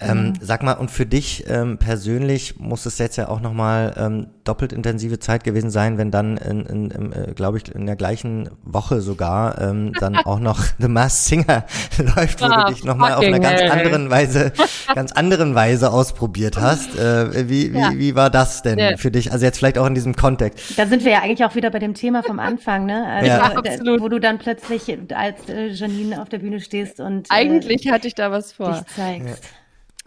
Ähm, 0.00 0.24
mhm. 0.24 0.32
Sag 0.40 0.62
mal, 0.62 0.74
und 0.74 0.90
für 0.90 1.06
dich 1.06 1.44
ähm, 1.48 1.78
persönlich 1.78 2.58
muss 2.58 2.86
es 2.86 2.98
jetzt 2.98 3.16
ja 3.16 3.28
auch 3.28 3.40
nochmal 3.40 3.94
ähm, 3.96 4.26
doppelt 4.44 4.72
intensive 4.72 5.20
Zeit 5.20 5.44
gewesen 5.44 5.70
sein, 5.70 5.98
wenn 5.98 6.10
dann, 6.10 6.36
in, 6.36 6.66
in, 6.66 6.90
in 6.90 7.12
äh, 7.12 7.32
glaube 7.34 7.58
ich, 7.58 7.72
in 7.72 7.86
der 7.86 7.96
gleichen 7.96 8.50
Woche 8.64 9.00
sogar 9.00 9.60
ähm, 9.60 9.92
dann 10.00 10.16
auch 10.24 10.40
noch 10.40 10.60
The 10.78 10.88
Masked 10.88 11.24
Singer 11.24 11.64
läuft, 12.16 12.40
wo 12.40 12.46
ah, 12.46 12.64
du 12.66 12.74
dich 12.74 12.84
nochmal 12.84 13.14
auf 13.14 13.24
einer 13.24 13.38
ganz 13.38 13.70
anderen 13.70 14.10
Weise, 14.10 14.52
ganz 14.94 15.11
anderen 15.16 15.54
Weise 15.54 15.92
ausprobiert 15.92 16.60
hast. 16.60 16.98
Äh, 16.98 17.48
wie, 17.48 17.68
ja. 17.68 17.92
wie, 17.92 17.98
wie 17.98 18.14
war 18.14 18.30
das 18.30 18.62
denn 18.62 18.78
ja. 18.78 18.96
für 18.96 19.10
dich? 19.10 19.32
Also 19.32 19.44
jetzt 19.44 19.58
vielleicht 19.58 19.78
auch 19.78 19.86
in 19.86 19.94
diesem 19.94 20.14
Kontext. 20.14 20.78
Da 20.78 20.86
sind 20.86 21.04
wir 21.04 21.12
ja 21.12 21.22
eigentlich 21.22 21.44
auch 21.44 21.54
wieder 21.54 21.70
bei 21.70 21.78
dem 21.78 21.94
Thema 21.94 22.22
vom 22.22 22.38
Anfang, 22.38 22.86
ne? 22.86 23.06
Also, 23.06 23.26
ja, 23.26 23.40
absolut. 23.40 24.00
Wo 24.00 24.08
du 24.08 24.18
dann 24.18 24.38
plötzlich 24.38 24.96
als 25.14 25.48
äh, 25.48 25.68
Janine 25.68 26.20
auf 26.20 26.28
der 26.28 26.38
Bühne 26.38 26.60
stehst 26.60 27.00
und 27.00 27.30
äh, 27.30 27.34
eigentlich 27.34 27.90
hatte 27.90 28.08
ich 28.08 28.14
da 28.14 28.30
was 28.30 28.52
vor. 28.52 28.72
Dich 28.72 28.94
zeigst. 28.94 29.42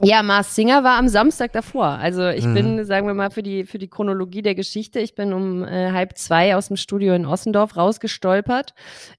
Ja, 0.02 0.24
Mars 0.24 0.54
Singer 0.56 0.84
war 0.84 0.98
am 0.98 1.08
Samstag 1.08 1.54
davor. 1.54 1.86
Also 1.86 2.28
ich 2.28 2.46
mhm. 2.46 2.54
bin, 2.54 2.86
sagen 2.86 3.08
wir 3.08 3.14
mal, 3.14 3.32
für 3.32 3.42
die, 3.42 3.66
für 3.66 3.78
die 3.78 3.88
Chronologie 3.88 4.42
der 4.42 4.54
Geschichte, 4.54 5.00
ich 5.00 5.16
bin 5.16 5.32
um 5.32 5.64
äh, 5.64 5.92
halb 5.94 6.18
zwei 6.18 6.58
aus 6.58 6.68
dem 6.68 6.76
Studio 6.76 7.14
in 7.14 7.26
Ossendorf 7.26 7.78
rausgestolpert 7.78 8.74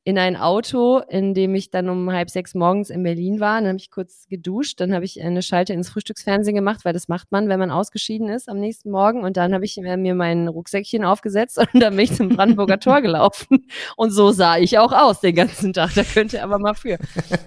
in 0.05 0.19
ein 0.19 0.37
Auto, 0.37 0.99
in 1.09 1.33
dem 1.33 1.55
ich 1.55 1.71
dann 1.71 1.89
um 1.89 2.13
halb 2.13 2.29
sechs 2.29 2.55
morgens 2.55 2.91
in 2.91 3.03
Berlin 3.03 3.41
war. 3.41 3.59
Dann 3.59 3.69
habe 3.69 3.79
ich 3.79 3.91
kurz 3.91 4.27
geduscht, 4.29 4.79
dann 4.79 4.93
habe 4.93 5.07
ich 5.07 5.23
eine 5.23 5.41
Schalte 5.41 5.73
ins 5.73 5.89
Frühstücksfernsehen 5.89 6.55
gemacht, 6.55 6.85
weil 6.85 6.93
das 6.93 7.09
macht 7.09 7.33
man, 7.33 7.49
wenn 7.49 7.59
man 7.59 7.71
ausgeschieden 7.71 8.29
ist 8.29 8.47
am 8.47 8.61
nächsten 8.61 8.91
Morgen. 8.91 9.25
Und 9.25 9.39
dann 9.39 9.55
habe 9.55 9.65
ich 9.65 9.79
mir 9.79 10.15
mein 10.15 10.47
Rucksäckchen 10.47 11.07
aufgesetzt 11.07 11.57
und 11.57 11.69
dann 11.81 11.97
bin 11.97 12.05
ich 12.05 12.13
zum 12.15 12.29
Brandenburger 12.29 12.79
Tor 12.79 13.01
gelaufen. 13.01 13.67
Und 13.97 14.11
so 14.11 14.31
sah 14.31 14.59
ich 14.59 14.79
auch 14.79 14.93
aus 14.93 15.21
den 15.21 15.37
ganzen 15.37 15.73
Tag. 15.73 15.95
Da 15.95 16.05
könnte 16.05 16.43
aber 16.43 16.59
mal 16.59 16.75
für. 16.75 16.99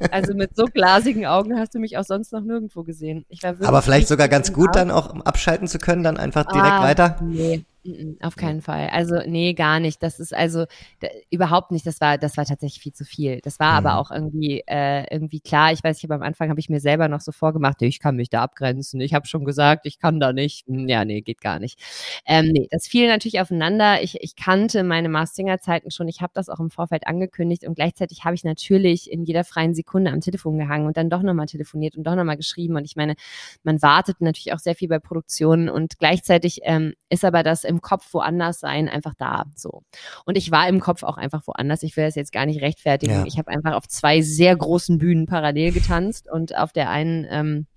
Also 0.09 0.33
mit 0.33 0.55
so 0.55 0.65
glasigen 0.65 1.27
Augen 1.27 1.59
hast 1.59 1.75
du 1.75 1.79
mich 1.79 1.95
auch 1.95 2.03
sonst 2.03 2.33
noch 2.33 2.41
nirgendwo 2.41 2.83
gesehen. 2.83 3.18
Aber 3.63 3.81
vielleicht 3.81 4.07
sogar 4.07 4.27
ganz 4.27 4.53
gut 4.53 4.75
dann 4.75 4.91
auch 4.91 5.15
abschalten 5.25 5.67
zu 5.67 5.79
können, 5.79 6.03
dann 6.03 6.17
einfach 6.17 6.45
direkt 6.45 6.73
ah, 6.73 6.83
weiter? 6.83 7.17
Nee, 7.21 7.63
auf 8.21 8.35
keinen 8.35 8.61
Fall. 8.61 8.89
Also 8.89 9.21
nee, 9.25 9.53
gar 9.53 9.79
nicht. 9.79 10.03
Das 10.03 10.19
ist 10.19 10.35
also 10.35 10.65
da, 10.99 11.07
überhaupt 11.29 11.71
nicht. 11.71 11.85
Das 11.85 12.01
war, 12.01 12.17
das 12.17 12.35
war 12.35 12.45
tatsächlich 12.45 12.81
viel 12.81 12.93
zu 12.93 13.05
viel. 13.05 13.39
Das 13.41 13.59
war 13.59 13.79
mhm. 13.79 13.87
aber 13.87 13.99
auch 13.99 14.11
irgendwie 14.11 14.63
äh, 14.67 15.05
irgendwie 15.13 15.39
klar. 15.39 15.71
Ich 15.71 15.83
weiß, 15.83 15.97
ich 15.97 16.03
habe 16.03 16.15
am 16.15 16.21
Anfang 16.21 16.49
habe 16.49 16.59
ich 16.59 16.69
mir 16.69 16.81
selber 16.81 17.07
noch 17.07 17.21
so 17.21 17.31
vorgemacht, 17.31 17.81
ich 17.81 17.99
kann 17.99 18.17
mich 18.17 18.29
da 18.29 18.43
abgrenzen. 18.43 18.99
Ich 18.99 19.13
habe 19.13 19.27
schon 19.27 19.45
gesagt, 19.45 19.85
ich 19.85 19.97
kann 19.99 20.19
da 20.19 20.33
nicht. 20.33 20.67
Hm, 20.67 20.89
ja, 20.89 21.05
nee, 21.05 21.21
geht 21.21 21.39
gar 21.41 21.59
nicht. 21.59 21.79
Ähm, 22.25 22.47
nee, 22.51 22.67
das 22.69 22.85
fiel 22.87 23.07
natürlich 23.07 23.39
aufeinander. 23.39 24.03
Ich, 24.03 24.21
ich 24.21 24.35
kannte 24.35 24.83
meine 24.83 25.07
Mastinger-Zeiten 25.07 25.89
schon. 25.89 26.09
Ich 26.09 26.21
habe 26.21 26.31
das 26.33 26.49
auch 26.49 26.59
im 26.59 26.71
Vorfeld 26.71 27.07
angekündigt 27.07 27.65
und 27.65 27.75
gleichzeitig 27.75 28.25
habe 28.25 28.35
ich 28.35 28.43
natürlich 28.43 29.09
in 29.09 29.23
jeder 29.23 29.45
freien 29.45 29.73
Sekunde 29.73 30.11
am 30.11 30.19
Telefon 30.19 30.57
gehangen 30.57 30.85
und 30.85 30.97
dann 30.97 31.09
doch 31.09 31.21
nochmal 31.21 31.45
telefoniert 31.45 31.95
und 31.95 32.03
doch 32.03 32.15
nochmal 32.15 32.37
geschrieben. 32.37 32.75
Und 32.75 32.83
ich 32.83 32.97
meine, 32.97 33.15
man 33.63 33.81
wartet 33.81 34.19
natürlich 34.19 34.53
auch 34.53 34.59
sehr 34.59 34.75
viel 34.75 34.89
bei 34.89 34.99
Produktionen 34.99 35.69
und 35.69 35.97
gleichzeitig 35.97 36.59
ähm, 36.63 36.93
ist 37.09 37.23
aber 37.23 37.43
das 37.43 37.63
im 37.69 37.81
Kopf 37.81 38.13
woanders 38.13 38.59
sein, 38.59 38.89
einfach 38.89 39.13
da. 39.17 39.45
So. 39.55 39.83
Und 40.25 40.37
ich 40.37 40.51
war 40.51 40.67
im 40.67 40.79
Kopf 40.79 41.03
auch 41.03 41.17
einfach 41.17 41.47
woanders. 41.47 41.83
Ich 41.83 41.95
will 41.95 42.05
das 42.05 42.15
jetzt 42.15 42.33
gar 42.33 42.45
nicht 42.45 42.61
rechtfertigen. 42.61 43.13
Ja. 43.13 43.23
Ich 43.25 43.37
habe 43.37 43.49
einfach 43.49 43.73
auf 43.73 43.87
zwei 43.87 44.21
sehr 44.21 44.55
großen 44.55 44.97
Bühnen 44.97 45.25
parallel 45.25 45.71
getanzt 45.71 46.29
und 46.29 46.57
auf 46.57 46.73
der 46.73 46.89
einen 46.89 47.25
ähm, 47.29 47.67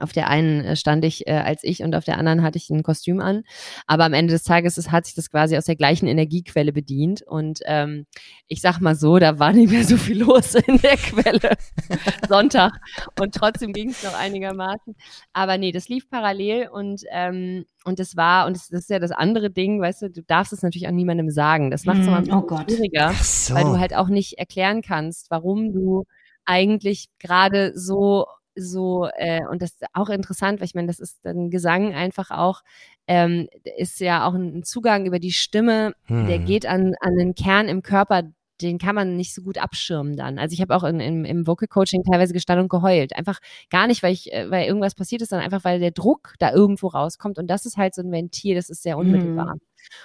Auf 0.00 0.12
der 0.12 0.28
einen 0.28 0.64
äh, 0.64 0.76
stand 0.76 1.04
ich 1.04 1.26
äh, 1.26 1.32
als 1.32 1.64
ich 1.64 1.82
und 1.82 1.94
auf 1.94 2.04
der 2.04 2.18
anderen 2.18 2.42
hatte 2.42 2.58
ich 2.58 2.70
ein 2.70 2.82
Kostüm 2.82 3.20
an. 3.20 3.44
Aber 3.86 4.04
am 4.04 4.12
Ende 4.12 4.32
des 4.32 4.42
Tages 4.42 4.78
ist, 4.78 4.90
hat 4.90 5.06
sich 5.06 5.14
das 5.14 5.30
quasi 5.30 5.56
aus 5.56 5.64
der 5.64 5.76
gleichen 5.76 6.06
Energiequelle 6.06 6.72
bedient. 6.72 7.22
Und 7.22 7.60
ähm, 7.66 8.06
ich 8.48 8.60
sag 8.60 8.80
mal 8.80 8.94
so, 8.94 9.18
da 9.18 9.38
war 9.38 9.52
nicht 9.52 9.70
mehr 9.70 9.84
so 9.84 9.96
viel 9.96 10.20
los 10.20 10.54
in 10.66 10.78
der 10.78 10.96
Quelle 10.96 11.56
Sonntag. 12.28 12.72
Und 13.20 13.34
trotzdem 13.34 13.72
ging 13.72 13.90
es 13.90 14.02
noch 14.02 14.18
einigermaßen. 14.18 14.94
Aber 15.32 15.58
nee, 15.58 15.72
das 15.72 15.88
lief 15.88 16.08
parallel 16.10 16.68
und 16.68 17.02
ähm, 17.10 17.64
und 17.84 17.98
das 17.98 18.16
war, 18.16 18.46
und 18.46 18.56
das, 18.56 18.68
das, 18.68 18.80
ist 18.80 18.90
ja 18.90 18.98
das 18.98 19.10
andere 19.10 19.50
Ding, 19.50 19.78
weißt 19.80 20.02
du, 20.02 20.10
du 20.10 20.22
darfst 20.22 20.54
es 20.54 20.62
natürlich 20.62 20.88
auch 20.88 20.92
niemandem 20.92 21.30
sagen. 21.30 21.70
Das 21.70 21.84
macht 21.84 21.98
es 21.98 22.06
mm, 22.06 22.08
immer 22.08 22.44
oh 22.50 22.58
schwieriger, 22.62 23.12
so. 23.12 23.54
weil 23.54 23.64
du 23.64 23.78
halt 23.78 23.94
auch 23.94 24.08
nicht 24.08 24.38
erklären 24.38 24.80
kannst, 24.80 25.30
warum 25.30 25.72
du 25.72 26.04
eigentlich 26.46 27.08
gerade 27.18 27.72
so 27.74 28.26
so, 28.54 29.08
äh, 29.16 29.40
und 29.46 29.62
das 29.62 29.72
ist 29.72 29.84
auch 29.92 30.08
interessant, 30.08 30.60
weil 30.60 30.66
ich 30.66 30.74
meine, 30.74 30.88
das 30.88 31.00
ist 31.00 31.20
dann 31.24 31.50
Gesang 31.50 31.94
einfach 31.94 32.30
auch, 32.30 32.62
ähm, 33.06 33.48
ist 33.76 34.00
ja 34.00 34.26
auch 34.26 34.34
ein 34.34 34.62
Zugang 34.62 35.06
über 35.06 35.18
die 35.18 35.32
Stimme, 35.32 35.94
hm. 36.04 36.26
der 36.26 36.38
geht 36.38 36.66
an, 36.66 36.94
an 37.00 37.16
den 37.16 37.34
Kern 37.34 37.68
im 37.68 37.82
Körper, 37.82 38.22
den 38.62 38.78
kann 38.78 38.94
man 38.94 39.16
nicht 39.16 39.34
so 39.34 39.42
gut 39.42 39.58
abschirmen 39.58 40.16
dann. 40.16 40.38
Also 40.38 40.54
ich 40.54 40.60
habe 40.60 40.74
auch 40.76 40.84
in, 40.84 41.00
in, 41.00 41.24
im 41.24 41.46
Vocal 41.46 41.68
Coaching 41.68 42.02
teilweise 42.04 42.32
gestanden 42.32 42.64
und 42.64 42.68
geheult. 42.68 43.16
Einfach 43.16 43.40
gar 43.70 43.86
nicht, 43.86 44.02
weil 44.02 44.12
ich, 44.12 44.32
äh, 44.32 44.50
weil 44.50 44.66
irgendwas 44.66 44.94
passiert 44.94 45.22
ist, 45.22 45.30
sondern 45.30 45.44
einfach, 45.44 45.64
weil 45.64 45.80
der 45.80 45.90
Druck 45.90 46.34
da 46.38 46.52
irgendwo 46.52 46.88
rauskommt. 46.88 47.38
Und 47.38 47.48
das 47.48 47.66
ist 47.66 47.76
halt 47.76 47.94
so 47.94 48.02
ein 48.02 48.12
Ventil, 48.12 48.54
das 48.54 48.70
ist 48.70 48.82
sehr 48.82 48.96
unmittelbar. 48.96 49.52
Hm. 49.52 49.60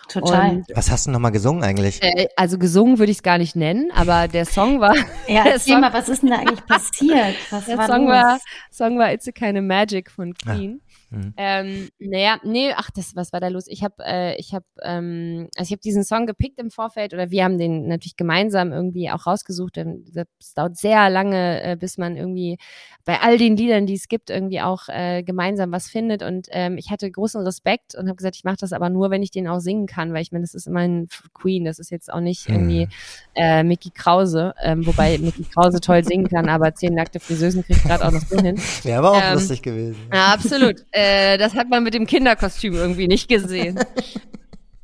Total. 0.08 0.50
Und, 0.50 0.66
Was 0.74 0.92
hast 0.92 1.08
du 1.08 1.12
nochmal 1.12 1.32
gesungen 1.32 1.64
eigentlich? 1.64 2.02
Äh, 2.02 2.28
also 2.36 2.58
gesungen 2.58 3.00
würde 3.00 3.12
ich 3.12 3.20
es 3.20 3.24
gar 3.24 3.38
nicht 3.38 3.56
nennen, 3.56 3.92
aber 3.94 4.28
der 4.28 4.46
Song 4.46 4.80
war. 4.80 4.96
ja, 5.28 5.44
erzähl 5.46 5.74
Song, 5.74 5.82
mal, 5.82 5.94
was 5.94 6.10
ist 6.10 6.24
denn 6.24 6.32
da 6.32 6.38
eigentlich 6.38 6.66
passiert? 6.66 7.36
Was 7.50 7.66
der 7.66 7.78
war 7.78 7.88
Song, 7.88 8.08
war, 8.08 8.40
Song 8.72 9.00
war 9.00 9.14
It's 9.14 9.28
a 9.28 9.32
Kind 9.32 9.58
of 9.58 9.64
Magic 9.64 10.12
von 10.12 10.34
Queen. 10.34 10.82
Ja. 10.86 10.89
Mhm. 11.12 11.34
Ähm, 11.38 11.90
naja, 12.00 12.40
nee, 12.44 12.72
ach, 12.76 12.90
das, 12.92 13.16
was 13.16 13.34
war 13.34 13.40
da 13.40 13.48
los? 13.48 13.68
Ich 13.68 13.84
habe, 13.84 13.96
äh, 14.06 14.36
ich 14.38 14.54
habe, 14.54 14.66
ähm, 14.82 15.48
also 15.56 15.68
ich 15.68 15.72
habe 15.72 15.82
diesen 15.82 16.04
Song 16.04 16.26
gepickt 16.26 16.60
im 16.60 16.70
Vorfeld 16.70 17.14
oder 17.14 17.32
wir 17.32 17.44
haben 17.44 17.58
den 17.58 17.88
natürlich 17.88 18.16
gemeinsam 18.16 18.72
irgendwie 18.72 19.10
auch 19.10 19.26
rausgesucht. 19.26 19.78
Es 19.78 20.54
dauert 20.54 20.78
sehr 20.78 21.10
lange, 21.10 21.64
äh, 21.64 21.76
bis 21.76 21.98
man 21.98 22.16
irgendwie 22.16 22.58
bei 23.06 23.22
all 23.22 23.38
den 23.38 23.58
Liedern, 23.58 23.88
die 23.88 23.96
es 23.96 24.08
gibt, 24.08 24.30
irgendwie 24.30 24.62
auch 24.62 24.88
äh, 24.88 25.24
gemeinsam 25.24 25.72
was 25.72 25.90
findet. 25.90 26.22
Und 26.22 26.48
ähm, 26.52 26.78
ich 26.78 26.92
hatte 26.92 27.10
großen 27.10 27.42
Respekt 27.42 27.96
und 27.96 28.08
habe 28.08 28.18
gesagt, 28.18 28.36
ich 28.36 28.44
mache 28.44 28.58
das 28.60 28.72
aber 28.72 28.90
nur, 28.90 29.10
wenn 29.10 29.24
ich 29.24 29.32
den 29.32 29.48
auch 29.48 29.60
singen 29.60 29.88
kann, 29.88 30.14
weil 30.14 30.22
ich 30.22 30.32
meine, 30.32 30.44
das 30.44 30.54
ist 30.54 30.68
immer 30.68 30.82
ein 30.82 31.08
Queen, 31.34 31.66
das 31.66 31.80
ist 31.80 31.90
jetzt 31.90 32.14
auch 32.14 32.20
nicht 32.20 32.50
irgendwie 32.50 32.86
mhm. 32.86 32.92
äh, 33.36 33.64
Mickey 33.64 33.90
Krause, 33.90 34.54
ähm, 34.62 34.86
wobei 34.86 35.18
Mickey 35.22 35.44
Krause 35.44 35.80
toll 35.82 36.04
singen 36.04 36.28
kann, 36.28 36.50
aber 36.50 36.76
zehn 36.76 36.94
nackte 36.94 37.20
Friseusen 37.20 37.64
kriegt 37.64 37.84
gerade 37.84 38.06
auch 38.06 38.12
noch 38.12 38.26
so 38.26 38.40
hin. 38.40 38.60
Wäre 38.84 39.00
aber 39.00 39.12
auch 39.12 39.24
ähm, 39.24 39.34
lustig 39.34 39.64
gewesen. 39.64 39.98
Ja, 40.14 40.34
absolut. 40.34 40.86
Äh, 41.00 41.38
das 41.38 41.56
hat 41.56 41.70
man 41.70 41.84
mit 41.84 41.94
dem 41.94 42.06
Kinderkostüm 42.06 42.74
irgendwie 42.74 43.08
nicht 43.08 43.28
gesehen. 43.30 43.80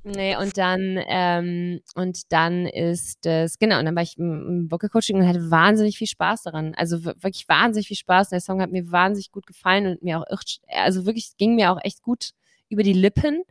Nee, 0.07 0.35
und 0.37 0.55
dann, 0.59 0.99
ähm, 1.07 1.81
und 1.95 2.31
dann 2.31 2.67
ist 2.67 3.25
es, 3.25 3.57
genau, 3.57 3.79
und 3.79 3.85
dann 3.85 3.95
war 3.95 4.03
ich 4.03 4.19
im, 4.19 4.67
Vocal 4.69 4.87
Coaching 4.87 5.17
und 5.17 5.27
hatte 5.27 5.49
wahnsinnig 5.49 5.97
viel 5.97 6.05
Spaß 6.05 6.43
daran. 6.43 6.75
Also 6.77 7.05
wirklich 7.05 7.49
wahnsinnig 7.49 7.87
viel 7.87 7.97
Spaß. 7.97 8.29
Der 8.29 8.39
Song 8.39 8.61
hat 8.61 8.71
mir 8.71 8.91
wahnsinnig 8.91 9.31
gut 9.31 9.47
gefallen 9.47 9.87
und 9.87 10.03
mir 10.03 10.19
auch, 10.19 10.25
also 10.67 11.07
wirklich, 11.07 11.35
ging 11.37 11.55
mir 11.55 11.71
auch 11.71 11.79
echt 11.81 12.03
gut 12.03 12.33
über 12.69 12.83
die 12.83 12.93
Lippen. 12.93 13.41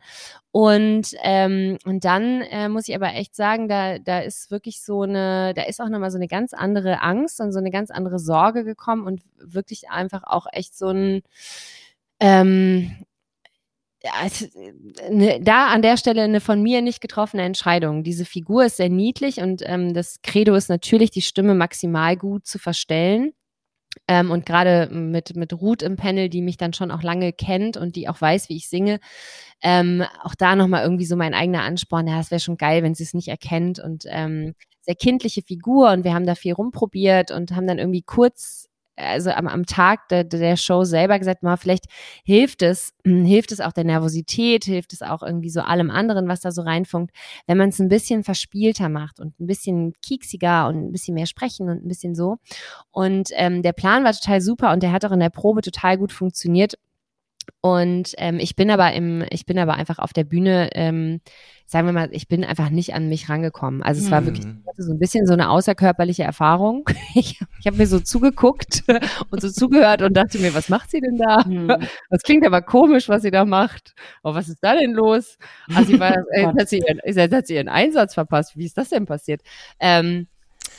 Und, 0.51 1.09
ähm, 1.23 1.77
und 1.83 2.05
dann 2.05 2.39
äh, 2.43 2.69
muss 2.69 2.87
ich 2.87 2.95
aber 2.95 3.13
echt 3.13 3.35
sagen, 3.35 3.67
da, 3.67 3.99
da 3.99 4.19
ist 4.19 4.49
wirklich 4.49 4.81
so 4.81 5.01
eine, 5.01 5.53
da 5.55 5.63
ist 5.63 5.81
auch 5.81 5.89
nochmal 5.89 6.11
so 6.11 6.17
eine 6.17 6.29
ganz 6.29 6.53
andere 6.53 7.01
Angst 7.01 7.41
und 7.41 7.51
so 7.51 7.59
eine 7.59 7.69
ganz 7.69 7.91
andere 7.91 8.17
Sorge 8.17 8.63
gekommen 8.63 9.05
und 9.05 9.21
wirklich 9.37 9.89
einfach 9.89 10.23
auch 10.23 10.47
echt 10.53 10.77
so 10.77 10.87
ein, 10.87 11.21
ähm, 12.19 12.91
ne, 15.09 15.39
da 15.41 15.67
an 15.67 15.81
der 15.81 15.97
Stelle 15.97 16.23
eine 16.23 16.41
von 16.41 16.61
mir 16.61 16.81
nicht 16.81 17.01
getroffene 17.01 17.43
Entscheidung. 17.43 18.03
Diese 18.03 18.25
Figur 18.25 18.65
ist 18.65 18.77
sehr 18.77 18.89
niedlich 18.89 19.39
und 19.39 19.61
ähm, 19.65 19.93
das 19.93 20.21
Credo 20.21 20.55
ist 20.55 20.69
natürlich, 20.69 21.11
die 21.11 21.21
Stimme 21.21 21.55
maximal 21.55 22.15
gut 22.17 22.45
zu 22.45 22.59
verstellen. 22.59 23.33
Ähm, 24.07 24.29
und 24.31 24.45
gerade 24.45 24.89
mit, 24.91 25.35
mit 25.35 25.53
Ruth 25.53 25.81
im 25.81 25.95
Panel, 25.95 26.29
die 26.29 26.41
mich 26.41 26.57
dann 26.57 26.73
schon 26.73 26.91
auch 26.91 27.01
lange 27.01 27.31
kennt 27.33 27.77
und 27.77 27.95
die 27.95 28.09
auch 28.09 28.19
weiß, 28.19 28.49
wie 28.49 28.57
ich 28.57 28.67
singe, 28.69 28.99
ähm, 29.61 30.03
auch 30.21 30.35
da 30.35 30.55
nochmal 30.55 30.83
irgendwie 30.83 31.05
so 31.05 31.15
mein 31.15 31.33
eigener 31.33 31.63
Ansporn, 31.63 32.07
ja, 32.07 32.19
es 32.19 32.29
wäre 32.29 32.41
schon 32.41 32.57
geil, 32.57 32.83
wenn 32.83 32.93
sie 32.93 33.03
es 33.03 33.13
nicht 33.13 33.29
erkennt 33.29 33.79
und 33.79 34.03
ähm, 34.09 34.53
sehr 34.81 34.95
kindliche 34.95 35.41
Figur 35.43 35.91
und 35.91 36.03
wir 36.03 36.13
haben 36.13 36.25
da 36.25 36.35
viel 36.35 36.53
rumprobiert 36.53 37.31
und 37.31 37.55
haben 37.55 37.67
dann 37.67 37.79
irgendwie 37.79 38.03
kurz 38.03 38.69
also 38.95 39.31
am, 39.31 39.47
am 39.47 39.65
Tag 39.65 40.07
der, 40.09 40.23
der 40.23 40.57
Show 40.57 40.83
selber 40.83 41.19
gesagt, 41.19 41.43
mal 41.43 41.57
vielleicht 41.57 41.85
hilft 42.23 42.61
es, 42.61 42.93
hilft 43.03 43.51
es 43.51 43.59
auch 43.59 43.73
der 43.73 43.83
Nervosität, 43.83 44.65
hilft 44.65 44.93
es 44.93 45.01
auch 45.01 45.21
irgendwie 45.21 45.49
so 45.49 45.61
allem 45.61 45.91
anderen, 45.91 46.27
was 46.27 46.41
da 46.41 46.51
so 46.51 46.61
reinfunkt, 46.61 47.15
wenn 47.47 47.57
man 47.57 47.69
es 47.69 47.79
ein 47.79 47.89
bisschen 47.89 48.23
verspielter 48.23 48.89
macht 48.89 49.19
und 49.19 49.39
ein 49.39 49.47
bisschen 49.47 49.93
kieksiger 50.01 50.67
und 50.67 50.87
ein 50.87 50.91
bisschen 50.91 51.15
mehr 51.15 51.25
sprechen 51.25 51.69
und 51.69 51.83
ein 51.83 51.87
bisschen 51.87 52.15
so. 52.15 52.37
Und 52.91 53.29
ähm, 53.33 53.61
der 53.61 53.73
Plan 53.73 54.03
war 54.03 54.13
total 54.13 54.41
super 54.41 54.71
und 54.71 54.83
der 54.83 54.91
hat 54.91 55.05
auch 55.05 55.11
in 55.11 55.19
der 55.19 55.29
Probe 55.29 55.61
total 55.61 55.97
gut 55.97 56.11
funktioniert. 56.11 56.75
Und 57.61 58.13
ähm, 58.17 58.39
ich 58.39 58.55
bin 58.55 58.69
aber 58.69 58.93
im, 58.93 59.23
ich 59.29 59.45
bin 59.45 59.57
aber 59.57 59.73
einfach 59.73 59.99
auf 59.99 60.13
der 60.13 60.23
Bühne, 60.23 60.69
ähm, 60.73 61.21
sagen 61.65 61.87
wir 61.87 61.93
mal, 61.93 62.09
ich 62.11 62.27
bin 62.27 62.43
einfach 62.43 62.69
nicht 62.69 62.93
an 62.93 63.09
mich 63.09 63.27
rangekommen. 63.29 63.81
Also 63.81 63.99
es 63.99 64.05
hm. 64.05 64.11
war 64.11 64.25
wirklich 64.25 64.45
so 64.77 64.91
ein 64.91 64.99
bisschen 64.99 65.25
so 65.25 65.33
eine 65.33 65.49
außerkörperliche 65.49 66.23
Erfahrung. 66.23 66.85
Ich, 67.17 67.39
ich 67.59 67.65
habe 67.65 67.77
mir 67.77 67.87
so 67.87 68.01
zugeguckt 68.01 68.83
und 69.31 69.41
so 69.41 69.49
zugehört 69.49 70.01
und 70.01 70.13
dachte 70.17 70.37
mir, 70.37 70.53
was 70.53 70.67
macht 70.67 70.91
sie 70.91 70.99
denn 70.99 71.17
da? 71.17 71.45
Hm. 71.45 71.67
Das 72.09 72.23
klingt 72.23 72.45
aber 72.45 72.61
komisch, 72.61 73.07
was 73.07 73.21
sie 73.21 73.31
da 73.31 73.45
macht. 73.45 73.95
Oh, 74.23 74.33
was 74.33 74.49
ist 74.49 74.59
da 74.61 74.75
denn 74.75 74.91
los? 74.91 75.37
Also 75.73 75.93
sie 75.93 75.99
war, 75.99 76.17
äh, 76.31 76.45
hat, 76.45 76.67
sie 76.67 76.79
ihren, 76.79 76.99
hat 77.33 77.47
sie 77.47 77.55
ihren 77.55 77.69
Einsatz 77.69 78.13
verpasst. 78.13 78.57
Wie 78.57 78.65
ist 78.65 78.77
das 78.77 78.89
denn 78.89 79.05
passiert? 79.05 79.41
Ähm, 79.79 80.27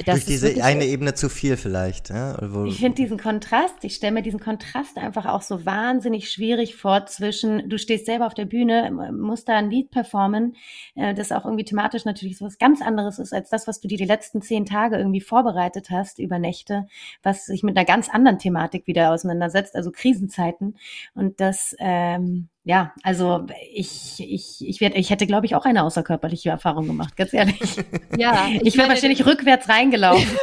Durch 0.05 0.25
diese 0.25 0.63
eine 0.63 0.85
Ebene 0.85 1.15
zu 1.15 1.29
viel 1.29 1.57
vielleicht. 1.57 2.11
Ja? 2.11 2.37
ich 2.67 2.79
finde 2.79 2.97
diesen 2.97 3.19
Kontrast, 3.19 3.83
ich 3.83 3.95
stelle 3.95 4.13
mir 4.13 4.23
diesen 4.23 4.41
Kontrast 4.41 4.99
einfach 4.99 5.27
auch 5.27 5.43
so 5.43 5.65
wahnsinnig 5.65 6.31
schwierig 6.31 6.77
vor 6.77 7.07
zwischen, 7.07 7.69
du 7.69 7.79
stehst 7.79 8.07
selber 8.07 8.27
auf 8.27 8.35
der 8.35 8.45
Bühne, 8.45 8.91
musst 9.13 9.49
da 9.49 9.57
ein 9.57 9.71
Lied 9.71 9.91
performen, 9.91 10.57
äh, 10.95 11.15
das 11.15 11.33
auch 11.33 11.45
irgendwie 11.45 11.65
thematisch 11.65 12.05
natürlich 12.05 12.39
so 12.39 12.45
was 12.45 12.59
ganz 12.59 12.83
anderes 12.83 13.19
ist 13.19 13.33
als 13.33 13.49
das, 13.51 13.67
was 13.67 13.81
du 13.81 13.89
dir 13.89 13.99
die 13.99 14.05
letzten 14.05 14.43
zehn 14.43 14.67
Tage 14.67 14.97
irgendwie 14.97 15.21
vorbereitet 15.21 15.91
hast 15.91 16.19
über 16.19 16.39
Nächte, 16.39 16.87
was 17.23 17.47
sich 17.47 17.63
mit 17.63 17.77
einer 17.77 17.87
ganz 17.87 18.09
anderen 18.09 18.39
Thematik 18.39 18.87
wieder 18.87 19.13
auseinandersetzt, 19.13 19.77
also 19.77 19.91
Krisenzeiten. 19.91 20.77
Und 21.15 21.41
das, 21.41 21.75
ähm, 21.79 22.49
ja, 22.69 22.93
also 23.05 23.47
ich, 23.73 24.17
ich, 24.19 24.57
ich, 24.61 24.81
werd, 24.81 24.97
ich 24.97 25.11
hätte, 25.11 25.29
glaube 25.29 25.47
ich, 25.47 25.55
auch 25.55 25.65
eine 25.65 25.85
außerkörperliche 25.85 26.51
Erfahrung 26.51 26.89
gemacht, 26.89 27.17
ganz 27.17 27.33
ehrlich. 27.33 27.61
Ja. 28.19 28.49
Ich, 28.49 28.63
ich 28.63 28.77
wäre 28.79 28.89
wahrscheinlich 28.89 29.25
rückwärts 29.25 29.69
reingelaufen. 29.69 30.37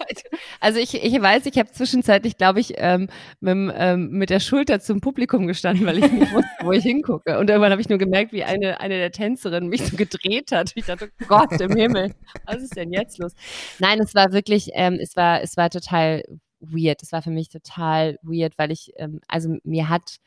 also 0.60 0.78
ich, 0.78 0.94
ich 0.94 1.20
weiß, 1.20 1.44
ich 1.44 1.58
habe 1.58 1.70
zwischenzeitlich, 1.70 2.38
glaube 2.38 2.60
ich, 2.60 2.74
ähm, 2.76 3.08
mit, 3.40 3.74
ähm, 3.76 4.10
mit 4.10 4.30
der 4.30 4.40
Schulter 4.40 4.80
zum 4.80 5.00
Publikum 5.00 5.46
gestanden, 5.46 5.84
weil 5.86 5.98
ich 5.98 6.10
nicht 6.10 6.32
wusste, 6.32 6.48
wo 6.62 6.72
ich 6.72 6.82
hingucke. 6.82 7.38
Und 7.38 7.50
irgendwann 7.50 7.72
habe 7.72 7.82
ich 7.82 7.88
nur 7.90 7.98
gemerkt, 7.98 8.32
wie 8.32 8.44
eine, 8.44 8.80
eine 8.80 8.96
der 8.96 9.10
Tänzerinnen 9.10 9.68
mich 9.68 9.84
so 9.84 9.96
gedreht 9.96 10.52
hat. 10.52 10.72
Ich 10.76 10.86
dachte, 10.86 11.10
oh 11.20 11.24
Gott 11.26 11.60
im 11.60 11.76
Himmel, 11.76 12.14
was 12.46 12.62
ist 12.62 12.76
denn 12.76 12.92
jetzt 12.92 13.18
los? 13.18 13.32
Nein, 13.80 14.00
es 14.00 14.14
war 14.14 14.32
wirklich, 14.32 14.70
ähm, 14.72 14.98
es 15.00 15.14
war, 15.16 15.42
es 15.42 15.56
war 15.58 15.68
total 15.68 16.22
weird. 16.60 17.02
Es 17.02 17.12
war 17.12 17.20
für 17.20 17.30
mich 17.30 17.48
total 17.48 18.18
weird, 18.22 18.56
weil 18.56 18.70
ich, 18.70 18.92
ähm, 18.96 19.20
also 19.28 19.56
mir 19.64 19.88
hat 19.90 20.20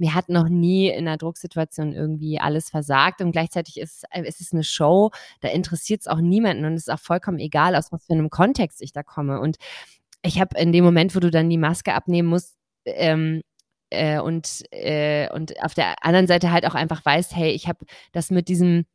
mir 0.00 0.14
hat 0.14 0.28
noch 0.28 0.48
nie 0.48 0.88
in 0.88 1.06
einer 1.06 1.16
Drucksituation 1.16 1.92
irgendwie 1.92 2.40
alles 2.40 2.70
versagt 2.70 3.20
und 3.20 3.32
gleichzeitig 3.32 3.78
ist, 3.78 4.04
äh, 4.10 4.24
es 4.26 4.52
eine 4.52 4.64
Show, 4.64 5.10
da 5.40 5.48
interessiert 5.48 6.00
es 6.00 6.08
auch 6.08 6.20
niemanden 6.20 6.64
und 6.64 6.74
es 6.74 6.88
ist 6.88 6.92
auch 6.92 6.98
vollkommen 6.98 7.38
egal, 7.38 7.76
aus 7.76 7.92
was 7.92 8.04
für 8.06 8.14
einem 8.14 8.30
Kontext 8.30 8.82
ich 8.82 8.92
da 8.92 9.02
komme. 9.02 9.40
Und 9.40 9.56
ich 10.22 10.40
habe 10.40 10.58
in 10.58 10.72
dem 10.72 10.84
Moment, 10.84 11.14
wo 11.14 11.20
du 11.20 11.30
dann 11.30 11.50
die 11.50 11.58
Maske 11.58 11.94
abnehmen 11.94 12.28
musst, 12.28 12.56
ähm, 12.84 13.42
äh, 13.90 14.20
und, 14.20 14.64
äh, 14.70 15.28
und 15.32 15.62
auf 15.62 15.74
der 15.74 16.04
anderen 16.04 16.26
Seite 16.26 16.52
halt 16.52 16.66
auch 16.66 16.74
einfach 16.74 17.04
weißt, 17.04 17.34
hey, 17.34 17.50
ich 17.52 17.68
habe 17.68 17.84
das 18.12 18.30
mit 18.30 18.48
diesem 18.48 18.86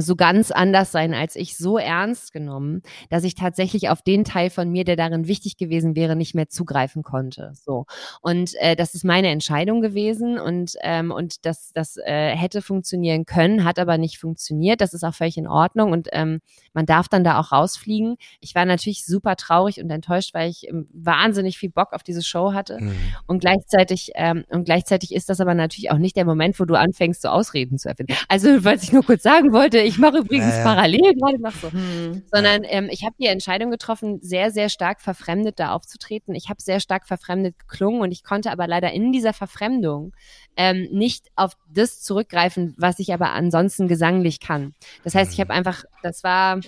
so 0.00 0.14
ganz 0.14 0.52
anders 0.52 0.92
sein 0.92 1.12
als 1.12 1.34
ich, 1.34 1.56
so 1.56 1.76
ernst 1.76 2.32
genommen, 2.32 2.82
dass 3.10 3.24
ich 3.24 3.34
tatsächlich 3.34 3.88
auf 3.88 4.00
den 4.00 4.24
Teil 4.24 4.48
von 4.48 4.70
mir, 4.70 4.84
der 4.84 4.94
darin 4.94 5.26
wichtig 5.26 5.56
gewesen 5.56 5.96
wäre, 5.96 6.14
nicht 6.14 6.36
mehr 6.36 6.48
zugreifen 6.48 7.02
konnte. 7.02 7.52
So 7.54 7.86
und 8.22 8.54
äh, 8.60 8.76
das 8.76 8.94
ist 8.94 9.04
meine 9.04 9.28
Entscheidung 9.28 9.80
gewesen 9.80 10.38
und 10.38 10.74
ähm, 10.82 11.10
und 11.10 11.44
das 11.44 11.72
das 11.74 11.96
äh, 11.96 12.30
hätte 12.36 12.62
funktionieren 12.62 13.26
können, 13.26 13.64
hat 13.64 13.80
aber 13.80 13.98
nicht 13.98 14.18
funktioniert. 14.18 14.80
Das 14.80 14.94
ist 14.94 15.02
auch 15.02 15.14
völlig 15.14 15.36
in 15.36 15.48
Ordnung 15.48 15.90
und 15.90 16.08
ähm, 16.12 16.40
man 16.72 16.86
darf 16.86 17.08
dann 17.08 17.24
da 17.24 17.40
auch 17.40 17.50
rausfliegen. 17.50 18.16
Ich 18.40 18.54
war 18.54 18.64
natürlich 18.64 19.04
super 19.04 19.34
traurig 19.34 19.82
und 19.82 19.90
enttäuscht, 19.90 20.32
weil 20.32 20.48
ich 20.48 20.68
ähm, 20.68 20.86
wahnsinnig 20.92 21.58
viel 21.58 21.70
Bock 21.70 21.92
auf 21.92 22.04
diese 22.04 22.22
Show 22.22 22.52
hatte 22.52 22.78
mhm. 22.80 22.94
und 23.26 23.40
gleichzeitig 23.40 24.12
ähm, 24.14 24.44
und 24.48 24.62
gleichzeitig 24.64 25.12
ist 25.12 25.28
das 25.28 25.40
aber 25.40 25.54
natürlich 25.54 25.90
auch 25.90 25.98
nicht 25.98 26.14
der 26.14 26.24
Moment, 26.24 26.60
wo 26.60 26.64
du 26.66 26.76
anfängst, 26.76 27.22
so 27.22 27.28
Ausreden 27.28 27.78
zu 27.78 27.88
erfinden. 27.88 28.14
Also 28.28 28.64
was 28.64 28.84
ich 28.84 28.92
nur 28.92 29.04
kurz 29.04 29.24
sagen 29.24 29.52
wollte 29.52 29.87
ich 29.88 29.98
mache 29.98 30.18
übrigens 30.18 30.56
ja. 30.56 30.62
parallel 30.62 31.14
gerade 31.14 31.40
noch 31.40 31.52
so. 31.52 31.72
Hm. 31.72 32.22
Sondern 32.32 32.62
ähm, 32.64 32.88
ich 32.90 33.04
habe 33.04 33.14
die 33.18 33.26
Entscheidung 33.26 33.70
getroffen, 33.70 34.20
sehr, 34.22 34.50
sehr 34.50 34.68
stark 34.68 35.00
verfremdet 35.00 35.58
da 35.58 35.72
aufzutreten. 35.72 36.34
Ich 36.34 36.48
habe 36.48 36.60
sehr 36.60 36.80
stark 36.80 37.06
verfremdet 37.06 37.58
geklungen 37.58 38.02
und 38.02 38.12
ich 38.12 38.22
konnte 38.22 38.50
aber 38.52 38.66
leider 38.66 38.92
in 38.92 39.12
dieser 39.12 39.32
Verfremdung 39.32 40.12
ähm, 40.56 40.88
nicht 40.92 41.28
auf 41.36 41.52
das 41.72 42.02
zurückgreifen, 42.02 42.74
was 42.76 42.98
ich 42.98 43.12
aber 43.12 43.32
ansonsten 43.32 43.88
gesanglich 43.88 44.40
kann. 44.40 44.74
Das 45.04 45.14
heißt, 45.14 45.32
ich 45.32 45.40
habe 45.40 45.52
mhm. 45.52 45.58
einfach, 45.58 45.84
das 46.02 46.22
war 46.22 46.60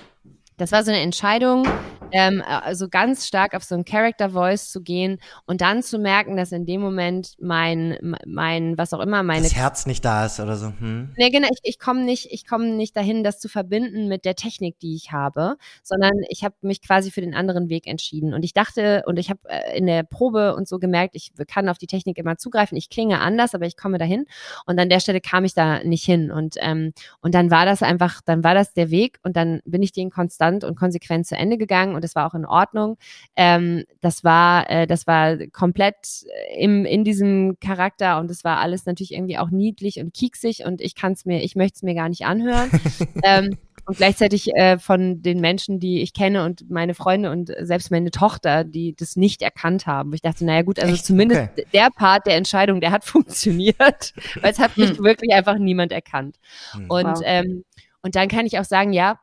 das 0.60 0.72
war 0.72 0.84
so 0.84 0.90
eine 0.90 1.00
Entscheidung, 1.00 1.66
ähm, 2.12 2.42
also 2.46 2.88
ganz 2.88 3.26
stark 3.26 3.54
auf 3.54 3.64
so 3.64 3.74
ein 3.74 3.84
Character 3.84 4.30
Voice 4.30 4.70
zu 4.70 4.82
gehen 4.82 5.18
und 5.46 5.60
dann 5.60 5.82
zu 5.82 5.98
merken, 5.98 6.36
dass 6.36 6.52
in 6.52 6.66
dem 6.66 6.80
Moment 6.80 7.34
mein, 7.40 8.16
mein, 8.26 8.76
was 8.76 8.92
auch 8.92 9.00
immer, 9.00 9.22
meine. 9.22 9.44
Das 9.44 9.54
Herz 9.54 9.86
nicht 9.86 10.04
da 10.04 10.26
ist 10.26 10.38
oder 10.38 10.56
so. 10.56 10.66
Hm. 10.78 11.14
Nee, 11.16 11.30
genau, 11.30 11.48
ich, 11.50 11.60
ich 11.62 11.78
komme 11.78 12.02
nicht, 12.02 12.28
ich 12.30 12.46
komme 12.46 12.68
nicht 12.68 12.96
dahin, 12.96 13.24
das 13.24 13.38
zu 13.38 13.48
verbinden 13.48 14.08
mit 14.08 14.24
der 14.24 14.34
Technik, 14.34 14.78
die 14.80 14.94
ich 14.94 15.12
habe, 15.12 15.56
sondern 15.82 16.12
ich 16.28 16.44
habe 16.44 16.54
mich 16.60 16.82
quasi 16.82 17.10
für 17.10 17.22
den 17.22 17.34
anderen 17.34 17.68
Weg 17.68 17.86
entschieden. 17.86 18.34
Und 18.34 18.44
ich 18.44 18.52
dachte, 18.52 19.04
und 19.06 19.18
ich 19.18 19.30
habe 19.30 19.40
äh, 19.48 19.78
in 19.78 19.86
der 19.86 20.02
Probe 20.02 20.54
und 20.54 20.68
so 20.68 20.78
gemerkt, 20.78 21.14
ich 21.14 21.32
kann 21.48 21.68
auf 21.68 21.78
die 21.78 21.86
Technik 21.86 22.18
immer 22.18 22.36
zugreifen, 22.36 22.76
ich 22.76 22.90
klinge 22.90 23.20
anders, 23.20 23.54
aber 23.54 23.66
ich 23.66 23.76
komme 23.76 23.98
dahin. 23.98 24.26
Und 24.66 24.78
an 24.78 24.90
der 24.90 25.00
Stelle 25.00 25.20
kam 25.20 25.44
ich 25.44 25.54
da 25.54 25.82
nicht 25.84 26.04
hin. 26.04 26.30
Und, 26.30 26.56
ähm, 26.58 26.92
und 27.20 27.34
dann 27.34 27.50
war 27.50 27.64
das 27.64 27.82
einfach, 27.82 28.20
dann 28.24 28.44
war 28.44 28.54
das 28.54 28.74
der 28.74 28.90
Weg 28.90 29.18
und 29.22 29.36
dann 29.36 29.60
bin 29.64 29.82
ich 29.82 29.92
den 29.92 30.10
konstant 30.10 30.49
konstant 30.50 30.64
und 30.64 30.76
konsequent 30.76 31.26
zu 31.26 31.36
Ende 31.36 31.56
gegangen 31.56 31.94
und 31.94 32.04
es 32.04 32.14
war 32.14 32.26
auch 32.26 32.34
in 32.34 32.44
Ordnung. 32.44 32.96
Ähm, 33.36 33.84
das 34.00 34.24
war, 34.24 34.68
äh, 34.70 34.86
das 34.86 35.06
war 35.06 35.36
komplett 35.52 36.24
im, 36.56 36.84
in 36.84 37.04
diesem 37.04 37.58
Charakter 37.60 38.18
und 38.18 38.30
es 38.30 38.44
war 38.44 38.58
alles 38.58 38.86
natürlich 38.86 39.12
irgendwie 39.12 39.38
auch 39.38 39.50
niedlich 39.50 40.00
und 40.00 40.12
kieksig 40.12 40.64
und 40.64 40.80
ich 40.80 40.94
kann 40.94 41.12
es 41.12 41.24
mir, 41.24 41.42
ich 41.42 41.56
möchte 41.56 41.76
es 41.76 41.82
mir 41.82 41.94
gar 41.94 42.08
nicht 42.08 42.24
anhören. 42.24 42.70
ähm, 43.22 43.58
und 43.86 43.96
gleichzeitig 43.96 44.54
äh, 44.54 44.78
von 44.78 45.22
den 45.22 45.40
Menschen, 45.40 45.80
die 45.80 46.02
ich 46.02 46.12
kenne 46.12 46.44
und 46.44 46.70
meine 46.70 46.94
Freunde 46.94 47.30
und 47.30 47.50
selbst 47.60 47.90
meine 47.90 48.10
Tochter, 48.10 48.62
die 48.62 48.94
das 48.94 49.16
nicht 49.16 49.42
erkannt 49.42 49.86
haben. 49.86 50.12
Ich 50.12 50.20
dachte, 50.20 50.44
naja 50.44 50.62
gut, 50.62 50.78
also 50.78 50.92
Echt? 50.92 51.06
zumindest 51.06 51.50
okay. 51.52 51.66
der 51.72 51.88
Part 51.90 52.26
der 52.26 52.36
Entscheidung, 52.36 52.80
der 52.80 52.92
hat 52.92 53.04
funktioniert, 53.04 54.12
weil 54.40 54.52
es 54.52 54.58
hat 54.58 54.76
mich 54.76 54.90
hm. 54.90 55.04
wirklich 55.04 55.32
einfach 55.32 55.58
niemand 55.58 55.92
erkannt. 55.92 56.36
Hm. 56.72 56.86
Und, 56.88 57.04
wow. 57.04 57.22
ähm, 57.24 57.64
und 58.02 58.14
dann 58.14 58.28
kann 58.28 58.46
ich 58.46 58.58
auch 58.58 58.64
sagen, 58.64 58.92
ja, 58.92 59.18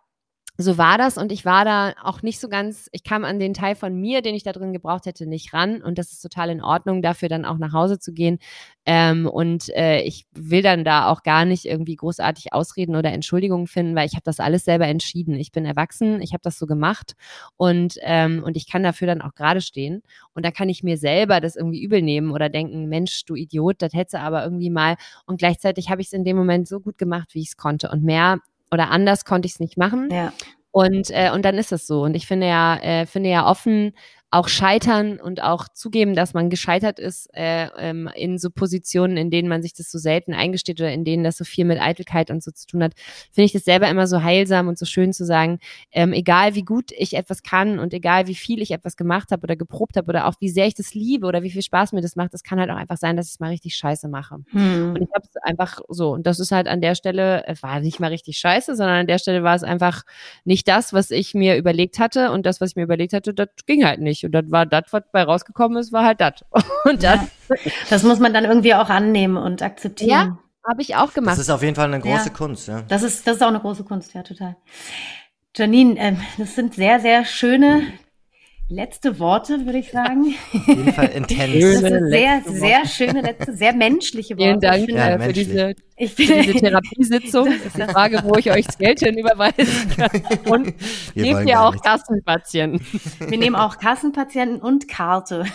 so 0.60 0.78
war 0.78 0.98
das 0.98 1.18
und 1.18 1.32
ich 1.32 1.46
war 1.46 1.66
da 1.66 1.94
auch 2.04 2.24
nicht 2.24 2.40
so 2.40 2.50
ganz, 2.50 2.90
ich 2.92 3.04
kam 3.04 3.24
an 3.26 3.40
den 3.40 3.54
Teil 3.54 3.76
von 3.76 3.96
mir, 3.96 4.24
den 4.24 4.34
ich 4.34 4.44
da 4.44 4.52
drin 4.52 4.74
gebraucht 4.74 5.06
hätte, 5.06 5.28
nicht 5.28 5.54
ran 5.54 5.84
und 5.84 6.00
das 6.00 6.12
ist 6.12 6.22
total 6.22 6.50
in 6.50 6.64
Ordnung, 6.64 7.04
dafür 7.04 7.30
dann 7.30 7.46
auch 7.46 7.60
nach 7.60 7.74
Hause 7.74 8.00
zu 8.00 8.12
gehen. 8.12 8.40
Ähm, 8.86 9.28
und 9.28 9.70
äh, 9.76 10.02
ich 10.02 10.26
will 10.34 10.64
dann 10.64 10.84
da 10.84 11.10
auch 11.10 11.22
gar 11.22 11.46
nicht 11.46 11.66
irgendwie 11.66 11.96
großartig 11.96 12.54
Ausreden 12.54 12.96
oder 12.96 13.12
Entschuldigungen 13.12 13.68
finden, 13.68 13.96
weil 13.96 14.08
ich 14.08 14.14
habe 14.14 14.24
das 14.24 14.40
alles 14.40 14.66
selber 14.66 14.88
entschieden. 14.88 15.36
Ich 15.36 15.52
bin 15.52 15.66
erwachsen, 15.66 16.22
ich 16.22 16.34
habe 16.34 16.42
das 16.42 16.58
so 16.58 16.66
gemacht 16.66 17.14
und, 17.58 18.00
ähm, 18.02 18.42
und 18.44 18.58
ich 18.58 18.68
kann 18.68 18.82
dafür 18.82 19.08
dann 19.08 19.22
auch 19.22 19.36
gerade 19.36 19.62
stehen. 19.62 20.02
Und 20.34 20.44
da 20.46 20.52
kann 20.52 20.70
ich 20.70 20.82
mir 20.84 20.98
selber 20.98 21.40
das 21.40 21.56
irgendwie 21.56 21.84
übel 21.84 22.02
nehmen 22.02 22.32
oder 22.32 22.50
denken, 22.50 22.88
Mensch, 22.90 23.26
du 23.26 23.36
Idiot, 23.36 23.82
das 23.82 23.94
hättest 23.94 24.16
du 24.16 24.20
aber 24.22 24.44
irgendwie 24.44 24.70
mal. 24.72 24.96
Und 25.26 25.38
gleichzeitig 25.38 25.90
habe 25.90 26.02
ich 26.02 26.08
es 26.08 26.14
in 26.14 26.24
dem 26.24 26.38
Moment 26.38 26.68
so 26.68 26.80
gut 26.80 26.98
gemacht, 26.98 27.36
wie 27.36 27.42
ich 27.42 27.50
es 27.50 27.58
konnte. 27.58 27.90
Und 27.90 28.04
mehr 28.04 28.40
oder 28.72 28.92
anders 28.92 29.26
konnte 29.26 29.46
ich 29.46 29.54
es 29.54 29.60
nicht 29.60 29.78
machen. 29.78 30.10
Ja. 30.12 30.34
Und, 30.72 31.10
äh, 31.10 31.32
und 31.32 31.44
dann 31.44 31.56
ist 31.56 31.72
es 31.72 31.88
so. 31.88 32.04
Und 32.04 32.16
ich 32.16 32.28
finde 32.28 32.48
ja, 32.48 32.78
äh, 32.78 33.06
finde 33.06 33.30
ja 33.30 33.50
offen 33.50 33.94
auch 34.30 34.50
scheitern 34.50 35.22
und 35.22 35.42
auch 35.42 35.70
zugeben, 35.70 36.14
dass 36.14 36.34
man 36.34 36.50
gescheitert 36.50 37.00
ist 37.00 37.30
äh, 37.34 37.70
ähm, 37.78 38.10
in 38.14 38.38
so 38.38 38.50
Positionen, 38.50 39.16
in 39.16 39.30
denen 39.30 39.48
man 39.48 39.62
sich 39.62 39.74
das 39.74 39.90
so 39.90 39.98
selten 39.98 40.34
eingesteht 40.34 40.82
oder 40.82 40.92
in 40.92 41.06
denen 41.06 41.24
das 41.24 41.38
so 41.38 41.46
viel 41.46 41.64
mit 41.64 41.80
Eitelkeit 41.80 42.30
und 42.30 42.44
so 42.44 42.52
zu 42.52 42.68
tun 42.68 42.84
hat, 42.84 42.92
finde 43.32 43.46
ich 43.46 43.54
das 43.54 43.64
selber 43.64 43.88
immer 43.88 44.06
so 44.06 44.22
heilsam 44.22 44.68
und 44.68 44.78
so 44.78 44.86
schön 44.86 45.14
zu 45.14 45.26
sagen, 45.26 45.60
ähm, 45.94 46.12
egal 46.12 46.56
wie 46.56 46.64
gut 46.64 46.92
ich 46.92 47.14
etwas 47.14 47.42
kann 47.42 47.80
und 47.80 47.94
egal 47.94 48.28
wie 48.28 48.36
viel 48.36 48.62
ich 48.62 48.72
etwas 48.72 48.98
gemacht 48.98 49.32
habe 49.32 49.44
oder 49.44 49.56
geprobt 49.56 49.96
habe 49.96 50.10
oder 50.10 50.28
auch 50.28 50.36
wie 50.42 50.50
sehr 50.50 50.68
ich 50.68 50.76
das 50.76 50.94
liebe 50.94 51.26
oder 51.26 51.42
wie 51.42 51.52
viel 51.52 51.62
Spaß 51.62 51.94
mir 51.94 52.02
das 52.02 52.18
macht, 52.18 52.34
das 52.34 52.44
kann 52.44 52.60
halt 52.60 52.70
auch 52.70 52.76
einfach 52.76 52.98
sein, 52.98 53.16
dass 53.16 53.28
ich 53.28 53.36
es 53.36 53.40
mal 53.40 53.50
richtig 53.52 53.76
scheiße 53.76 54.10
mache. 54.10 54.40
Hm. 54.50 54.90
Und 54.90 55.02
ich 55.02 55.10
habe 55.16 55.26
es 55.26 55.38
einfach 55.42 55.80
so 55.88 56.12
und 56.12 56.28
das 56.28 56.42
ist 56.42 56.52
halt 56.52 56.68
an 56.68 56.82
der 56.82 56.96
Stelle, 56.96 57.46
es 57.48 57.64
war 57.64 57.80
nicht 57.80 58.02
mal 58.02 58.08
richtig 58.08 58.38
scheiße, 58.40 58.76
sondern 58.76 58.98
an 58.98 59.08
der 59.08 59.20
Stelle 59.20 59.44
war 59.44 59.56
es 59.56 59.64
einfach 59.64 60.04
nicht 60.44 60.68
das, 60.68 60.92
was 60.92 61.12
ich 61.12 61.34
mir 61.34 61.56
überlegt 61.56 61.98
hatte 61.98 62.32
und 62.32 62.46
das, 62.46 62.60
was 62.60 62.72
ich 62.72 62.76
mir 62.76 62.84
überlegt 62.84 63.14
hatte, 63.14 63.34
das 63.34 63.48
ging 63.66 63.86
halt 63.86 64.02
nicht 64.02 64.17
nicht. 64.18 64.26
Und 64.26 64.32
dann 64.32 64.52
war 64.52 64.66
das, 64.66 64.84
was 64.92 65.04
bei 65.12 65.24
rausgekommen 65.24 65.78
ist, 65.78 65.92
war 65.92 66.06
halt 66.06 66.22
das. 66.22 66.44
Und 66.86 67.04
dann. 67.04 67.30
Ja, 67.50 67.72
das 67.90 68.04
muss 68.04 68.20
man 68.20 68.34
dann 68.34 68.46
irgendwie 68.46 68.74
auch 68.74 68.90
annehmen 68.90 69.38
und 69.38 69.62
akzeptieren. 69.62 70.10
Ja, 70.10 70.38
habe 70.68 70.82
ich 70.82 70.98
auch 70.98 71.14
gemacht. 71.14 71.34
Das 71.34 71.40
ist 71.40 71.50
auf 71.50 71.64
jeden 71.64 71.76
Fall 71.76 71.86
eine 71.86 72.02
große 72.02 72.28
ja. 72.28 72.34
Kunst, 72.34 72.68
ja. 72.68 72.82
Das 72.82 73.04
ist, 73.04 73.26
das 73.26 73.38
ist 73.38 73.42
auch 73.42 73.48
eine 73.48 73.62
große 73.62 73.86
Kunst, 73.86 74.14
ja, 74.14 74.22
total. 74.22 74.58
Janine, 75.56 75.98
äh, 75.98 76.16
das 76.38 76.56
sind 76.56 76.74
sehr, 76.74 77.00
sehr 77.00 77.24
schöne 77.24 77.84
letzte 78.70 79.20
Worte, 79.20 79.66
würde 79.66 79.80
ich 79.80 79.92
sagen. 79.92 80.36
Auf 80.54 80.68
jeden 80.68 80.94
Fall 80.94 81.08
intens. 81.16 81.82
Das 81.82 81.92
sind 81.92 82.10
sehr, 82.10 82.42
sehr 82.46 82.86
schöne 82.86 83.22
letzte, 83.22 83.54
sehr 83.54 83.74
menschliche 83.74 84.38
Worte. 84.38 84.44
Vielen 84.44 84.60
Dank 84.60 84.86
finde, 84.86 85.02
ja, 85.02 85.20
für, 85.20 85.34
diese, 85.34 85.76
ich 85.96 86.14
für 86.14 86.24
diese 86.24 86.54
Therapiesitzung. 86.54 87.48
Das 87.58 87.66
ist 87.66 87.78
die 87.78 87.92
Frage, 87.94 88.22
wo 88.24 88.36
ich 88.36 88.52
euch 88.52 88.66
das 88.66 88.78
Geld 88.78 89.00
hin 89.00 89.18
überweisen 89.18 89.90
kann. 89.96 90.22
Und 90.52 90.74
nehmt 91.16 91.48
ihr 91.48 91.62
auch 91.62 91.74
nicht. 91.74 91.84
Kassenpatienten? 91.84 92.82
Wir 93.20 93.38
nehmen 93.38 93.56
auch 93.56 93.78
Kassenpatienten 93.78 94.60
und 94.60 94.88
Karte. 94.88 95.46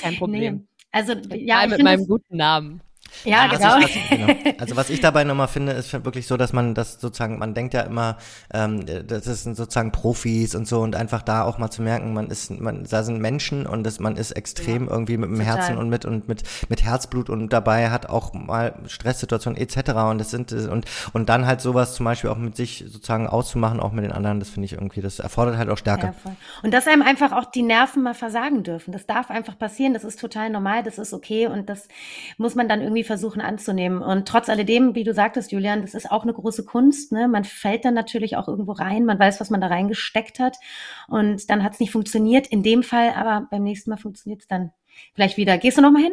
Kein 0.00 0.16
Problem. 0.16 0.54
Nee. 0.54 0.62
Also, 0.92 1.14
ja, 1.34 1.66
mit 1.66 1.82
meinem 1.82 2.06
guten 2.06 2.36
Namen. 2.36 2.80
Ja, 3.24 3.46
genau. 3.46 3.78
Ich, 3.78 3.96
was, 3.96 4.18
genau. 4.18 4.34
Also 4.58 4.76
was 4.76 4.90
ich 4.90 5.00
dabei 5.00 5.24
nochmal 5.24 5.48
finde, 5.48 5.72
ist 5.72 5.92
wirklich 6.04 6.26
so, 6.26 6.36
dass 6.36 6.52
man 6.52 6.74
das 6.74 7.00
sozusagen, 7.00 7.38
man 7.38 7.54
denkt 7.54 7.74
ja 7.74 7.82
immer, 7.82 8.18
ähm, 8.52 8.84
das 9.06 9.24
sind 9.24 9.56
sozusagen 9.56 9.92
Profis 9.92 10.54
und 10.54 10.66
so 10.66 10.80
und 10.80 10.96
einfach 10.96 11.22
da 11.22 11.42
auch 11.42 11.58
mal 11.58 11.70
zu 11.70 11.82
merken, 11.82 12.14
man 12.14 12.28
ist, 12.28 12.50
man, 12.50 12.84
da 12.84 13.02
sind 13.02 13.20
Menschen 13.20 13.66
und 13.66 13.84
das, 13.84 14.00
man 14.00 14.16
ist 14.16 14.32
extrem 14.32 14.86
ja, 14.86 14.92
irgendwie 14.92 15.16
mit 15.16 15.30
dem 15.30 15.38
total. 15.38 15.56
Herzen 15.56 15.78
und 15.78 15.88
mit 15.88 16.04
und 16.04 16.28
mit 16.28 16.42
mit 16.68 16.82
Herzblut 16.82 17.30
und 17.30 17.52
dabei 17.52 17.90
hat 17.90 18.06
auch 18.06 18.32
mal 18.32 18.74
Stresssituationen 18.86 19.60
etc. 19.60 19.90
und 20.10 20.18
das 20.18 20.30
sind 20.30 20.52
und 20.52 20.86
und 21.12 21.28
dann 21.28 21.46
halt 21.46 21.60
sowas 21.60 21.94
zum 21.94 22.04
Beispiel 22.04 22.30
auch 22.30 22.36
mit 22.36 22.56
sich 22.56 22.84
sozusagen 22.86 23.26
auszumachen, 23.26 23.80
auch 23.80 23.92
mit 23.92 24.04
den 24.04 24.12
anderen, 24.12 24.40
das 24.40 24.50
finde 24.50 24.66
ich 24.66 24.72
irgendwie, 24.72 25.00
das 25.00 25.18
erfordert 25.18 25.56
halt 25.56 25.68
auch 25.68 25.78
Stärke. 25.78 26.14
Ja, 26.24 26.36
und 26.62 26.72
dass 26.72 26.86
einem 26.86 27.02
einfach 27.02 27.32
auch 27.32 27.44
die 27.44 27.62
Nerven 27.62 28.02
mal 28.02 28.14
versagen 28.14 28.62
dürfen, 28.62 28.92
das 28.92 29.06
darf 29.06 29.30
einfach 29.30 29.58
passieren, 29.58 29.94
das 29.94 30.04
ist 30.04 30.20
total 30.20 30.50
normal, 30.50 30.82
das 30.82 30.98
ist 30.98 31.12
okay 31.12 31.46
und 31.46 31.68
das 31.68 31.88
muss 32.38 32.54
man 32.54 32.68
dann 32.68 32.80
irgendwie 32.80 33.03
versuchen 33.04 33.40
anzunehmen. 33.40 34.02
Und 34.02 34.26
trotz 34.26 34.48
alledem, 34.48 34.94
wie 34.94 35.04
du 35.04 35.14
sagtest, 35.14 35.52
Julian, 35.52 35.82
das 35.82 35.94
ist 35.94 36.10
auch 36.10 36.22
eine 36.22 36.32
große 36.32 36.64
Kunst. 36.64 37.12
Ne? 37.12 37.28
Man 37.28 37.44
fällt 37.44 37.84
dann 37.84 37.94
natürlich 37.94 38.36
auch 38.36 38.48
irgendwo 38.48 38.72
rein, 38.72 39.04
man 39.04 39.18
weiß, 39.18 39.40
was 39.40 39.50
man 39.50 39.60
da 39.60 39.68
reingesteckt 39.68 40.38
hat. 40.38 40.56
Und 41.08 41.48
dann 41.50 41.62
hat 41.62 41.74
es 41.74 41.80
nicht 41.80 41.92
funktioniert. 41.92 42.46
In 42.46 42.62
dem 42.62 42.82
Fall, 42.82 43.12
aber 43.14 43.46
beim 43.50 43.62
nächsten 43.62 43.90
Mal 43.90 43.96
funktioniert 43.96 44.42
es 44.42 44.48
dann 44.48 44.72
vielleicht 45.14 45.36
wieder. 45.36 45.58
Gehst 45.58 45.78
du 45.78 45.82
noch 45.82 45.92
mal 45.92 46.02
hin? 46.02 46.12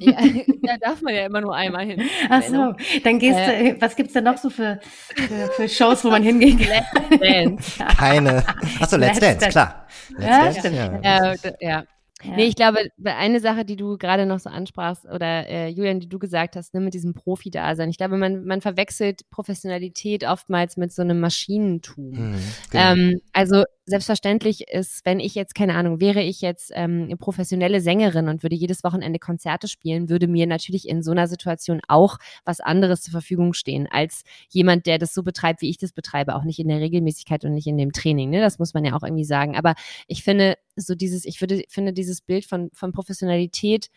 Ja, 0.00 0.18
da 0.62 0.76
darf 0.78 1.02
man 1.02 1.14
ja 1.14 1.26
immer 1.26 1.40
nur 1.40 1.54
einmal 1.54 1.86
hin. 1.86 2.02
Ach 2.28 2.42
so, 2.42 2.74
dann 3.04 3.18
gehst 3.18 3.38
äh, 3.38 3.74
du, 3.74 3.80
was 3.80 3.96
gibt's 3.96 4.12
denn 4.12 4.24
noch 4.24 4.36
so 4.36 4.50
für, 4.50 4.80
für, 5.14 5.50
für 5.52 5.68
Shows, 5.68 6.04
wo 6.04 6.10
man 6.10 6.22
hingehen 6.22 6.58
kann? 6.58 7.58
Keine. 7.96 8.44
Achso, 8.80 8.96
Let's, 8.96 9.20
Let's 9.20 9.38
Dance, 9.38 9.48
klar. 9.48 9.86
Let's 10.16 10.56
ja, 10.56 10.62
Dance, 10.62 11.00
ja. 11.02 11.02
Ja, 11.02 11.34
ja. 11.60 11.84
Ja. 12.26 12.36
Nee, 12.36 12.46
ich 12.46 12.56
glaube, 12.56 12.78
eine 13.04 13.40
Sache, 13.40 13.64
die 13.64 13.76
du 13.76 13.96
gerade 13.98 14.26
noch 14.26 14.38
so 14.38 14.50
ansprachst, 14.50 15.04
oder 15.04 15.48
äh, 15.48 15.68
Julian, 15.68 16.00
die 16.00 16.08
du 16.08 16.18
gesagt 16.18 16.56
hast, 16.56 16.74
ne, 16.74 16.80
mit 16.80 16.94
diesem 16.94 17.14
Profi-Dasein. 17.14 17.90
Ich 17.90 17.98
glaube, 17.98 18.16
man, 18.16 18.44
man 18.44 18.60
verwechselt 18.60 19.28
Professionalität 19.30 20.24
oftmals 20.24 20.76
mit 20.76 20.92
so 20.92 21.02
einem 21.02 21.20
Maschinentum. 21.20 22.10
Mhm, 22.10 22.38
genau. 22.70 22.92
ähm, 22.92 23.20
also 23.32 23.64
selbstverständlich 23.86 24.68
ist, 24.68 25.06
wenn 25.06 25.20
ich 25.20 25.36
jetzt, 25.36 25.54
keine 25.54 25.74
Ahnung, 25.76 26.00
wäre 26.00 26.20
ich 26.20 26.40
jetzt 26.40 26.72
ähm, 26.74 27.14
professionelle 27.18 27.80
Sängerin 27.80 28.28
und 28.28 28.42
würde 28.42 28.56
jedes 28.56 28.82
Wochenende 28.82 29.20
Konzerte 29.20 29.68
spielen, 29.68 30.08
würde 30.08 30.26
mir 30.26 30.46
natürlich 30.48 30.88
in 30.88 31.04
so 31.04 31.12
einer 31.12 31.28
Situation 31.28 31.80
auch 31.86 32.18
was 32.44 32.60
anderes 32.60 33.02
zur 33.02 33.12
Verfügung 33.12 33.52
stehen, 33.54 33.86
als 33.88 34.24
jemand, 34.48 34.86
der 34.86 34.98
das 34.98 35.14
so 35.14 35.22
betreibt, 35.22 35.62
wie 35.62 35.70
ich 35.70 35.78
das 35.78 35.92
betreibe, 35.92 36.34
auch 36.34 36.42
nicht 36.42 36.58
in 36.58 36.68
der 36.68 36.80
Regelmäßigkeit 36.80 37.44
und 37.44 37.54
nicht 37.54 37.68
in 37.68 37.78
dem 37.78 37.92
Training. 37.92 38.30
Ne? 38.30 38.40
Das 38.40 38.58
muss 38.58 38.74
man 38.74 38.84
ja 38.84 38.94
auch 38.96 39.04
irgendwie 39.04 39.24
sagen. 39.24 39.56
Aber 39.56 39.74
ich 40.08 40.24
finde, 40.24 40.56
so 40.74 40.96
dieses, 40.96 41.24
ich 41.24 41.40
würde, 41.40 41.62
finde 41.68 41.92
dieses 41.92 42.20
Bild 42.20 42.44
von, 42.44 42.70
von 42.72 42.92
Professionalität 42.92 43.88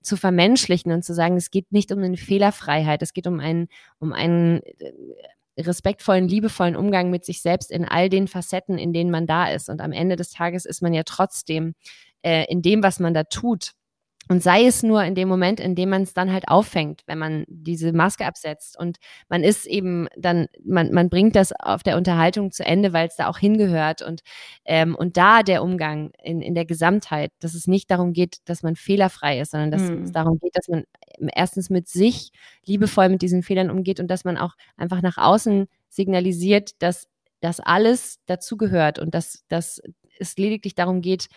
zu 0.00 0.16
vermenschlichen 0.16 0.92
und 0.92 1.04
zu 1.04 1.14
sagen, 1.14 1.36
es 1.36 1.50
geht 1.50 1.72
nicht 1.72 1.92
um 1.92 2.02
eine 2.02 2.16
Fehlerfreiheit, 2.16 3.02
es 3.02 3.12
geht 3.12 3.26
um 3.26 3.40
einen, 3.40 3.68
um 3.98 4.12
einen 4.12 4.62
äh, 4.78 4.92
respektvollen, 5.58 6.28
liebevollen 6.28 6.76
Umgang 6.76 7.10
mit 7.10 7.24
sich 7.24 7.42
selbst 7.42 7.70
in 7.70 7.84
all 7.84 8.08
den 8.08 8.28
Facetten, 8.28 8.78
in 8.78 8.92
denen 8.92 9.10
man 9.10 9.26
da 9.26 9.48
ist. 9.48 9.68
Und 9.68 9.80
am 9.80 9.92
Ende 9.92 10.16
des 10.16 10.30
Tages 10.30 10.64
ist 10.64 10.82
man 10.82 10.94
ja 10.94 11.02
trotzdem 11.04 11.74
äh, 12.22 12.44
in 12.50 12.62
dem, 12.62 12.82
was 12.82 13.00
man 13.00 13.14
da 13.14 13.24
tut, 13.24 13.72
und 14.28 14.42
sei 14.42 14.64
es 14.64 14.82
nur 14.82 15.04
in 15.04 15.14
dem 15.14 15.28
Moment, 15.28 15.60
in 15.60 15.74
dem 15.74 15.90
man 15.90 16.02
es 16.02 16.14
dann 16.14 16.32
halt 16.32 16.48
auffängt, 16.48 17.02
wenn 17.06 17.18
man 17.18 17.44
diese 17.46 17.92
Maske 17.92 18.24
absetzt 18.24 18.78
und 18.78 18.96
man 19.28 19.42
ist 19.44 19.66
eben 19.66 20.08
dann, 20.16 20.46
man, 20.64 20.92
man 20.92 21.10
bringt 21.10 21.36
das 21.36 21.52
auf 21.52 21.82
der 21.82 21.96
Unterhaltung 21.96 22.50
zu 22.50 22.64
Ende, 22.64 22.92
weil 22.94 23.08
es 23.08 23.16
da 23.16 23.28
auch 23.28 23.38
hingehört 23.38 24.00
und, 24.00 24.22
ähm, 24.64 24.94
und 24.94 25.18
da 25.18 25.42
der 25.42 25.62
Umgang 25.62 26.10
in, 26.22 26.40
in 26.40 26.54
der 26.54 26.64
Gesamtheit, 26.64 27.32
dass 27.40 27.54
es 27.54 27.66
nicht 27.66 27.90
darum 27.90 28.12
geht, 28.12 28.38
dass 28.46 28.62
man 28.62 28.76
fehlerfrei 28.76 29.40
ist, 29.40 29.50
sondern 29.50 29.70
dass 29.70 29.82
mhm. 29.82 30.04
es 30.04 30.12
darum 30.12 30.38
geht, 30.38 30.56
dass 30.56 30.68
man 30.68 30.84
erstens 31.34 31.70
mit 31.70 31.88
sich 31.88 32.30
liebevoll 32.64 33.08
mit 33.08 33.22
diesen 33.22 33.42
Fehlern 33.42 33.70
umgeht 33.70 34.00
und 34.00 34.08
dass 34.08 34.24
man 34.24 34.36
auch 34.36 34.54
einfach 34.76 35.02
nach 35.02 35.18
außen 35.18 35.66
signalisiert, 35.88 36.82
dass 36.82 37.08
das 37.40 37.60
alles 37.60 38.18
dazugehört 38.26 38.98
und 38.98 39.14
dass, 39.14 39.44
dass 39.48 39.80
es 40.18 40.36
lediglich 40.36 40.74
darum 40.74 41.02
geht, 41.02 41.28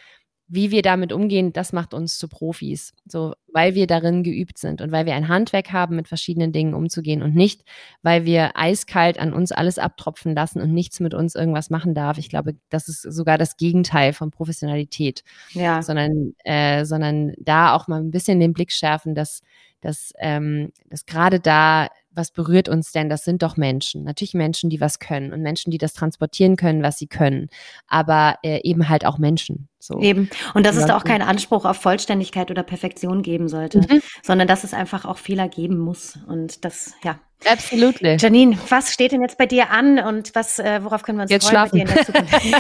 wie 0.50 0.72
wir 0.72 0.82
damit 0.82 1.12
umgehen, 1.12 1.52
das 1.52 1.74
macht 1.74 1.94
uns 1.94 2.18
zu 2.18 2.30
Profis. 2.30 2.94
So, 3.06 3.34
weil 3.52 3.76
wir 3.76 3.86
darin 3.86 4.24
geübt 4.24 4.58
sind 4.58 4.82
und 4.82 4.92
weil 4.92 5.06
wir 5.06 5.16
ein 5.16 5.28
Handwerk 5.28 5.74
haben, 5.74 5.96
mit 5.96 6.08
verschiedenen 6.08 6.54
Dingen 6.54 6.74
umzugehen 6.74 7.22
und 7.22 7.36
nicht, 7.36 7.64
weil 8.02 8.24
wir 8.24 8.52
eiskalt 8.56 9.20
an 9.20 9.34
uns 9.34 9.52
alles 9.52 9.78
abtropfen 9.78 10.36
lassen 10.36 10.62
und 10.62 10.74
nichts 10.74 11.00
mit 11.00 11.14
uns 11.14 11.36
irgendwas 11.36 11.70
machen 11.70 11.94
darf. 11.94 12.18
Ich 12.18 12.30
glaube, 12.30 12.56
das 12.70 12.88
ist 12.88 13.02
sogar 13.02 13.38
das 13.38 13.58
Gegenteil 13.58 14.14
von 14.14 14.32
Professionalität. 14.32 15.24
Ja. 15.52 15.82
Sondern, 15.82 16.34
äh, 16.46 16.86
sondern 16.86 17.34
da 17.38 17.76
auch 17.76 17.88
mal 17.88 18.00
ein 18.00 18.12
bisschen 18.12 18.40
den 18.40 18.54
Blick 18.54 18.72
schärfen, 18.72 19.16
dass, 19.16 19.42
dass, 19.82 20.14
ähm, 20.20 20.72
dass 20.90 21.06
gerade 21.06 21.40
da 21.40 21.90
was 22.18 22.32
berührt 22.32 22.68
uns 22.68 22.92
denn? 22.92 23.10
Das 23.10 23.24
sind 23.24 23.44
doch 23.44 23.56
Menschen. 23.56 24.04
Natürlich 24.04 24.34
Menschen, 24.34 24.70
die 24.70 24.82
was 24.82 25.00
können 25.00 25.32
und 25.32 25.42
Menschen, 25.42 25.70
die 25.72 25.78
das 25.78 25.94
transportieren 25.94 26.56
können, 26.56 26.84
was 26.84 26.98
sie 26.98 27.08
können. 27.08 27.48
Aber 27.88 28.40
äh, 28.44 28.60
eben 28.64 28.90
halt 28.90 29.06
auch 29.06 29.20
Menschen. 29.20 29.70
So. 29.80 30.00
Eben. 30.00 30.30
Und 30.54 30.66
dass 30.66 30.76
ja. 30.76 30.82
es 30.82 30.88
da 30.88 30.98
auch 30.98 31.04
keinen 31.04 31.22
Anspruch 31.22 31.66
auf 31.66 31.78
Vollständigkeit 31.78 32.50
oder 32.52 32.64
Perfektion 32.64 33.22
geben 33.22 33.48
sollte, 33.48 33.80
mhm. 33.80 34.02
sondern 34.24 34.48
dass 34.48 34.64
es 34.64 34.74
einfach 34.74 35.06
auch 35.06 35.18
Fehler 35.18 35.48
geben 35.48 35.78
muss. 35.78 36.18
Und 36.28 36.66
das, 36.66 36.94
ja, 37.04 37.20
Absolutely. 37.46 38.18
Janine, 38.18 38.58
was 38.70 38.92
steht 38.92 39.12
denn 39.12 39.22
jetzt 39.22 39.38
bei 39.38 39.46
dir 39.46 39.70
an 39.70 40.00
und 40.00 40.34
was, 40.34 40.58
äh, 40.58 40.84
worauf 40.84 41.04
können 41.04 41.20
wir 41.20 41.22
uns 41.22 41.32
jetzt 41.32 41.48
freuen 41.48 41.88
schlafen. 41.88 41.88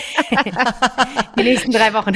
die 1.37 1.43
nächsten 1.43 1.71
drei 1.71 1.93
Wochen. 1.93 2.13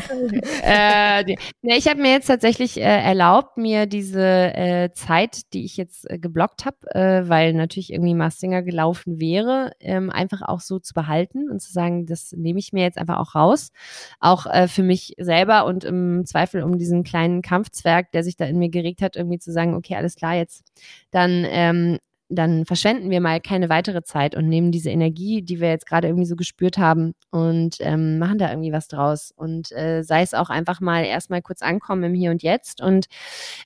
Äh, 0.61 1.25
die, 1.25 1.39
ne, 1.63 1.75
ich 1.75 1.87
habe 1.87 1.99
mir 1.99 2.11
jetzt 2.11 2.27
tatsächlich 2.27 2.77
äh, 2.77 2.83
erlaubt, 2.83 3.57
mir 3.57 3.87
diese 3.87 4.21
äh, 4.21 4.91
Zeit, 4.93 5.53
die 5.53 5.65
ich 5.65 5.75
jetzt 5.75 6.09
äh, 6.09 6.19
geblockt 6.19 6.65
habe, 6.65 6.77
äh, 6.93 7.27
weil 7.27 7.53
natürlich 7.53 7.91
irgendwie 7.91 8.13
Mastinger 8.13 8.61
gelaufen 8.61 9.19
wäre, 9.19 9.71
ähm, 9.79 10.11
einfach 10.11 10.43
auch 10.43 10.59
so 10.59 10.77
zu 10.77 10.93
behalten 10.93 11.49
und 11.49 11.61
zu 11.61 11.73
sagen, 11.73 12.05
das 12.05 12.31
nehme 12.31 12.59
ich 12.59 12.73
mir 12.73 12.83
jetzt 12.83 12.99
einfach 12.99 13.17
auch 13.17 13.33
raus. 13.33 13.71
Auch 14.19 14.45
äh, 14.45 14.67
für 14.67 14.83
mich 14.83 14.90
selber 15.18 15.65
und 15.65 15.84
im 15.84 16.26
Zweifel 16.26 16.63
um 16.63 16.77
diesen 16.77 17.03
kleinen 17.03 17.41
Kampfzwerg, 17.41 18.11
der 18.11 18.23
sich 18.23 18.38
da 18.38 18.45
in 18.45 18.59
mir 18.59 18.69
geregt 18.69 19.01
hat, 19.01 19.15
irgendwie 19.15 19.39
zu 19.39 19.51
sagen, 19.51 19.73
okay, 19.76 19.95
alles 19.95 20.15
klar, 20.15 20.35
jetzt 20.35 20.63
dann 21.11 21.45
ähm, 21.47 21.97
dann 22.31 22.65
verschwenden 22.65 23.09
wir 23.09 23.19
mal 23.21 23.41
keine 23.41 23.69
weitere 23.69 24.03
Zeit 24.03 24.35
und 24.35 24.47
nehmen 24.47 24.71
diese 24.71 24.89
Energie, 24.89 25.41
die 25.41 25.59
wir 25.59 25.69
jetzt 25.69 25.85
gerade 25.85 26.07
irgendwie 26.07 26.25
so 26.25 26.35
gespürt 26.35 26.77
haben 26.77 27.13
und 27.29 27.77
ähm, 27.79 28.19
machen 28.19 28.37
da 28.37 28.49
irgendwie 28.49 28.71
was 28.71 28.87
draus. 28.87 29.33
Und 29.35 29.71
äh, 29.73 30.01
sei 30.03 30.21
es 30.21 30.33
auch 30.33 30.49
einfach 30.49 30.79
mal 30.79 31.03
erstmal 31.03 31.41
kurz 31.41 31.61
ankommen 31.61 32.03
im 32.03 32.13
Hier 32.13 32.31
und 32.31 32.41
Jetzt 32.41 32.81
und 32.81 33.07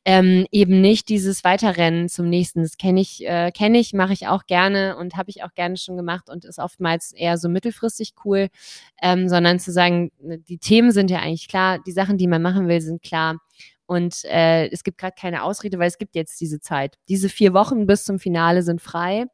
ähm, 0.03 0.45
eben 0.51 0.81
nicht 0.81 1.09
dieses 1.09 1.43
Weiterrennen 1.43 2.09
zum 2.09 2.27
nächsten. 2.27 2.63
Das 2.63 2.77
kenne 2.77 3.01
ich, 3.01 3.25
äh, 3.25 3.51
kenne 3.51 3.77
ich, 3.77 3.93
mache 3.93 4.13
ich 4.13 4.27
auch 4.27 4.45
gerne 4.47 4.97
und 4.97 5.15
habe 5.15 5.29
ich 5.29 5.43
auch 5.43 5.53
gerne 5.53 5.77
schon 5.77 5.95
gemacht 5.95 6.29
und 6.29 6.43
ist 6.45 6.59
oftmals 6.59 7.11
eher 7.11 7.37
so 7.37 7.49
mittelfristig 7.49 8.13
cool, 8.25 8.47
ähm, 9.01 9.29
sondern 9.29 9.59
zu 9.59 9.71
sagen, 9.71 10.11
die 10.19 10.57
Themen 10.57 10.91
sind 10.91 11.11
ja 11.11 11.19
eigentlich 11.19 11.47
klar, 11.47 11.79
die 11.85 11.91
Sachen, 11.91 12.17
die 12.17 12.27
man 12.27 12.41
machen 12.41 12.67
will, 12.67 12.81
sind 12.81 13.03
klar. 13.03 13.37
Und 13.87 14.23
äh, 14.25 14.67
es 14.69 14.83
gibt 14.83 14.97
gerade 14.97 15.15
keine 15.19 15.43
Ausrede, 15.43 15.77
weil 15.79 15.87
es 15.87 15.97
gibt 15.97 16.15
jetzt 16.15 16.39
diese 16.41 16.59
Zeit. 16.59 16.97
Diese 17.07 17.29
vier 17.29 17.53
Wochen 17.53 17.85
bis 17.85 18.03
zum 18.03 18.19
Finale 18.19 18.63
sind 18.63 18.81
frei. 18.81 19.25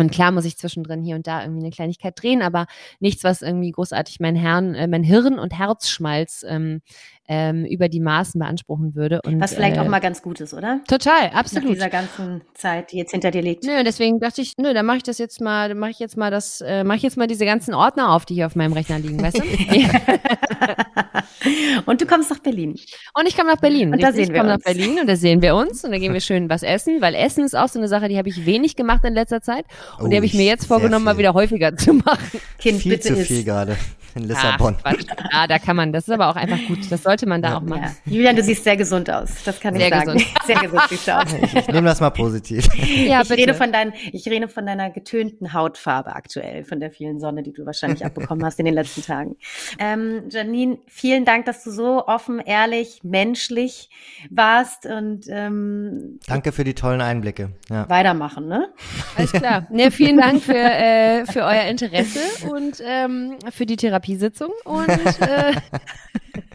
Und 0.00 0.12
klar 0.12 0.30
muss 0.30 0.44
ich 0.44 0.56
zwischendrin 0.56 1.02
hier 1.02 1.16
und 1.16 1.26
da 1.26 1.42
irgendwie 1.42 1.62
eine 1.64 1.70
Kleinigkeit 1.70 2.20
drehen, 2.22 2.40
aber 2.40 2.66
nichts, 3.00 3.24
was 3.24 3.42
irgendwie 3.42 3.72
großartig 3.72 4.20
mein, 4.20 4.36
Herrn, 4.36 4.74
äh, 4.74 4.86
mein 4.86 5.02
Hirn 5.02 5.40
und 5.40 5.58
Herzschmalz 5.58 6.44
ähm, 6.48 6.82
ähm, 7.28 7.64
über 7.66 7.88
die 7.88 8.00
Maßen 8.00 8.38
beanspruchen 8.38 8.94
würde. 8.94 9.20
Und, 9.24 9.40
was 9.40 9.54
vielleicht 9.54 9.76
äh, 9.76 9.80
auch 9.80 9.88
mal 9.88 10.00
ganz 10.00 10.22
gut 10.22 10.40
ist, 10.40 10.54
oder? 10.54 10.80
Total, 10.88 11.30
absolut. 11.34 11.68
Nach 11.68 11.74
dieser 11.74 11.90
ganzen 11.90 12.40
Zeit, 12.54 12.92
die 12.92 12.96
jetzt 12.96 13.10
hinter 13.12 13.30
dir 13.30 13.42
liegt. 13.42 13.64
Nö, 13.64 13.84
deswegen 13.84 14.18
dachte 14.18 14.40
ich, 14.40 14.54
nö, 14.56 14.72
dann 14.72 14.86
mache 14.86 14.96
ich 14.96 15.02
das 15.02 15.18
jetzt 15.18 15.40
mal, 15.40 15.68
dann 15.68 15.78
mache 15.78 15.90
ich 15.90 15.98
jetzt 15.98 16.16
mal 16.16 16.30
das, 16.30 16.62
äh, 16.62 16.84
mache 16.84 16.96
ich 16.96 17.02
jetzt 17.02 17.18
mal 17.18 17.26
diese 17.26 17.44
ganzen 17.44 17.74
Ordner 17.74 18.12
auf, 18.12 18.24
die 18.24 18.34
hier 18.34 18.46
auf 18.46 18.56
meinem 18.56 18.72
Rechner 18.72 18.98
liegen, 18.98 19.22
weißt 19.22 19.38
du? 19.38 19.42
und 21.86 22.00
du 22.00 22.06
kommst 22.06 22.30
nach 22.30 22.38
Berlin. 22.38 22.76
Und 23.14 23.28
ich 23.28 23.36
komme 23.36 23.50
nach 23.50 23.60
Berlin. 23.60 23.92
Und 23.92 24.02
da 24.02 24.12
sehen 24.12 24.28
wir 24.28 24.34
ich 24.34 24.40
komme 24.40 24.48
nach 24.48 24.64
Berlin 24.64 24.98
und 25.00 25.06
da 25.06 25.16
sehen 25.16 25.42
wir 25.42 25.54
uns 25.54 25.84
und 25.84 25.92
da 25.92 25.98
gehen 25.98 26.14
wir 26.14 26.20
schön 26.20 26.48
was 26.48 26.62
essen, 26.62 27.02
weil 27.02 27.14
Essen 27.14 27.44
ist 27.44 27.54
auch 27.54 27.68
so 27.68 27.78
eine 27.78 27.88
Sache, 27.88 28.08
die 28.08 28.16
habe 28.16 28.30
ich 28.30 28.46
wenig 28.46 28.74
gemacht 28.74 29.04
in 29.04 29.12
letzter 29.12 29.42
Zeit 29.42 29.66
und 29.98 30.06
oh, 30.06 30.08
die 30.08 30.16
habe 30.16 30.26
ich 30.26 30.32
mir 30.32 30.46
jetzt 30.46 30.64
vorgenommen, 30.64 31.04
mal 31.04 31.18
wieder 31.18 31.34
häufiger 31.34 31.76
zu 31.76 31.92
machen. 31.92 32.40
Kind, 32.58 32.80
viel 32.80 32.92
bitte 32.92 33.08
zu 33.08 33.16
viel 33.16 33.44
gerade 33.44 33.76
in 34.18 34.24
Lissabon. 34.24 34.76
Ach, 34.82 34.94
ja, 35.32 35.46
da 35.46 35.58
kann 35.58 35.76
man, 35.76 35.92
das 35.92 36.08
ist 36.08 36.12
aber 36.12 36.28
auch 36.28 36.36
einfach 36.36 36.58
gut. 36.66 36.90
Das 36.90 37.02
sollte 37.02 37.17
man 37.26 37.42
da 37.42 37.50
ja, 37.50 37.56
auch 37.56 37.62
machen. 37.62 37.94
Ja. 38.04 38.12
Julian, 38.12 38.36
du 38.36 38.42
siehst 38.42 38.64
sehr 38.64 38.76
gesund 38.76 39.10
aus. 39.10 39.30
Das 39.44 39.60
kann 39.60 39.74
sehr 39.74 39.88
ich 39.88 39.94
sagen. 39.94 40.12
Gesund. 40.12 40.34
Sehr 40.46 40.56
gesund 40.56 40.82
siehst 40.88 41.08
du 41.08 41.16
aus. 41.16 41.32
Ich, 41.42 41.54
ich 41.54 41.68
nehme 41.68 41.88
das 41.88 42.00
mal 42.00 42.10
positiv. 42.10 42.66
Ja, 42.74 43.20
ich, 43.22 43.30
rede 43.30 43.54
von 43.54 43.70
dein, 43.70 43.92
ich 44.12 44.26
rede 44.26 44.48
von 44.48 44.64
deiner 44.64 44.90
getönten 44.90 45.52
Hautfarbe 45.52 46.14
aktuell, 46.14 46.64
von 46.64 46.80
der 46.80 46.90
vielen 46.90 47.20
Sonne, 47.20 47.42
die 47.42 47.52
du 47.52 47.66
wahrscheinlich 47.66 48.04
abbekommen 48.04 48.44
hast 48.44 48.58
in 48.58 48.64
den 48.64 48.74
letzten 48.74 49.02
Tagen. 49.02 49.36
Ähm, 49.78 50.24
Janine, 50.30 50.78
vielen 50.86 51.24
Dank, 51.24 51.44
dass 51.44 51.64
du 51.64 51.70
so 51.70 52.06
offen, 52.06 52.40
ehrlich, 52.40 53.00
menschlich 53.02 53.90
warst 54.30 54.86
und 54.86 55.26
ähm, 55.28 56.18
Danke 56.26 56.52
für 56.52 56.64
die 56.64 56.74
tollen 56.74 57.00
Einblicke. 57.00 57.50
Ja. 57.68 57.88
Weitermachen, 57.88 58.48
ne? 58.48 58.68
Alles 59.16 59.32
klar. 59.32 59.66
Ne, 59.70 59.90
vielen 59.90 60.16
Dank 60.16 60.42
für, 60.42 60.54
äh, 60.54 61.26
für 61.26 61.40
euer 61.40 61.64
Interesse 61.64 62.20
und 62.50 62.82
ähm, 62.84 63.36
für 63.50 63.66
die 63.66 63.76
Therapiesitzung 63.76 64.50
und 64.64 64.88
äh, 64.88 65.54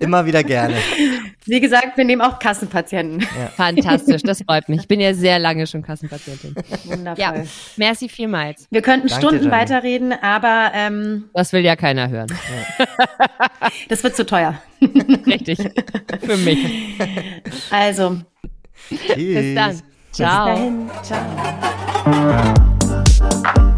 Immer 0.04 0.24
wieder 0.24 0.42
gerne. 0.42 0.76
Wie 1.44 1.60
gesagt, 1.60 1.96
wir 1.96 2.04
nehmen 2.04 2.22
auch 2.22 2.38
Kassenpatienten. 2.38 3.20
Ja. 3.20 3.48
Fantastisch, 3.56 4.22
das 4.22 4.42
freut 4.42 4.68
mich. 4.68 4.80
Ich 4.80 4.88
bin 4.88 4.98
ja 4.98 5.12
sehr 5.14 5.38
lange 5.38 5.66
schon 5.66 5.82
Kassenpatientin. 5.82 6.54
Wundervoll. 6.84 7.22
Ja, 7.22 7.34
merci 7.76 8.08
vielmals. 8.08 8.66
Wir 8.70 8.82
könnten 8.82 9.08
Danke, 9.08 9.20
Stunden 9.26 9.44
Janine. 9.44 9.62
weiterreden, 9.62 10.12
aber 10.12 10.72
ähm, 10.74 11.24
das 11.34 11.52
will 11.52 11.62
ja 11.64 11.76
keiner 11.76 12.08
hören. 12.08 12.28
Ja. 12.78 12.86
Das 13.88 14.02
wird 14.02 14.16
zu 14.16 14.24
teuer. 14.24 14.60
Richtig. 15.26 15.58
Für 16.22 16.36
mich. 16.38 16.98
Also. 17.70 18.18
Tschüss. 18.88 19.14
Bis 19.16 19.54
dann. 19.54 19.82
Ciao. 20.12 20.56
Bis 21.00 21.08
dahin. 21.08 21.24
Ciao. 23.12 23.69